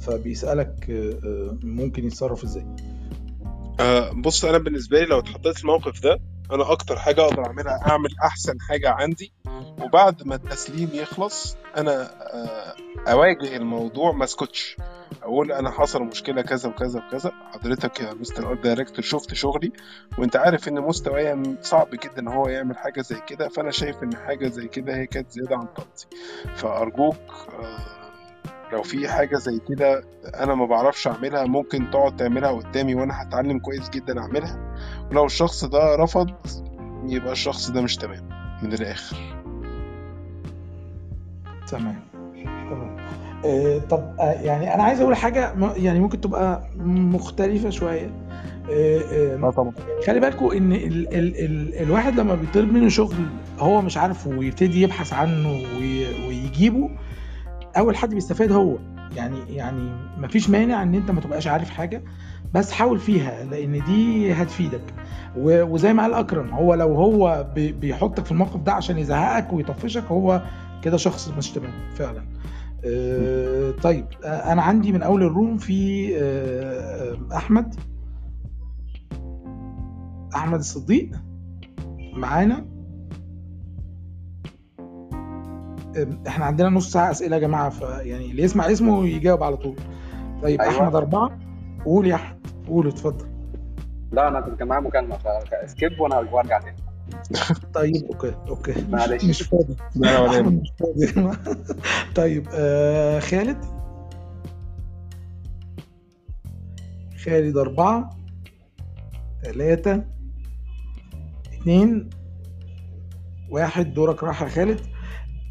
فبيسألك 0.00 0.90
آه، 0.90 1.26
آه، 1.28 1.56
ممكن 1.62 2.06
يتصرف 2.06 2.44
إزاي. 2.44 2.66
آه، 3.80 4.12
بص 4.12 4.44
أنا 4.44 4.58
بالنسبة 4.58 4.98
لي 5.00 5.06
لو 5.06 5.18
اتحطيت 5.18 5.56
في 5.56 5.64
الموقف 5.64 6.00
ده 6.02 6.18
أنا 6.52 6.72
أكتر 6.72 6.98
حاجة 6.98 7.20
أقدر 7.24 7.46
أعملها 7.46 7.80
أعمل 7.90 8.10
أحسن 8.24 8.60
حاجة 8.60 8.90
عندي 8.90 9.32
وبعد 9.82 10.26
ما 10.26 10.34
التسليم 10.34 10.90
يخلص 10.92 11.56
أنا 11.76 12.02
آه، 12.34 12.74
أواجه 13.10 13.56
الموضوع 13.56 14.12
ما 14.12 14.24
اسكتش. 14.24 14.76
أقول 15.22 15.52
أنا 15.52 15.70
حصل 15.70 16.02
مشكلة 16.02 16.42
كذا 16.42 16.68
وكذا 16.68 17.00
وكذا 17.06 17.32
حضرتك 17.52 18.00
يا 18.00 18.14
mister 18.14 18.48
art 18.50 18.64
director 18.64 19.00
شفت 19.04 19.34
شغلي 19.34 19.72
وأنت 20.18 20.36
عارف 20.36 20.68
إن 20.68 20.80
مستوايا 20.80 21.56
صعب 21.62 21.90
جدا 21.90 22.18
إن 22.18 22.28
هو 22.28 22.48
يعمل 22.48 22.76
حاجة 22.76 23.00
زي 23.00 23.20
كده 23.26 23.48
فأنا 23.48 23.70
شايف 23.70 24.02
إن 24.02 24.16
حاجة 24.16 24.48
زي 24.48 24.68
كده 24.68 24.96
هي 24.96 25.06
كانت 25.06 25.30
زيادة 25.32 25.56
عن 25.56 25.66
طاقتي. 25.66 26.06
فأرجوك 26.56 27.16
آه، 27.58 27.97
لو 28.72 28.82
في 28.82 29.08
حاجة 29.08 29.36
زي 29.36 29.60
كده 29.68 30.04
أنا 30.40 30.54
ما 30.54 30.66
بعرفش 30.66 31.06
أعملها 31.06 31.44
ممكن 31.44 31.90
تقعد 31.90 32.16
تعملها 32.16 32.50
قدامي 32.50 32.94
وأنا 32.94 33.22
هتعلم 33.22 33.58
كويس 33.58 33.90
جدا 33.90 34.20
أعملها. 34.20 34.74
ولو 35.10 35.24
الشخص 35.26 35.64
ده 35.64 35.94
رفض 35.96 36.30
يبقى 37.06 37.32
الشخص 37.32 37.70
ده 37.70 37.80
مش 37.82 37.96
تمام 37.96 38.28
من 38.62 38.72
الآخر. 38.72 39.16
تمام. 41.70 41.96
تمام 42.70 42.96
آه، 43.44 43.78
طب 43.78 44.14
آه، 44.20 44.32
يعني 44.32 44.74
أنا 44.74 44.82
عايز 44.82 45.00
أقول 45.00 45.16
حاجة 45.16 45.54
يعني 45.76 46.00
ممكن 46.00 46.20
تبقى 46.20 46.62
مختلفة 46.86 47.70
شوية. 47.70 48.10
آه، 48.70 49.36
آه، 49.42 49.50
طبعا. 49.50 49.72
خلي 50.06 50.20
بالكوا 50.20 50.54
إن 50.54 50.72
ال 50.72 51.14
ال 51.14 51.44
ال 51.44 51.74
الواحد 51.82 52.20
لما 52.20 52.34
بيطلب 52.34 52.72
منه 52.72 52.88
شغل 52.88 53.16
هو 53.58 53.80
مش 53.82 53.96
عارفه 53.96 54.30
ويبتدي 54.30 54.82
يبحث 54.82 55.12
عنه 55.12 55.48
وي- 55.48 56.26
ويجيبه 56.28 56.90
أول 57.78 57.96
حد 57.96 58.14
بيستفاد 58.14 58.52
هو. 58.52 58.76
يعني 59.16 59.38
يعني 59.48 59.90
مفيش 60.18 60.50
مانع 60.50 60.82
إن 60.82 60.94
أنت 60.94 61.10
ما 61.10 61.20
تبقاش 61.20 61.46
عارف 61.46 61.70
حاجة 61.70 62.02
بس 62.54 62.72
حاول 62.72 62.98
فيها 62.98 63.44
لأن 63.44 63.84
دي 63.84 64.32
هتفيدك. 64.32 64.80
وزي 65.36 65.92
ما 65.92 66.02
قال 66.02 66.14
أكرم 66.14 66.48
هو 66.48 66.74
لو 66.74 66.94
هو 66.94 67.46
بي- 67.54 67.72
بيحطك 67.72 68.24
في 68.24 68.32
الموقف 68.32 68.60
ده 68.60 68.72
عشان 68.72 68.98
يزهقك 68.98 69.52
ويطفشك 69.52 70.04
هو 70.04 70.42
كده 70.82 70.96
شخص 70.96 71.28
مش 71.28 71.50
تمام 71.50 71.72
فعلا. 71.94 72.24
آه، 72.84 73.70
طيب 73.70 74.06
آه، 74.24 74.52
أنا 74.52 74.62
عندي 74.62 74.92
من 74.92 75.02
أول 75.02 75.22
الروم 75.22 75.58
في 75.58 76.10
آه، 76.16 77.18
أحمد. 77.36 77.74
أحمد 80.34 80.58
الصديق. 80.58 81.10
معانا. 82.12 82.66
إحنا 86.26 86.44
عندنا 86.44 86.68
نص 86.68 86.92
ساعة 86.92 87.10
أسئلة 87.10 87.36
يا 87.36 87.40
جماعة 87.40 87.70
فيعني 87.70 88.30
اللي 88.30 88.42
يسمع 88.42 88.72
اسمه 88.72 89.06
يجاوب 89.06 89.42
على 89.42 89.56
طول. 89.56 89.76
طيب 90.42 90.60
أيوة. 90.60 90.78
أحمد 90.78 90.94
أربعة 90.94 91.38
قول 91.84 92.06
يا 92.06 92.14
أحمد 92.14 92.38
قول 92.68 92.88
اتفضل. 92.88 93.26
لا 94.12 94.28
أنا 94.28 94.40
كنت 94.40 94.58
كان 94.58 94.68
معايا 94.68 94.82
مكالمة 94.82 95.16
فسكيب 95.16 96.00
وأنا 96.00 96.16
وارجع 96.18 96.58
تاني. 96.58 96.76
طيب 97.74 98.04
okay 98.04 98.34
okay. 98.48 98.74
معلش. 98.90 99.24
مش 99.24 99.42
فاضي. 99.42 99.76
لا 99.96 100.20
ولا. 100.20 100.42
مش 100.50 100.72
فاضي. 100.80 101.32
طيب 102.16 102.46
آه 102.54 103.20
خالد؟ 103.20 103.64
خالد 107.24 107.56
أربعة 107.56 108.10
ثلاثة 109.44 110.04
اتنين 111.52 112.10
واحد 113.50 113.94
دورك 113.94 114.22
راح 114.24 114.42
يا 114.42 114.48
خالد. 114.48 114.80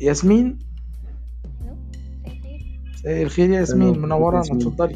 ياسمين 0.02 0.60
مساء 2.26 2.28
الخير 2.28 2.80
مساء 2.94 3.24
الخير 3.24 3.49
يا 3.49 3.60
ياسمين. 3.60 3.99
منورة. 3.99 4.40
اتفضلي 4.41 4.95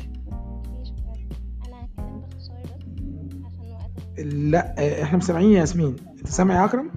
لا 4.25 4.75
إحنا 5.03 5.17
سامعين 5.17 5.51
يا 5.51 5.59
ياسمين 5.59 5.95
أنت 6.19 6.27
سامع 6.27 6.55
يا 6.55 6.65
أكرم؟ 6.65 6.91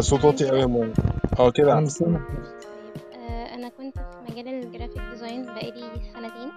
صوت 0.00 0.24
واطي 0.24 0.48
قوي 0.50 0.60
يا 0.60 0.66
ماما 0.66 0.92
أه 1.38 1.50
كده 1.50 1.72
أنا 1.72 1.84
أحسن. 1.84 1.86
مش 1.86 1.92
سامع 1.92 2.18
طيب 2.18 3.20
آه، 3.20 3.54
أنا 3.54 3.68
كنت 3.68 3.98
في 3.98 4.32
مجال 4.32 4.48
ال 4.48 4.55
graphic 4.55 5.02
design 5.12 5.42
بقالي 5.44 5.90
سنتين 6.12 6.50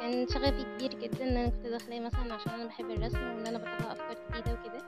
كان 0.00 0.26
شغفي 0.28 0.64
كبير 0.78 1.00
جدا 1.02 1.24
إن 1.24 1.36
أنا 1.36 1.48
كنت 1.48 1.66
داخلة 1.66 2.00
مثلا 2.06 2.34
عشان 2.34 2.52
أنا 2.52 2.66
بحب 2.66 2.84
الرسم 2.90 3.18
وإن 3.18 3.46
أنا 3.46 3.58
بطلع 3.58 3.92
أفكار 3.92 4.16
جديدة 4.40 4.52
وكده 4.60 4.82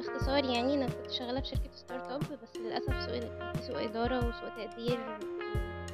بس 0.00 0.06
باختصار 0.08 0.44
يعني 0.44 0.74
أنا 0.74 0.86
كنت 0.86 1.10
شغالة 1.10 1.40
في 1.40 1.46
شركة 1.46 1.70
startup 1.72 2.20
بس 2.42 2.56
للأسف 2.56 3.00
سوء 3.02 3.20
سوء 3.60 3.84
إدارة 3.84 4.18
وسوء 4.18 4.48
تقدير 4.48 4.98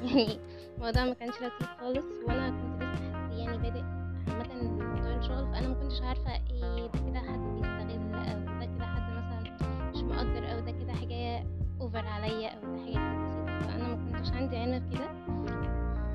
يعني 0.02 0.38
الموضوع 0.76 1.04
ما 1.04 1.14
كانش 1.14 1.34
لطيف 1.34 1.68
خالص 1.80 2.04
وأنا 2.26 2.50
كنت 2.50 2.82
لسه 2.82 3.38
يعني 3.38 3.58
بادئ 3.58 3.82
عامة 4.28 4.62
موضوع 4.84 5.16
الشغل 5.16 5.52
فأنا 5.52 5.68
ما 5.68 5.74
كنتش 5.74 6.00
عارفة 6.02 6.30
إيه 6.32 6.86
ده 6.86 6.88
كده 7.10 7.18
حد 7.20 7.38
بيستغل 7.38 8.14
أو 8.14 8.58
ده 8.60 8.66
كده 8.66 8.86
حد 8.86 9.12
مثلا 9.12 9.90
مش 9.90 9.96
مقدر 10.02 10.52
أو 10.52 10.60
ده 10.60 10.70
كده 10.70 10.92
حاجة 10.92 11.44
over 11.80 12.06
عليا 12.06 12.48
أو 12.50 12.60
ده 12.76 12.82
حاجة 12.84 13.24
بسيطة 13.26 13.60
فأنا 13.68 13.88
ما 13.88 14.12
كنتش 14.18 14.32
عندي 14.32 14.56
علم 14.56 14.78
بكده 14.88 15.08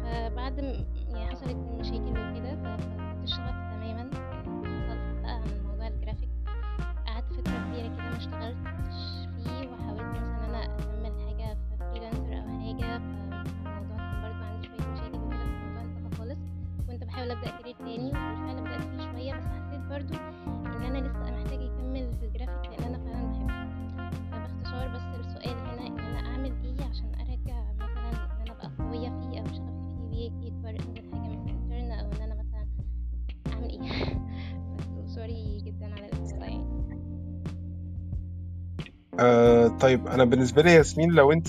فبعد 0.03 0.57
يعني 1.09 1.27
حصلت 1.31 1.55
مشاكل 1.79 2.09
وكده 2.11 2.55
ففقدت 2.55 3.23
الشغف 3.23 3.68
ما 8.19 8.28
اشتغلتش 8.28 8.99
فيه 9.35 9.67
وحاولت 9.69 10.01
مثلا 10.01 10.45
إن 10.45 10.53
أنا 10.55 10.63
أكمل 10.65 11.13
حاجة 11.27 11.53
في 11.53 11.77
freelancer 11.79 12.33
أو 12.33 12.59
حاجة 12.59 12.97
فالموضوع 12.99 13.97
كان 13.97 14.21
برضه 14.21 14.45
عندي 14.45 14.67
شوية 14.67 14.87
مشاكل 14.91 15.17
وكده 15.17 15.37
فالموضوع 15.39 15.81
انتهى 15.81 16.17
خالص. 16.17 16.39
كنت 16.87 17.03
بحاول 17.03 17.31
أبدأ 17.31 17.49
career 17.51 17.75
تاني 17.75 18.07
وبالفعل 18.09 18.61
بدأت 18.61 18.81
فيه 18.81 19.11
شوية 19.11 19.33
بس 19.33 19.45
حسيت 19.45 19.81
برضه 19.89 20.15
إن 20.75 20.83
أنا 20.83 20.97
لسه 21.07 21.31
محتاجة 21.31 21.65
أكمل 21.65 22.13
في 22.19 22.25
الجرافيك 22.25 22.71
لأن 22.71 22.83
أنا 22.93 22.97
فعلا 22.97 23.38
آه 39.19 39.67
طيب 39.67 40.07
أنا 40.07 40.23
بالنسبة 40.25 40.61
لي 40.61 40.71
ياسمين 40.73 41.11
لو 41.11 41.31
انت 41.31 41.47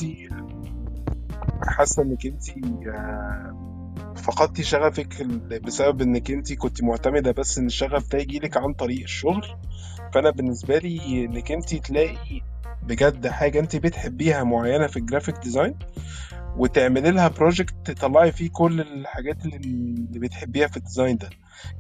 حاسة 1.63 2.03
إنك 2.03 2.27
انت 2.27 2.49
آه 2.87 3.57
فقدتي 4.17 4.63
شغفك 4.63 5.23
بسبب 5.65 6.03
إنك 6.03 6.31
انت 6.31 6.53
كنت 6.53 6.83
معتمدة 6.83 7.33
بس 7.33 7.59
إن 7.59 7.67
الشغف 7.67 8.09
ده 8.13 8.19
يجيلك 8.19 8.57
عن 8.57 8.73
طريق 8.73 9.03
الشغل 9.03 9.47
فأنا 10.15 10.31
بالنسبة 10.31 10.79
لي 10.79 11.25
إنك 11.25 11.53
انت 11.53 11.75
تلاقي 11.75 12.41
بجد 12.83 13.27
حاجة 13.27 13.61
انت 13.61 13.77
بتحبيها 13.77 14.45
معينة 14.45 14.87
في 14.87 14.97
ال 14.97 15.02
graphic 15.02 15.35
design 15.43 15.75
وتعملي 16.57 17.11
لها 17.11 17.29
project 17.29 17.75
تطلعي 17.85 18.33
فيه 18.33 18.51
كل 18.53 18.81
الحاجات 18.81 19.45
اللي 19.45 19.57
اللي 19.57 20.19
بتحبيها 20.19 20.67
في 20.67 20.77
ال 20.77 20.83
design 20.83 21.17
ده. 21.17 21.31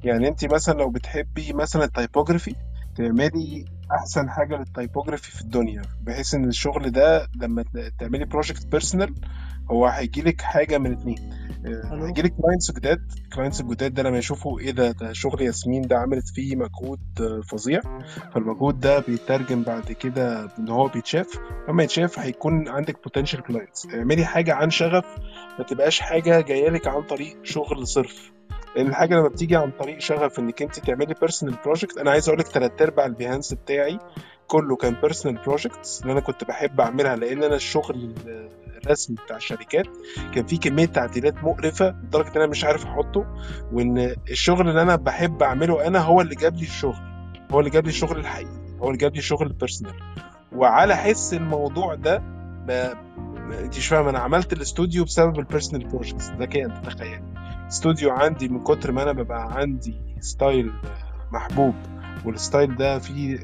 يعني 0.04 0.28
انت 0.28 0.44
مثلا 0.44 0.78
لو 0.78 0.90
بتحبي 0.90 1.52
مثلا 1.52 1.84
ال 1.84 1.91
typography 1.91 2.54
تعملي 2.96 3.64
أحسن 3.92 4.30
حاجة 4.30 4.56
لل 4.56 4.69
typography 4.69 5.30
في 5.30 5.40
الدنيا 5.40 5.82
بحيث 6.02 6.34
إن 6.34 6.44
الشغل 6.48 6.90
ده 6.90 7.28
لما 7.40 7.64
تعملي 7.98 8.24
project 8.24 8.66
personal 8.66 9.14
هو 9.70 9.86
هيجيلك 9.86 10.40
حاجة 10.40 10.78
من 10.78 10.92
اتنين. 10.92 11.18
آه،؟ 11.66 12.06
هيجيلك 12.06 12.34
clients 12.42 12.70
جداد 12.70 13.12
clients 13.34 13.60
الجداد 13.60 13.94
ده 13.94 14.02
لما 14.02 14.18
يشوفوا 14.18 14.60
إيه 14.60 14.70
ده 14.70 14.90
ده 14.90 15.12
شغل 15.12 15.42
ياسمين 15.42 15.82
ده 15.82 15.98
عملت 15.98 16.28
فيه 16.28 16.56
مجهود 16.56 17.00
آه، 17.20 17.40
فظيع. 17.40 17.80
فالمجهود 18.34 18.80
ده 18.80 18.98
بيترجم 18.98 19.62
بعد 19.62 19.92
كده 19.92 20.48
إن 20.58 20.68
هو 20.68 20.88
بيتشاف. 20.88 21.26
لما 21.68 21.82
يتشاف 21.82 22.18
هيكون 22.18 22.68
عندك 22.68 23.02
potential 23.02 23.42
clients 23.42 23.86
اعملي 23.94 24.24
حاجة 24.24 24.54
عن 24.54 24.70
شغف 24.70 25.04
ما 25.58 25.64
تبقاش 25.64 26.00
حاجة 26.00 26.40
جاية 26.40 26.70
لك 26.70 26.86
عن 26.86 27.02
طريق 27.02 27.36
شغل 27.42 27.86
صرف. 27.86 28.32
لأن 28.76 28.86
الحاجة 28.86 29.14
لما 29.14 29.28
بتيجي 29.28 29.56
عن 29.56 29.70
طريق 29.70 29.98
شغف 29.98 30.38
إنك 30.38 30.62
أنت 30.62 30.78
تعملي 30.78 31.14
personal 31.20 31.54
project 31.64 31.98
أنا 31.98 32.10
عايز 32.10 32.28
أقول 32.28 32.40
لك 32.40 32.46
ثلاث 32.46 32.82
أرباع 32.82 33.06
ال 33.06 33.12
Behance 33.12 33.54
بتاعي 33.54 33.98
كله 34.46 34.76
كان 34.76 34.94
personal 35.02 35.42
projects 35.46 36.02
اللي 36.02 36.12
أنا 36.12 36.20
كنت 36.20 36.44
بحب 36.44 36.80
أعملها 36.80 37.16
لأن 37.16 37.42
أنا 37.42 37.54
الشغل 37.54 38.14
الرسمي 38.84 39.16
بتاع 39.24 39.36
الشركات 39.36 39.86
كان 40.34 40.46
فيه 40.46 40.58
كمية 40.58 40.84
تعديلات 40.86 41.44
مقرفة 41.44 41.90
لدرجة 41.90 42.28
إن 42.28 42.36
أنا 42.36 42.46
مش 42.46 42.64
عارف 42.64 42.84
أحطه 42.86 43.26
وإن 43.72 44.14
الشغل 44.30 44.68
اللي 44.68 44.82
أنا 44.82 44.96
بحب 44.96 45.42
أعمله 45.42 45.86
أنا 45.86 45.98
هو 45.98 46.20
اللي 46.20 46.34
جاب 46.34 46.56
لي 46.56 46.62
الشغل 46.62 46.96
هو 47.52 47.60
اللي 47.60 47.70
جاب 47.70 47.84
لي 47.84 47.90
الشغل 47.90 48.18
الحقيقي 48.18 48.60
هو 48.80 48.86
اللي 48.86 48.98
جاب 48.98 49.12
لي 49.12 49.18
الشغل 49.18 49.46
ال 49.46 49.52
personal 49.52 49.94
وعلى 50.52 50.96
حس 50.96 51.34
الموضوع 51.34 51.94
ده 51.94 52.22
أنت 53.64 53.76
مش 53.76 53.88
فاهم 53.88 54.08
أنا 54.08 54.18
عملت 54.18 54.52
الاستوديو 54.52 55.04
بسبب 55.04 55.38
ال 55.38 55.44
personal 55.44 55.88
projects 55.88 56.30
لك 56.30 56.56
ان 56.56 56.82
تتخيل 56.82 57.22
استوديو 57.70 58.10
عندي 58.10 58.48
من 58.48 58.64
كتر 58.64 58.92
ما 58.92 59.02
أنا 59.02 59.12
ببقى 59.12 59.52
عندي 59.52 59.94
style 60.20 60.72
محبوب 61.32 61.74
وال 62.24 62.39
style 62.39 62.76
ده 62.76 62.98
فيه 62.98 63.38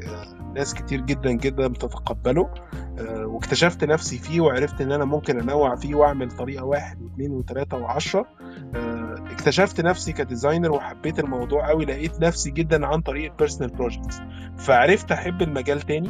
ناس 0.54 0.74
كتير 0.74 1.00
جدا 1.00 1.32
جدا 1.32 1.66
بتتقبله 1.66 2.50
آه، 2.98 3.26
واكتشفت 3.26 3.84
نفسي 3.84 4.18
فيه 4.18 4.40
وعرفت 4.40 4.80
إن 4.80 4.92
أنا 4.92 5.04
ممكن 5.04 5.40
أنوع 5.40 5.76
فيه 5.76 5.94
وأعمل 5.94 6.30
طريقة 6.30 6.64
واحد 6.64 7.02
واثنين 7.02 7.30
وثلاثة 7.30 7.76
وعشرة 7.76 8.26
آه، 8.74 9.14
اكتشفت 9.30 9.80
نفسي 9.80 10.12
ك 10.12 10.19
designer 10.19 10.72
وحبيت 10.72 11.18
الموضوع 11.18 11.68
قوي 11.68 11.84
لقيت 11.84 12.20
نفسي 12.20 12.50
جدا 12.50 12.86
عن 12.86 13.00
طريق 13.00 13.30
ال 13.30 13.35
personal 13.35 13.70
projects 13.76 14.20
فعرفت 14.58 15.12
أحب 15.12 15.42
المجال 15.42 15.80
تاني 15.80 16.08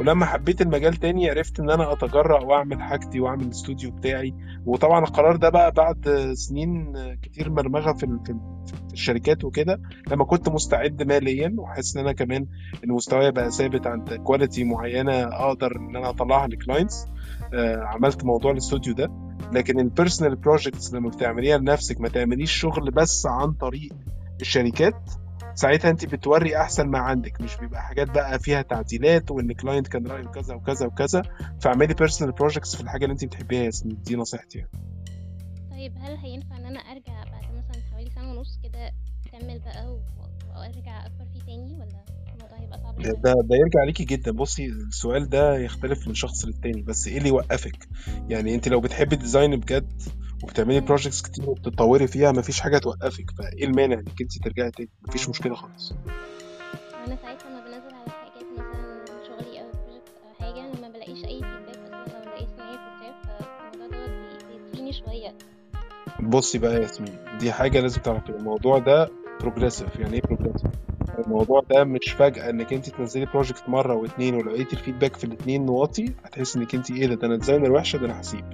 ولما 0.00 0.26
حبيت 0.26 0.60
المجال 0.62 0.94
تاني 0.96 1.30
عرفت 1.30 1.60
إن 1.60 1.70
أنا 1.70 1.92
أتجرأ 1.92 2.44
وأعمل 2.44 2.82
حاجتي 2.82 3.20
وأعمل 3.20 3.42
الاستوديو 3.44 3.90
بتاعي. 3.90 4.34
وطبعا 4.66 5.04
القرار 5.04 5.36
ده 5.36 5.48
بقى 5.48 5.72
بعد 5.72 6.30
سنين 6.34 6.92
كتير 7.22 7.50
مرمغة 7.50 7.92
في 7.92 7.98
في 7.98 8.32
ال- 8.32 8.64
في 8.88 8.92
الشركات 8.92 9.44
وكده 9.44 9.80
لما 10.10 10.24
كنت 10.24 10.48
مستعد 10.48 11.02
ماليا 11.02 11.54
وحاسس 11.58 11.96
إن 11.96 12.02
أنا 12.02 12.12
كمان 12.12 12.46
إن 12.84 12.88
مستواي 12.92 13.30
بقى 13.30 13.50
ثابت 13.50 13.86
عند 13.86 14.14
quality 14.14 14.64
معينة 14.64 15.12
أقدر 15.22 15.76
إن 15.76 15.96
أنا 15.96 16.10
أطلعها 16.10 16.46
ل 16.48 16.55
clients 16.55 17.06
عملت 17.82 18.24
موضوع 18.24 18.52
الاستوديو 18.52 18.94
ده. 18.94 19.10
لكن 19.52 19.80
ال 19.80 19.86
personal 19.86 20.36
projects 20.36 20.94
لما 20.94 21.08
بتعمليها 21.08 21.58
لنفسك 21.58 22.00
ما 22.00 22.08
تعمليش 22.08 22.52
شغل 22.52 22.90
بس 22.90 23.26
عن 23.26 23.52
طريق 23.52 23.92
الشركات 24.40 25.10
ساعتها 25.54 25.90
انت 25.90 26.04
بتوري 26.06 26.56
احسن 26.56 26.86
ما 26.88 26.98
عندك 26.98 27.40
مش 27.40 27.56
بيبقى 27.56 27.82
حاجات 27.82 28.10
بقى 28.10 28.38
فيها 28.38 28.62
تعديلات 28.62 29.30
وان 29.30 29.52
client 29.52 29.88
كان 29.88 30.06
رأيه 30.06 30.24
كذا 30.26 30.54
وكذا 30.54 30.86
وكذا. 30.86 31.22
فاعملي 31.60 31.94
personal 31.94 32.32
projects 32.32 32.76
في 32.76 32.82
الحاجة 32.82 33.04
اللي 33.04 33.12
انت 33.12 33.24
بتحبيها 33.24 33.60
يا 33.60 33.64
ياسمين 33.64 34.02
دي 34.02 34.16
نصيحتي 34.16 34.58
يعني. 34.58 34.70
طيب 35.70 35.92
هل 36.00 36.16
هينفع 36.16 36.56
ان 36.56 36.64
أنا 36.66 36.80
ارجع 36.80 37.24
بعد 37.24 37.44
مثلا 37.54 37.82
حوالي 37.92 38.10
سنة 38.10 38.30
ونص 38.30 38.58
كده 38.62 38.90
اكمل 39.26 39.58
بقى 39.58 39.98
وارجع 40.56 41.06
اكبر 41.06 41.24
فيه 41.32 41.40
تاني 41.46 41.74
ولا 41.74 42.04
الموضوع 42.34 42.58
هيبقى 42.60 42.78
صعب 42.78 42.98
ده 43.02 43.12
ده 43.22 43.56
يرجع 43.56 43.84
ليكي 43.86 44.04
جدا. 44.04 44.32
بصي 44.32 44.66
السؤال 44.66 45.28
ده 45.28 45.58
يختلف 45.58 46.08
من 46.08 46.14
شخص 46.14 46.44
للتاني 46.44 46.82
بس 46.82 47.06
إيه 47.08 47.18
اللي 47.18 47.28
يوقفك؟ 47.28 47.88
يعني 48.28 48.54
انت 48.54 48.68
لو 48.68 48.80
بتحبي 48.80 49.14
ال 49.16 49.22
design 49.22 49.56
بجد 49.56 50.02
وبتعملي 50.42 50.80
projects 50.80 51.22
كتير 51.22 51.50
وبتتطوري 51.50 52.06
فيها 52.06 52.32
مفيش 52.32 52.60
حاجة 52.60 52.78
توقفك. 52.78 53.30
فإيه 53.38 53.64
المانع 53.64 53.94
إنك 53.94 54.20
انت 54.20 54.38
ترجعي 54.44 54.70
تاني؟ 54.70 54.88
مفيش 55.08 55.28
مشكلة 55.28 55.54
خالص. 55.54 55.92
وأنا 57.02 57.16
ساعات 57.22 57.38
لما 57.46 57.60
بنزل 57.60 57.94
على 57.94 58.10
حاجات 58.10 58.44
مثلا 58.58 59.04
شغلي 59.28 59.60
أو 59.60 59.70
project 59.70 60.08
أو 60.24 60.34
حاجة 60.40 60.72
لما 60.78 60.88
بلاقيش 60.88 61.24
أي 61.24 61.40
feedback 61.40 61.92
أصلا 61.92 62.24
لو 62.24 62.30
لقيت 62.30 62.48
إن 62.58 62.66
هي 62.66 62.76
بتتشاف 62.76 63.16
فالموضوع 63.72 63.98
دوت 64.06 64.44
بي- 64.44 64.58
بيطفيني 64.58 64.92
شوية. 64.92 65.34
بصي 66.20 66.58
بقى 66.58 66.74
يا 66.74 66.78
ياسمين 66.80 67.18
دي 67.38 67.52
حاجة 67.52 67.80
لازم 67.80 68.00
تعرفي 68.00 68.28
الموضوع 68.30 68.78
ده 68.78 69.08
progressive 69.40 69.98
يعني 69.98 70.14
إيه 70.14 70.22
progressive 70.22 70.68
الموضوع 71.18 71.62
ده 71.70 71.84
مش 71.84 72.10
فجأة 72.10 72.50
إنك 72.50 72.72
أنت 72.72 72.88
تنزلي 72.88 73.26
project 73.26 73.68
مرة 73.68 73.94
واتنين 73.94 74.34
ولو 74.34 74.50
لقيتي 74.50 74.76
ال 74.76 74.80
feedback 74.80 75.16
في 75.16 75.24
الاتنين 75.24 75.68
واطي 75.68 76.04
هتحس 76.24 76.56
إنك 76.56 76.74
أنت 76.74 76.90
إيه 76.90 77.06
ده 77.06 77.14
ده 77.14 77.26
أنا 77.26 77.36
designer 77.36 77.72
وحشة 77.72 77.96
ده 77.96 78.06
أنا 78.06 78.20
هسيب. 78.20 78.44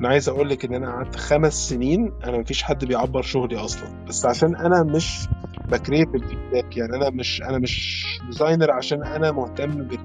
أنا 0.00 0.08
عايز 0.08 0.28
أقول 0.28 0.48
لك 0.50 0.64
إن 0.64 0.74
أنا 0.74 0.90
قعدت 0.92 1.16
خمس 1.16 1.68
سنين 1.68 2.12
أنا 2.24 2.38
مفيش 2.38 2.62
حد 2.62 2.84
بيعبر 2.84 3.22
شغلي 3.22 3.56
أصلا. 3.56 4.04
بس 4.08 4.26
عشان 4.26 4.56
أنا 4.56 4.82
مش 4.82 5.28
ب 5.68 5.75
create 5.75 6.14
ال 6.14 6.21
feedback 6.21 6.76
يعني 6.76 6.96
أنا 6.96 7.10
مش 7.10 7.42
أنا 7.42 7.58
مش 7.58 8.06
designer 8.26 8.70
عشان 8.70 9.04
أنا 9.04 9.32
مهتم 9.32 9.82
بال 9.82 9.98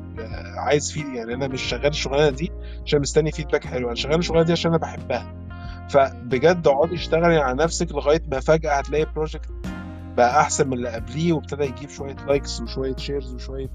عايز 0.58 0.91
feed 0.91 1.08
يعني 1.08 1.34
أنا 1.34 1.48
مش 1.48 1.62
شغال 1.62 1.88
الشغلانة 1.88 2.30
دي 2.30 2.52
عشان 2.86 2.99
مستني 3.02 3.32
feedback 3.32 3.66
حلو 3.66 3.88
أنا 3.88 3.95
شغال 3.95 4.20
الشغلانة 4.20 4.45
دي 4.45 4.52
عشان 4.52 4.72
أنا 4.72 4.80
بحبها. 4.80 5.34
فبجد 5.90 6.68
اقعدي 6.68 6.95
اشتغلي 6.95 7.38
على 7.38 7.64
نفسك 7.64 7.91
لغاية 7.91 8.22
ما 8.32 8.40
فجأة 8.40 8.72
هتلاقي 8.74 9.06
project 9.16 9.49
بقى 10.18 10.42
أحسن 10.42 10.68
من 10.68 10.74
اللي 10.74 10.90
قبليه 10.90 11.34
وابتدى 11.34 11.64
يجيب 11.64 11.90
شوية 11.90 12.16
likes 12.28 12.62
وشوية 12.62 12.96
shares 12.95 13.34
وشوية 13.34 13.70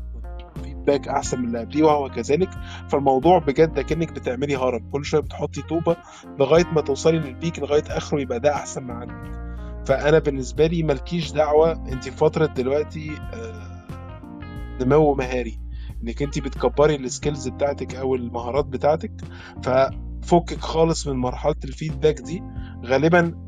feedback 0.63 1.09
أحسن 1.09 1.39
من 1.41 1.47
اللي 1.47 1.59
قبليه 1.61 1.85
وهو 1.85 2.09
كذلك. 2.11 2.51
فالموضوع 2.89 3.39
بجد 3.39 3.81
كأنك 3.81 4.13
بتعملي 4.13 4.57
هرم. 4.57 4.91
كل 4.93 5.05
شوية 5.05 5.21
بتحطي 5.21 5.63
طوبة 5.63 5.97
لغاية 6.39 6.65
ما 6.65 6.81
توصلي 6.81 7.19
لل 7.19 7.32
peak 7.32 7.59
لغاية 7.59 7.85
آخره 7.91 8.21
يبقى 8.21 8.41
ده 8.41 8.55
أحسن 8.55 8.83
ما 8.85 8.95
عندك. 8.95 9.37
فأنا 9.87 10.19
بالنسبة 10.19 10.67
لي 10.67 10.83
مالكيش 10.83 11.33
دعوة 11.33 11.73
أنت 11.73 12.05
في 12.05 12.11
فترة 12.11 12.47
دلوقتي 12.47 13.11
آه، 13.35 13.87
نمو 14.81 15.15
مهاري. 15.15 15.59
إنك 16.03 16.23
أنت 16.23 16.39
بتكبري 16.39 16.97
ال 16.97 17.04
skills 17.04 17.49
بتاعتك 17.49 17.95
أو 17.95 18.15
المهارات 18.15 18.65
بتاعتك 18.65 19.13
ففكك 19.63 20.61
خالص 20.61 21.07
من 21.07 21.17
مرحلة 21.17 21.55
ال 21.65 21.71
feedback 21.71 22.21
دي. 22.21 22.43
غالبا 22.85 23.46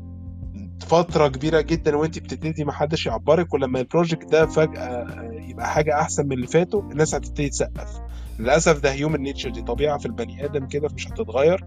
فترة 0.83 1.27
كبيرة 1.27 1.61
جدا 1.61 1.95
وانت 1.95 2.19
بتبتدي 2.19 2.65
محدش 2.65 3.05
يعبرك 3.05 3.53
ولما 3.53 3.79
ال 3.79 3.85
project 3.85 4.31
ده 4.31 4.45
فجأة 4.45 5.07
يبقى 5.31 5.69
حاجة 5.73 6.01
أحسن 6.01 6.25
من 6.25 6.31
اللي 6.31 6.47
فاتوا 6.47 6.81
الناس 6.81 7.15
هتبتدي 7.15 7.49
تسقف. 7.49 7.99
للأسف 8.39 8.79
ده 8.79 8.91
human 8.91 9.19
nature 9.21 9.49
دي 9.49 9.61
طبيعة 9.61 9.97
في 9.97 10.05
البني 10.05 10.45
آدم 10.45 10.67
كده 10.67 10.87
مش 10.95 11.07
هتتغير. 11.07 11.65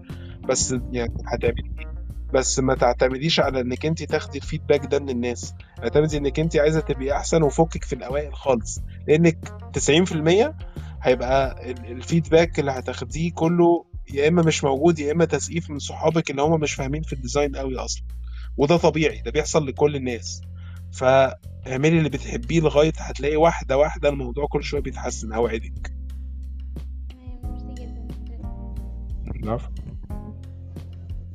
بس 0.49 0.75
يعني 0.91 1.13
هتعملي 1.27 1.71
إيه؟ 1.79 1.93
بس 2.33 2.59
ما 2.59 2.75
تعتمديش 2.75 3.39
على 3.39 3.61
إنك 3.61 3.85
انت 3.85 4.03
تاخدي 4.03 4.37
ال 4.37 4.42
feedback 4.42 4.85
ده 4.85 4.99
من 4.99 5.09
الناس. 5.09 5.53
اعتمدي 5.83 6.17
إنك 6.17 6.39
انت 6.39 6.57
عايزة 6.57 6.79
تبقي 6.79 7.11
أحسن 7.17 7.43
وفكك 7.43 7.83
في 7.83 7.93
الأوائل 7.93 8.33
خالص. 8.35 8.79
لأنك 9.07 9.37
90% 9.73 10.53
هيبقى 11.01 11.71
ال- 11.71 11.91
feedback 11.91 12.59
اللي 12.59 12.71
هتاخديه 12.71 13.31
كله 13.31 13.85
يا 14.13 14.27
إما 14.27 14.41
مش 14.41 14.63
موجود 14.63 14.99
يا 14.99 15.11
إما 15.11 15.25
تسقيف 15.25 15.69
من 15.69 15.79
صحابك 15.79 16.31
اللي 16.31 16.41
هم 16.41 16.59
مش 16.59 16.73
فاهمين 16.73 17.01
في 17.01 17.13
ال 17.13 17.19
design 17.19 17.55
قوي 17.55 17.75
أصلا. 17.77 18.03
وده 18.57 18.77
طبيعي 18.77 19.21
ده 19.21 19.31
بيحصل 19.31 19.67
لكل 19.67 19.95
الناس. 19.95 20.41
فاعملي 20.91 21.97
اللي 21.97 22.09
بتحبيه 22.09 22.61
لغاية 22.61 22.93
هتلاقي 22.97 23.35
واحدة 23.35 23.77
واحدة 23.77 24.09
الموضوع 24.09 24.47
كل 24.47 24.63
شوية 24.63 24.81
بيتحسن. 24.81 25.33
اوعدك 25.33 25.93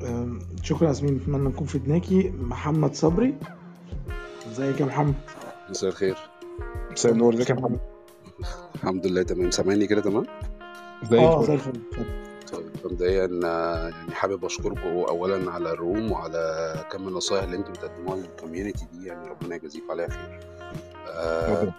أم، 0.03 0.39
شكرا 0.63 0.83
يا 0.85 0.89
ياسمين 0.89 1.17
اتمنى 1.17 1.49
نكون 1.49 1.67
فدناكي 1.67 2.31
محمد 2.31 2.95
صبري. 2.95 3.35
ازيك 4.53 4.81
يا 4.81 4.87
محمد؟ 4.87 5.15
مساء 5.71 5.91
الخير. 5.91 6.17
مساء 6.93 7.13
النور. 7.13 7.35
ازيك 7.35 7.51
يا 7.51 7.55
محمد؟ 7.55 7.81
الحمد 8.75 9.07
لله 9.07 9.23
تمام. 9.23 9.51
سامعني 9.51 9.87
كده؟ 9.87 10.01
تمام. 10.01 10.27
زي 11.11 11.19
آه 11.19 11.45
زي 11.45 11.55
الفل 11.55 11.71
الفل 11.71 12.28
مبدئيا 12.85 13.41
آه، 13.45 13.89
يعني 13.89 14.15
حابب 14.15 14.45
أشكركم 14.45 14.89
اولا 14.89 15.51
على 15.51 15.73
ال 15.73 15.81
room 15.81 16.13
وعلى 16.13 16.75
كم 16.93 17.09
النصائح 17.09 17.43
اللي 17.45 17.57
أنتم 17.57 17.73
بتقدموها 17.73 18.17
لل 18.17 18.29
community 18.29 18.87
دي 18.93 19.07
يعني 19.07 19.29
ربنا 19.29 19.57
يجازيكم 19.57 19.91
عليها 19.91 20.09
خير 20.09 20.41
آه، 21.09 21.73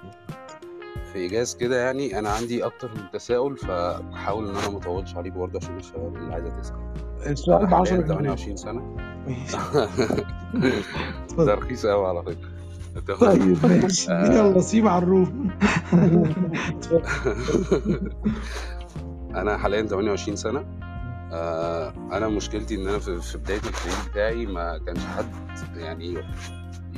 في 1.13 1.19
إيجاز 1.19 1.55
كده 1.55 1.77
يعني 1.77 2.19
أنا 2.19 2.29
عندي 2.29 2.65
أكتر 2.65 2.89
من 2.95 3.01
تساؤل 3.13 3.57
فحاول 3.57 4.49
إن 4.49 4.55
أنا 4.55 4.69
ما 4.69 4.77
أطولش 4.77 5.15
عليكم 5.15 5.39
برضه 5.39 5.59
عشان 5.63 5.77
الشباب 5.77 6.15
اللي 6.15 6.33
عايزة 6.33 6.49
تسأل 6.49 6.75
السؤال 7.25 7.65
ب 7.65 7.67
أنا 7.67 7.75
10 7.75 7.95
حاليا 7.95 8.07
جنيه 8.07 8.35
28 8.35 8.57
سنة. 8.57 8.95
ده. 11.45 11.53
رخيص 11.53 11.85
قوي 11.85 12.07
على 12.07 12.23
فكرة 12.23 12.49
طيب 13.15 13.57
ماشي 13.65 14.11
آه. 14.11 14.25
يلا 14.25 14.61
سيب 14.61 14.87
على 14.87 15.03
ال 15.03 15.11
room. 15.11 15.49
أنا 19.35 19.57
حاليا 19.57 19.81
28 19.81 20.35
سنة 20.35 20.65
آه، 21.31 21.93
أنا 22.11 22.27
مشكلتي 22.27 22.75
إن 22.75 22.87
أنا 22.87 22.99
في 22.99 23.37
بداية 23.37 23.57
ال 23.57 23.63
career 23.63 23.95
بتاعي 24.11 24.45
ما 24.45 24.77
كانش 24.77 24.99
حد 24.99 25.25
يعني 25.77 26.23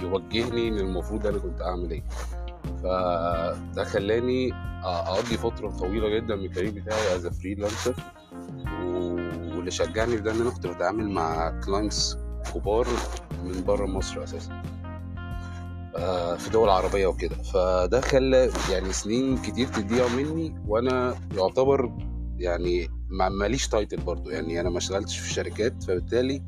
يوجهني 0.02 0.68
إن 0.68 0.78
المفروض 0.78 1.28
أنا 1.28 1.38
كنت 1.38 1.62
أعمل 1.62 1.92
إيه. 1.92 2.04
فده 2.84 3.84
خلاني 3.84 4.54
أقضي 4.84 5.38
فترة 5.38 5.70
طويلة 5.70 6.10
جدا 6.10 6.36
من 6.36 6.46
ال 6.46 6.49
career 6.49 6.72
بتاعي 6.72 7.16
as 7.16 7.28
freelancer 7.28 7.96
واللي 9.56 9.72
شجعني 9.72 10.18
في 10.18 10.24
ده 10.24 10.32
إن 10.32 10.42
أنا 10.42 10.50
كنت 10.50 10.68
بتعامل 10.68 11.10
مع 11.10 11.60
clients 11.66 12.18
كبار 12.54 12.88
من 13.46 13.64
بره 13.64 13.86
مصر 13.86 14.24
أساسا 14.24 14.62
آه، 15.98 16.36
في 16.36 16.50
دول 16.50 16.70
عربية 16.70 17.08
وكده. 17.08 17.36
فده 17.36 18.02
خلى 18.02 18.50
يعني 18.72 18.94
سنين 18.94 19.38
كتير 19.38 19.68
تضيع 19.68 20.08
مني 20.08 20.56
وأنا 20.68 21.16
يعتبر 21.38 21.92
يعني 22.38 22.90
ماليش 23.12 23.68
title 23.68 23.98
برضو. 23.98 24.30
يعني 24.30 24.62
أنا 24.62 24.70
ما 24.70 24.78
اشتغلتش 24.78 25.20
في 25.20 25.30
شركات 25.34 25.84
فبالتالي 25.84 26.44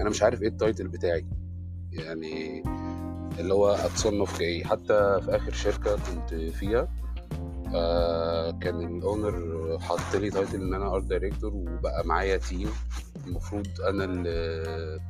أنا 0.00 0.10
مش 0.10 0.22
عارف 0.22 0.42
إيه 0.42 0.48
ال 0.48 0.55
title 0.55 0.88
بتاعي. 0.88 1.26
يعني 1.92 2.62
اللي 3.40 3.54
هو 3.54 3.68
اتصنف 3.70 4.38
ك 4.38 4.47
إيه 4.47 4.64
حتى 4.64 5.20
في 5.24 5.36
آخر 5.36 5.52
شركة 5.52 5.96
كنت 5.96 6.34
فيها 6.34 6.88
آه 7.74 8.50
كان 8.50 8.98
ال 8.98 9.11
owner 9.11 9.78
حط 9.80 10.16
لي 10.16 10.30
title 10.30 10.54
إن 10.62 10.74
أنا 10.74 10.94
art 10.94 11.04
director 11.04 11.54
وبقى 11.54 12.06
معايا 12.06 12.36
team 12.36 12.68
المفروض 13.26 13.66
أنا 13.88 14.04
اللي 14.04 15.00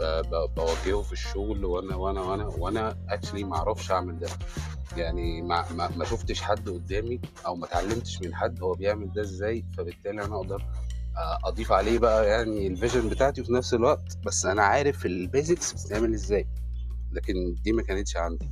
ب- 0.00 0.22
ب- 0.30 0.54
بوجهه 0.56 1.02
في 1.02 1.12
الشغل 1.12 1.64
وأنا 1.64 1.96
وأنا 1.96 2.20
وأنا 2.20 2.46
وأنا 2.46 2.96
actually 3.08 3.44
ما 3.44 3.56
أعرفش 3.56 3.90
أعمل 3.90 4.18
ده. 4.18 4.28
يعني 4.96 5.42
ما, 5.42 5.72
ما, 5.72 5.90
ما 5.96 6.04
شفتش 6.04 6.42
حد 6.42 6.68
قدامي 6.68 7.20
أو 7.46 7.54
ما 7.56 7.66
اتعلمتش 7.66 8.20
من 8.22 8.34
حد 8.34 8.62
هو 8.62 8.72
بيعمل 8.74 9.12
ده 9.12 9.22
إزاي 9.22 9.64
فبالتالي 9.78 10.24
أنا 10.24 10.36
أقدر 10.36 10.62
آه، 11.16 11.38
أضيف 11.48 11.72
عليه 11.72 11.98
بقى 11.98 12.26
يعني 12.28 12.66
ال 12.66 12.72
vision 12.72 13.08
بتاعتي 13.08 13.40
وفي 13.40 13.52
نفس 13.52 13.74
الوقت. 13.74 14.18
بس 14.26 14.46
أنا 14.46 14.62
عارف 14.62 15.06
ال 15.06 15.15
basics 15.15 15.72
بتتعمل 15.72 16.14
إزاي 16.14 16.48
لكن 17.12 17.54
دي 17.64 17.72
ما 17.72 17.82
كانتش 17.82 18.16
عندي. 18.16 18.48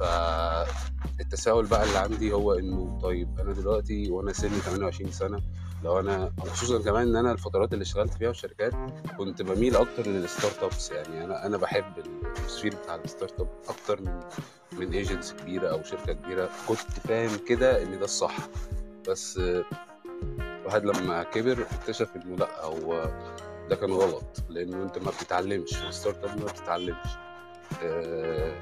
فالتساؤل 0.00 1.66
بقى 1.66 1.84
اللي 1.84 1.98
عندي 1.98 2.32
هو 2.32 2.52
إنه 2.52 2.98
طيب 3.02 3.40
أنا 3.40 3.52
دلوقتي 3.52 4.10
وأنا 4.10 4.32
سني 4.32 4.50
28 4.58 5.12
سنة 5.12 5.40
لو 5.84 6.00
أنا 6.00 6.32
خصوصا 6.46 6.82
كمان 6.82 7.08
إن 7.08 7.16
أنا 7.16 7.32
الفترات 7.32 7.72
اللي 7.72 7.82
اشتغلت 7.82 8.14
فيها 8.14 8.32
في 8.32 8.38
شركات 8.38 8.72
كنت 9.18 9.42
بميل 9.42 9.76
أكتر 9.76 10.06
لل 10.06 10.62
startups 10.62 10.90
يعني. 10.90 11.24
أنا 11.24 11.46
أنا 11.46 11.56
بحب 11.56 11.98
التسويق 11.98 12.82
بتاع 12.82 12.94
ال 12.94 13.40
startup 13.40 13.48
أكتر 13.68 14.00
من 14.00 14.20
من 14.72 14.92
ايجنسي 14.92 15.34
كبيرة 15.34 15.68
أو 15.68 15.82
شركة 15.82 16.12
كبيرة. 16.12 16.50
كنت 16.68 16.78
فاهم 17.08 17.30
كده 17.48 17.82
إن 17.82 17.98
ده 17.98 18.04
الصح. 18.04 18.36
بس 19.08 19.40
الواحد 20.60 20.84
لما 20.84 21.22
كبر 21.22 21.66
اكتشف 21.72 22.08
إنه 22.16 22.36
لأ 22.36 22.64
هو 22.64 23.10
ده 23.70 23.76
كان 23.76 23.90
غلط. 23.92 24.44
لأنه 24.48 24.82
أنت 24.82 24.98
ما 24.98 25.10
بتتعلمش. 25.10 25.76
في 25.76 25.88
ال 25.88 26.24
startup 26.24 26.38
ما 26.40 26.44
بتتعلمش. 26.46 27.08
آه، 27.82 28.54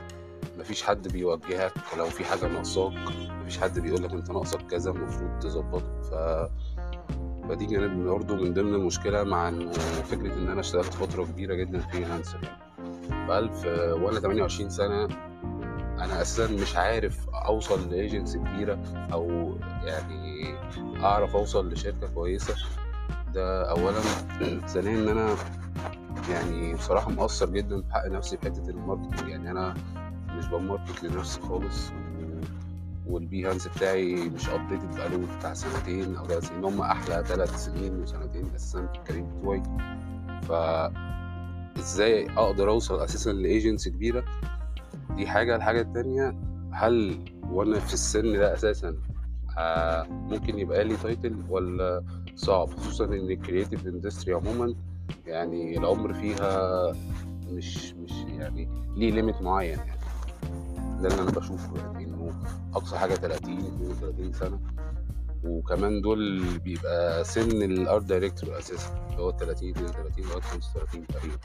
مفيش 0.58 0.82
حد 0.82 1.08
بيوجهك. 1.08 1.72
لو 1.98 2.06
في 2.06 2.24
حاجة 2.24 2.46
ناقصاك 2.46 2.92
مفيش 3.30 3.58
حد 3.58 3.78
بيقول 3.78 4.02
لك 4.04 4.12
أنت 4.12 4.30
ناقصك 4.30 4.66
كذا 4.66 4.90
المفروض 4.90 5.38
تظبطه. 5.38 6.02
ف 6.02 6.14
فدي 7.48 7.66
كانت 7.66 8.06
برضه 8.06 8.36
من 8.36 8.54
ضمن 8.54 8.74
المشكلة 8.74 9.24
مع 9.24 9.48
انه 9.48 9.72
فكرة 10.02 10.34
إن 10.34 10.48
أنا 10.48 10.60
اشتغلت 10.60 10.94
فترة 10.94 11.24
كبيرة 11.24 11.54
جدا 11.54 11.78
freelancer 11.78 12.38
يعني 12.42 13.28
فألف 13.28 13.66
وأنا 14.02 14.20
28 14.20 14.70
سنة 14.70 15.08
أنا 15.98 16.22
أساسا 16.22 16.52
مش 16.54 16.76
عارف 16.76 17.28
أوصل 17.28 17.90
لايجنسي 17.90 18.38
كبيرة 18.38 18.78
أو 19.12 19.54
يعني 19.84 20.54
أعرف 21.04 21.36
أوصل 21.36 21.72
لشركة 21.72 22.06
كويسة. 22.14 22.54
ده 23.34 23.70
اولا. 23.70 24.00
ثانيا 24.72 24.90
إن 25.02 25.08
أنا 25.08 25.34
يعني 26.30 26.74
بصراحة 26.74 27.10
مقصر 27.10 27.50
جدا 27.50 27.82
في 27.82 27.92
حق 27.94 28.06
نفسي 28.06 28.36
في 28.36 28.44
حتة 28.44 28.70
ال 28.70 28.76
marketing 28.76 29.28
يعني 29.28 29.50
أنا 29.50 29.74
مش 30.30 30.46
ب 30.46 30.55
market 30.55 31.04
لنفسي 31.04 31.40
خالص. 31.40 31.90
و- 33.06 33.14
والبيهانس 33.14 33.68
بتاعي 33.68 34.14
مش 34.14 34.48
updated 34.48 34.96
بقاله 34.96 35.36
بتاع 35.38 35.54
سنتين 35.54 36.16
أو 36.16 36.26
ثلاث 36.26 36.48
سنين 36.48 36.64
هم 36.64 36.80
أحلى 36.80 37.24
ثلاث 37.26 37.56
سنين 37.64 38.00
وسنتين 38.02 38.44
أساسا 38.54 38.86
في 38.86 38.98
ال 38.98 39.02
career 39.02 39.24
بتوعي. 39.24 39.62
ف 40.42 40.52
إزاي 41.78 42.30
أقدر 42.30 42.70
أوصل 42.70 43.00
أساسا 43.04 43.30
لأيجنسي 43.30 43.90
كبيرة؟ 43.90 44.24
دي 45.16 45.26
حاجة. 45.26 45.56
الحاجة 45.56 45.80
التانية 45.80 46.36
هل 46.72 47.18
وأنا 47.50 47.78
في 47.80 47.94
السن 47.94 48.32
ده 48.32 48.54
أساسا 48.54 48.94
آه، 49.58 50.02
ممكن 50.10 50.58
يبقى 50.58 50.84
لي 50.84 50.96
title 50.96 51.36
ولا 51.48 52.02
صعب؟ 52.34 52.68
خصوصا 52.70 53.04
إن 53.04 53.12
ال 53.30 53.37
creative 53.37 53.86
industry 53.86 54.34
عموما 54.34 54.74
يعني 55.26 55.78
العمر 55.78 56.12
فيها 56.14 56.92
مش 57.50 57.94
مش 57.94 58.12
يعني 58.38 58.68
ليه 58.96 59.10
limit 59.10 59.42
معين. 59.42 59.78
يعني 59.78 59.95
ده 61.02 61.08
اللي 61.08 61.22
أنا 61.22 61.30
بشوفه 61.30 61.76
يعني 61.76 62.04
إنه 62.04 62.32
أقصى 62.74 62.98
حاجة 62.98 63.14
30 63.14 63.58
32 63.58 64.32
سنة. 64.32 64.60
وكمان 65.44 66.00
دول 66.00 66.42
بيبقى 66.64 67.24
سن 67.24 67.62
ال 67.62 67.73
art 67.73 68.04
director 68.04 68.58
أساسا 68.58 69.06
اللي 69.10 69.22
هو 69.22 69.32
30 69.32 69.68
32 69.70 70.24
لغاية 70.26 70.40
35 70.40 71.06
تقريبا. 71.06 71.36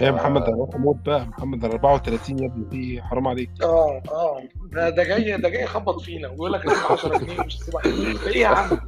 يا 0.00 0.10
محمد 0.10 0.42
أنا 0.42 0.56
روح 0.56 0.74
أموت 0.74 0.96
بقى. 1.06 1.26
محمد 1.26 1.64
أنا 1.64 1.72
34 1.74 2.38
يا 2.38 2.46
ابني 2.48 2.70
في 2.70 3.02
حرام 3.02 3.28
عليك. 3.28 3.50
آه 3.62 4.02
آه. 4.10 4.42
ده 4.72 4.90
ده 4.90 5.04
جاي 5.04 5.36
ده 5.36 5.48
جاي 5.48 5.62
يخبط 5.62 6.00
فينا. 6.00 6.28
ويقول 6.28 6.52
لك 6.52 6.66
هسيب 6.68 6.92
10 6.92 7.18
جنيه 7.18 7.40
مش 7.40 7.56
هسيب 7.62 7.76
10 7.76 7.90
جنيه. 7.90 8.18
إيه 8.26 8.40
يا 8.42 8.48
عم؟ 8.48 8.78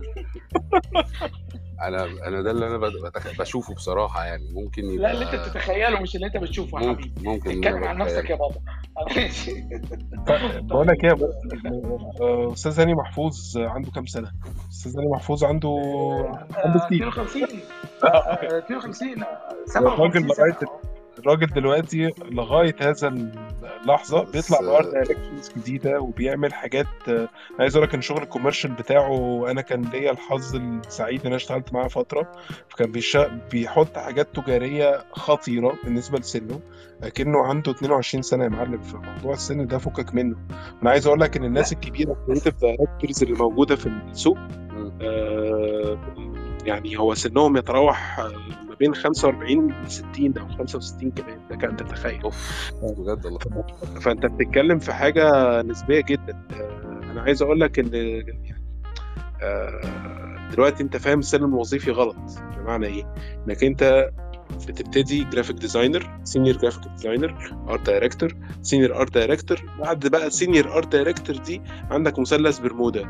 أنا 1.83 2.05
أنا 2.27 2.43
ده 2.43 2.51
اللي 2.51 2.67
أنا 2.67 2.93
بشوفه 3.39 3.75
بصراحة 3.75 4.25
يعني. 4.25 4.49
ممكن 4.53 4.85
يبقى 4.85 4.97
لا 4.97 5.13
اللي 5.13 5.25
أنت 5.25 5.35
بتتخيله 5.49 6.01
مش 6.01 6.15
اللي 6.17 6.27
أنت 6.27 6.37
بتشوفه 6.37 6.81
يا 6.81 6.87
ممكن 6.87 7.03
حبيبي. 7.03 7.29
ممكن 7.29 7.51
اتكلم 7.51 7.85
عن 7.85 7.99
نفسك. 7.99 8.31
يا 8.31 8.37
بابا. 8.37 8.61
ماشي. 9.17 9.65
بقول 10.61 10.87
لك 10.89 11.05
إيه 11.05 11.17
أستاذ 12.53 12.81
هاني 12.81 12.95
محفوظ 12.95 13.59
عنده 13.59 13.91
كام 13.91 14.07
سنة؟ 14.07 14.31
أستاذ 14.71 14.97
هاني 14.97 15.09
محفوظ 15.11 15.45
عنده 15.45 15.69
عنده 16.55 16.83
آه، 16.83 16.87
كتير. 16.87 17.09
52 17.09 17.43
آه، 18.05 18.07
آه، 18.07 18.59
52 18.59 19.23
آه، 19.23 19.27
57 19.67 20.07
الراجل 20.07 20.35
سنة. 20.35 20.47
لغاية 20.47 20.59
الراجل 21.21 21.47
دلوقتي 21.47 22.11
لغاية 22.31 22.77
هذا 22.81 23.09
اللحظة 23.83 24.25
بيطلع 24.33 24.61
ب 24.61 24.67
art 24.67 24.87
directions 24.93 25.53
جديدة 25.57 26.01
وبيعمل 26.01 26.55
حاجات 26.55 26.87
أنا 27.09 27.29
عايز 27.61 27.77
أقول 27.77 27.89
لك 27.89 27.95
إن 27.95 28.01
شغل 28.01 28.23
ال 28.23 28.27
commercial 28.27 28.71
بتاعه 28.71 29.51
أنا 29.51 29.61
كان 29.61 29.83
ليا 29.83 30.11
الحظ 30.11 30.57
السعيد 30.57 31.21
إن 31.21 31.27
أنا 31.27 31.37
اشتغلت 31.37 31.73
معاه 31.73 31.89
فترة 31.89 32.33
فكان. 32.69 32.93
بيحط 33.53 33.99
حاجات 33.99 34.37
تجارية 34.37 35.05
خطيرة 35.13 35.75
بالنسبة 35.85 36.19
لسنه 36.19 36.61
لكنه 37.03 37.39
عنده 37.47 37.73
22 37.73 38.23
سنة 38.23 38.45
يا 38.45 38.49
معلم 38.49 38.81
فموضوع 38.83 39.33
السن 39.33 39.67
ده 39.67 39.79
فكك 39.79 40.15
منه 40.15 40.37
أنا 40.83 40.91
عايز 40.91 41.07
أقول 41.07 41.21
لك 41.21 41.37
إن 41.37 41.45
الناس 41.45 41.73
الكبيرة 41.73 42.13
ال 42.13 42.18
creative 42.18 42.55
directors 42.61 43.23
اللي 43.23 43.35
موجودة 43.35 43.77
في 43.77 43.87
السوق. 43.87 44.39
آه، 45.03 45.99
يعني 46.67 46.99
هو 46.99 47.15
سنهم 47.15 47.57
يتراوح 47.57 48.21
بين 48.81 48.95
45 48.95 49.71
ل 49.85 49.91
60 49.91 50.39
أو 50.39 50.49
65 50.49 51.11
كمان 51.11 51.41
ده 51.51 51.57
كان 51.57 51.77
تتخيل 51.77 52.23
أوف 52.23 52.73
بجد 52.83 53.25
والله. 53.27 53.39
فأنت 54.01 54.27
بتتكلم 54.27 54.79
في 54.79 54.93
حاجة 54.93 55.31
نسبية 55.63 56.01
جدا. 56.01 56.43
آه، 56.53 57.01
أنا 57.13 57.21
عايز 57.21 57.43
أقول 57.43 57.61
لك 57.61 57.79
إن 57.79 57.95
يعني 57.95 58.55
آه، 59.43 60.49
دلوقتي 60.53 60.83
أنت 60.83 60.97
فاهم 60.97 61.19
السلم 61.19 61.45
الوظيفي 61.45 61.91
غلط. 61.91 62.17
بمعنى 62.59 62.87
إيه؟ 62.87 63.15
إنك 63.49 63.65
أنت 63.65 64.11
بتبتدي 64.69 65.25
graphic 65.25 65.57
designer 65.57 66.21
senior 66.25 66.57
graphic 66.57 66.83
designer 66.97 67.55
art 67.69 67.87
director 67.87 68.37
senior 68.63 68.97
art 69.01 69.15
director 69.15 69.59
بعد 69.79 70.07
بقى 70.07 70.31
senior 70.31 70.77
art 70.77 70.93
director 70.93 71.37
دي 71.37 71.63
عندك 71.91 72.19
مثلث 72.19 72.59
برمودا. 72.59 73.03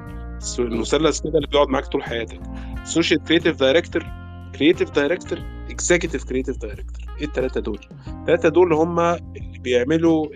المثلث 0.58 1.20
كده 1.20 1.32
اللي 1.36 1.46
بيقعد 1.46 1.68
معاك 1.68 1.86
طول 1.86 2.02
حياتك. 2.02 2.40
associate 2.84 3.24
creative 3.24 3.56
director 3.60 4.06
creative 4.54 4.90
director 4.90 5.38
executive 5.80 6.24
creative 6.24 6.56
director 6.56 7.14
إيه 7.20 7.26
الثلاثه 7.26 7.60
دول؟ 7.60 7.78
الثلاثه 8.20 8.48
دول 8.48 8.72
هم 8.72 9.00
اللي 9.00 9.58
بيعملوا 9.60 10.26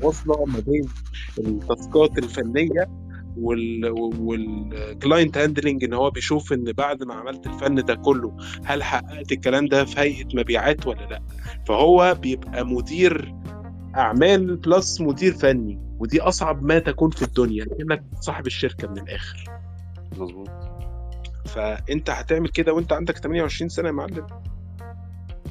الوصلة 0.00 0.44
ما 0.44 0.60
بين 0.66 0.88
ال 1.38 1.51
task 1.51 2.05
ات 2.05 2.18
الفنية 2.18 2.88
وال 3.36 3.90
وال 4.18 4.48
client 4.48 5.38
handling 5.38 5.84
إن 5.84 5.92
هو 5.94 6.10
بيشوف 6.10 6.52
إن 6.52 6.72
بعد 6.72 7.02
ما 7.02 7.14
عملت 7.14 7.46
الفن 7.46 7.74
ده 7.74 7.94
كله 7.94 8.36
هل 8.64 8.82
حققت 8.82 9.32
الكلام 9.32 9.66
ده 9.66 9.84
في 9.84 10.00
هيئة 10.00 10.26
مبيعات 10.34 10.86
ولا 10.86 11.06
لأ؟ 11.10 11.22
فهو 11.66 12.16
بيبقى 12.22 12.66
مدير 12.66 13.34
أعمال 13.96 14.56
بلس 14.56 15.00
مدير 15.00 15.32
فني 15.32 15.78
ودي 15.98 16.20
أصعب 16.20 16.62
ما 16.64 16.78
تكون 16.78 17.10
في 17.10 17.22
الدنيا 17.22 17.64
كانك 17.64 18.04
صاحب 18.20 18.46
الشركة 18.46 18.88
من 18.88 18.98
الآخر. 18.98 19.44
مظبوط. 20.18 20.50
فأنت 21.46 22.10
هتعمل 22.10 22.48
كده 22.48 22.72
وأنت 22.72 22.92
عندك 22.92 23.18
28 23.18 23.68
سنة 23.68 23.86
يا 23.86 23.92
معلم. 23.92 24.26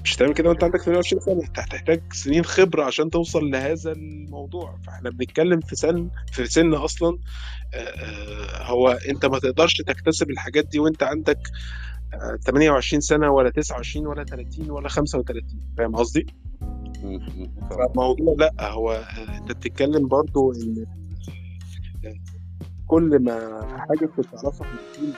مش 0.04 0.16
هتعمل 0.16 0.34
كده 0.34 0.50
وأنت 0.50 0.64
عندك 0.64 0.82
28 0.82 1.22
سنة 1.22 1.48
أنت 1.48 1.60
هتحتاج 1.60 2.14
سنين 2.14 2.46
خبرة 2.46 2.84
عشان 2.84 3.10
توصل 3.10 3.50
لهذا 3.52 3.92
الموضوع. 3.92 4.80
فإحنا 4.88 5.10
بنتكلم 5.10 5.60
في 5.60 5.76
سن 5.76 6.10
في 6.32 6.46
سن 6.46 6.74
أصلا 6.74 7.18
آه، 7.74 7.78
آه، 7.78 8.64
هو 8.64 8.90
أنت 9.10 9.26
ما 9.26 9.40
تقدرش 9.40 9.74
تكتسب 9.74 10.30
الحاجات 10.30 10.66
دي 10.68 10.80
وأنت 10.80 11.04
عندك 11.04 11.40
آه، 12.14 12.36
28 12.46 13.02
سنة 13.02 13.30
ولا 13.32 13.50
29 13.50 14.08
ولا 14.08 14.24
30 14.24 14.72
ولا 14.72 14.90
35 14.90 15.60
فاهم 15.78 15.96
قصدي؟ 15.96 16.26
فالموضوع 17.70 18.36
لا 18.38 18.72
هو 18.72 18.92
آه، 18.92 19.38
أنت 19.38 19.52
بتتكلم 19.52 20.08
برضو 20.08 20.52
إن 20.52 20.86
آه، 22.06 22.14
كل 22.88 23.20
ما 23.24 23.68
حاجة 23.90 24.06
كنت 24.16 24.26
تعرفها 24.26 24.68
من 24.72 25.14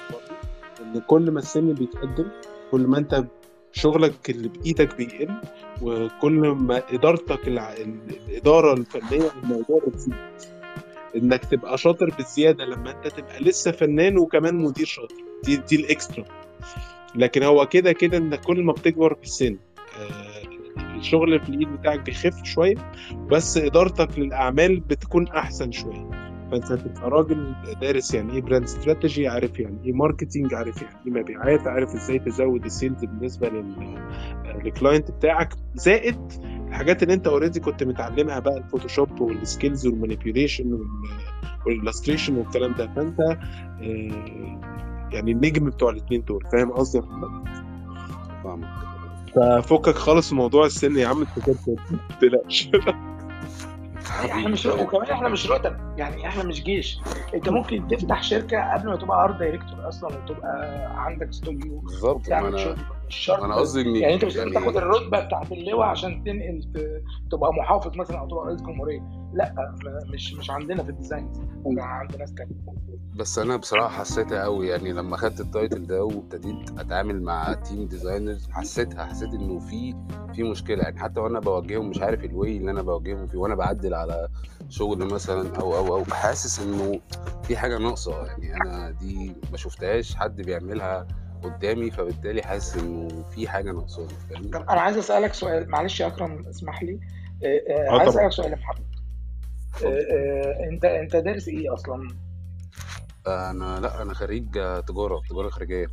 إن 0.95 1.02
كل 1.07 1.32
ما 1.32 1.40
السن 1.40 1.74
بيتقدم 1.74 2.26
كل 2.72 2.88
ما 2.88 2.98
أنت 2.98 3.24
شغلك 3.72 4.30
اللي 4.30 4.48
بإيدك 4.48 4.95
بيقل 4.98 5.34
وكل 5.82 6.34
ما 6.49 6.84
إدارتك 6.94 7.48
الع... 7.48 7.74
الإدارة 7.74 8.74
الفنية 8.74 9.32
للموضوع 9.44 9.82
بتزيد. 9.88 10.14
إنك 11.15 11.45
تبقى 11.45 11.78
شاطر 11.78 12.10
بالزياده 12.18 12.65
لما 12.65 12.91
أنت 12.91 13.07
تبقى 13.07 13.40
لسه 13.40 13.72
فنان 13.72 14.18
وكمان 14.18 14.56
مدير 14.56 14.86
شاطر. 14.86 15.15
دي 15.44 15.56
دي 15.56 15.76
الإكسترا. 15.76 16.26
لكن 17.15 17.44
هو 17.44 17.65
كده 17.68 17.91
كده 17.91 18.18
انك 18.18 18.40
كل 18.41 18.64
ما 18.64 18.74
بتكبر 18.74 19.14
في 19.15 19.24
السن 19.24 19.57
آه، 19.99 20.44
الشغل 20.95 21.40
في 21.40 21.49
الإيد 21.49 21.68
بتاعك 21.68 21.99
بيخف 21.99 22.44
شوية 22.44 22.76
بس 23.32 23.57
إدارتك 23.57 24.20
للأعمال 24.20 24.80
بتكون 24.80 25.28
أحسن 25.28 25.72
شوية. 25.72 26.32
فانت 26.52 26.72
هتبقى 26.72 27.10
راجل 27.10 27.56
دارس 27.82 28.14
يعني 28.14 28.34
إيه 28.34 28.41
brand 28.41 28.64
strategy 28.64 29.28
عارف 29.28 29.60
يعني 29.60 29.78
إيه 29.86 29.94
marketing 29.94 30.53
عارف 30.53 30.82
يعني 30.82 30.95
إيه 31.07 31.11
مبيعات 31.11 31.68
عارف 31.68 31.95
إزاي 31.95 32.20
تزود 32.20 32.65
ال 32.65 32.72
sales 32.72 33.06
بالنسبة 33.06 33.49
لل 33.49 33.98
لل 34.64 34.76
client 34.76 35.11
بتاعك 35.11 35.53
زائد 35.76 36.18
الحاجات 36.68 37.03
اللي 37.03 37.14
أنت 37.14 37.28
already 37.28 37.60
كنت 37.60 37.84
متعلمها 37.84 38.40
بقى 38.40 38.57
الفوتوشوب 38.57 39.22
وال 39.22 39.38
skills 39.38 39.88
وال 39.88 40.01
manipulation 40.01 40.80
وال 41.65 41.76
illustration 41.76 42.36
والكلام 42.36 42.74
ده. 42.74 42.88
فانت 42.95 43.20
آه، 43.20 44.60
يعني 45.11 45.32
النجم 45.32 45.65
بتوع 45.65 45.90
الاثنين 45.91 46.24
دول 46.24 46.44
فاهم 46.52 46.72
قصدي؟ 46.72 46.98
يا 46.98 47.03
محمد؟ 47.03 47.48
فاهمك. 48.44 48.68
ففكك 49.36 49.95
خالص 49.95 50.32
من 50.34 50.38
موضوع 50.38 50.65
السن 50.65 50.98
يا 50.98 51.07
عم 51.07 51.20
انت 51.22 51.45
كده 51.45 51.56
ما 51.91 51.99
تقلقش. 52.22 52.70
إحنا 54.10 54.50
مش 54.50 54.66
وكمان 54.66 55.10
إحنا 55.10 55.30
مش 55.30 55.52
رتب 55.52 55.78
يعني 55.98 56.28
إحنا 56.28 56.44
مش 56.44 56.64
جيش. 56.64 57.00
انت 57.34 57.50
ممكن 57.50 57.88
تفتح 57.88 58.24
شركة 58.24 58.74
قبل 58.74 58.88
ما 58.90 58.96
تبقى 58.96 59.24
art 59.24 59.36
director 59.40 59.88
أصلا 59.88 60.18
وتبقى 60.18 60.86
عندك 61.06 61.28
استوديو 61.28 61.80
بالظبط 61.80 62.30
شغل. 62.58 62.78
مش 63.14 63.26
شرط 63.26 63.44
أنا 63.44 63.56
قصدي 63.56 63.81
إن 63.81 63.95
يعني 63.95 64.14
أنت 64.14 64.26
مش 64.26 64.35
لازم 64.35 64.53
تاخد 64.53 64.77
الرتبة 64.77 65.19
بتاعت 65.19 65.52
اللواء 65.52 65.88
عشان 65.88 66.23
تنقل 66.23 66.61
ت- 66.73 67.03
تبقى 67.31 67.53
محافظ 67.53 67.95
مثلا 67.98 68.19
أو 68.19 68.27
تبقى 68.27 68.45
رئيس 68.45 68.61
جمهورية. 68.61 69.02
لأ 69.34 69.53
مش 70.14 70.34
مش 70.34 70.49
عندنا 70.52 70.84
في 70.84 70.90
ال 70.90 70.95
design 70.95 71.32
عند 71.80 72.15
ناس 72.15 72.34
تانية 72.34 72.53
بس 73.15 73.40
أنا 73.40 73.56
بصراحة 73.57 73.99
حسيتها 73.99 74.44
قوي 74.44 74.68
يعني 74.68 74.91
لما 74.94 75.18
خدت 75.18 75.40
ال 75.40 75.48
title 75.48 75.88
ده 75.88 76.03
وابتديت 76.03 76.80
أتعامل 76.80 77.22
مع 77.23 77.53
team 77.53 77.86
designers 77.88 78.49
حسيتها 78.52 79.06
حسيت 79.06 79.34
إنه 79.34 79.60
في 79.60 79.95
في 80.35 80.44
مشكلة. 80.44 80.84
يعني 80.84 80.99
حتى 80.99 81.19
وأنا 81.19 81.40
بوجههم 81.40 81.90
مش 81.90 82.02
عارف 82.02 82.23
ال 82.26 82.34
way 82.34 82.57
اللي 82.57 82.72
أنا 82.72 82.81
بوجههم 82.81 83.27
فيه 83.27 83.38
وأنا 83.38 83.56
بعدل 83.56 83.94
على 83.94 84.27
شغل 84.69 85.06
مثلا 85.14 85.56
أو 85.56 85.77
أو 85.77 85.95
أو 85.98 86.03
حاسس 86.06 86.60
إنه 86.60 86.99
في 87.44 87.57
حاجة 87.57 87.77
ناقصة. 87.77 88.26
يعني 88.26 88.61
أنا 88.69 88.90
دي 88.91 89.34
ما 89.52 89.57
شفتهاش 89.57 90.15
حد 90.15 90.41
بيعملها 90.41 91.07
قدامي 91.44 91.91
فبالتالي 91.91 92.41
حاسس 92.41 92.78
إنه 92.78 93.24
في 93.36 93.48
حاجة 93.48 93.72
ناقصاني 93.72 94.07
طب 94.53 94.61
أنا 94.70 94.82
عايز 94.82 94.98
أسألك 94.98 95.34
سؤال 95.34 95.70
معلش 95.70 95.99
يا 95.99 96.07
أكرم 96.07 96.45
اسمح 96.49 96.84
لي 96.84 96.99
آه، 97.44 97.48
آه، 97.48 97.90
آه 97.90 97.99
عايز. 97.99 98.10
أسألك 98.10 98.32
سؤال 98.32 98.52
يا 98.52 98.56
محمد 98.56 98.86
آه، 99.86 99.88
آه، 99.88 100.70
أنت 100.70 100.86
أنت 100.86 101.15
دارس 101.15 101.48
إيه 101.48 101.74
أصلا؟ 101.74 102.07
أنا 103.28 103.80
لأ 103.80 104.02
أنا 104.02 104.14
خريج 104.14 104.52
تجارة 104.88 105.22
تجارة 105.30 105.49
خارجية 105.49 105.88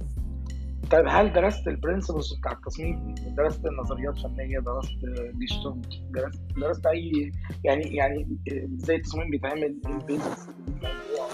طيب 0.90 1.04
هل 1.08 1.32
درست 1.32 1.68
ال 1.68 1.74
principles 1.74 2.34
بتاع 2.34 2.52
التصميم؟ 2.52 3.14
درست 3.14 3.66
نظريات 3.66 4.18
فنية، 4.18 4.58
درست 4.58 4.90
جيشتوم، 5.38 5.82
درست 6.10 6.40
درست 6.56 6.86
أي 6.86 7.32
يعني 7.64 7.96
يعني 7.96 8.38
إزاي 8.78 8.96
التصميم 8.96 9.30
بيتعمل، 9.30 9.76
ال 9.86 9.95
basics 9.95 10.48
الموضوع 10.68 11.28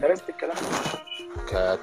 درست 0.00 0.28
الكلام 0.28 0.54
ده؟ 0.56 0.98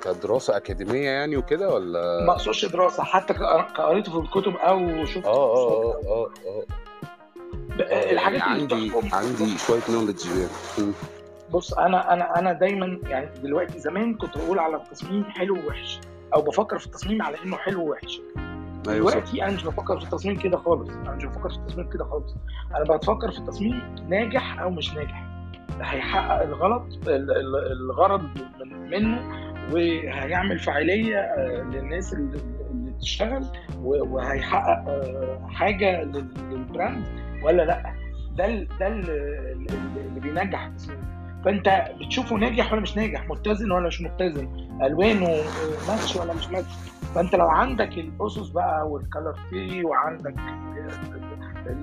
كدراسة 0.03 0.57
أكاديمية 0.57 1.09
يعني 1.09 1.37
وكده 1.37 1.73
ولا؟ 1.73 2.25
ما 2.25 2.31
أقصدش 2.33 2.65
دراسة 2.65 3.03
حتى 3.03 3.33
قريته 3.77 4.11
في 4.11 4.17
الكتب 4.17 4.55
أو 4.55 5.05
شفت 5.05 5.25
آه 5.25 5.29
آه 5.55 5.93
آه 5.93 6.01
آه 6.07 6.29
آه. 6.47 6.63
ب- 7.77 7.81
الحاجات 7.81 8.41
اللي 8.41 8.53
عندي 8.53 8.89
بتحكم. 8.89 9.15
عندي 9.15 9.57
شوية 9.57 9.81
نولج 9.89 10.27
بص 11.51 11.73
أنا 11.73 12.13
أنا 12.13 12.39
أنا 12.39 12.53
دايما 12.53 12.99
يعني 13.07 13.29
دلوقتي 13.39 13.79
زمان 13.79 14.15
كنت 14.15 14.37
بقول 14.37 14.59
على 14.59 14.75
التصميم 14.75 15.23
حلو 15.23 15.57
ووحش 15.65 15.99
أو 16.35 16.41
بفكر 16.41 16.79
في 16.79 16.85
التصميم 16.85 17.21
على 17.21 17.37
إنه 17.45 17.57
حلو 17.57 17.85
ووحش. 17.87 18.21
صح. 18.85 18.93
دلوقتي 18.93 19.43
أنا 19.43 19.51
مش 19.53 19.63
بفكر 19.63 19.97
في 19.99 20.05
التصميم 20.05 20.35
كده 20.39 20.57
خالص 20.57 20.89
أنا 20.89 21.11
مش 21.15 21.25
بفكر 21.25 21.49
في 21.49 21.55
التصميم 21.55 21.89
كده 21.89 22.03
خالص. 22.05 22.35
أنا 22.75 22.83
بفكر 22.83 23.31
في 23.31 23.37
التصميم 23.37 23.95
ناجح 24.09 24.59
أو 24.59 24.69
مش 24.69 24.93
ناجح. 24.93 25.23
هيحقق 25.81 26.41
الغلط 26.41 27.07
ال- 27.07 27.31
ال- 27.31 27.71
الغرض 27.71 28.23
من 28.65 28.89
منه 28.89 29.21
وهيعمل 29.73 30.59
فاعلية 30.59 31.17
آه، 31.17 31.61
للناس 31.63 32.13
اللي 32.13 32.39
و- 33.79 34.15
وهيحقق 34.15 34.89
آه، 34.89 35.47
حاجة 35.49 36.03
لل- 36.03 36.33
لل 36.51 36.67
brand 36.67 37.05
ولا 37.43 37.61
لأ؟ 37.63 37.83
ده 38.37 38.47
ده 38.79 38.87
ال- 38.87 39.09
ال- 39.09 39.67
اللي 40.07 40.19
بينجح. 40.19 40.69
فأنت 41.45 41.85
بتشوفه 42.01 42.35
ناجح 42.35 42.71
ولا 42.73 42.81
مش 42.81 42.97
ناجح؟ 42.97 43.29
متزن 43.29 43.71
ولا 43.71 43.87
مش 43.87 44.01
متزن؟ 44.01 44.47
ألوانه 44.83 45.27
آه، 45.27 45.43
ماتش 45.89 46.15
ولا 46.15 46.33
مش 46.33 46.49
ماتش؟ 46.49 46.67
فأنت 47.15 47.35
لو 47.35 47.47
عندك 47.47 47.97
الأسس 47.97 48.49
بقى 48.49 48.87
وال 48.89 49.02
color 49.02 49.33
theory 49.49 49.85
وعندك 49.85 50.35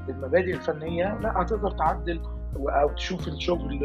المبادئ 0.09 0.55
الفنية 0.55 1.19
لأ 1.23 1.43
هتقدر 1.43 1.71
تعدل 1.71 2.21
أو 2.57 2.89
تشوف 2.89 3.29
الشغل 3.29 3.79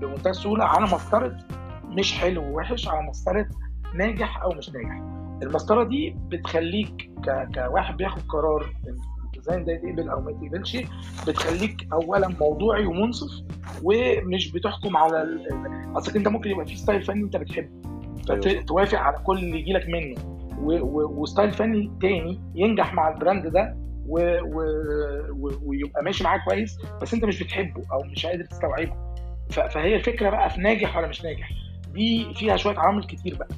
بمنتهى 0.00 0.30
السهوله 0.30 0.64
على 0.64 0.84
افترض 0.84 1.36
مش 1.84 2.18
حلو 2.18 2.42
ووحش 2.42 2.88
على 2.88 3.10
افترض 3.10 3.46
ناجح 3.94 4.42
أو 4.42 4.50
مش 4.52 4.70
ناجح 4.70 5.02
المسطرة 5.42 5.84
دي 5.84 6.16
بتخليك 6.28 7.10
ك... 7.24 7.48
كواحد 7.54 7.96
بياخد 7.96 8.22
قرار 8.28 8.74
ال 9.24 9.30
design 9.30 9.64
ده 9.64 9.72
يتقبل 9.72 10.08
أو 10.08 10.20
ما 10.20 10.30
يتقبلش 10.30 10.76
بتخليك 11.28 11.88
اولا 11.92 12.28
موضوعي 12.40 12.86
ومنصف 12.86 13.30
ومش 13.82 14.52
بتحكم 14.52 14.96
على 14.96 15.22
ال... 15.22 15.46
اصلك 15.96 16.16
أنت 16.16 16.28
ممكن 16.28 16.50
يبقى 16.50 16.66
في 16.66 16.76
style 16.76 17.02
فني 17.02 17.24
أنت 17.24 17.36
بتحبه 17.36 17.68
أيوة. 18.30 18.40
فتوافق 18.62 18.98
على 18.98 19.16
كل 19.18 19.38
اللي 19.38 19.58
يجيلك 19.58 19.86
منه 19.88 20.14
و... 20.60 20.72
و... 20.72 21.20
و 21.22 21.27
style 21.27 21.52
فني 21.52 21.90
تاني 22.00 22.40
ينجح 22.54 22.94
مع 22.94 23.08
ال 23.08 23.14
brand 23.14 23.46
ده 23.46 23.76
و... 24.10 24.18
و... 24.42 24.62
و... 25.30 25.50
ويبقى 25.64 26.02
ماشي 26.04 26.24
معاه 26.24 26.38
كويس 26.44 26.78
بس 27.02 27.14
انت 27.14 27.24
مش 27.24 27.42
بتحبه 27.42 27.82
أو 27.92 28.02
مش 28.02 28.26
قادر 28.26 28.44
تستوعبه. 28.44 28.92
ف... 29.50 29.60
فهي 29.60 29.96
الفكرة 29.96 30.30
بقى 30.30 30.50
في 30.50 30.60
ناجح 30.60 30.96
ولا 30.96 31.06
مش 31.08 31.24
ناجح. 31.24 31.50
دي 31.94 32.34
فيها 32.34 32.56
شوية 32.56 32.78
عوامل 32.78 33.04
كتير 33.04 33.34
بقى. 33.36 33.48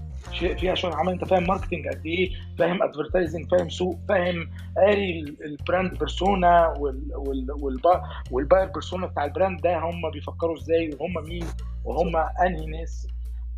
فيها 0.59 0.75
شوية 0.75 0.95
عمل 0.95 1.13
انت 1.13 1.25
فاهم 1.25 1.47
marketing 1.47 1.89
قد 1.89 2.07
إيه 2.07 2.31
فاهم 2.59 2.83
advertising 2.83 3.51
فاهم 3.51 3.69
سوق 3.69 3.99
فاهم 4.09 4.49
قاري 4.77 5.21
ال- 5.21 5.45
ال 5.45 5.54
brand 5.54 5.99
persona 5.99 6.69
وال 6.79 7.01
وال 7.17 7.47
والبا 7.63 8.03
وال 8.31 8.41
buyer 8.41 8.67
persona 8.67 9.07
بتاع 9.07 9.25
ال 9.25 9.31
brand 9.31 9.61
ده 9.61 9.79
هم 9.79 10.11
بيفكروا 10.11 10.57
إزاي 10.57 10.91
وهم 11.01 11.29
مين 11.29 11.45
وهم 11.85 12.17
أنهي 12.17 12.67
ناس. 12.67 13.07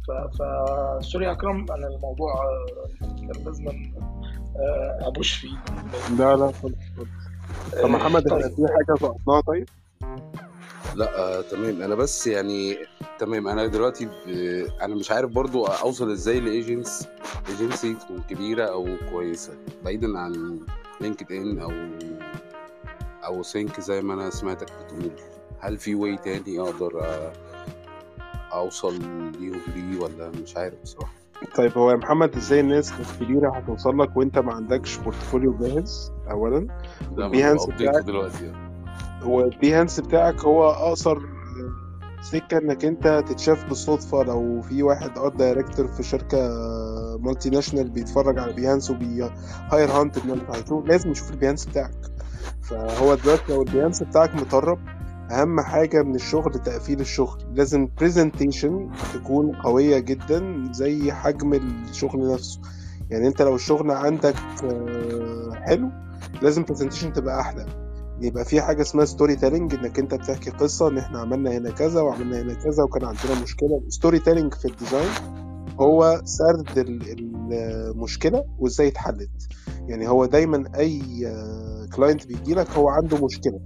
ف 0.06 0.10
ف 0.10 0.42
sorry 1.04 1.24
يا 1.26 1.32
أكرم 1.32 1.66
أنا 1.72 1.86
الموضوع 1.86 2.32
آه، 2.32 2.66
كان 3.00 3.44
لازم 3.44 3.68
آه، 4.56 4.98
أ 5.08 5.13
push 5.13 5.32
فيه. 5.32 5.56
لا 6.18 6.36
لا 6.36 6.52
خالص 6.52 6.74
خالص. 6.96 7.08
طب 7.82 7.88
محمد 7.90 8.22
طيب. 8.30 8.40
في 8.42 8.66
حاجة 8.68 8.98
سقطناها 9.00 9.40
طيب. 9.40 9.68
لا 10.94 11.18
آه 11.18 11.40
تمام. 11.40 11.82
أنا 11.82 11.94
بس 11.94 12.26
يعني 12.26 12.76
تمام. 13.18 13.48
أنا 13.48 13.66
دلوقتي 13.66 14.06
ب... 14.06 14.10
أنا 14.82 14.94
مش 14.94 15.10
عارف 15.10 15.30
برضو 15.30 15.64
أوصل 15.66 16.10
إزاي 16.12 16.40
ل 16.40 16.50
agency 16.50 17.08
agency 17.48 17.94
تكون 17.94 18.22
كبيرة 18.30 18.64
أو 18.64 18.88
كويسة 19.12 19.52
بعيدا 19.84 20.18
عن 20.18 20.60
LinkedIn 21.00 21.58
أو 21.58 21.72
أو 23.24 23.42
سينك 23.42 23.80
زي 23.80 24.02
ما 24.02 24.14
أنا 24.14 24.30
سمعتك 24.30 24.66
بتقول. 24.84 25.10
هل 25.60 25.78
في 25.78 25.94
way 25.94 26.16
تاني 26.16 26.60
أقدر 26.60 27.00
آه، 27.04 27.32
اوصل 28.54 28.94
ليهم 29.40 29.60
بيه 29.74 30.00
ولا 30.00 30.30
مش 30.42 30.56
عارف 30.56 30.74
بصراحة 30.82 31.12
طيب 31.56 31.78
هو 31.78 31.90
يا 31.90 31.96
محمد 31.96 32.36
إزاي 32.36 32.60
الناس 32.60 32.92
الكبيرة 33.00 33.50
هتوصل 33.56 33.98
لك 33.98 34.16
وأنت 34.16 34.38
ما 34.38 34.52
عندكش 34.52 34.96
portfolio 34.96 35.56
جاهز 35.60 36.12
اولا 36.30 36.66
update 37.64 37.88
بتاعك؟ 37.88 38.04
دلوقتي 38.04 38.44
يعني. 38.46 38.74
هو 39.22 39.40
ال 39.40 39.48
Behance 39.48 40.00
بتاعك 40.00 40.40
هو 40.44 40.70
أقصر 40.70 41.18
سكة 42.22 42.58
إنك 42.58 42.84
أنت 42.84 43.24
تتشاف 43.28 43.64
بالصدفة 43.68 44.22
لو 44.22 44.60
في 44.62 44.82
واحد 44.82 45.18
art 45.18 45.36
director 45.36 45.88
في 45.88 46.02
شركة 46.02 46.38
multinational 47.20 47.90
بيتفرج 47.90 48.38
على 48.38 48.52
Behance 48.52 48.90
وبي 48.90 49.33
head 49.33 49.90
hunt 49.90 50.18
ان 50.18 50.30
انت 50.30 50.50
هتشوف 50.50 50.86
لازم 50.86 51.10
يشوف 51.10 51.30
ال 51.30 51.35
Behance 51.35 51.66
بتاعك 51.66 51.94
فهو 52.62 53.14
دلوقتي 53.14 53.52
لو 53.52 53.62
ال 53.62 53.67
Behance 53.67 54.02
بتاعك 54.02 54.34
مترب 54.34 54.78
أهم 55.30 55.60
حاجة 55.60 56.02
من 56.02 56.14
الشغل 56.14 56.52
تقفيل 56.52 57.00
الشغل. 57.00 57.38
لازم 57.54 57.88
presentation 58.00 58.90
تكون 59.14 59.52
قوية 59.56 59.98
جدا 59.98 60.68
زي 60.72 61.12
حجم 61.12 61.52
الشغل 61.54 62.32
نفسه. 62.32 62.60
يعني 63.10 63.28
أنت 63.28 63.42
لو 63.42 63.54
الشغل 63.54 63.90
عندك 63.90 64.34
آه، 64.64 65.52
حلو 65.54 65.88
لازم 66.42 66.62
presentation 66.64 67.12
تبقى 67.12 67.40
أحلى. 67.40 67.66
يبقى 68.20 68.44
في 68.44 68.60
حاجة 68.60 68.82
اسمها 68.82 69.04
storytelling 69.04 69.74
إنك 69.74 69.98
أنت 69.98 70.14
بتحكي 70.14 70.50
قصة 70.50 70.88
إن 70.88 70.98
إحنا 70.98 71.18
عملنا 71.18 71.50
هنا 71.50 71.70
كذا 71.70 72.00
وعملنا 72.00 72.40
هنا 72.40 72.54
كذا 72.54 72.82
وكان 72.82 73.04
عندنا 73.04 73.42
مشكلة. 73.42 73.82
storytelling 73.88 74.54
في 74.54 74.64
ال 74.68 74.74
design 74.74 75.10
هو 75.80 76.20
سرد 76.24 76.78
ال- 76.78 77.16
المشكلة 77.52 78.44
وإزاي 78.58 78.88
اتحلت. 78.88 79.30
يعني 79.88 80.08
هو 80.08 80.24
دايما 80.26 80.64
أي 80.78 81.02
client 81.96 82.26
بيجي 82.26 82.54
لك 82.54 82.70
هو 82.70 82.88
عنده 82.88 83.24
مشكلة. 83.24 83.60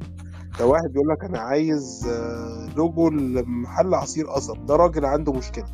لو 0.61 0.73
واحد 0.73 0.93
بيقول 0.93 1.09
لك 1.09 1.25
أنا 1.25 1.39
عايز 1.39 2.07
آه، 2.09 2.69
لوجو 2.77 3.09
لمحل 3.11 3.95
عصير 3.95 4.27
قصب. 4.27 4.67
ده 4.67 4.77
راجل 4.77 5.05
عنده 5.05 5.33
مشكلة. 5.33 5.67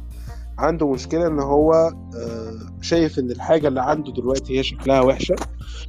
عنده 0.59 0.91
مشكلة 0.93 1.27
إن 1.27 1.41
هو 1.41 1.73
آه، 1.73 2.55
شايف 2.81 3.19
إن 3.19 3.31
الحاجة 3.31 3.69
اللي 3.69 3.81
عنده 3.83 4.13
دلوقتي 4.13 4.59
هي 4.59 4.63
شكلها 4.63 5.01
وحشة. 5.01 5.35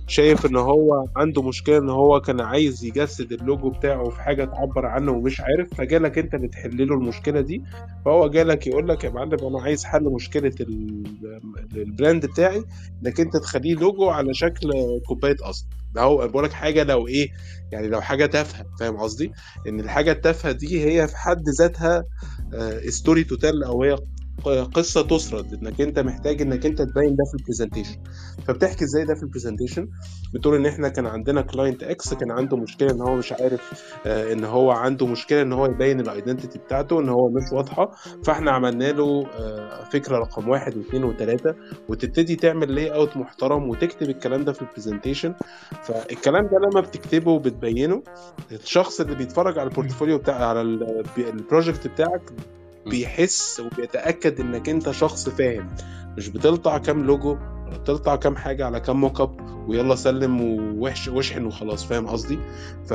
شايف 0.08 0.46
إن 0.46 0.56
هو 0.56 1.08
عنده 1.16 1.42
مشكلة 1.42 1.78
إن 1.78 1.90
هو 1.90 2.22
كان 2.22 2.42
عايز 2.42 2.84
يجسد 2.86 3.32
اللوجو 3.32 3.70
بتاعه 3.70 4.10
في 4.10 4.22
حاجة 4.22 4.46
تعبر 4.46 4.86
عنه 4.86 5.12
ومش 5.12 5.42
عارف 5.42 5.70
فجالك 5.78 6.18
أنت 6.18 6.34
اللي 6.36 6.48
تحل 6.48 6.88
له 6.88 6.96
المشكلة 6.96 7.42
دي. 7.42 7.64
فهو 8.06 8.30
جالك 8.30 8.68
يقول 8.68 8.88
لك 8.90 9.04
يا 9.04 9.10
معلم 9.10 9.38
أنا 9.48 9.62
عايز 9.62 9.84
حل 9.86 10.04
مشكلة 10.04 10.52
ال- 10.62 11.40
ال 11.76 11.84
brand 11.84 12.26
بتاعي 12.26 12.64
إنك 13.04 13.20
أنت 13.20 13.38
تخليه 13.38 13.76
لوجو 13.76 14.10
على 14.10 14.34
شكل 14.34 14.72
كوباية 15.08 15.36
قصب. 15.36 15.66
ده 15.94 16.02
هو 16.02 16.28
بقول 16.28 16.44
لك 16.44 16.54
حاجة 16.54 16.84
لو 16.84 17.08
إيه 17.08 17.28
يعني 17.72 17.88
لو 17.88 18.02
حاجة 18.02 18.26
تافهة 18.26 18.66
فاهم 18.80 18.98
قصدي؟ 18.98 19.32
إن 19.68 19.80
الحاجة 19.80 20.12
التافهة 20.12 20.52
دي 20.52 20.86
هي 20.86 21.08
في 21.08 21.18
حد 21.18 21.50
ذاتها 21.50 22.04
story 22.90 23.24
to 23.24 23.36
tell 23.36 23.64
أو 23.64 23.84
هي 23.84 23.98
قصة 24.74 25.02
تسرد 25.02 25.54
إنك 25.54 25.82
أنت 25.82 26.00
محتاج 26.00 26.42
إنك 26.42 26.66
أنت 26.66 26.78
تبين 26.82 27.16
ده 27.16 27.24
في 27.32 27.38
ال 27.40 27.44
presentation 27.44 27.98
فبتحكي 28.48 28.84
إزاي 28.86 29.06
ده 29.06 29.16
في 29.16 29.24
ال 29.24 29.29
presentation 29.29 29.88
بتقول 30.34 30.56
إن 30.56 30.66
إحنا 30.66 30.90
كان 30.90 31.06
عندنا 31.06 31.42
client 31.42 31.84
X 31.84 32.14
كان 32.14 32.32
عنده 32.32 32.58
مشكلة 32.58 32.92
إن 32.92 33.02
هو 33.02 33.16
مش 33.16 33.32
عارف 33.32 33.94
آه، 34.06 34.34
إن 34.34 34.44
هو 34.44 34.72
عنده 34.72 35.08
مشكلة 35.08 35.42
إن 35.42 35.54
هو 35.54 35.66
يبين 35.66 36.00
ال 36.00 36.06
identity 36.06 36.60
بتاعته 36.60 37.00
إن 37.00 37.10
هو 37.10 37.30
مش 37.30 37.52
واضحة. 37.54 37.92
فإحنا 38.24 38.52
عملنا 38.52 38.92
له 38.92 39.28
آه، 39.40 39.84
فكرة 39.84 40.18
رقم 40.18 40.50
واحد 40.50 40.78
واثنين 40.78 41.04
وثلاثة 41.04 41.56
وتبتدي 41.90 42.36
تعمل 42.36 42.76
layout 42.76 43.18
محترم 43.18 43.70
وتكتب 43.70 44.10
الكلام 44.10 44.44
ده 44.46 44.52
في 44.54 44.62
ال 44.62 44.67
presentation 44.67 45.34
فالكلام 45.84 46.44
ده 46.44 46.58
لما 46.72 46.82
بتكتبه 46.82 47.32
وبتبينه 47.32 48.04
الشخص 48.52 49.02
اللي 49.02 49.16
بيتفرج 49.16 49.60
على 49.60 49.70
ال 49.70 49.74
portfolio 49.74 50.18
بتاع 50.18 50.48
على 50.50 50.62
ال- 50.62 51.04
ال 51.18 51.26
project 51.26 51.88
بتاعك 51.88 52.22
بيحس 52.86 53.60
وبيتأكد 53.60 54.40
إنك 54.40 54.70
أنت 54.70 54.92
شخص 54.92 55.30
فاهم. 55.30 55.76
مش 56.18 56.30
بتلطع 56.30 56.78
كام 56.78 57.04
لوجو 57.06 57.38
ولا 57.68 57.78
بتلطع 57.78 58.16
كام 58.16 58.36
حاجة 58.36 58.66
على 58.66 58.80
كام 58.80 59.02
mockup 59.02 59.36
ويلا 59.70 59.96
سلم 59.96 60.42
ووحش 60.42 61.08
واشحن 61.08 61.46
وخلاص 61.46 61.86
فاهم 61.86 62.08
قصدي؟ 62.08 62.40
ف 62.86 62.94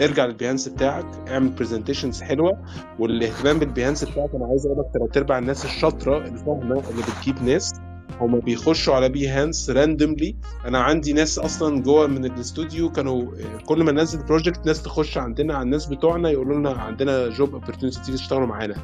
ارجع 0.00 0.24
لل 0.24 0.34
Behance 0.34 0.68
بتاعك 0.68 1.06
اعمل 1.28 1.48
presentations 1.48 2.22
حلوة 2.22 2.52
والاهتمام 2.98 3.58
بال 3.58 3.68
Behance 3.68 4.04
بتاعك 4.04 4.30
أنا 4.34 4.46
عايز 4.46 4.66
أقول 4.66 4.78
لك 4.78 4.86
ثلاث 4.98 5.16
أرباع 5.16 5.38
الناس 5.38 5.64
الشاطرة 5.64 6.18
الفاهمة 6.18 6.82
اللي 6.90 7.02
بتجيب 7.02 7.42
ناس. 7.42 7.72
هما 8.20 8.38
بيخشوا 8.38 8.94
على 8.94 9.08
Behance 9.08 9.70
randomly 9.70 10.36
أنا 10.64 10.78
عندي 10.78 11.12
ناس 11.12 11.38
أصلا 11.38 11.82
جوه 11.82 12.06
من 12.06 12.24
الاستوديو 12.24 12.92
كانوا 12.92 13.32
كل 13.66 13.84
ما 13.84 13.92
ننزل 13.92 14.22
project 14.22 14.66
ناس 14.66 14.82
تخش 14.82 15.18
عندنا 15.18 15.54
على 15.54 15.62
الناس 15.62 15.86
بتوعنا 15.86 16.30
يقولوا 16.30 16.58
لنا 16.58 16.70
عندنا 16.70 17.28
job 17.28 17.52
opportunity 17.54 18.00
تيجي 18.00 18.18
تشتغلوا 18.18 18.46
معانا. 18.46 18.74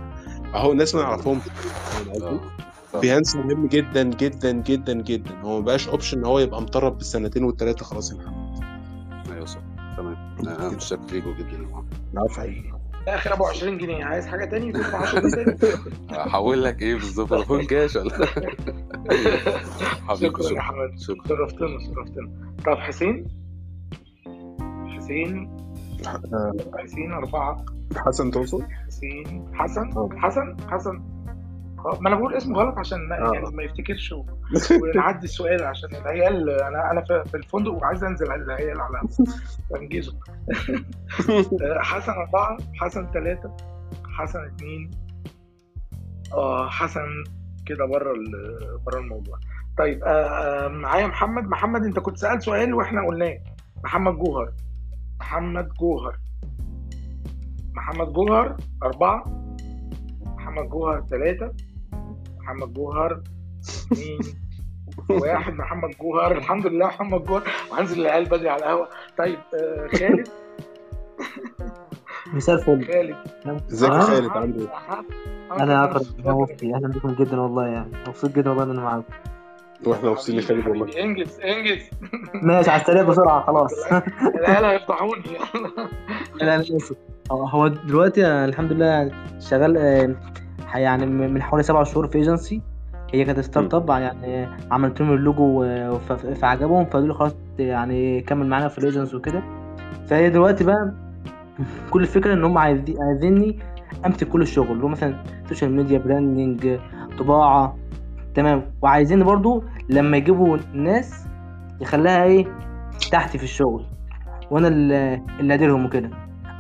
أهو 0.55 0.73
ناس 0.73 0.95
ما 0.95 1.03
نعرفهمش 1.03 1.43
فاهم. 2.21 2.41
Behance 3.01 3.37
مهم 3.37 3.67
جدا 3.67 4.03
جدا 4.03 4.53
جدا 4.53 4.93
جدا. 4.93 5.41
هو 5.41 5.59
ما 5.59 5.65
بقاش 5.65 5.89
option 5.89 6.19
إن 6.19 6.25
هو 6.25 6.39
يبقى 6.39 6.63
مترب 6.63 6.99
بالسنتين 6.99 7.45
والثلاثه 7.45 7.85
خلاص 7.85 8.13
يا 8.13 8.17
محمد. 8.17 8.65
أيوه 9.33 9.47
صح. 9.47 9.61
تمام. 9.97 10.17
أنا 10.41 10.69
متشكر 10.69 11.13
ليكوا 11.13 11.33
جدا 11.33 11.53
يا 11.53 11.59
محمد. 11.59 11.95
العفو. 12.15 12.43
آخر 13.09 13.33
ابو 13.35 13.45
20 13.47 13.79
جنيه. 13.79 14.05
عايز 14.05 14.27
حاجة 14.27 14.45
تاني؟ 14.45 14.73
تدفع 14.73 14.99
10 15.03 15.21
جنيه 15.21 15.45
تاني. 15.57 15.73
هحول 16.11 16.65
لك 16.65 16.83
إيه 16.83 16.95
بالظبط؟ 16.95 17.29
فودافون 17.29 17.65
كاش 17.65 17.97
ولا؟ 17.97 18.27
حبيبي 20.09 20.27
شكرا 20.27 20.43
يا 20.45 20.49
شكرا. 20.49 20.61
حماد 20.61 20.99
شكرا. 20.99 21.29
شرفتنا 21.29 21.69
شرفتنا. 21.79 22.31
طب 22.67 22.77
حسين؟ 22.79 23.27
حسين؟ 24.97 25.57
آه، 26.07 26.53
حسين 26.79 27.13
أربعة. 27.13 27.65
حسن 28.07 28.31
تقصد؟ 28.31 28.63
حسين؟ 28.87 29.51
حسن؟ 29.55 29.91
آه. 29.97 30.09
حسن؟ 30.17 30.57
حسن؟ 30.71 31.03
ما 32.01 32.09
أنا 32.09 32.17
بقول 32.17 32.35
اسمه 32.35 32.59
غلط 32.59 32.79
عشان 32.79 33.13
آه. 33.13 33.35
يعني 33.35 33.57
ما 33.57 33.63
يفتكرش 33.63 34.13
و- 34.13 34.25
ونعدي 34.83 35.25
السؤال 35.25 35.65
عشان 35.65 35.95
العيال 35.95 36.51
أنا 36.51 36.91
أنا 36.91 37.05
في 37.25 37.37
الفندق 37.37 37.73
وعايز 37.73 38.05
أنزل 38.05 38.31
على 38.31 38.43
العيال 38.43 38.81
على 38.81 39.01
انجزه 39.83 40.13
آه، 41.63 41.79
حسن 41.93 42.13
أربعة 42.13 42.57
حسن 42.75 43.11
ثلاثة 43.13 43.57
حسن 44.19 44.45
اثنين 44.45 44.91
آه 46.35 46.69
حسن 46.69 47.07
كده 47.67 47.85
بره 47.87 48.13
بره 48.87 48.99
الموضوع. 49.01 49.39
طيب 49.79 50.05
آه، 50.05 50.09
آه، 50.09 50.69
معايا 50.69 51.07
محمد؟ 51.07 51.45
محمد 51.45 51.85
أنت 51.85 51.99
كنت 51.99 52.17
سألت 52.19 52.43
سؤال 52.43 52.75
وإحنا 52.75 53.07
قلناه. 53.07 53.39
محمد 53.85 54.15
جوهر. 54.15 54.53
محمد 55.21 55.69
جوهر. 55.81 56.19
محمد 57.75 58.13
جوهر 58.13 58.57
أربعة. 58.83 59.25
محمد 60.27 60.69
جوهر 60.69 61.07
ثلاثة 61.11 61.53
محمد 62.53 62.73
جوهر. 62.75 63.21
اثنين 63.93 64.19
واحد 65.11 65.53
محمد 65.53 65.91
جوهر. 66.01 66.33
الحمد 66.37 66.67
لله 66.67 66.87
محمد 66.87 67.25
جوهر. 67.25 67.43
وهنزل 67.71 68.01
العيال 68.01 68.25
بدري 68.25 68.49
على 68.49 68.61
القهوة. 68.63 68.89
طيب 69.19 69.39
آه، 69.55 69.89
خالد. 69.99 70.29
مساء 72.35 72.55
الفل. 72.57 72.87
خالد. 72.93 73.17
ازيك 73.73 73.91
يا 73.91 73.97
آه. 73.97 74.01
خالد؟ 74.01 74.29
عامل 74.31 74.61
إيه؟ 74.61 74.69
أنا 75.63 75.85
اكرم 75.85 76.03
يا 76.27 76.33
مفتي. 76.33 76.75
أهلا 76.75 76.89
بكم 76.89 77.15
جدا 77.15 77.41
والله 77.41 77.67
يعني. 77.67 77.93
مبسوط 78.09 78.31
جدا 78.37 78.51
والله 78.51 78.65
إن 78.65 78.71
أنا 78.71 78.81
معاكم. 78.81 79.05
وإحنا 79.87 80.11
مبسوطين 80.11 80.37
يا 80.37 80.41
خالد 80.43 80.69
والله. 80.69 81.03
إنجز 81.03 81.41
إنجز. 81.41 81.83
ماشي 82.47 82.71
على 82.71 82.81
السريع 82.81 83.03
بسرعة 83.03 83.43
خلاص. 83.47 83.73
العيال 84.39 84.65
هيفضحوني. 84.65 85.23
لا 86.35 86.55
أنا 86.55 86.61
آسف. 86.61 86.97
هو- 87.31 87.47
هو 87.47 87.69
دلوقتي 87.69 88.27
الحمد 88.27 88.73
لله 88.73 89.11
شغال 89.41 89.77
آه، 89.77 90.15
يعني 90.79 91.07
من 91.07 91.43
حوالي 91.43 91.63
سبع 91.63 91.83
شهور 91.83 92.07
في 92.07 92.19
ايجنسي 92.19 92.63
هي 93.15 93.25
كانت 93.25 93.41
startup 93.41 93.91
يعني 93.91 94.49
عملت 94.71 95.01
لهم 95.01 95.13
اللوجو 95.13 95.65
فعجبهم 96.35 96.85
فقالوا 96.85 97.09
لي 97.09 97.15
خلاص 97.15 97.35
يعني 97.59 98.21
كمل 98.21 98.47
معانا 98.47 98.69
في 98.69 98.79
الايجنسي 98.79 99.17
وكده. 99.17 99.43
فهي 100.07 100.31
دلوقتي 100.31 100.65
بقى 100.65 100.95
كل 101.91 102.03
الفكرة 102.03 102.35
إن 102.35 102.45
هم 102.45 102.59
عايزين 102.59 102.97
عايزيني 103.03 103.59
أمسك 104.07 104.29
كل 104.29 104.43
الشغل. 104.43 104.73
اللي 104.73 104.85
هو 104.85 104.89
مثلا 104.89 105.23
social 105.49 105.77
media 105.77 105.99
branding 105.99 106.79
طباعة. 107.19 107.77
تمام. 108.35 108.63
وعايزين 108.83 109.25
برضو 109.25 109.65
لما 109.89 110.17
يجيبوا 110.17 110.59
ناس 110.75 111.27
يخليها 111.81 112.25
إيه 112.25 112.47
تحتي 113.13 113.39
في 113.39 113.45
الشغل. 113.45 113.85
وأنا 114.51 114.69
اللي 114.69 115.23
اللي 115.41 115.55
أديرهم 115.55 115.87
وكده. 115.87 116.11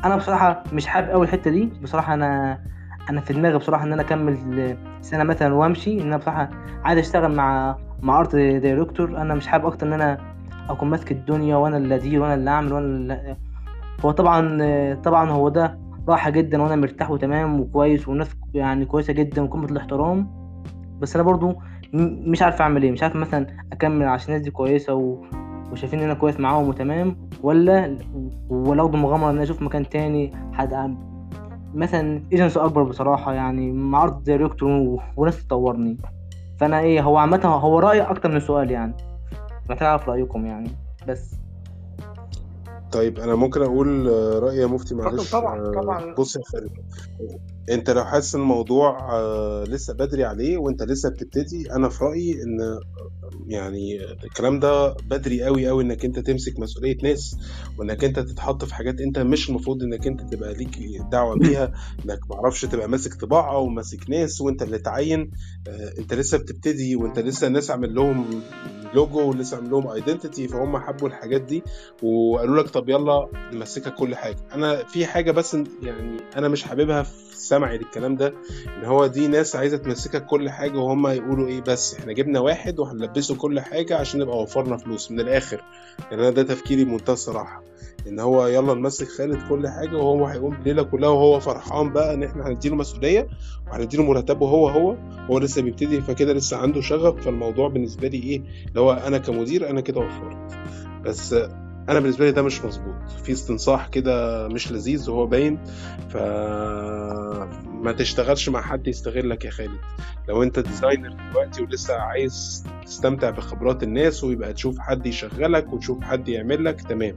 أنا 0.04 0.16
بصراحة 0.16 0.62
مش 0.72 0.86
حابب 0.86 1.10
قوي 1.10 1.24
الحتة 1.24 1.50
دي. 1.50 1.72
بصراحة 1.82 2.14
أنا 2.14 2.58
أنا 3.10 3.20
في 3.20 3.32
دماغي 3.32 3.58
بصراحة 3.58 3.84
إن 3.84 3.92
أنا 3.92 4.02
أكمل 4.02 4.76
سنة 5.00 5.24
مثلا 5.24 5.54
وأمشي 5.54 6.00
إن 6.00 6.06
أنا 6.06 6.16
بصراحة 6.16 6.50
عايز 6.84 6.98
أشتغل 6.98 7.34
مع 7.34 7.76
مع 8.02 8.20
art 8.20 8.36
director 8.36 9.16
أنا 9.16 9.34
مش 9.34 9.46
حابب 9.46 9.66
أكتر 9.66 9.86
إن 9.86 9.92
أنا 9.92 10.18
أكون 10.70 10.90
ماسك 10.90 11.12
الدنيا 11.12 11.56
وأنا 11.56 11.76
اللي 11.76 11.94
أدير 11.94 12.22
وأنا 12.22 12.34
اللي 12.34 12.50
أعمل 12.50 12.72
وأنا 12.72 12.86
اللي 12.86 13.36
هو 14.04 14.10
طبعا 14.10 14.94
طبعا 14.94 15.30
هو 15.30 15.48
ده 15.48 15.78
راحة 16.08 16.30
جدا 16.30 16.62
وأنا 16.62 16.76
مرتاح 16.76 17.10
وتمام 17.10 17.60
وكويس 17.60 18.08
والناس 18.08 18.36
يعني 18.54 18.84
كويسة 18.84 19.12
جدا 19.12 19.42
وقمة 19.42 19.64
الاحترام. 19.64 20.42
بس 21.00 21.14
أنا 21.16 21.24
برضو 21.24 21.54
مش 21.94 22.42
عارف 22.42 22.62
أعمل 22.62 22.82
إيه. 22.82 22.92
مش 22.92 23.02
عارف 23.02 23.16
مثلا 23.16 23.46
أكمل 23.72 24.06
عشان 24.08 24.28
الناس 24.28 24.44
دي 24.44 24.50
كويسة 24.50 24.94
و... 24.94 25.24
وشايفين 25.72 25.98
إن 25.98 26.04
أنا 26.04 26.14
كويس 26.14 26.40
معاهم 26.40 26.68
وتمام 26.68 27.16
ولا 27.42 27.98
ولا 28.48 28.82
أخد 28.82 28.96
مغامره 28.96 29.30
إن 29.30 29.34
أنا 29.34 29.42
أشوف 29.42 29.62
مكان 29.62 29.88
تاني 29.88 30.32
حد 30.52 30.72
مثلا 31.74 32.22
ايجنسي 32.32 32.60
اكبر 32.60 32.82
بصراحة 32.82 33.32
يعني 33.32 33.72
مع 33.72 34.08
director 34.08 34.68
و... 34.70 35.00
وناس 35.16 35.46
تطورني. 35.46 35.98
فأنا 36.60 36.80
إيه 36.80 37.00
هو 37.00 37.16
عامة 37.16 37.46
هو 37.46 37.78
رأي 37.78 38.00
أكتر 38.00 38.30
من 38.32 38.40
سؤال 38.40 38.70
يعني. 38.70 38.94
محتاج 39.70 39.88
اعرف 39.88 40.08
رأيكم 40.08 40.46
يعني 40.46 40.70
بس. 41.08 41.34
طيب 42.92 43.18
أنا 43.18 43.34
ممكن 43.34 43.62
أقول 43.62 44.08
آه، 44.08 44.38
رايي 44.38 44.58
يا 44.58 44.66
مفتي 44.66 44.94
معلش. 44.94 45.32
طبعا 45.32 45.60
آه، 45.60 45.72
طبعا. 45.82 46.14
بص 46.14 46.36
يا 46.36 46.42
خالد. 46.44 46.72
انت 47.70 47.90
لو 47.90 48.04
حاسس 48.04 48.34
الموضوع 48.34 49.12
آه، 49.12 49.64
لسه 49.64 49.94
بدري 49.94 50.24
عليه 50.24 50.56
وانت 50.58 50.82
لسه 50.82 51.08
بتبتدي 51.08 51.72
أنا 51.72 51.88
في 51.88 52.04
رأيي 52.04 52.32
إن 52.32 52.78
يعني 53.46 53.98
الكلام 54.24 54.60
ده 54.60 54.94
بدري 55.10 55.42
قوي 55.42 55.66
قوي 55.68 55.82
إنك 55.82 56.04
انت 56.04 56.18
تمسك 56.18 56.58
مسؤولية 56.58 56.96
ناس 57.02 57.36
وإنك 57.78 58.04
انت 58.04 58.18
تتحط 58.18 58.64
في 58.64 58.74
حاجات 58.74 59.00
انت 59.00 59.18
مش 59.18 59.48
المفروض 59.50 59.82
إنك 59.82 60.06
انت 60.06 60.20
تبقى 60.34 60.54
ليك 60.54 60.78
دعوة 61.12 61.36
بيها 61.38 61.72
إنك 62.04 62.18
معرفش 62.30 62.64
تبقى 62.64 62.88
ماسك 62.88 63.14
طباعة 63.14 63.58
وماسك 63.58 64.10
ناس 64.10 64.40
وانت 64.40 64.62
اللي 64.62 64.78
تعين 64.78 65.30
آه، 65.68 65.92
انت 65.98 66.14
لسه 66.14 66.38
بتبتدي 66.38 66.96
وانت 66.96 67.18
لسه 67.18 67.46
الناس 67.46 67.70
عامل 67.70 67.94
لهم 67.94 68.42
لوجو 68.94 69.30
ولسه 69.30 69.56
عامل 69.56 69.70
لهم 69.70 69.88
ايدنتيتي 69.88 70.48
فهم 70.48 70.78
حبوا 70.78 71.08
الحاجات 71.08 71.40
دي 71.40 71.62
وقالوا 72.02 72.62
لك 72.62 72.68
طب 72.70 72.88
يلا 72.88 73.28
نمسكك 73.52 73.94
كل 73.94 74.14
حاجة. 74.14 74.36
أنا 74.54 74.84
في 74.84 75.06
حاجة 75.06 75.30
بس 75.30 75.54
يعني 75.82 76.16
أنا 76.36 76.48
مش 76.48 76.62
حاببها 76.64 77.02
في 77.02 77.36
سمعي 77.52 77.78
للكلام 77.78 78.16
ده 78.16 78.34
إن 78.78 78.84
هو 78.84 79.06
دي 79.06 79.28
ناس 79.28 79.56
عايزة 79.56 79.76
تمسكك 79.76 80.26
كل 80.26 80.50
حاجة 80.50 80.78
وهم 80.78 81.06
يقولوا 81.06 81.48
إيه 81.48 81.60
بس. 81.60 81.94
إحنا 81.98 82.12
جبنا 82.12 82.40
واحد 82.40 82.78
وهنلبسه 82.78 83.36
كل 83.36 83.60
حاجة 83.60 83.96
عشان 83.96 84.20
نبقى 84.20 84.42
وفرنا 84.42 84.76
فلوس 84.76 85.10
من 85.10 85.20
الآخر. 85.20 85.64
يعني 86.10 86.22
أنا 86.22 86.30
ده 86.30 86.42
تفكيري 86.42 86.84
بمنتهى 86.84 87.12
الصراحة. 87.12 87.62
إن 88.08 88.20
هو 88.20 88.46
يلا 88.46 88.74
نمسك 88.74 89.08
خالد 89.08 89.48
كل 89.48 89.68
حاجة 89.68 89.96
وهو 89.96 90.26
هيقوم 90.26 90.54
الليلة 90.54 90.82
كلها 90.82 91.08
وهو 91.08 91.40
فرحان 91.40 91.92
بقى 91.92 92.14
إن 92.14 92.22
إحنا 92.22 92.48
هنديله 92.48 92.76
مسؤولية 92.76 93.28
وهنديله 93.68 94.02
مرتبه 94.04 94.46
هو 94.48 94.68
هو 94.68 94.96
هو 95.30 95.38
لسه 95.38 95.62
بيبتدي 95.62 96.00
فكده 96.00 96.32
لسه 96.32 96.56
عنده 96.56 96.80
شغف. 96.80 97.24
فالموضوع 97.24 97.68
بالنسبة 97.68 98.08
لي 98.08 98.18
إيه؟ 98.22 98.42
اللي 98.68 98.80
هو 98.80 98.92
أنا 98.92 99.18
كمدير 99.18 99.70
أنا 99.70 99.80
كده 99.80 100.00
وفرت. 100.00 100.36
بس 101.04 101.34
أنا 101.88 102.00
بالنسبة 102.00 102.24
لي 102.24 102.32
ده 102.32 102.42
مش 102.42 102.64
مظبوط. 102.64 103.10
في 103.24 103.32
استنصاح 103.32 103.88
كده 103.88 104.48
مش 104.48 104.72
لذيذ 104.72 105.10
وهو 105.10 105.26
باين 105.26 105.58
ف 106.08 106.16
ما 107.82 107.92
تشتغلش 107.98 108.48
مع 108.48 108.60
حد 108.62 108.86
يستغلك 108.88 109.44
يا 109.44 109.50
خالد. 109.50 109.78
لو 110.28 110.42
أنت 110.42 110.58
ديزاينر 110.58 111.16
دلوقتي 111.30 111.62
ولسه 111.62 111.94
عايز 111.94 112.64
تستمتع 112.86 113.30
بخبرات 113.30 113.82
الناس 113.82 114.24
ويبقى 114.24 114.52
تشوف 114.52 114.78
حد 114.78 115.06
يشغلك 115.06 115.72
وتشوف 115.72 116.00
حد 116.04 116.28
يعمل 116.28 116.64
لك 116.64 116.80
تمام. 116.80 117.16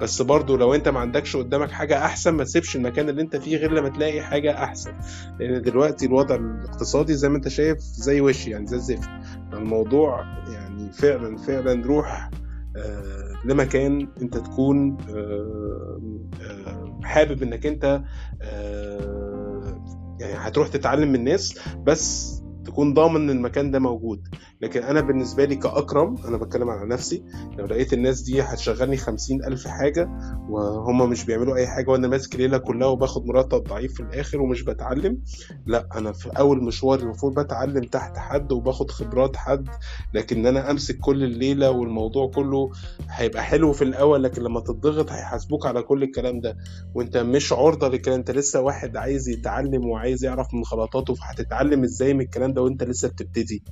بس 0.00 0.22
برضو 0.22 0.56
لو 0.56 0.74
أنت 0.74 0.88
ما 0.88 1.00
عندكش 1.00 1.36
قدامك 1.36 1.70
حاجة 1.70 2.04
أحسن 2.04 2.30
ما 2.30 2.44
تسيبش 2.44 2.76
المكان 2.76 3.08
اللي 3.08 3.22
أنت 3.22 3.36
فيه 3.36 3.56
غير 3.56 3.72
لما 3.72 3.88
تلاقي 3.88 4.22
حاجة 4.22 4.64
أحسن. 4.64 4.92
لأن 5.40 5.62
دلوقتي 5.62 6.06
الوضع 6.06 6.34
الاقتصادي 6.34 7.14
زي 7.14 7.28
ما 7.28 7.36
أنت 7.36 7.48
شايف 7.48 7.78
زي 7.78 8.20
وش 8.20 8.46
يعني 8.46 8.66
زي 8.66 8.76
الزفت. 8.76 9.08
الموضوع 9.52 10.24
يعني 10.52 10.92
فعلا 10.92 11.36
فعلا 11.36 11.86
روح 11.86 12.30
آه، 12.76 13.25
لمكان 13.46 14.08
انت 14.22 14.36
تكون 14.36 14.96
آه، 15.10 16.00
آه، 16.42 17.00
حابب 17.02 17.42
انك 17.42 17.66
انت 17.66 18.02
آه، 18.42 19.82
يعني 20.20 20.34
هتروح 20.36 20.68
تتعلم 20.68 21.08
من 21.08 21.14
الناس 21.14 21.58
بس 21.82 22.36
تكون 22.66 22.94
ضامن 22.94 23.16
إن 23.16 23.30
المكان 23.30 23.70
ده 23.70 23.78
موجود. 23.78 24.20
لكن 24.60 24.82
أنا 24.82 25.00
بالنسبة 25.00 25.44
لي 25.44 25.56
كأكرم 25.56 26.14
أنا 26.28 26.36
بتكلم 26.36 26.70
على 26.70 26.88
نفسي 26.88 27.24
لو 27.58 27.66
لقيت 27.66 27.92
الناس 27.92 28.20
دي 28.20 28.42
هتشغلني 28.42 28.96
خمسين 28.96 29.44
ألف 29.44 29.66
حاجة 29.66 30.08
وهم 30.50 31.10
مش 31.10 31.24
بيعملوا 31.24 31.56
أي 31.56 31.66
حاجة 31.66 31.90
وأنا 31.90 32.08
ماسك 32.08 32.34
الليلة 32.34 32.58
كلها 32.58 32.88
وباخد 32.88 33.26
مرتب 33.26 33.64
ضعيف 33.64 33.94
في 33.94 34.00
الآخر 34.00 34.40
ومش 34.40 34.62
بتعلم 34.62 35.18
لا 35.66 35.88
أنا 35.94 36.12
في 36.12 36.28
أول 36.38 36.64
مشوار 36.64 36.98
المفروض 36.98 37.40
بتعلم 37.40 37.84
تحت 37.84 38.16
حد 38.18 38.52
وباخد 38.52 38.90
خبرات 38.90 39.36
حد 39.36 39.68
لكن 40.14 40.46
أنا 40.46 40.70
أمسك 40.70 40.98
كل 40.98 41.24
الليلة 41.24 41.70
والموضوع 41.70 42.30
كله 42.34 42.70
هيبقى 43.10 43.42
حلو 43.42 43.72
في 43.72 43.84
الأول 43.84 44.22
لكن 44.22 44.42
لما 44.42 44.60
تضغط 44.60 45.12
هيحاسبوك 45.12 45.66
على 45.66 45.82
كل 45.82 46.02
الكلام 46.02 46.40
ده. 46.40 46.56
وأنت 46.94 47.16
مش 47.16 47.52
عرضة 47.52 47.88
للكلام 47.88 48.18
أنت 48.18 48.30
لسه 48.30 48.60
واحد 48.60 48.96
عايز 48.96 49.28
يتعلم 49.28 49.86
وعايز 49.86 50.24
يعرف 50.24 50.54
من 50.54 50.62
غلطاته 50.72 51.14
فهتتعلم 51.14 51.82
إزاي 51.84 52.14
من 52.14 52.20
الكلام 52.20 52.52
ده 52.56 52.62
وانت 52.62 52.82
لسه 52.84 53.08
بتبتدي. 53.08 53.62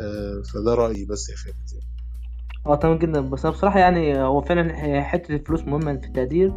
آه، 0.00 0.42
فده 0.54 0.74
رأيي 0.74 1.04
بس 1.04 1.28
يا 1.30 1.36
خالد 1.36 1.56
آه 2.66 2.74
تمام 2.76 2.98
جدا. 2.98 3.20
بس 3.20 3.44
أنا 3.44 3.54
بصراحة 3.54 3.78
يعني 3.80 4.18
هو 4.22 4.40
فعلا 4.40 5.02
حتة 5.02 5.34
الفلوس 5.34 5.62
مهمة 5.64 5.96
في 5.96 6.06
التقدير 6.06 6.52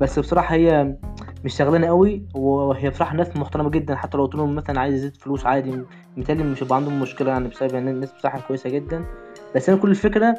بس 0.00 0.18
بصراحة 0.18 0.54
هي 0.54 0.96
مش 1.44 1.54
شغلانة 1.56 1.86
قوي 1.86 2.22
وهي 2.34 2.90
بصراحة 2.90 3.16
ناس 3.16 3.36
محترمة 3.36 3.70
جدا. 3.70 3.94
حتى 3.96 4.16
لو 4.18 4.24
قلت 4.24 4.34
لهم 4.34 4.54
مثلا 4.54 4.80
عايز 4.80 4.94
ازيد 4.94 5.16
فلوس 5.16 5.46
عادي 5.46 5.82
متهيألي 6.16 6.44
مش 6.44 6.62
هيبقى 6.62 6.76
عندهم 6.76 7.00
مشكلة 7.00 7.30
يعني 7.30 7.48
بسبب 7.48 7.74
يعني 7.74 7.90
الناس 7.90 8.12
بصراحة 8.12 8.40
كويسة 8.40 8.70
جدا. 8.70 9.04
بس 9.54 9.68
أنا 9.68 9.78
كل 9.78 9.90
الفكرة 9.90 10.34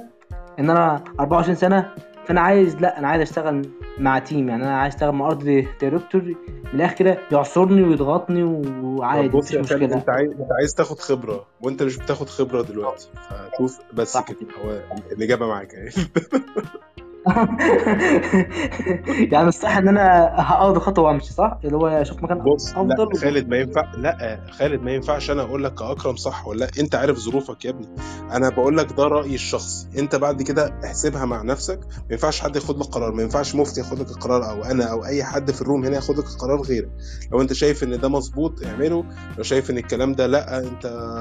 إن 0.60 0.70
أنا 0.70 1.04
24 1.20 1.56
سنة 1.56 1.94
فأنا 2.28 2.42
عايز 2.42 2.76
لا 2.76 3.00
أنا 3.00 3.08
عايز 3.08 3.22
أشتغل 3.22 3.70
مع 3.98 4.20
team 4.20 4.50
يعني 4.50 4.64
أنا 4.64 4.78
عايز 4.78 4.94
أشتغل 4.94 5.12
مع 5.12 5.28
art 5.28 5.44
director 5.82 6.22
من 6.24 6.36
الآخر 6.74 6.96
كده 6.96 7.18
يعصرني 7.32 7.82
ويضغطني 7.84 8.44
وعادي 8.84 9.38
مفيش 9.38 9.52
خالص 9.52 9.64
مشكلة. 9.64 9.96
أنت 9.96 10.10
عايز 10.10 10.32
أنت 10.32 10.50
عايز 10.60 10.74
تاخد 10.74 11.00
خبرة 11.00 11.46
وأنت 11.62 11.84
مش 11.84 11.98
بتاخد 11.98 12.30
خبرة 12.30 12.62
دلوقتي 12.62 13.10
فشوف 13.30 13.80
بس 13.94 14.18
كده 14.18 14.38
هو 14.66 14.80
الإجابة 15.12 15.48
معاك 15.48 15.76
اهي 15.76 15.90
يعني 19.34 19.48
الصح 19.48 19.78
إن 19.78 19.88
أنا 19.88 20.32
هاخد 20.36 20.78
خطوة 20.78 21.06
وأمشي 21.06 21.34
صح؟ 21.34 21.58
اللي 21.66 21.78
هو 21.78 21.88
أشوف 21.88 22.24
مكان 22.24 22.38
بص 22.38 22.72
أفضل 22.72 23.10
لا 23.14 23.20
خالد 23.20 23.48
ما 23.50 23.58
ينفع 23.58 23.92
لا 23.98 24.40
خالد 24.52 24.82
ما 24.82 24.92
ينفعش 24.92 25.32
أنا 25.32 25.42
أقول 25.42 25.64
لك 25.64 25.74
كأكرم 25.74 26.16
صح 26.16 26.48
ولا 26.48 26.60
لأ. 26.60 26.70
أنت 26.80 26.96
عارف 26.96 27.18
ظروفك 27.18 27.66
يا 27.66 27.70
ابني. 27.70 27.88
أنا 28.32 28.50
بقول 28.50 28.78
لك 28.78 28.94
ده 28.98 29.04
رأيي 29.04 29.36
الشخصي. 29.36 29.88
أنت 29.98 30.16
بعد 30.16 30.42
كده 30.42 30.74
احسبها 30.86 31.26
مع 31.26 31.42
نفسك. 31.42 31.80
ما 31.80 32.06
ينفعش 32.12 32.42
حد 32.42 32.56
ياخد 32.56 32.80
لك 32.80 32.86
قرار. 32.86 33.12
ما 33.12 33.24
ينفعش 33.24 33.56
مفتي 33.56 33.80
ياخد 33.82 34.00
لك 34.00 34.10
القرار 34.10 34.50
أو 34.50 34.64
أنا 34.64 34.86
أو 34.86 35.06
أي 35.06 35.24
حد 35.24 35.52
في 35.52 35.62
الروم 35.62 35.86
هنا 35.86 35.96
ياخد 35.96 36.18
لك 36.18 36.26
القرار 36.26 36.62
غيرك. 36.62 36.90
لو 37.32 37.42
أنت 37.42 37.54
شايف 37.54 37.84
إن 37.84 38.00
ده 38.00 38.10
مظبوط 38.10 38.64
اعمله. 38.66 39.04
لو 39.38 39.44
شايف 39.44 39.70
إن 39.70 39.78
الكلام 39.78 40.14
ده 40.14 40.28
لأ 40.28 40.60
أنت 40.60 41.12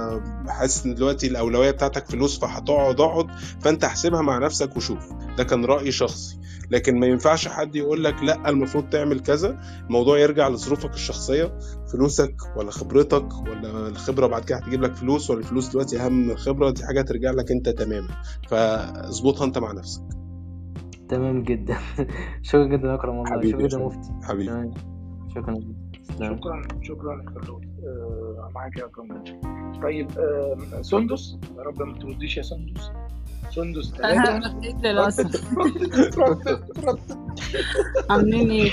حاسس 0.49 0.87
إن 0.87 0.95
دلوقتي 0.95 1.27
الأولوية 1.27 1.71
بتاعتك 1.71 2.07
فلوس 2.11 2.41
فهتقعد 2.41 3.01
اقعد. 3.01 3.27
فأنت 3.61 3.85
احسبها 3.85 4.23
مع 4.23 4.39
نفسك 4.39 4.77
وشوف. 4.77 5.13
ده 5.39 5.45
كان 5.45 5.65
راي 5.65 5.93
شخصي. 5.97 6.39
لكن 6.71 6.99
ما 7.01 7.07
ينفعش 7.07 7.49
حد 7.49 7.77
يقول 7.77 8.05
لك 8.05 8.23
لا 8.23 8.49
المفروض 8.49 8.89
تعمل 8.89 9.21
كذا. 9.21 9.61
الموضوع 9.87 10.19
يرجع 10.19 10.49
لظروفك 10.49 10.95
الشخصية 10.95 11.59
فلوسك 11.93 12.35
ولا 12.57 12.71
خبرتك 12.71 13.29
ولا 13.49 13.89
الخبرة 13.89 14.27
بعد 14.27 14.45
كده 14.45 14.59
هتجيب 14.59 14.83
لك 14.83 14.95
فلوس 14.95 15.31
ولا 15.31 15.39
الفلوس 15.41 15.69
دلوقتي 15.69 16.01
أهم 16.01 16.13
من 16.13 16.31
الخبره 16.31 16.71
دي 16.71 16.87
حاجة 16.87 17.03
ترجع 17.03 17.31
لك 17.31 17.51
أنت 17.51 17.69
تماما. 17.69 18.09
فاظبطها 18.49 19.45
أنت 19.45 19.59
مع 19.59 19.73
نفسك. 19.73 20.03
تمام 21.09 21.43
جدا. 21.43 21.77
شكرا 22.43 22.67
جدا 22.67 22.89
يا 22.89 22.95
أكرم 22.95 23.17
والله. 23.17 23.43
شكرا 23.49 23.61
يا 23.63 23.67
جدا. 23.69 23.79
مفتي. 23.79 24.13
حبيبي. 24.23 24.47
تمام. 24.47 24.75
شكرا. 25.35 25.61
شكرا 26.19 26.63
شكرا 26.83 27.23
يا 27.23 27.31
خلود 27.31 27.63
آه، 27.85 28.51
معاك 28.55 28.77
يا 28.77 28.85
أكرم. 28.85 29.23
طيب 29.83 30.11
آه، 30.19 30.83
سندس؟ 30.83 31.39
يا 31.57 31.63
رب 31.63 31.83
ما 31.83 31.99
ترديش 31.99 32.37
يا 32.37 32.43
سندس. 32.43 32.91
سندس 33.51 33.91
ثلاثة 33.91 34.39
رديت 34.39 34.77
للأسف 34.83 35.59
ردت 35.59 36.19
ردت 36.19 37.19
عاملين 38.11 38.51
إيه؟ 38.51 38.71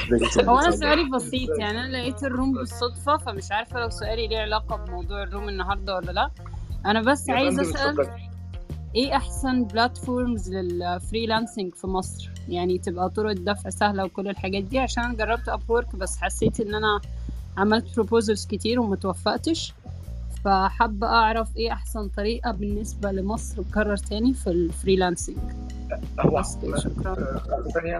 هو 0.49 0.59
أنا 0.59 0.71
سؤالي 0.71 1.09
بسيط 1.09 1.49
يعني 1.59 1.79
أنا 1.81 1.97
لقيت 1.97 2.23
ال 2.23 2.29
room 2.29 2.53
بالصدفة 2.53 3.17
فمش 3.17 3.51
عارفة 3.51 3.79
لو 3.79 3.89
سؤالي 3.89 4.27
ليه 4.27 4.37
علاقة 4.39 4.75
بموضوع 4.75 5.23
ال 5.23 5.29
room 5.29 5.49
النهاردة 5.49 5.95
ولا 5.95 6.11
لا 6.11 6.31
أنا 6.85 7.01
بس 7.01 7.29
اسأل 7.61 7.99
اتفضل 7.99 8.09
إيه 8.95 9.15
احسن 9.15 9.63
platforms 9.63 10.53
لل 10.53 10.72
freelancing 10.72 11.75
في 11.75 11.87
مصر 11.87 12.29
يعني 12.49 12.77
تبقى 12.77 13.09
طرق 13.09 13.29
الدفع 13.29 13.69
سهلة 13.69 14.03
وكل 14.03 14.27
الحاجات 14.27 14.63
دي 14.63 14.79
عشان 14.79 15.03
أنا 15.03 15.13
جربت 15.13 15.49
اب 15.49 15.85
بس 15.95 16.17
حسيت 16.17 16.59
ان 16.59 16.75
أنا 16.75 17.01
عملت 17.57 17.95
proposals 17.95 18.45
كتير 18.45 18.79
ومتوفقتش 18.79 19.73
فحابة 20.43 21.07
أعرف 21.07 21.57
إيه 21.57 21.71
أحسن 21.71 22.07
طريقة 22.07 22.51
بالنسبة 22.51 23.11
لمصر 23.11 23.61
بكرر 23.61 23.97
تاني 23.97 24.33
في 24.33 24.47
ال 24.47 24.55
freelancing 24.55 25.37
هو 26.19 26.41
شكرا. 26.77 27.15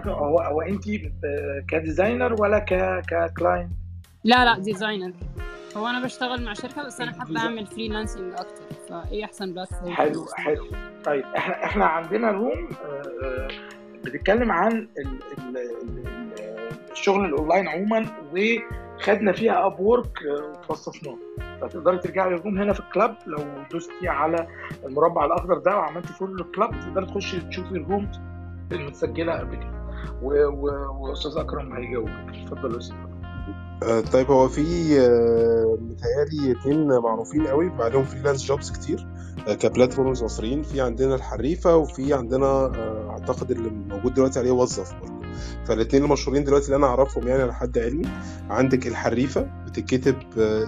هو 0.06 0.40
هو 0.40 0.60
انت 0.62 0.88
آه، 0.88 1.64
ك 1.68 1.76
designer 1.76 2.42
ولا 2.42 2.58
ك 2.58 3.00
ك 3.08 3.16
client؟ 3.16 3.70
لا 4.24 4.44
لا 4.44 4.58
designer. 4.58 5.12
هو 5.76 5.86
أنا 5.86 6.04
بشتغل 6.04 6.44
مع 6.44 6.52
شركة 6.52 6.86
بس 6.86 7.00
أنا 7.00 7.12
حابة 7.12 7.40
أعمل 7.40 7.66
freelancing 7.66 8.32
أكتر. 8.32 8.62
فإيه 8.88 9.24
أحسن 9.24 9.52
platform 9.52 9.92
حلو 9.92 10.26
حلو. 10.34 10.66
طيب 11.04 11.24
إحنا 11.36 11.64
إحنا 11.64 11.84
عندنا 11.84 12.30
room 12.30 12.68
آه، 12.84 13.02
آه، 13.24 13.48
بتتكلم 14.04 14.52
عن 14.52 14.72
ال- 14.72 14.88
ال- 14.98 15.18
ال- 15.38 15.56
ال- 15.56 16.92
الشغل 16.92 17.24
الاونلاين 17.24 17.68
عموما 17.68 18.06
وخدنا 18.98 19.32
فيها 19.32 19.66
Upwork 19.66 20.18
وخصصناه 20.68 21.16
فتقدري 21.60 21.98
ترجعي 21.98 22.30
لل 22.30 22.39
room 22.39 22.58
هنا 22.58 22.72
في 22.72 22.80
ال 22.80 22.86
club. 22.86 23.16
لو 23.26 23.38
دوستي 23.72 24.08
على 24.08 24.46
المربع 24.86 25.24
الأخضر 25.24 25.58
ده 25.58 25.76
وعملتي 25.76 26.12
follow 26.12 26.40
لل 26.40 26.50
club 26.50 26.70
تقدري 26.70 27.06
تخشي 27.06 27.40
تشوفي 27.40 27.70
ال 27.70 27.78
room 27.78 28.08
المتسجلة 28.72 29.32
قبل 29.32 29.56
كده. 29.56 29.84
وأستاذ 31.00 31.32
أكرم 31.38 31.72
هيجاوب. 31.72 32.08
اتفضل 32.08 32.78
أستاذ. 32.78 32.96
آه، 33.82 34.00
طيب 34.00 34.30
هو 34.30 34.48
في 34.48 34.62
آه، 35.00 35.78
متهيألي 35.80 36.60
اتنين 36.60 36.98
معروفين 36.98 37.46
قوي 37.46 37.68
بقى 37.68 37.84
عليهم 37.86 38.04
freelance 38.04 38.44
jobs 38.46 38.70
كتير 38.72 39.06
آه، 39.48 39.54
ك 39.54 39.61
platforms 39.61 40.24
مصريين. 40.24 40.62
في 40.62 40.80
عندنا 40.80 41.14
الحريفة 41.14 41.76
وفي 41.76 42.14
عندنا 42.14 42.72
أعتقد 43.10 43.50
اللي 43.50 43.70
موجود 43.70 44.14
دلوقتي 44.14 44.38
عليه 44.38 44.50
وظف 44.50 44.94
برضه. 45.00 45.23
فالاثنين 45.66 46.04
المشهورين 46.04 46.44
دلوقتي 46.44 46.66
اللي 46.66 46.76
أنا 46.76 46.86
أعرفهم 46.86 47.28
يعني 47.28 47.42
على 47.42 47.54
حد 47.54 47.78
علمي. 47.78 48.08
عندك 48.50 48.86
الحريفة 48.86 49.46
بتتكتب 49.66 50.16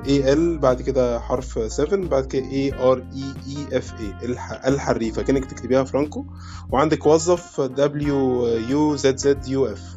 E 0.07 0.33
L 0.33 0.59
بعد 0.59 0.83
كده 0.83 1.21
حرف 1.21 1.73
7 1.73 2.09
بعد 2.09 2.27
كده 2.27 2.43
A 2.45 2.75
R 2.75 2.99
E 2.99 3.23
E 3.23 3.79
F 3.79 3.95
A 4.01 4.37
الحريفة 4.67 5.23
كأنك 5.23 5.45
تكتبيها 5.45 5.85
فرانكو. 5.85 6.25
وعندك 6.71 7.07
وظف 7.07 7.61
دبليو 7.61 8.47
يو 8.47 8.97
زد 8.97 9.17
زد 9.17 9.49
يو 9.49 9.67
اف 9.67 9.97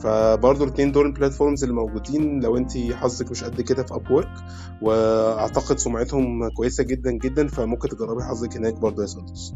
فبرضه 0.00 0.64
الاثنين 0.64 0.92
دول 0.92 1.06
ال 1.06 1.12
platforms 1.12 1.62
اللي 1.62 1.74
موجودين 1.74 2.40
لو 2.40 2.56
أنت 2.56 2.78
حظك 2.78 3.30
مش 3.30 3.44
قد 3.44 3.60
كده 3.60 3.82
في 3.82 3.94
Upwork 3.94 4.34
وأعتقد 4.82 5.78
سمعتهم 5.78 6.48
كويسة 6.48 6.84
جدا 6.84 7.10
جدا 7.10 7.48
فممكن 7.48 7.88
تجربي 7.88 8.22
حظك 8.22 8.56
هناك 8.56 8.74
برضه 8.74 9.02
يا 9.02 9.06
سندس. 9.06 9.54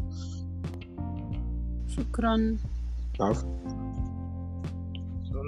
شكرا. 1.87 2.57
عفوا 3.21 3.49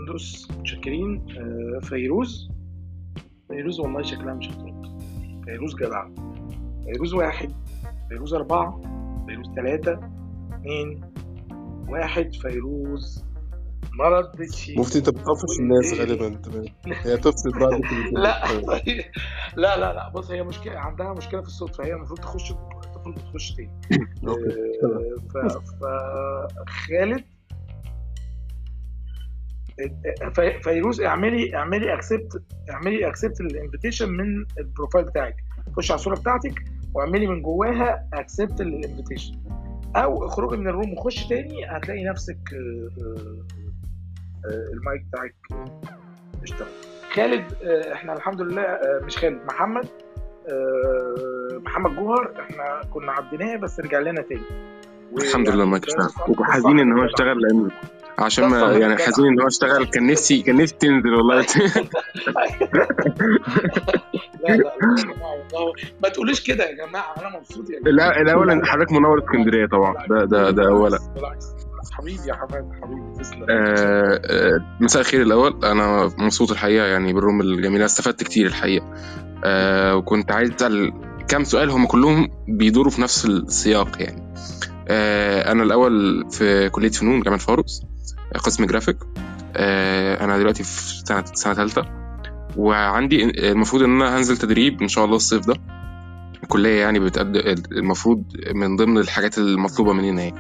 سندس 0.08 0.52
متشكرين 0.52 1.26
آه، 1.38 1.80
فيروز. 1.80 2.50
فيروز 3.48 3.80
والله 3.80 4.02
شكلها 4.04 4.34
مش 4.34 4.50
هترد 4.50 5.02
فيروز 5.46 5.76
جدع. 5.76 6.08
فيروز 6.86 7.14
واحد 7.14 7.52
فيروز 8.10 8.34
أربعة 8.34 8.82
فيروز 9.28 9.48
ثلاثة 9.56 10.00
اثنين 10.54 11.02
واحد 11.90 12.34
فيروز 12.36 13.26
ما 14.00 14.10
ردتش 14.10 14.72
مفتي 14.78 15.00
انت 15.00 15.10
بتطفش 15.10 15.60
الناس 15.60 15.94
غالبا 16.00 16.30
تمام 16.30 16.66
هي 16.86 17.18
تفصل 17.18 17.50
بعد 17.60 17.82
لا. 18.14 18.46
لا 19.56 19.78
لا 19.78 19.94
لا 19.94 20.10
بص 20.10 20.32
هي 20.32 20.44
مشكلة 20.44 20.78
عندها 20.80 21.14
مشكلة 21.14 21.42
في 21.42 21.48
الصوت 21.48 21.76
فهي 21.76 21.94
المفروض 21.94 22.20
تخش 22.20 22.54
تخرج 22.94 23.16
تخش 23.16 23.52
تاني. 23.56 23.72
آه، 24.28 25.16
ف- 25.34 25.84
فخلاص 26.68 27.24
فيروز 30.64 31.02
اعملي 31.02 31.56
اعملي 31.56 31.94
accept 31.94 32.44
اعملي 32.70 33.08
accept 33.08 33.42
ال 33.42 33.48
invitation 33.48 34.10
من 34.10 34.46
ال 34.60 34.65
profile 34.66 35.06
بتاعك. 35.06 35.36
خش 35.78 35.92
على 35.92 36.00
الصورة 36.00 36.16
بتاعتك 36.16 36.64
واعملي 36.94 37.28
من 37.28 37.42
جواها 37.42 38.08
accept 38.14 38.62
ال 38.62 38.68
invitation. 38.68 39.34
أو 39.96 40.26
اخرجي 40.26 40.58
من 40.58 40.68
ال 40.68 40.73
room 40.73 40.94
وخش 40.94 41.28
تاني 41.28 41.66
هتلاقي 41.66 42.04
نفسك 42.04 42.38
آه، 42.54 42.90
آه، 43.02 43.46
آه، 44.46 44.74
المايك 44.74 45.06
بتاعك 45.06 45.36
اشتغل. 46.44 46.68
خالد 47.14 47.44
إحنا 47.94 48.14
الحمد 48.14 48.42
لله 48.42 48.78
مش 49.04 49.18
خالد 49.18 49.46
محمد 49.46 49.88
محمد 51.66 51.96
جوهر 51.96 52.34
إحنا 52.40 52.82
كنا 52.92 53.12
عديناه 53.12 53.56
بس 53.56 53.80
رجع 53.80 54.00
لنا 54.00 54.22
تاني. 54.22 54.42
الحمد 55.18 55.50
لله 55.50 55.78
ده 55.78 55.82
اشتغل 55.88 56.10
وحزين 56.40 56.80
إن 56.80 56.92
هو 57.00 57.06
اشتغل 57.06 57.42
لأن 57.42 57.70
عشان 58.20 58.46
ما 58.46 58.72
يعني. 58.72 58.98
حزين 58.98 59.26
إن 59.26 59.42
هو 59.42 59.48
اشتغل. 59.48 59.86
كان 59.86 60.08
نفسي 60.08 60.42
كان 60.42 60.56
نفسي 60.56 60.76
تنزل 60.76 61.14
والله. 61.14 61.46
لا 64.44 64.56
لا 64.56 64.74
ما 66.04 66.10
تقوليش 66.10 66.42
كده 66.44 66.64
يا 66.70 66.86
جماعة 66.88 67.14
أنا 67.22 67.38
مبسوط 67.38 67.70
يا 67.70 67.80
جماعة 67.80 68.12
لا 68.12 68.22
الأول 68.22 68.66
حضرتك 68.68 68.92
منور 68.92 69.20
اسكندرية 69.20 69.66
طبعا. 69.66 70.08
ده 70.10 70.26
ده 70.26 70.52
ده 70.52 70.68
أولا. 70.68 71.00
حبيبي 71.92 72.28
يا 72.28 72.34
حماد 72.34 72.70
حبيبي 72.82 73.02
تسلم. 73.20 73.46
آه، 73.50 74.22
آه، 74.26 74.60
مساء 74.82 75.02
الخير 75.02 75.22
الأول. 75.22 75.66
أنا 75.66 76.12
مبسوط 76.18 76.52
الحقيقة 76.52 76.86
يعني 76.86 77.14
بالروم 77.14 77.42
الجميله 77.42 77.86
استفدت 77.86 78.24
كتير 78.24 78.46
الحقيقة. 78.48 78.94
آه، 79.46 79.96
وكنت 79.96 80.32
عايز 80.32 80.52
أسأل 80.52 80.94
كام 81.28 81.44
سؤال 81.44 81.70
هم 81.70 81.86
كلهم 81.86 82.30
بيدوروا 82.48 82.92
في 82.92 83.02
نفس 83.02 83.26
السياق 83.26 84.02
يعني. 84.02 84.34
أنا 84.88 85.64
الأول 85.64 86.26
في 86.32 86.70
كلية 86.70 86.90
فنون 86.90 87.22
جامعة 87.22 87.40
فاروس 87.40 87.82
قسم 88.36 88.66
جرافيك. 88.66 88.98
آه، 89.56 90.24
أنا 90.26 90.38
دلوقتي 90.38 90.64
في 90.64 91.02
سنة 91.06 91.24
سنة 91.34 91.54
ثالثه 91.54 91.86
وعندي 92.58 93.24
المفروض 93.52 93.84
إن 93.84 94.02
أنا 94.02 94.18
هنزل 94.18 94.38
تدريب 94.38 94.82
إن 94.82 94.88
شاء 94.88 95.06
الله 95.06 95.16
الصيف 95.16 95.48
ده. 95.48 95.56
الكلية 96.44 96.80
يعني 96.82 97.00
بتقدم 97.00 97.42
المفروض 97.72 98.24
من 98.56 98.76
ضمن 98.76 98.98
الحاجات 98.98 99.38
المطلوبة 99.38 99.94
مننا 99.94 100.22
يعني. 100.24 100.36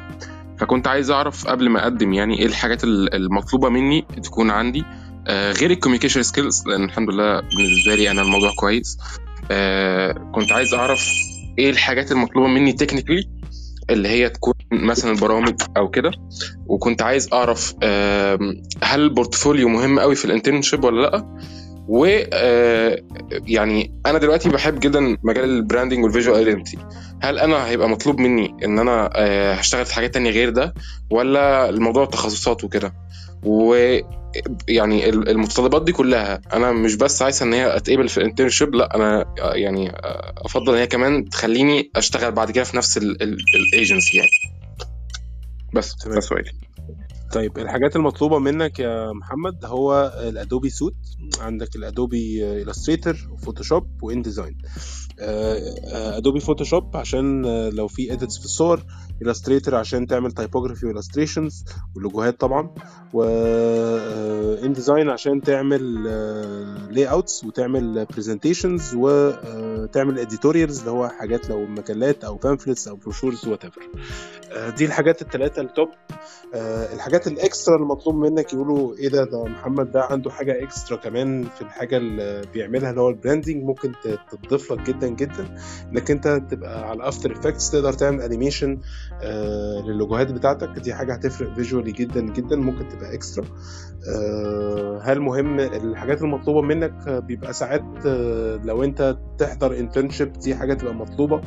فكنت 0.57 0.88
عايز 0.88 1.11
أعرف 1.11 1.48
قبل 1.48 1.70
ما 1.70 1.84
أقدم 1.84 2.14
يعني 2.14 2.40
إيه 2.40 2.45
الحاجات 2.45 2.84
ال- 2.84 3.14
المطلوبة 3.15 3.70
مني 3.70 4.06
تكون 4.24 4.49
عندي. 4.49 4.84
آه، 5.28 5.52
غير 5.52 5.72
ال 5.72 5.75
communication 5.75 6.24
skills 6.24 6.64
لأن 6.68 6.84
الحمد 6.84 7.10
لله 7.10 7.41
بالنسبة 7.41 7.95
لي 7.95 8.11
أنا 8.11 8.22
الموضوع 8.22 8.52
كويس. 8.56 8.98
آه، 9.52 10.32
كنت 10.36 10.52
عايز 10.52 10.74
أعرف 10.74 11.10
إيه 11.60 11.70
الحاجات 11.70 12.11
المطلوبة 12.11 12.48
مني 12.48 12.74
technically 12.74 13.30
اللي 13.89 14.10
هي 14.10 14.30
تكون 14.30 14.53
مثلا 14.72 15.11
البرامج 15.11 15.55
أو 15.77 15.89
كده. 15.89 16.11
وكنت 16.68 17.01
عايز 17.01 17.30
أعرف 17.34 17.76
هل 18.84 19.01
ال 19.02 19.08
portfolio 19.08 19.70
مهم 19.69 19.99
قوي 19.99 20.15
في 20.15 20.26
ال 20.26 20.31
internship 20.31 20.84
ولا 20.84 21.01
لأ؟ 21.01 21.26
و 21.88 22.05
آه، 22.34 22.99
يعني 23.47 24.01
أنا 24.05 24.18
دلوقتي 24.18 24.49
بحب 24.49 24.80
جدا 24.80 25.18
مجال 25.23 25.43
ال 25.44 25.50
branding 25.50 26.03
وال 26.03 26.15
visual 26.15 26.48
identity. 26.48 26.78
هل 27.22 27.39
أنا 27.39 27.68
هيبقى 27.68 27.89
مطلوب 27.89 28.19
مني 28.19 28.55
إن 28.65 28.80
أنا 28.80 29.10
آه، 29.15 29.53
هشتغل 29.53 29.85
في 29.85 29.93
حاجات 29.93 30.14
تانية 30.14 30.30
غير 30.30 30.49
ده؟ 30.49 30.73
ولا 31.11 31.69
الموضوع 31.69 32.05
تخصصات 32.05 32.64
وكده؟ 32.64 32.93
يعني 34.68 35.10
ال- 35.10 35.30
المتطلبات 35.30 35.84
دي 35.84 35.91
كلها 35.91 36.41
أنا 36.53 36.72
مش 36.72 36.95
بس 36.95 37.22
عايز 37.22 37.43
إن 37.43 37.53
هي 37.53 37.77
أتقبل 37.77 38.10
في 38.10 38.18
ال 38.18 38.23
internship 38.23 38.76
لا 38.76 38.95
أنا 38.95 39.26
يعني 39.55 39.91
أفضل 40.38 40.73
إن 40.73 40.80
هي 40.80 40.88
كمان 40.88 41.30
تخليني 41.30 41.91
أشتغل 41.95 42.31
بعد 42.31 42.51
كده 42.51 42.64
في 42.64 42.77
نفس 42.77 42.97
الايجنسي 42.97 44.18
يعني. 44.18 44.30
بس 45.73 45.95
تمام. 45.95 46.19
سؤالي 46.19 46.51
طيب 47.34 47.57
الحاجات 47.57 47.95
المطلوبة 47.95 48.39
منك 48.39 48.80
يا 48.80 49.11
محمد 49.11 49.65
هو 49.65 50.14
ال 50.28 50.35
Adobe 50.35 50.70
Suite 50.70 50.94
عندك 51.39 51.76
ال 51.76 51.87
Adobe 51.87 52.44
Illustrator 52.61 53.15
و 53.32 53.38
Photoshop 53.38 53.97
و 53.97 54.03
InDesign 54.03 54.57
Adobe 55.20 56.40
Photoshop 56.40 56.98
عشان 56.98 57.45
آه، 57.45 57.69
لو 57.69 57.88
في 57.88 58.14
edits 58.14 58.38
في 58.38 58.45
الصور 58.45 58.80
Illustrator 59.24 59.74
عشان 59.73 60.07
تعمل 60.07 60.31
typography 60.32 60.86
و 60.86 60.91
illustrations 60.91 61.65
واللوجوهات 61.95 62.40
طبعا 62.40 62.69
و 63.14 63.23
InDesign 64.68 65.10
عشان 65.10 65.41
تعمل 65.41 66.03
layouts 66.94 67.44
وتعمل 67.44 68.06
presentations 68.06 68.95
وتعمل 68.95 70.19
editorials 70.20 70.80
اللي 70.80 70.91
هو 70.91 71.07
حاجات 71.07 71.49
لو 71.49 71.65
مجلات 71.65 72.23
أو 72.23 72.35
pamphlets 72.36 72.88
أو 72.88 72.95
brochures 72.95 73.48
whatever 73.48 73.64
دي 74.77 74.85
الحاجات 74.85 75.22
الثلاثه 75.22 75.61
ال 75.61 75.69
top 75.69 75.90
آه، 76.11 76.12
الحاجات 76.94 77.28
ال 77.28 77.36
extra 77.36 77.76
المطلوب 77.76 78.16
منك 78.16 78.54
يقولوا 78.54 78.95
إيه 78.95 79.10
ده؟ 79.10 79.24
ده 79.24 79.44
محمد 79.44 79.91
ده 79.91 80.04
عنده 80.04 80.32
حاجة 80.32 80.64
extra 80.64 80.98
كمان 80.98 81.44
في 81.44 81.62
الحاجة 81.62 81.98
اللي 81.98 82.41
بيعملها 82.54 82.90
اللي 82.90 83.02
هو 83.02 83.10
ال 83.10 83.15
branding 83.15 83.64
ممكن 83.64 83.91
تضيف 84.44 84.72
لك 84.74 84.82
جدا 84.82 85.08
جدا 85.08 85.56
إنك 85.91 86.12
أنت 86.12 86.41
تبقى 86.52 86.90
على 86.90 87.08
After 87.07 87.32
Effects 87.32 87.72
تقدر 87.72 87.94
تعمل 87.94 88.22
animation 88.22 88.80
للوجوهات 89.86 90.32
بتاعتك. 90.32 90.70
دي 90.80 90.94
حاجة 90.94 91.14
هتفرق 91.14 91.54
visually 91.56 91.91
جدا 91.91 92.22
جدا 92.22 92.56
ممكن 92.56 92.88
تبقى 92.90 93.14
extra 93.14 93.45
آه، 94.10 95.00
هل 95.04 95.20
مهم 95.20 95.60
الحاجات 95.60 96.22
المطلوبه 96.22 96.62
منك؟ 96.62 96.94
آه، 97.08 97.20
بيبقى 97.20 97.54
ساعات 97.54 97.84
آه، 98.06 98.56
لو 98.64 98.84
أنت 98.84 99.18
تحضر 99.38 99.78
internship 99.80 100.34
دي 100.34 100.56
حاجة 100.56 100.74
تبقى 100.74 100.94
مطلوبة 100.94 101.41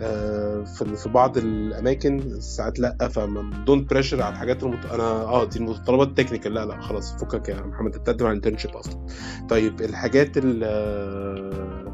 آه، 0.00 0.64
في 0.64 1.08
بعض 1.08 1.36
الأماكن 1.38 2.40
ساعات 2.40 2.78
لأ 2.78 3.08
فدون 3.08 3.84
pressure 3.84 4.21
على 4.22 4.32
الحاجات 4.32 4.62
المت... 4.62 4.86
أنا 4.86 5.02
آه 5.04 5.44
دي 5.44 5.58
المتطلبات 5.58 6.08
ال 6.08 6.13
technical 6.13 6.54
لا 6.54 6.64
لا 6.66 6.80
خلاص 6.80 7.12
فكك 7.16 7.48
يا 7.48 7.60
محمد. 7.60 7.86
أنت 7.94 7.96
بتقدم 8.02 8.26
على 8.26 8.32
ال 8.32 8.36
internship 8.36 8.70
أصلا. 8.70 9.06
طيب 9.48 9.80
الحاجات 9.80 10.36
ال- 10.36 10.62
آه، 10.64 11.92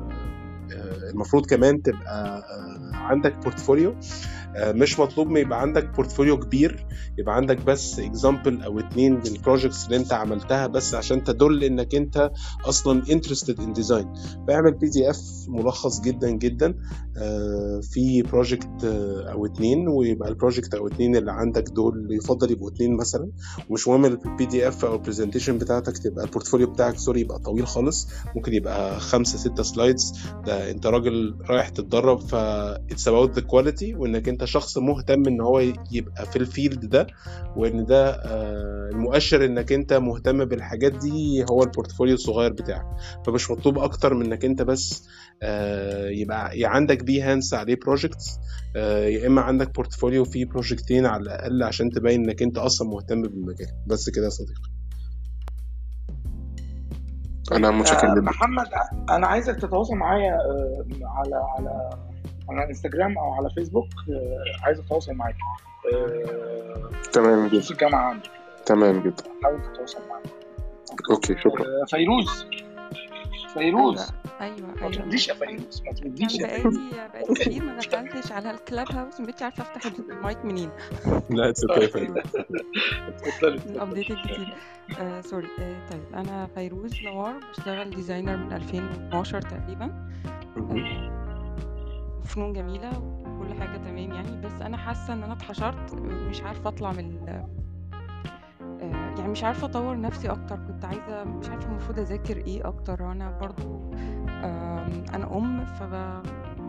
آه، 0.73 1.11
المفروض 1.11 1.47
كمان 1.47 1.83
تبقى 1.83 2.39
آه، 2.39 2.97
عندك 2.97 3.37
portfolio 3.37 3.95
مش 4.57 5.01
مطلوب 5.01 5.29
ما 5.31 5.41
يبقى 5.41 5.61
عندك 5.61 5.95
portfolio 5.97 6.39
كبير 6.39 6.87
يبقى 7.19 7.37
عندك 7.37 7.65
بس 7.65 7.99
example 7.99 8.63
أو 8.63 8.79
اتنين 8.79 9.21
لل 9.21 9.34
projects 9.34 9.85
اللي 9.87 9.97
أنت 9.97 10.13
عملتها 10.13 10.67
بس 10.67 10.95
عشان 10.95 11.25
تدل 11.25 11.65
إنك 11.65 11.95
أنت 11.95 12.31
أصلا 12.65 13.03
interested 13.11 13.61
in 13.61 13.73
design 13.73 14.13
فاعمل 14.49 14.73
PDF 14.75 15.21
ملخص 15.49 16.01
جدا 16.01 16.31
جدا 16.31 16.75
آه، 17.17 17.81
في 17.93 18.23
project 18.23 18.85
أو 19.33 19.47
اتنين 19.47 19.89
ويبقى 19.89 20.29
ال 20.29 20.34
project 20.35 20.75
أو 20.75 20.87
اتنين 20.87 21.17
اللي 21.17 21.33
عندك 21.33 21.63
دول 21.69 22.09
يفضل 22.11 22.51
يبقوا 22.51 22.71
اتنين 22.71 22.97
مثلا. 22.97 23.31
ومش 23.71 23.89
مهم 23.89 24.05
ال 24.05 24.47
PDF 24.47 24.85
أو 24.85 24.95
ال 24.95 25.00
presentation 25.00 25.59
بتاعتك 25.59 25.99
تبقى 25.99 26.25
ال 26.25 26.29
portfolio 26.29 26.71
بتاعك 26.71 26.99
sorry 26.99 27.21
يبقى 27.21 27.39
طويل 27.39 27.67
خالص. 27.67 28.09
ممكن 28.37 28.55
يبقى 28.55 29.01
خمسة 29.01 29.39
ستة 29.39 29.63
slides 29.63 30.13
ده 30.47 30.71
أنت 30.71 30.87
راجل 30.87 31.37
رايح 31.51 31.69
تتدرب 31.69 32.21
ف 32.21 32.35
it's 32.35 33.09
about 33.09 33.31
the 33.39 33.43
quality 33.43 33.97
وإنك 33.97 34.29
أنت 34.29 34.45
شخص 34.49 34.79
مهتم 34.79 35.23
إن 35.29 35.41
هو 35.41 35.61
يبقى 35.93 36.27
في 36.27 36.37
ال 36.37 36.45
field 36.45 36.87
ده 36.87 37.07
وإن 37.57 37.85
ده 37.85 38.11
آه، 38.11 38.89
المؤشر 38.93 39.45
إنك 39.45 39.73
أنت 39.73 39.93
مهتم 39.93 40.45
بالحاجات 40.45 40.93
دي 40.93 41.45
هو 41.51 41.63
ال 41.63 41.68
portfolio 41.68 42.15
الصغير 42.15 42.53
بتاعك. 42.53 42.87
فمش 43.27 43.51
مطلوب 43.51 43.79
أكتر 43.79 44.15
من 44.15 44.27
إنك 44.27 44.45
أنت 44.45 44.63
بس 44.63 45.09
آه، 45.43 46.09
يبقى 46.09 46.51
عندك 46.65 47.05
Behance 47.05 47.55
عليه 47.55 47.77
projects 47.87 48.39
يا 48.77 49.27
إما 49.27 49.41
عندك 49.43 49.75
portfolio 49.75 50.25
فيه 50.25 50.45
بروجكتين 50.45 51.07
على 51.07 51.23
الأقل 51.23 51.63
عشان 51.63 51.91
تبين 51.91 52.25
إنك 52.25 52.43
أنت 52.43 52.59
أصلا 52.59 52.89
مهتم 52.89 53.23
بالمجال. 53.23 53.69
بس 53.87 54.11
كده 54.11 54.25
يا 54.25 54.31
صديقي. 54.31 54.61
أنا 57.53 57.71
متشكر 57.71 58.07
آه، 58.11 58.15
جدا. 58.15 58.21
محمد 58.23 58.67
أنا 59.11 59.27
عايزك 59.27 59.57
تتواصل 59.57 59.95
معايا 59.95 60.33
آه، 60.35 60.85
على 61.03 61.35
على 61.59 61.91
على 62.49 62.65
انستجرام 62.69 63.19
أو 63.19 63.33
على 63.33 63.51
فيسبوك 63.55 63.89
آه، 64.11 64.65
عايز 64.67 64.79
اتواصل 64.81 65.13
معاك 65.15 65.37
آه، 65.95 66.91
تمام 67.13 67.49
جدا. 67.49 67.71
الجامعة 67.71 68.09
عندك 68.09 68.31
تمام 68.67 69.01
جدا. 69.01 69.25
حاول 69.43 69.63
تتواصل 69.63 69.99
معايا. 70.09 70.23
okay 71.11 71.39
شكرا. 71.39 71.63
آه، 71.67 71.85
فيروز. 71.87 72.47
فيروز. 73.55 74.13
أيوه 74.41 74.57
أيوه 74.57 74.67
ما 74.69 74.81
أيوه. 74.83 74.93
ترديش 74.93 75.29
يا 75.29 75.35
فيروز 75.35 75.83
ما 75.87 75.93
ترديش 75.93 76.35
يا 76.39 76.47
فيروز. 76.47 76.77
بقالي 76.79 77.09
بقالي 77.09 77.35
كتير 77.35 77.65
ما 77.65 77.77
دخلتش 77.79 78.33
على 78.33 78.51
ال 78.51 78.93
Clubhouse 78.93 79.21
مبقتش 79.21 79.43
عارفة 79.43 79.63
أفتح 79.63 79.93
المايك 80.11 80.45
منين. 80.45 80.71
لا 81.31 81.49
it's 81.49 81.65
okay 81.65 81.85
اتفضلي 83.09 83.55
ال 83.67 83.73
update 83.73 84.11
الجديد 84.11 84.49
آه 85.01 85.21
sorry 85.21 85.49
طيب 85.91 86.15
أنا 86.15 86.47
فيروز 86.55 86.95
نوار 87.05 87.35
بشتغل 87.51 87.91
designer 87.91 88.37
من 88.37 88.53
2012 88.53 89.43
تقريبا. 89.43 90.09
فنون 92.29 92.53
جميلة 92.53 92.99
وكل 92.99 93.55
حاجة 93.61 93.77
تمام 93.77 93.99
يعني 94.13 94.41
بس 94.41 94.63
أنا 94.63 94.77
حاسة 94.77 95.13
إن 95.13 95.23
أنا 95.23 95.33
اتحشرت 95.33 95.95
مش 96.03 96.43
عارفة 96.43 96.69
أطلع 96.69 96.93
من 96.93 96.99
ال- 96.99 97.29
آه، 98.81 99.15
يعني 99.19 99.29
مش 99.29 99.45
عارفة 99.45 99.67
أطور 99.67 100.01
نفسي 100.01 100.31
أكتر 100.31 100.57
كنت 100.57 100.85
عايزة 100.85 101.25
مش 101.25 101.49
عارفة 101.51 101.69
المفروض 101.71 101.99
أذاكر 101.99 102.37
إيه 102.37 102.69
أكتر 102.69 103.03
وأنا 103.03 103.39
برضو 103.39 103.91
أنا 105.15 105.37
أم 105.39 105.65
ف 105.65 106.23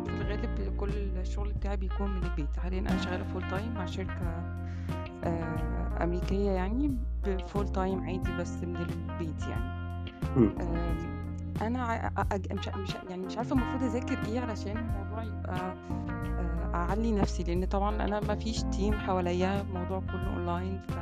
في 0.05 0.21
الغالب 0.21 0.75
كل 0.77 0.89
الشغل 1.19 1.53
بتاعي 1.53 1.77
بيكون 1.77 2.11
من 2.11 2.23
البيت. 2.23 2.57
حاليا 2.59 2.79
أنا 2.79 2.97
شغالة 2.97 3.23
full 3.23 3.47
time 3.49 3.73
مع 3.73 3.85
شركة 3.85 4.43
آه، 5.23 6.03
أمريكية 6.03 6.51
يعني 6.51 6.97
ب 7.25 7.34
full 7.34 7.67
time 7.67 7.99
عادي 8.03 8.37
بس 8.39 8.63
من 8.63 8.75
البيت 8.75 9.41
يعني. 9.47 9.79
أج- 11.59 12.53
مش 12.53 12.67
مش 12.67 12.95
يعني 13.09 13.21
مش 13.25 13.37
عارفة 13.37 13.55
المفروض 13.55 13.83
أذاكر 13.83 14.17
إيه 14.27 14.39
علشان 14.39 14.77
الموضوع 14.77 15.23
يبقى 15.23 15.55
آه، 15.55 16.75
أعلي 16.75 17.11
نفسي 17.11 17.43
لأن 17.43 17.65
طبعا 17.65 17.95
أنا 18.05 18.19
ما 18.19 18.35
فيش 18.35 18.63
team 18.63 18.93
حواليا 18.93 19.61
الموضوع 19.61 19.99
كله 19.99 20.33
أونلاين 20.35 20.81
ف 20.87 20.93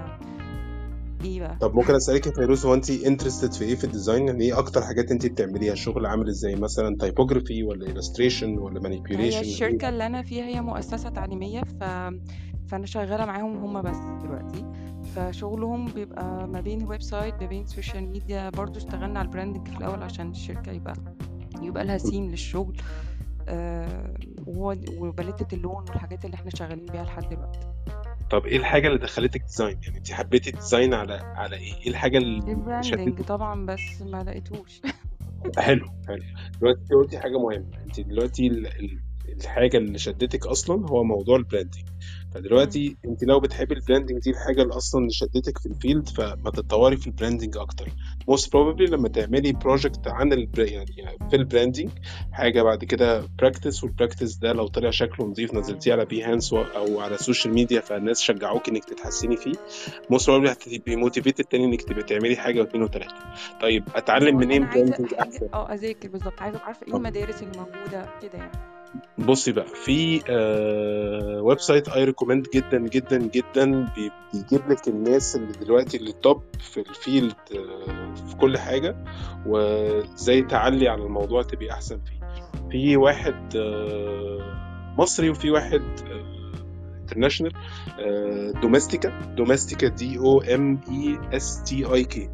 إيه 1.25 1.39
بقى؟ 1.39 1.57
طب 1.61 1.75
ممكن 1.75 1.95
أسألك 1.95 2.27
يا 2.27 2.31
فيروز 2.31 2.65
هو 2.65 2.73
انت 2.73 2.89
interested 2.89 3.53
في 3.53 3.63
إيه 3.65 3.75
في 3.75 3.83
ال 3.83 3.90
design 3.90 4.27
يعني 4.27 4.43
إيه 4.45 4.59
أكتر 4.59 4.81
حاجات 4.81 5.11
انت 5.11 5.25
بتعمليها؟ 5.25 5.73
الشغل 5.73 6.05
عامل 6.05 6.29
إزاي؟ 6.29 6.55
مثلا 6.55 6.95
typography 6.99 7.63
ولا 7.63 7.85
illustration 7.93 8.43
ولا 8.43 8.77
هي 8.77 8.83
manipulation 8.83 9.39
الشركة 9.39 9.89
اللي 9.89 10.05
أنا 10.05 10.21
فيها 10.21 10.45
هي 10.45 10.61
مؤسسة 10.61 11.09
تعليمية 11.09 11.61
ف... 11.61 11.83
فأنا 12.67 12.85
شغالة 12.85 13.25
معاهم 13.25 13.57
هما 13.57 13.81
بس 13.81 13.97
دلوقتي. 14.23 14.65
فشغلهم 15.17 15.85
بيبقى 15.85 16.47
ما 16.47 16.61
بين 16.61 16.83
website 16.87 17.35
ما 17.41 17.45
بين 17.47 17.65
social 17.65 18.09
media 18.09 18.49
برضو 18.49 18.79
اشتغلنا 18.79 19.19
على 19.19 19.25
ال 19.27 19.32
branding 19.32 19.67
في 19.67 19.77
الأول 19.77 20.03
عشان 20.03 20.29
الشركة 20.31 20.71
يبقى 20.71 20.93
يبقى 21.61 21.85
لها 21.85 21.97
سيم 21.97 22.29
للشغل. 22.31 22.77
آه 23.47 24.13
وباليتة 24.47 25.55
اللون 25.55 25.75
والحاجات 25.89 26.25
اللي 26.25 26.35
إحنا 26.35 26.49
شغالين 26.49 26.85
بيها 26.85 27.03
لحد 27.03 27.29
دلوقتي. 27.29 27.59
طب 28.31 28.45
إيه 28.45 28.57
الحاجة 28.57 28.87
اللي 28.87 28.99
دخلتك 28.99 29.41
design 29.41 29.79
يعني 29.83 29.97
انت 29.97 30.11
حبيتي 30.11 30.49
ال 30.49 30.56
design 30.56 30.93
على 30.93 31.13
على 31.13 31.55
إيه؟ 31.55 31.73
إيه 31.73 31.87
الحاجة 31.89 32.17
اللي 32.17 32.51
البراندنج 32.51 33.21
طبعا 33.21 33.65
بس 33.65 34.01
ما 34.01 34.23
لقيتوش. 34.23 34.81
حلو 35.57 35.85
حلو. 36.07 36.23
دلوقتي 36.61 36.93
قلتي 36.95 37.19
حاجة 37.19 37.37
مهمة. 37.39 37.77
انت 37.85 37.99
دلوقتي 37.99 38.47
ال- 38.47 38.67
ال- 38.67 39.01
الحاجة 39.41 39.77
اللي 39.77 39.97
شدتك 39.97 40.47
أصلا 40.47 40.89
هو 40.89 41.03
موضوع 41.03 41.37
ال 41.37 41.43
branding 41.43 41.85
فدلوقتي 42.37 42.97
انت 43.05 43.23
لو 43.23 43.39
بتحبي 43.39 43.75
ال 43.75 43.80
branding 43.80 44.19
دي 44.19 44.29
الحاجة 44.29 44.61
اللي 44.61 44.73
أصلا 44.73 45.07
شدتك 45.11 45.57
في 45.57 45.65
ال 45.65 45.73
field 45.73 46.09
فما 46.09 46.51
تتطوري 46.53 46.97
في 46.97 47.07
ال 47.07 47.13
branding 47.13 47.57
أكتر. 47.57 47.89
most 48.27 48.53
probably 48.53 48.85
لما 48.85 49.07
تعملي 49.09 49.51
project 49.51 50.07
عن 50.07 50.33
البر... 50.33 50.59
يعني 50.59 51.17
في 51.29 51.35
ال 51.35 51.41
branding 51.41 51.89
حاجة 52.31 52.61
بعد 52.61 52.83
كده 52.83 53.27
practice 53.39 53.83
وال 53.83 53.94
practice 53.94 54.35
ده 54.35 54.53
لو 54.53 54.67
طلع 54.67 54.89
شكله 54.89 55.25
نظيف 55.25 55.53
نزلتيه 55.53 55.93
على 55.93 56.05
Behance 56.05 56.53
أو 56.53 56.99
على 56.99 57.15
ال 57.15 57.21
social 57.21 57.53
media 57.53 57.81
فالناس 57.81 58.21
شجعوك 58.21 58.69
إنك 58.69 58.85
تتحسني 58.85 59.37
فيه. 59.37 59.53
most 60.09 60.29
probably 60.29 60.51
هتبقي 60.51 60.95
motivated 60.95 61.43
تاني 61.43 61.65
إنك 61.65 61.81
تبقي 61.81 62.03
تعملي 62.03 62.35
حاجة 62.35 62.59
واثنين 62.61 62.83
وثلاثه 62.83 63.15
طيب 63.61 63.83
أتعلم 63.95 64.37
منين 64.37 64.65
branding 64.69 65.13
أحسن؟ 65.13 65.47
آه 65.53 65.73
أذاكر 65.73 66.09
بالظبط. 66.09 66.41
عارفة 66.41 66.59
إيه 66.87 66.91
طب 66.91 66.95
المدارس 66.97 67.43
اللي 67.43 67.57
موجودة 67.57 68.09
كده 68.21 68.33
يعني؟ 68.39 68.76
بصي 69.17 69.51
بقى 69.51 69.67
في 69.67 70.21
آه 70.29 71.41
website 71.41 71.89
I 71.89 72.03
recommend 72.03 72.47
جدا 72.53 72.77
جدا 72.79 73.17
جدا 73.17 73.65
بي- 73.95 74.11
بيجيب 74.33 74.69
لك 74.71 74.87
الناس 74.87 75.35
اللي 75.35 75.51
دلوقتي 75.51 75.97
اللي 75.97 76.11
top 76.11 76.41
في 76.59 76.79
ال 76.79 76.89
field 76.89 77.35
آه 77.55 78.13
في 78.29 78.35
كل 78.35 78.57
حاجة 78.57 78.95
وإزاي 79.45 80.41
تعلي 80.41 80.87
على 80.89 81.03
الموضوع 81.03 81.41
تبقي 81.43 81.71
أحسن 81.71 81.99
فيه. 81.99 82.17
في 82.71 82.97
واحد 82.97 83.55
آه 83.55 84.93
مصري 84.97 85.29
وفي 85.29 85.51
واحد 85.51 85.81
international 87.01 87.53
Domestika 88.61 89.09
Domestika 89.37 89.87
D 89.87 90.17
O 90.17 90.41
M 90.41 90.79
E 90.89 91.19
S 91.37 91.63
T 91.63 91.85
I 91.85 92.03
K 92.03 92.29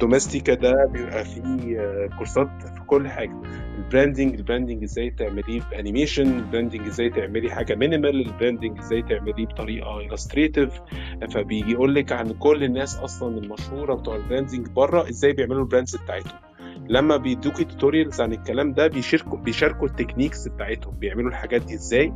Domestika 0.00 0.54
ده 0.54 0.86
بيبقى 0.92 1.24
فيه 1.24 1.80
آه، 1.80 2.06
كورسات 2.18 2.48
في 2.62 2.80
كل 2.86 3.08
حاجة. 3.08 3.42
البراندنج 3.78 4.34
البراندنج 4.34 4.82
إزاي 4.82 5.10
تعمليه 5.10 5.60
بأنيميشن 5.70 6.38
البراندنج 6.38 6.86
إزاي 6.86 7.10
تعملي 7.10 7.50
حاجة 7.50 7.74
minimal 7.74 8.20
ال 8.26 8.32
branding 8.32 8.78
إزاي 8.78 9.02
تعمليه 9.02 9.46
بطريقة 9.46 10.08
illustrative. 10.08 10.70
فبيجي 11.30 11.72
يقول 11.72 11.94
لك 11.94 12.12
عن 12.12 12.32
كل 12.32 12.64
الناس 12.64 12.96
أصلا 12.96 13.38
المشهورة 13.38 13.94
بتوع 13.94 14.16
ال 14.16 14.22
branding 14.22 14.68
بره 14.68 15.08
إزاي 15.08 15.32
بيعملوا 15.32 15.60
ال 15.62 15.67
brands 15.67 15.96
بتاعتهم. 15.96 16.38
لما 16.88 17.16
بيدوكي 17.16 17.64
tutorials 17.64 18.20
عن 18.20 18.32
الكلام 18.32 18.72
ده 18.72 18.86
بيشاركوا 18.86 19.38
بيشاركوا 19.38 19.86
ال 19.88 19.93
techniques 19.93 20.48
بتاعتهم. 20.48 20.94
بيعملوا 20.98 21.30
الحاجات 21.30 21.62
دي 21.62 21.74
إزاي؟ 21.74 22.12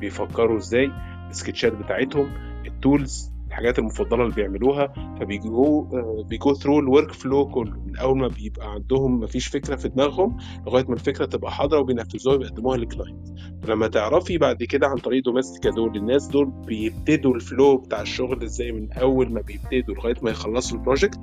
بيفكروا 0.00 0.56
إزاي؟ 0.58 0.90
السكتشات 1.30 1.72
بتاعتهم 1.72 2.30
ال 2.66 2.77
tools 2.77 3.32
الحاجات 3.60 3.78
المفضلة 3.78 4.22
اللي 4.22 4.34
بيعملوها 4.34 4.92
فبيجو 5.20 5.88
بيجو 6.22 6.54
through 6.54 6.78
ال 6.78 7.12
workflow 7.12 7.48
كله. 7.48 7.80
من 7.86 7.96
أول 7.96 8.18
ما 8.18 8.28
بيبقى 8.28 8.72
عندهم 8.72 9.20
مفيش 9.20 9.46
فكرة 9.48 9.76
في 9.76 9.88
دماغهم 9.88 10.36
لغاية 10.66 10.84
ما 10.88 10.94
الفكرة 10.94 11.24
تبقى 11.24 11.52
حاضرة 11.52 11.78
وبينفذوها 11.78 12.36
ويقدموها 12.36 12.76
لل 12.76 12.89
client 12.89 13.28
فلما 13.62 13.88
تعرفي 13.88 14.38
بعد 14.38 14.62
كده 14.62 14.86
عن 14.86 14.96
طريق 14.96 15.24
Domestika 15.24 15.70
دول 15.70 15.96
الناس 15.96 16.26
دول 16.26 16.50
بيبتدوا 16.66 17.34
ال 17.34 17.42
flow 17.42 17.76
بتاع 17.76 18.00
الشغل 18.00 18.42
إزاي 18.42 18.72
من 18.72 18.92
أول 18.92 19.32
ما 19.32 19.40
بيبتدوا 19.40 19.94
لغاية 19.94 20.14
ما 20.22 20.30
يخلصوا 20.30 20.78
ال 20.78 20.83
project 20.83 21.20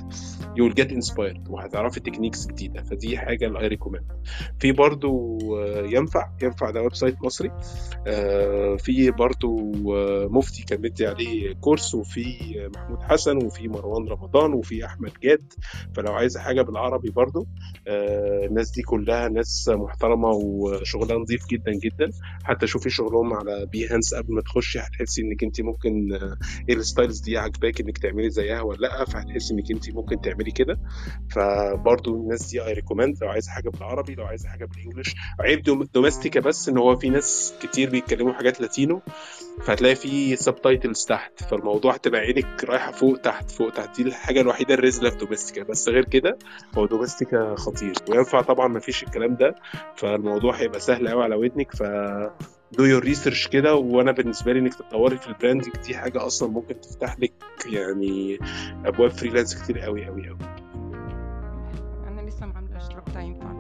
you 0.58 0.64
will 0.64 0.74
get 0.74 0.92
inspired 0.92 1.50
وهتعرفي 1.50 2.00
techniques 2.00 2.48
جديدة. 2.48 2.84
فدي 2.84 3.18
حاجة 3.18 3.48
اللي 3.48 3.60
I 3.60 3.68
recommend 3.68 4.06
في 4.60 4.72
برضو 4.72 5.38
آه، 5.58 5.86
ينفع 5.86 6.30
ينفع 6.44 6.70
ده 6.70 6.82
website 6.82 7.16
مصري. 7.24 7.52
آه، 8.08 8.76
في 8.76 9.12
برضو 9.12 9.74
آه، 9.96 10.28
مفتي 10.32 10.64
كان 10.64 10.82
مدي 10.82 11.08
عليه 11.08 11.54
course 11.54 11.96
وفي 11.96 12.27
محمود 12.76 13.02
حسن 13.04 13.46
وفي 13.46 13.68
مروان 13.68 14.08
رمضان 14.08 14.54
وفي 14.54 14.86
أحمد 14.86 15.12
جاد. 15.24 15.54
فلو 15.96 16.14
عايزه 16.14 16.40
حاجة 16.40 16.62
بالعربي 16.62 17.10
برضو 17.10 17.48
آه، 17.88 18.46
الناس 18.46 18.72
دي 18.72 18.82
كلها 18.82 19.28
ناس 19.30 19.70
محترمة 19.74 20.30
وشغلها 20.30 21.18
نظيف 21.18 21.46
جدا 21.52 21.72
جدا. 21.72 22.10
حتى 22.44 22.68
شوفي 22.68 22.90
شغلهم 22.90 23.34
على 23.34 23.66
Behance 23.66 24.14
قبل 24.14 24.34
ما 24.34 24.42
تخشي 24.42 24.80
هتحسي 24.80 25.22
إنك 25.22 25.44
انت 25.44 25.62
ممكن 25.62 26.14
إيه 26.70 26.76
ال 26.76 26.82
styles 26.82 27.20
دي 27.20 27.38
عاجباك 27.38 27.82
إنك 27.82 27.98
تعملي 27.98 28.30
زيها 28.30 28.62
ولا 28.62 28.78
لأ 28.78 29.06
فهتحسي 29.06 29.54
إنك 29.54 29.72
انت 29.72 29.90
ممكن 29.96 30.22
تعملي 30.22 30.52
كده. 30.52 30.80
فبرضو 31.32 32.16
الناس 32.16 32.50
دي 32.52 32.62
I 32.66 32.74
recommend 32.74 33.18
لو 33.22 33.30
عايزه 33.30 33.52
حاجة 33.52 33.70
بالعربي 33.70 34.16
لو 34.16 34.26
عايزه 34.26 34.50
حاجة 34.50 34.66
بال 34.66 34.77
English 34.77 35.16
عيب 35.40 35.64
Dom- 35.64 35.88
Domestika 35.94 36.40
بس 36.40 36.70
إن 36.70 36.78
هو 36.78 36.96
في 36.96 37.10
ناس 37.10 37.54
كتير 37.62 37.90
بيتكلموا 37.90 38.34
حاجات 38.34 38.62
لاتينو 38.62 39.02
فهتلاقي 39.66 39.96
في 39.96 40.36
subtitles 40.36 41.06
تحت. 41.06 41.44
فالموضوع 41.44 41.94
هتبقى 42.08 42.22
عينك 42.22 42.64
رايحة 42.64 42.92
فوق 42.92 43.18
تحت 43.18 43.52
فوق 43.52 43.70
تحت. 43.70 43.98
دي 43.98 44.08
الحاجة 44.08 44.42
الوحيدة 44.42 44.74
الرزله 44.74 45.10
في 45.10 45.18
Domestika 45.18 45.64
بس 45.64 45.90
غير 45.90 46.06
كده 46.06 46.38
هو 46.78 46.86
Domestika 46.86 47.56
خطير. 47.56 47.94
وينفع 48.10 48.42
طبعا 48.42 48.68
ما 48.68 48.80
فيش 48.80 49.04
الكلام 49.04 49.36
ده. 49.36 49.56
فالموضوع 49.96 50.56
هيبقى 50.56 50.80
سهل 50.80 51.08
قوي 51.10 51.24
على 51.24 51.36
ودنك. 51.36 51.76
ف 51.76 51.84
do 52.78 52.84
your 52.84 53.04
research 53.04 53.48
كده. 53.48 53.76
وأنا 53.76 54.12
بالنسبة 54.12 54.54
لي 54.54 54.60
إنك 54.60 54.74
تتطوري 54.74 55.18
في 55.18 55.28
ال 55.28 55.33
branding 55.33 55.74
دي 55.86 55.98
حاجة 55.98 56.26
أصلا 56.26 56.50
ممكن 56.50 56.82
تفتح 56.82 57.20
لك 57.20 57.34
يعني 57.74 58.40
أبواب 58.86 59.12
freelance 59.12 59.64
كتير 59.64 59.80
قوي 59.80 60.06
قوي 60.06 60.28
قوي 60.28 60.38
أنا 62.08 62.22
لسه 62.22 62.46
ما 62.46 62.54
عامله 62.56 62.78
اشتراك 62.78 63.16
ينفع 63.16 63.54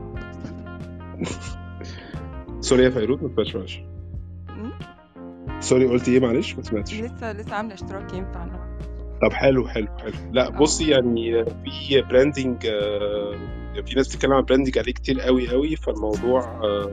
sorry 2.60 2.84
يا 2.84 2.90
فيروز 2.90 3.24
ما 3.24 3.30
معلش 3.38 3.80
sorry 5.60 5.86
قلت 5.86 6.10
إيه؟ 6.10 6.20
معلش 6.20 6.56
ما 6.56 6.64
سمعتش. 6.64 7.02
لسه 7.02 7.32
لسه 7.32 7.56
عاملة 7.56 7.74
اشتراك 7.74 8.14
ينفع 8.14 8.44
أنا. 8.44 8.68
طب 9.22 9.34
حلو 9.34 9.68
حلو 9.68 9.88
حلو. 9.98 10.14
لا 10.32 10.50
بصي 10.50 10.90
يعني 10.92 11.46
في 11.46 12.02
branding 12.02 12.62
في 13.86 13.96
ناس 13.96 14.08
بتتكلم 14.08 14.34
عن 14.34 14.44
branding 14.44 14.78
عليه 14.78 14.94
كتير 14.94 15.22
قوي 15.22 15.50
قوي. 15.50 15.76
فالموضوع 15.76 16.42
آه، 16.42 16.92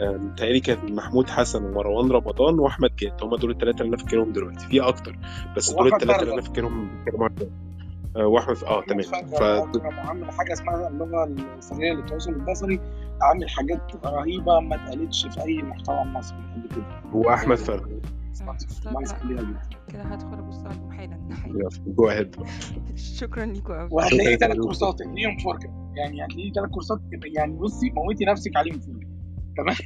آه، 0.00 0.16
متهيألي 0.16 0.60
كان 0.60 0.94
محمود 0.94 1.30
حسن 1.30 1.64
ومروان 1.64 2.10
رمضان 2.10 2.58
وأحمد 2.58 2.96
جاد. 2.96 3.12
هم 3.22 3.36
دول 3.36 3.50
الثلاثه 3.50 3.84
اللي 3.84 3.88
أنا 3.88 4.04
فاكرهم 4.04 4.32
دلوقتي. 4.32 4.66
في 4.66 4.80
أكتر 4.80 5.16
بس 5.56 5.70
دول 5.70 5.94
الثلاثه 5.94 6.22
اللي. 6.22 6.34
أنا 6.34 6.42
فاكرهم 6.42 6.88
بيتكلموا 7.04 7.28
عن 7.28 7.34
آه، 8.16 8.26
وأحمد 8.26 8.64
آه 8.64 8.82
تمام. 8.82 9.02
ف 9.26 9.42
عامل 9.42 10.30
حاجة 10.30 10.52
اسمها 10.52 10.88
اللغة 10.88 11.24
السريه 11.58 11.92
للتواصل 11.92 12.30
البصري. 12.30 12.80
عامل 13.22 13.48
حاجات 13.50 14.06
رهيبة 14.06 14.60
ما 14.60 14.74
اتقالتش 14.76 15.26
في 15.26 15.42
أي 15.42 15.62
محتوى 15.62 16.04
مصري 16.04 16.36
قبل 16.38 16.68
كده. 16.76 17.00
nice 18.92 19.12
كليها 19.12 19.42
جدا 19.42 19.60
كده 19.88 20.02
هدخل 20.02 20.38
ابص 20.38 20.58
عليهم 20.64 20.92
حالا 20.92 21.28
go 21.86 22.08
ahead 22.08 22.36
شكرا 23.20 23.44
ليكوا 23.46 23.78
قوي 23.80 23.88
وهتلاقي 23.92 24.36
ثلاث 24.36 24.56
كورسات. 24.58 25.00
ليهم 25.00 25.38
فرجه 25.38 25.72
يعني 25.96 26.24
هتلاقي 26.24 26.52
ثلاث 26.54 26.70
كورسات. 26.70 26.98
يعني 27.24 27.52
بصي 27.52 27.90
موتي 27.90 28.24
نفسك 28.24 28.56
عليهم 28.56 28.80
فرجه 28.80 29.08
تمام؟ 29.56 29.76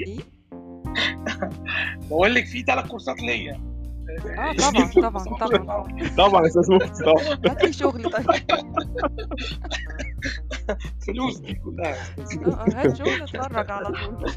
بقول 2.10 2.34
لك 2.34 2.46
في 2.46 2.62
ثلاث 2.62 2.86
كورسات 2.86 3.22
ليا. 3.22 3.68
آه 4.38 4.52
طبعا 4.52 5.10
طبعا 5.10 5.24
طبعا. 5.58 6.08
طبعا 6.28 6.46
أستاذ 6.46 6.72
مفتي 6.74 7.04
طبعا 7.04 7.24
هات 7.52 7.64
لي 7.64 7.72
شغل 7.72 8.10
طيب. 8.10 8.26
فلوس 11.06 11.38
دي 11.38 11.54
كلها. 11.54 11.94
آه 12.46 12.64
هات 12.74 12.96
شغل 12.96 13.22
اتفرج 13.22 13.70
على 13.70 13.86
طول. 13.86 14.30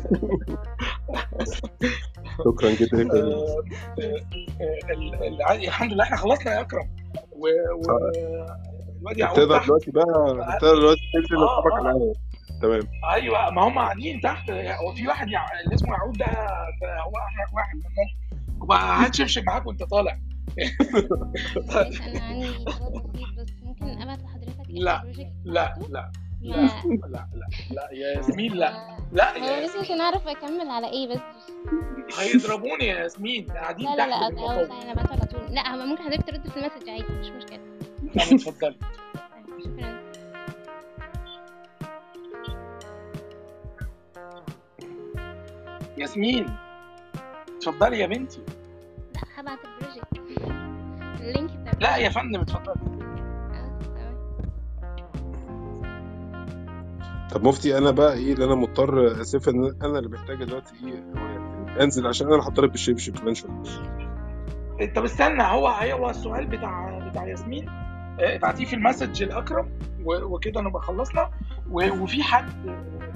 شكرا 2.45 2.72
جدا. 2.72 3.02
آه، 3.14 3.64
آه، 3.99 4.22
ال- 4.94 5.24
ال- 5.24 5.41
الحمد 5.68 5.91
لله 5.94 6.03
إحنا 6.03 6.18
خلصنا 6.18 6.53
يا 6.53 6.62
أكرم. 6.62 6.90
و 7.32 7.48
تقدر 9.34 9.64
دلوقتي 9.64 9.91
بقى 9.91 10.06
تقدر 10.62 10.76
دلوقتي 10.76 11.02
تنزل 11.14 11.44
آه، 11.44 11.48
آه. 11.48 11.88
على. 11.88 12.14
تمام. 12.62 12.82
أيوه 13.14 13.49
ما 13.52 13.68
هم 13.68 13.80
قاعدين 13.80 14.22
تحت. 14.22 14.49
هو 14.52 14.94
في 14.95 15.08
واحد. 15.08 15.28
اللي 15.28 15.76
اسمه 15.76 15.90
يعقوب 15.94 16.18
ده 16.18 16.26
هو 16.26 17.12
أحلى 17.18 17.45
واحد. 17.53 17.76
منهم 17.76 18.62
وبقى 18.62 19.06
هات 19.06 19.16
شبشب 19.16 19.44
معاك 19.45 19.68
وأنت 19.68 19.84
طالع. 19.84 20.20
معلش 21.74 22.02
أنا 22.08 22.20
عندي 22.22 22.48
بس 23.38 23.49
ممكن 23.64 24.02
أبعت 24.02 24.20
لا 24.72 25.03
لا 25.45 25.76
لا 25.76 25.76
لا 25.89 26.11
لا. 26.41 26.69
لا 27.07 27.27
لا 27.72 27.91
يا 27.91 28.18
ياسمين 28.18 28.53
لا 28.53 28.98
لا 29.11 29.35
يا 29.35 29.61
هو 29.61 29.64
بس 29.64 29.76
عشان 29.76 30.02
اعرف 30.02 30.27
أكمل 30.27 30.69
على 30.69 30.88
إيه 30.89 31.07
بس. 31.07 31.19
هيضربوني 32.19 32.85
يا 32.85 32.99
ياسمين 32.99 33.52
قاعدين 33.52 33.85
لا 33.85 33.95
لا 33.95 34.07
لا 34.07 34.30
ثانية 34.30 34.81
أنا 34.81 34.93
بعته 34.93 35.11
على 35.11 35.26
طول. 35.26 35.56
لا 35.56 35.85
ممكن 35.85 36.03
حضرتك 36.03 36.27
ترد 36.27 36.48
في 36.48 36.57
المسج 36.57 36.89
عادي 36.89 37.14
مش 37.14 37.27
مشكلة. 37.27 37.60
طب 38.15 38.35
اتفضلي. 38.35 38.76
شكرا. 39.64 40.02
ياسمين 45.98 46.56
اتفضلي 47.57 47.99
يا 47.99 48.07
بنتي. 48.07 48.41
لا 49.15 49.22
هبعت 49.35 49.60
ال 49.66 49.74
project. 49.74 50.41
ال 51.22 51.28
link 51.28 51.52
لا 51.81 51.98
يا 51.98 52.10
فندم 52.10 52.41
اتفضلي. 52.41 53.01
طب 57.32 57.44
مفتي 57.48 57.78
أنا 57.78 57.91
بقى 57.91 58.14
إيه 58.14 58.34
اللي 58.34 58.45
أنا 58.45 58.56
مضطر 58.56 59.22
أسف 59.22 59.49
إن 59.49 59.76
أنا 59.84 59.99
اللي 59.99 60.10
محتاج 60.10 60.44
دلوقتي 60.44 60.74
إيه 60.86 60.94
يعني 61.16 61.84
أنزل 61.84 62.08
عشان 62.08 62.28
أنا 62.34 62.44
هضطرب 62.48 62.72
بالشبشب 62.72 63.18
كمان 63.20 63.34
شوية. 63.34 63.52
طب 64.95 65.03
استنى 65.03 65.44
هو 65.44 65.68
هو 65.68 66.10
السؤال 66.10 66.45
بتاع 66.48 66.99
بتاع 67.10 67.28
ياسمين. 67.28 67.70
آه، 67.70 68.36
ابعتيه 68.36 68.66
في 68.66 68.74
ال 68.76 68.82
message 68.82 69.24
لأكرم 69.24 69.70
و- 70.06 70.36
وكده 70.36 70.62
نبقى 70.62 70.82
خلصنا. 70.82 71.30
وفي 71.72 72.24
حد 72.24 72.45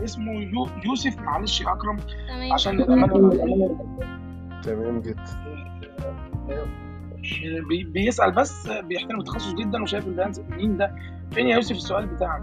اسمه 0.03 0.31
يو- 0.31 0.67
يوسف 0.85 1.17
معلش 1.19 1.61
يا 1.61 1.71
أكرم 1.73 1.97
عشان 2.53 2.77
تمام 4.63 5.01
جدا. 5.01 5.23
بي- 7.69 7.83
بيسأل 7.83 8.31
بس 8.31 8.67
بيحترم 8.69 9.19
التخصص 9.19 9.53
جدا 9.53 9.81
وشايف 9.83 10.07
ال 10.07 10.11
Behance 10.11 10.39
مين 10.39 10.77
ده؟ 10.77 10.95
فين 11.31 11.47
يا 11.47 11.55
يوسف 11.55 11.75
السؤال 11.75 12.05
بتاعك؟ 12.07 12.41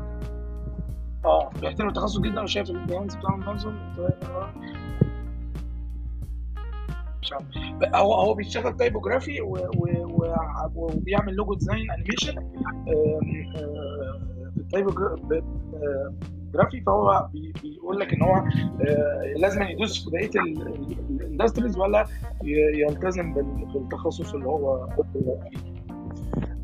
آه 1.24 1.51
بيحترم 1.61 1.89
التخصص 1.89 2.19
جدا 2.19 2.43
وشايف 2.43 2.70
ال 2.70 2.76
Behance 2.76 3.15
بتاعه 3.15 3.36
منظم 3.36 3.74
مش 7.23 7.32
عارف. 7.32 7.44
هو 7.94 8.15
هو 8.15 8.35
بيشتغل 8.35 8.77
typography 8.77 9.40
وبيعمل 10.77 11.35
logo 11.35 11.55
design 11.55 11.90
animation 11.90 12.35
في 14.55 14.61
ال 14.61 14.68
typography 14.68 15.43
الجرافي 16.47 16.81
فهو 16.81 17.28
بي- 17.32 17.53
بيقول 17.62 18.01
لك 18.01 18.12
إن 18.15 18.23
هو 18.23 18.35
آه، 18.35 19.32
لازم 19.36 19.62
يدوس 19.62 20.05
في 20.05 20.11
بقية 20.11 20.31
ال 21.11 21.17
industries 21.17 21.78
ولا 21.78 22.07
يلتزم 22.44 23.35
بال- 23.35 23.66
بالتخصص 23.74 24.35
اللي 24.35 24.47
هو 24.47 24.89
فيه. 25.12 25.62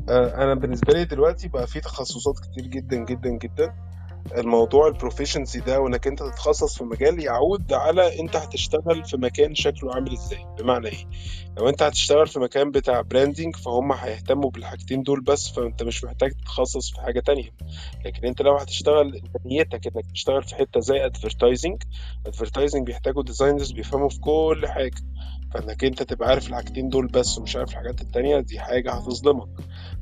آه، 0.09 0.43
أنا 0.43 0.53
بالنسبة 0.53 0.93
لي 0.93 1.05
دلوقتي 1.05 1.47
بقى 1.47 1.67
في 1.67 1.79
تخصصات 1.79 2.39
كتير 2.39 2.67
جدا 2.67 2.97
جدا 2.97 3.29
جدا. 3.29 3.73
الموضوع 4.37 4.87
ال 4.87 4.93
proficiency 4.93 5.59
ده 5.59 5.79
وإنك 5.79 6.07
أنت 6.07 6.19
تتخصص 6.23 6.77
في 6.77 6.83
مجال 6.83 7.23
يعود 7.23 7.73
على 7.73 8.19
أنت 8.19 8.35
هتشتغل 8.35 9.05
في 9.05 9.17
مكان 9.17 9.55
شكله 9.55 9.95
عامل 9.95 10.13
إزاي. 10.13 10.45
بمعنى 10.59 10.87
إيه؟ 10.87 11.05
لو 11.57 11.69
أنت 11.69 11.83
هتشتغل 11.83 12.27
في 12.27 12.39
مكان 12.39 12.71
بتاع 12.71 13.01
branding 13.01 13.55
فهم 13.55 13.91
هيهتموا 13.91 14.49
بالحاجتين 14.51 15.03
دول 15.03 15.21
بس 15.21 15.49
فأنت 15.49 15.83
مش 15.83 16.03
محتاج 16.03 16.31
تتخصص 16.31 16.91
في 16.91 17.01
حاجة 17.01 17.19
تانية. 17.19 17.49
لكن 18.05 18.27
أنت 18.27 18.41
لو 18.41 18.55
هتشتغل 18.57 19.15
أنت 19.15 19.45
نيتك 19.45 19.87
إنك 19.87 20.11
تشتغل 20.13 20.43
في 20.43 20.55
حتة 20.55 20.79
زي 20.79 21.05
advertising 21.05 21.83
advertising 22.25 22.87
بيحتاجوا 22.87 23.23
designers 23.23 23.71
بيفهموا 23.71 24.09
في 24.09 24.19
كل 24.19 24.67
حاجة. 24.67 25.01
فإنك 25.53 25.83
أنت 25.83 26.03
تبقى 26.03 26.29
عارف 26.29 26.47
الحاجتين 26.49 26.89
دول 26.89 27.07
بس 27.07 27.37
ومش 27.37 27.55
عارف 27.55 27.69
الحاجات 27.69 28.01
التانية 28.01 28.39
دي 28.39 28.59
حاجة 28.59 28.91
هتظلمك 28.91 29.47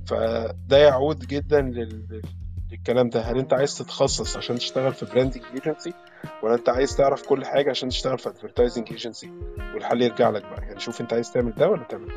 فده 0.07 0.77
يعود 0.77 1.19
جدا 1.19 1.61
لل... 1.61 2.21
للكلام 2.71 3.09
ده. 3.09 3.21
هل 3.21 3.37
انت 3.37 3.53
عايز 3.53 3.77
تتخصص 3.77 4.37
عشان 4.37 4.55
تشتغل 4.55 4.93
في 4.93 5.05
branding 5.05 5.43
agency 5.53 5.93
ولا 6.43 6.55
انت 6.55 6.69
عايز 6.69 6.95
تعرف 6.95 7.21
كل 7.27 7.45
حاجة 7.45 7.69
عشان 7.69 7.89
تشتغل 7.89 8.17
في 8.19 8.29
advertising 8.29 8.87
agency 8.91 9.31
والحل 9.73 10.01
يرجع 10.01 10.29
لك 10.29 10.41
بقى. 10.41 10.61
يعني 10.61 10.79
شوف 10.79 11.01
انت 11.01 11.13
عايز 11.13 11.31
تعمل 11.31 11.51
ده 11.55 11.69
ولا 11.69 11.83
تعمل 11.83 12.07
ده. 12.07 12.13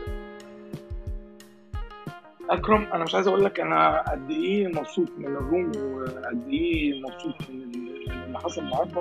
أكرم 2.51 2.83
أنا 2.93 3.05
مش 3.05 3.15
عايز 3.15 3.27
أقول 3.27 3.45
لك 3.45 3.61
أنا 3.61 4.03
قد 4.11 4.31
إيه 4.31 4.67
مبسوط 4.69 5.09
من 5.19 5.27
الروم 5.27 5.67
وقد 5.69 6.49
إيه 6.49 7.01
مبسوط 7.03 7.51
من 7.51 7.63
اللي 7.63 8.39
حصل 8.39 8.61
النهارده. 8.63 9.01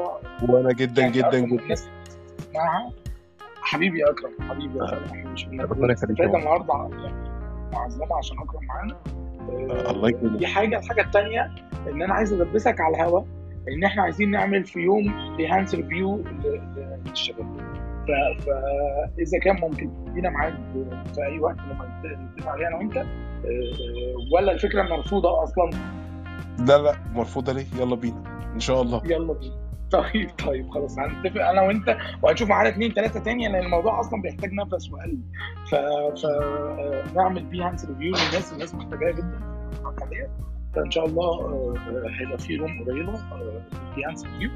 وأنا 0.50 0.74
جدا 0.74 1.02
يعني 1.02 1.14
جدا 1.14 1.40
جدا. 1.40 1.76
تسمعها 1.76 2.92
حبيبي 3.62 4.00
يا 4.00 4.10
أكرم 4.10 4.50
حبيبي 4.50 4.78
يا 4.80 4.84
أكرم. 4.84 5.34
مش 5.34 5.46
ربنا 5.46 5.66
بنقول 5.66 5.92
يخليك. 5.92 6.20
النهارده 6.22 6.90
يعني 7.04 7.30
معظمه 7.74 8.18
عشان 8.18 8.38
أكرم 8.40 8.66
معانا. 8.66 8.98
الله 9.90 10.10
يكرمك. 10.10 10.40
دي 10.40 10.48
حاجة 10.48 10.80
الحاجة 10.80 11.02
الثانية 11.02 11.52
إن 11.88 12.02
أنا 12.02 12.14
عايز 12.14 12.34
ادبسك 12.34 12.82
على 12.82 12.96
الهوا 12.96 13.22
إن 13.78 13.84
إحنا 13.84 14.02
عايزين 14.02 14.32
نعمل 14.32 14.66
في 14.66 14.80
يوم 14.80 15.36
Behance 15.38 15.76
review 15.76 16.24
للشباب. 17.06 17.58
فاذا 18.40 19.40
كان 19.44 19.60
ممكن. 19.62 19.92
لينا 20.16 20.30
ميعاد 20.30 20.54
في 21.16 21.24
أي 21.24 21.40
وقت 21.40 21.58
لما 21.58 22.02
نتفق 22.36 22.50
عليه 22.50 22.68
أنا 22.68 22.78
وأنت. 22.78 22.98
آه، 22.98 23.06
ولا 24.34 24.52
الفكرة 24.52 24.84
مرفوضة 24.84 25.44
أصلا؟ 25.44 25.70
لا 26.68 26.78
لا 26.78 26.96
مرفوضة 27.14 27.54
ليه؟ 27.54 27.66
يلا 27.80 27.96
بينا. 27.96 28.24
إن 28.54 28.60
شاء 28.60 28.82
الله. 28.82 29.02
يلا 29.06 29.34
بينا. 29.34 29.69
طيب 30.14 30.30
طيب 30.46 30.70
خلاص 30.70 31.00
هنتفق 31.00 31.46
أنا 31.46 31.62
وأنت 31.62 31.98
وهنشوف 32.24 32.50
معانا 32.50 32.70
اثنين 32.70 32.94
ثلاثة 32.94 33.20
تانية 33.20 33.50
لأن 33.50 33.64
الموضوع 33.66 34.00
أصلا 34.00 34.22
بيحتاج 34.22 34.54
نفس 34.54 34.92
وقلب. 34.92 35.22
ف... 35.72 35.76
ف... 36.22 36.26
آه، 36.26 37.04
نعمل 37.16 37.46
Behance 37.46 37.86
review 37.86 38.08
للناس 38.08 38.54
الناس 38.54 38.76
محتاجاها 38.76 39.12
جدا. 39.12 39.40
فإن 40.76 40.92
شاء 40.92 41.06
الله 41.06 41.24
آه، 41.24 41.74
هيبقى 42.20 42.38
في 42.38 42.56
room 42.56 42.84
قريبة 42.84 43.14
Behance 43.96 44.26
review 44.26 44.50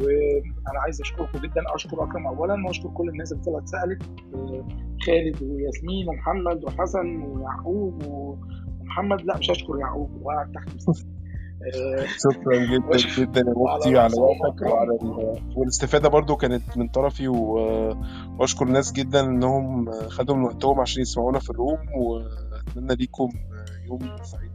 وأنا 0.00 0.80
عايز 0.80 1.00
أشكركم 1.00 1.38
جدا. 1.38 1.62
أشكر 1.74 2.04
أكرم 2.04 2.26
اولا 2.26 2.66
وأشكر 2.66 2.88
كل 2.88 3.08
الناس 3.08 3.32
اللي 3.32 3.44
طلعت 3.44 3.68
سألت 3.68 4.02
آه، 4.34 4.68
خالد 5.06 5.42
وياسمين 5.42 6.08
ومحمد 6.08 6.64
وحسن 6.64 7.22
ويعقوب 7.22 8.02
ومحمد 8.06 9.22
لا 9.22 9.36
مش 9.38 9.50
هشكر 9.50 9.78
يعقوب 9.78 10.10
وقعد 10.22 10.52
تحت 10.52 10.68
شكرا 12.18 12.56
جدا 12.66 12.96
جدا 13.18 13.40
يا 13.40 13.54
مفتي 13.56 13.98
على 13.98 14.14
وقتك. 14.20 14.62
وعلى 14.62 14.90
ال... 15.02 15.40
والاستفادة 15.56 16.08
برضو 16.08 16.36
كانت 16.36 16.76
من 16.78 16.88
طرفي. 16.88 17.28
وأشكر 17.28 18.66
الناس 18.66 18.92
جدا 18.92 19.20
إنهم 19.20 19.90
خدوا 19.92 20.34
من 20.36 20.42
وقتهم 20.44 20.80
عشان 20.80 21.02
يسمعونا 21.02 21.38
في 21.38 21.50
ال 21.50 21.56
room 21.56 21.78
وأتمنى 21.96 22.94
ليكم 22.94 23.28
يوم 23.86 23.98
سعيد. 24.22 24.50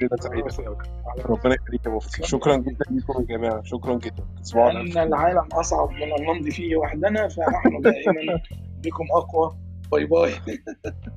جدا 0.00 0.16
سعيده. 0.50 0.76
على 1.06 1.22
ربنا 1.24 1.54
يخليك 1.54 1.86
يا 1.86 1.90
مفتي. 1.90 2.26
شكرا. 2.26 2.56
جدا 2.56 2.84
ليكم 2.90 3.22
يا 3.28 3.36
جماعة. 3.36 3.62
شكرا 3.62 3.94
جدا. 3.98 4.24
تصبحوا 4.42 4.64
على 4.64 4.90
خير 4.92 5.02
العالم 5.02 5.48
أصعب 5.52 5.90
من 5.90 6.02
أن 6.02 6.26
نمضي 6.36 6.50
فيه 6.50 6.76
وحدنا 6.76 7.28
فنحن 7.28 7.80
دائما 7.84 8.40
بكم 8.84 9.04
أقوى. 9.16 9.56
bye 9.92 10.04
bye. 10.06 10.30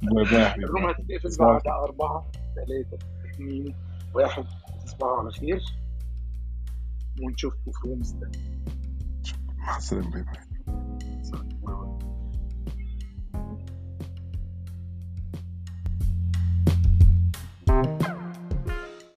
bye 0.01 0.23
bye. 0.31 0.55
ال 0.63 0.68
room 0.68 0.85
هتتقفل 0.89 1.37
بعد 1.39 1.61
أربعة 1.67 2.25
ثلاثة 2.55 2.97
اثنين 3.33 3.75
واحد. 4.15 4.43
Vamos 4.99 5.37
a 5.37 5.39
decir. 5.39 5.61
Mucho 7.19 7.51
fufumster. 7.63 8.29
Más 9.57 9.89
del 9.89 10.07
meme. 10.09 10.47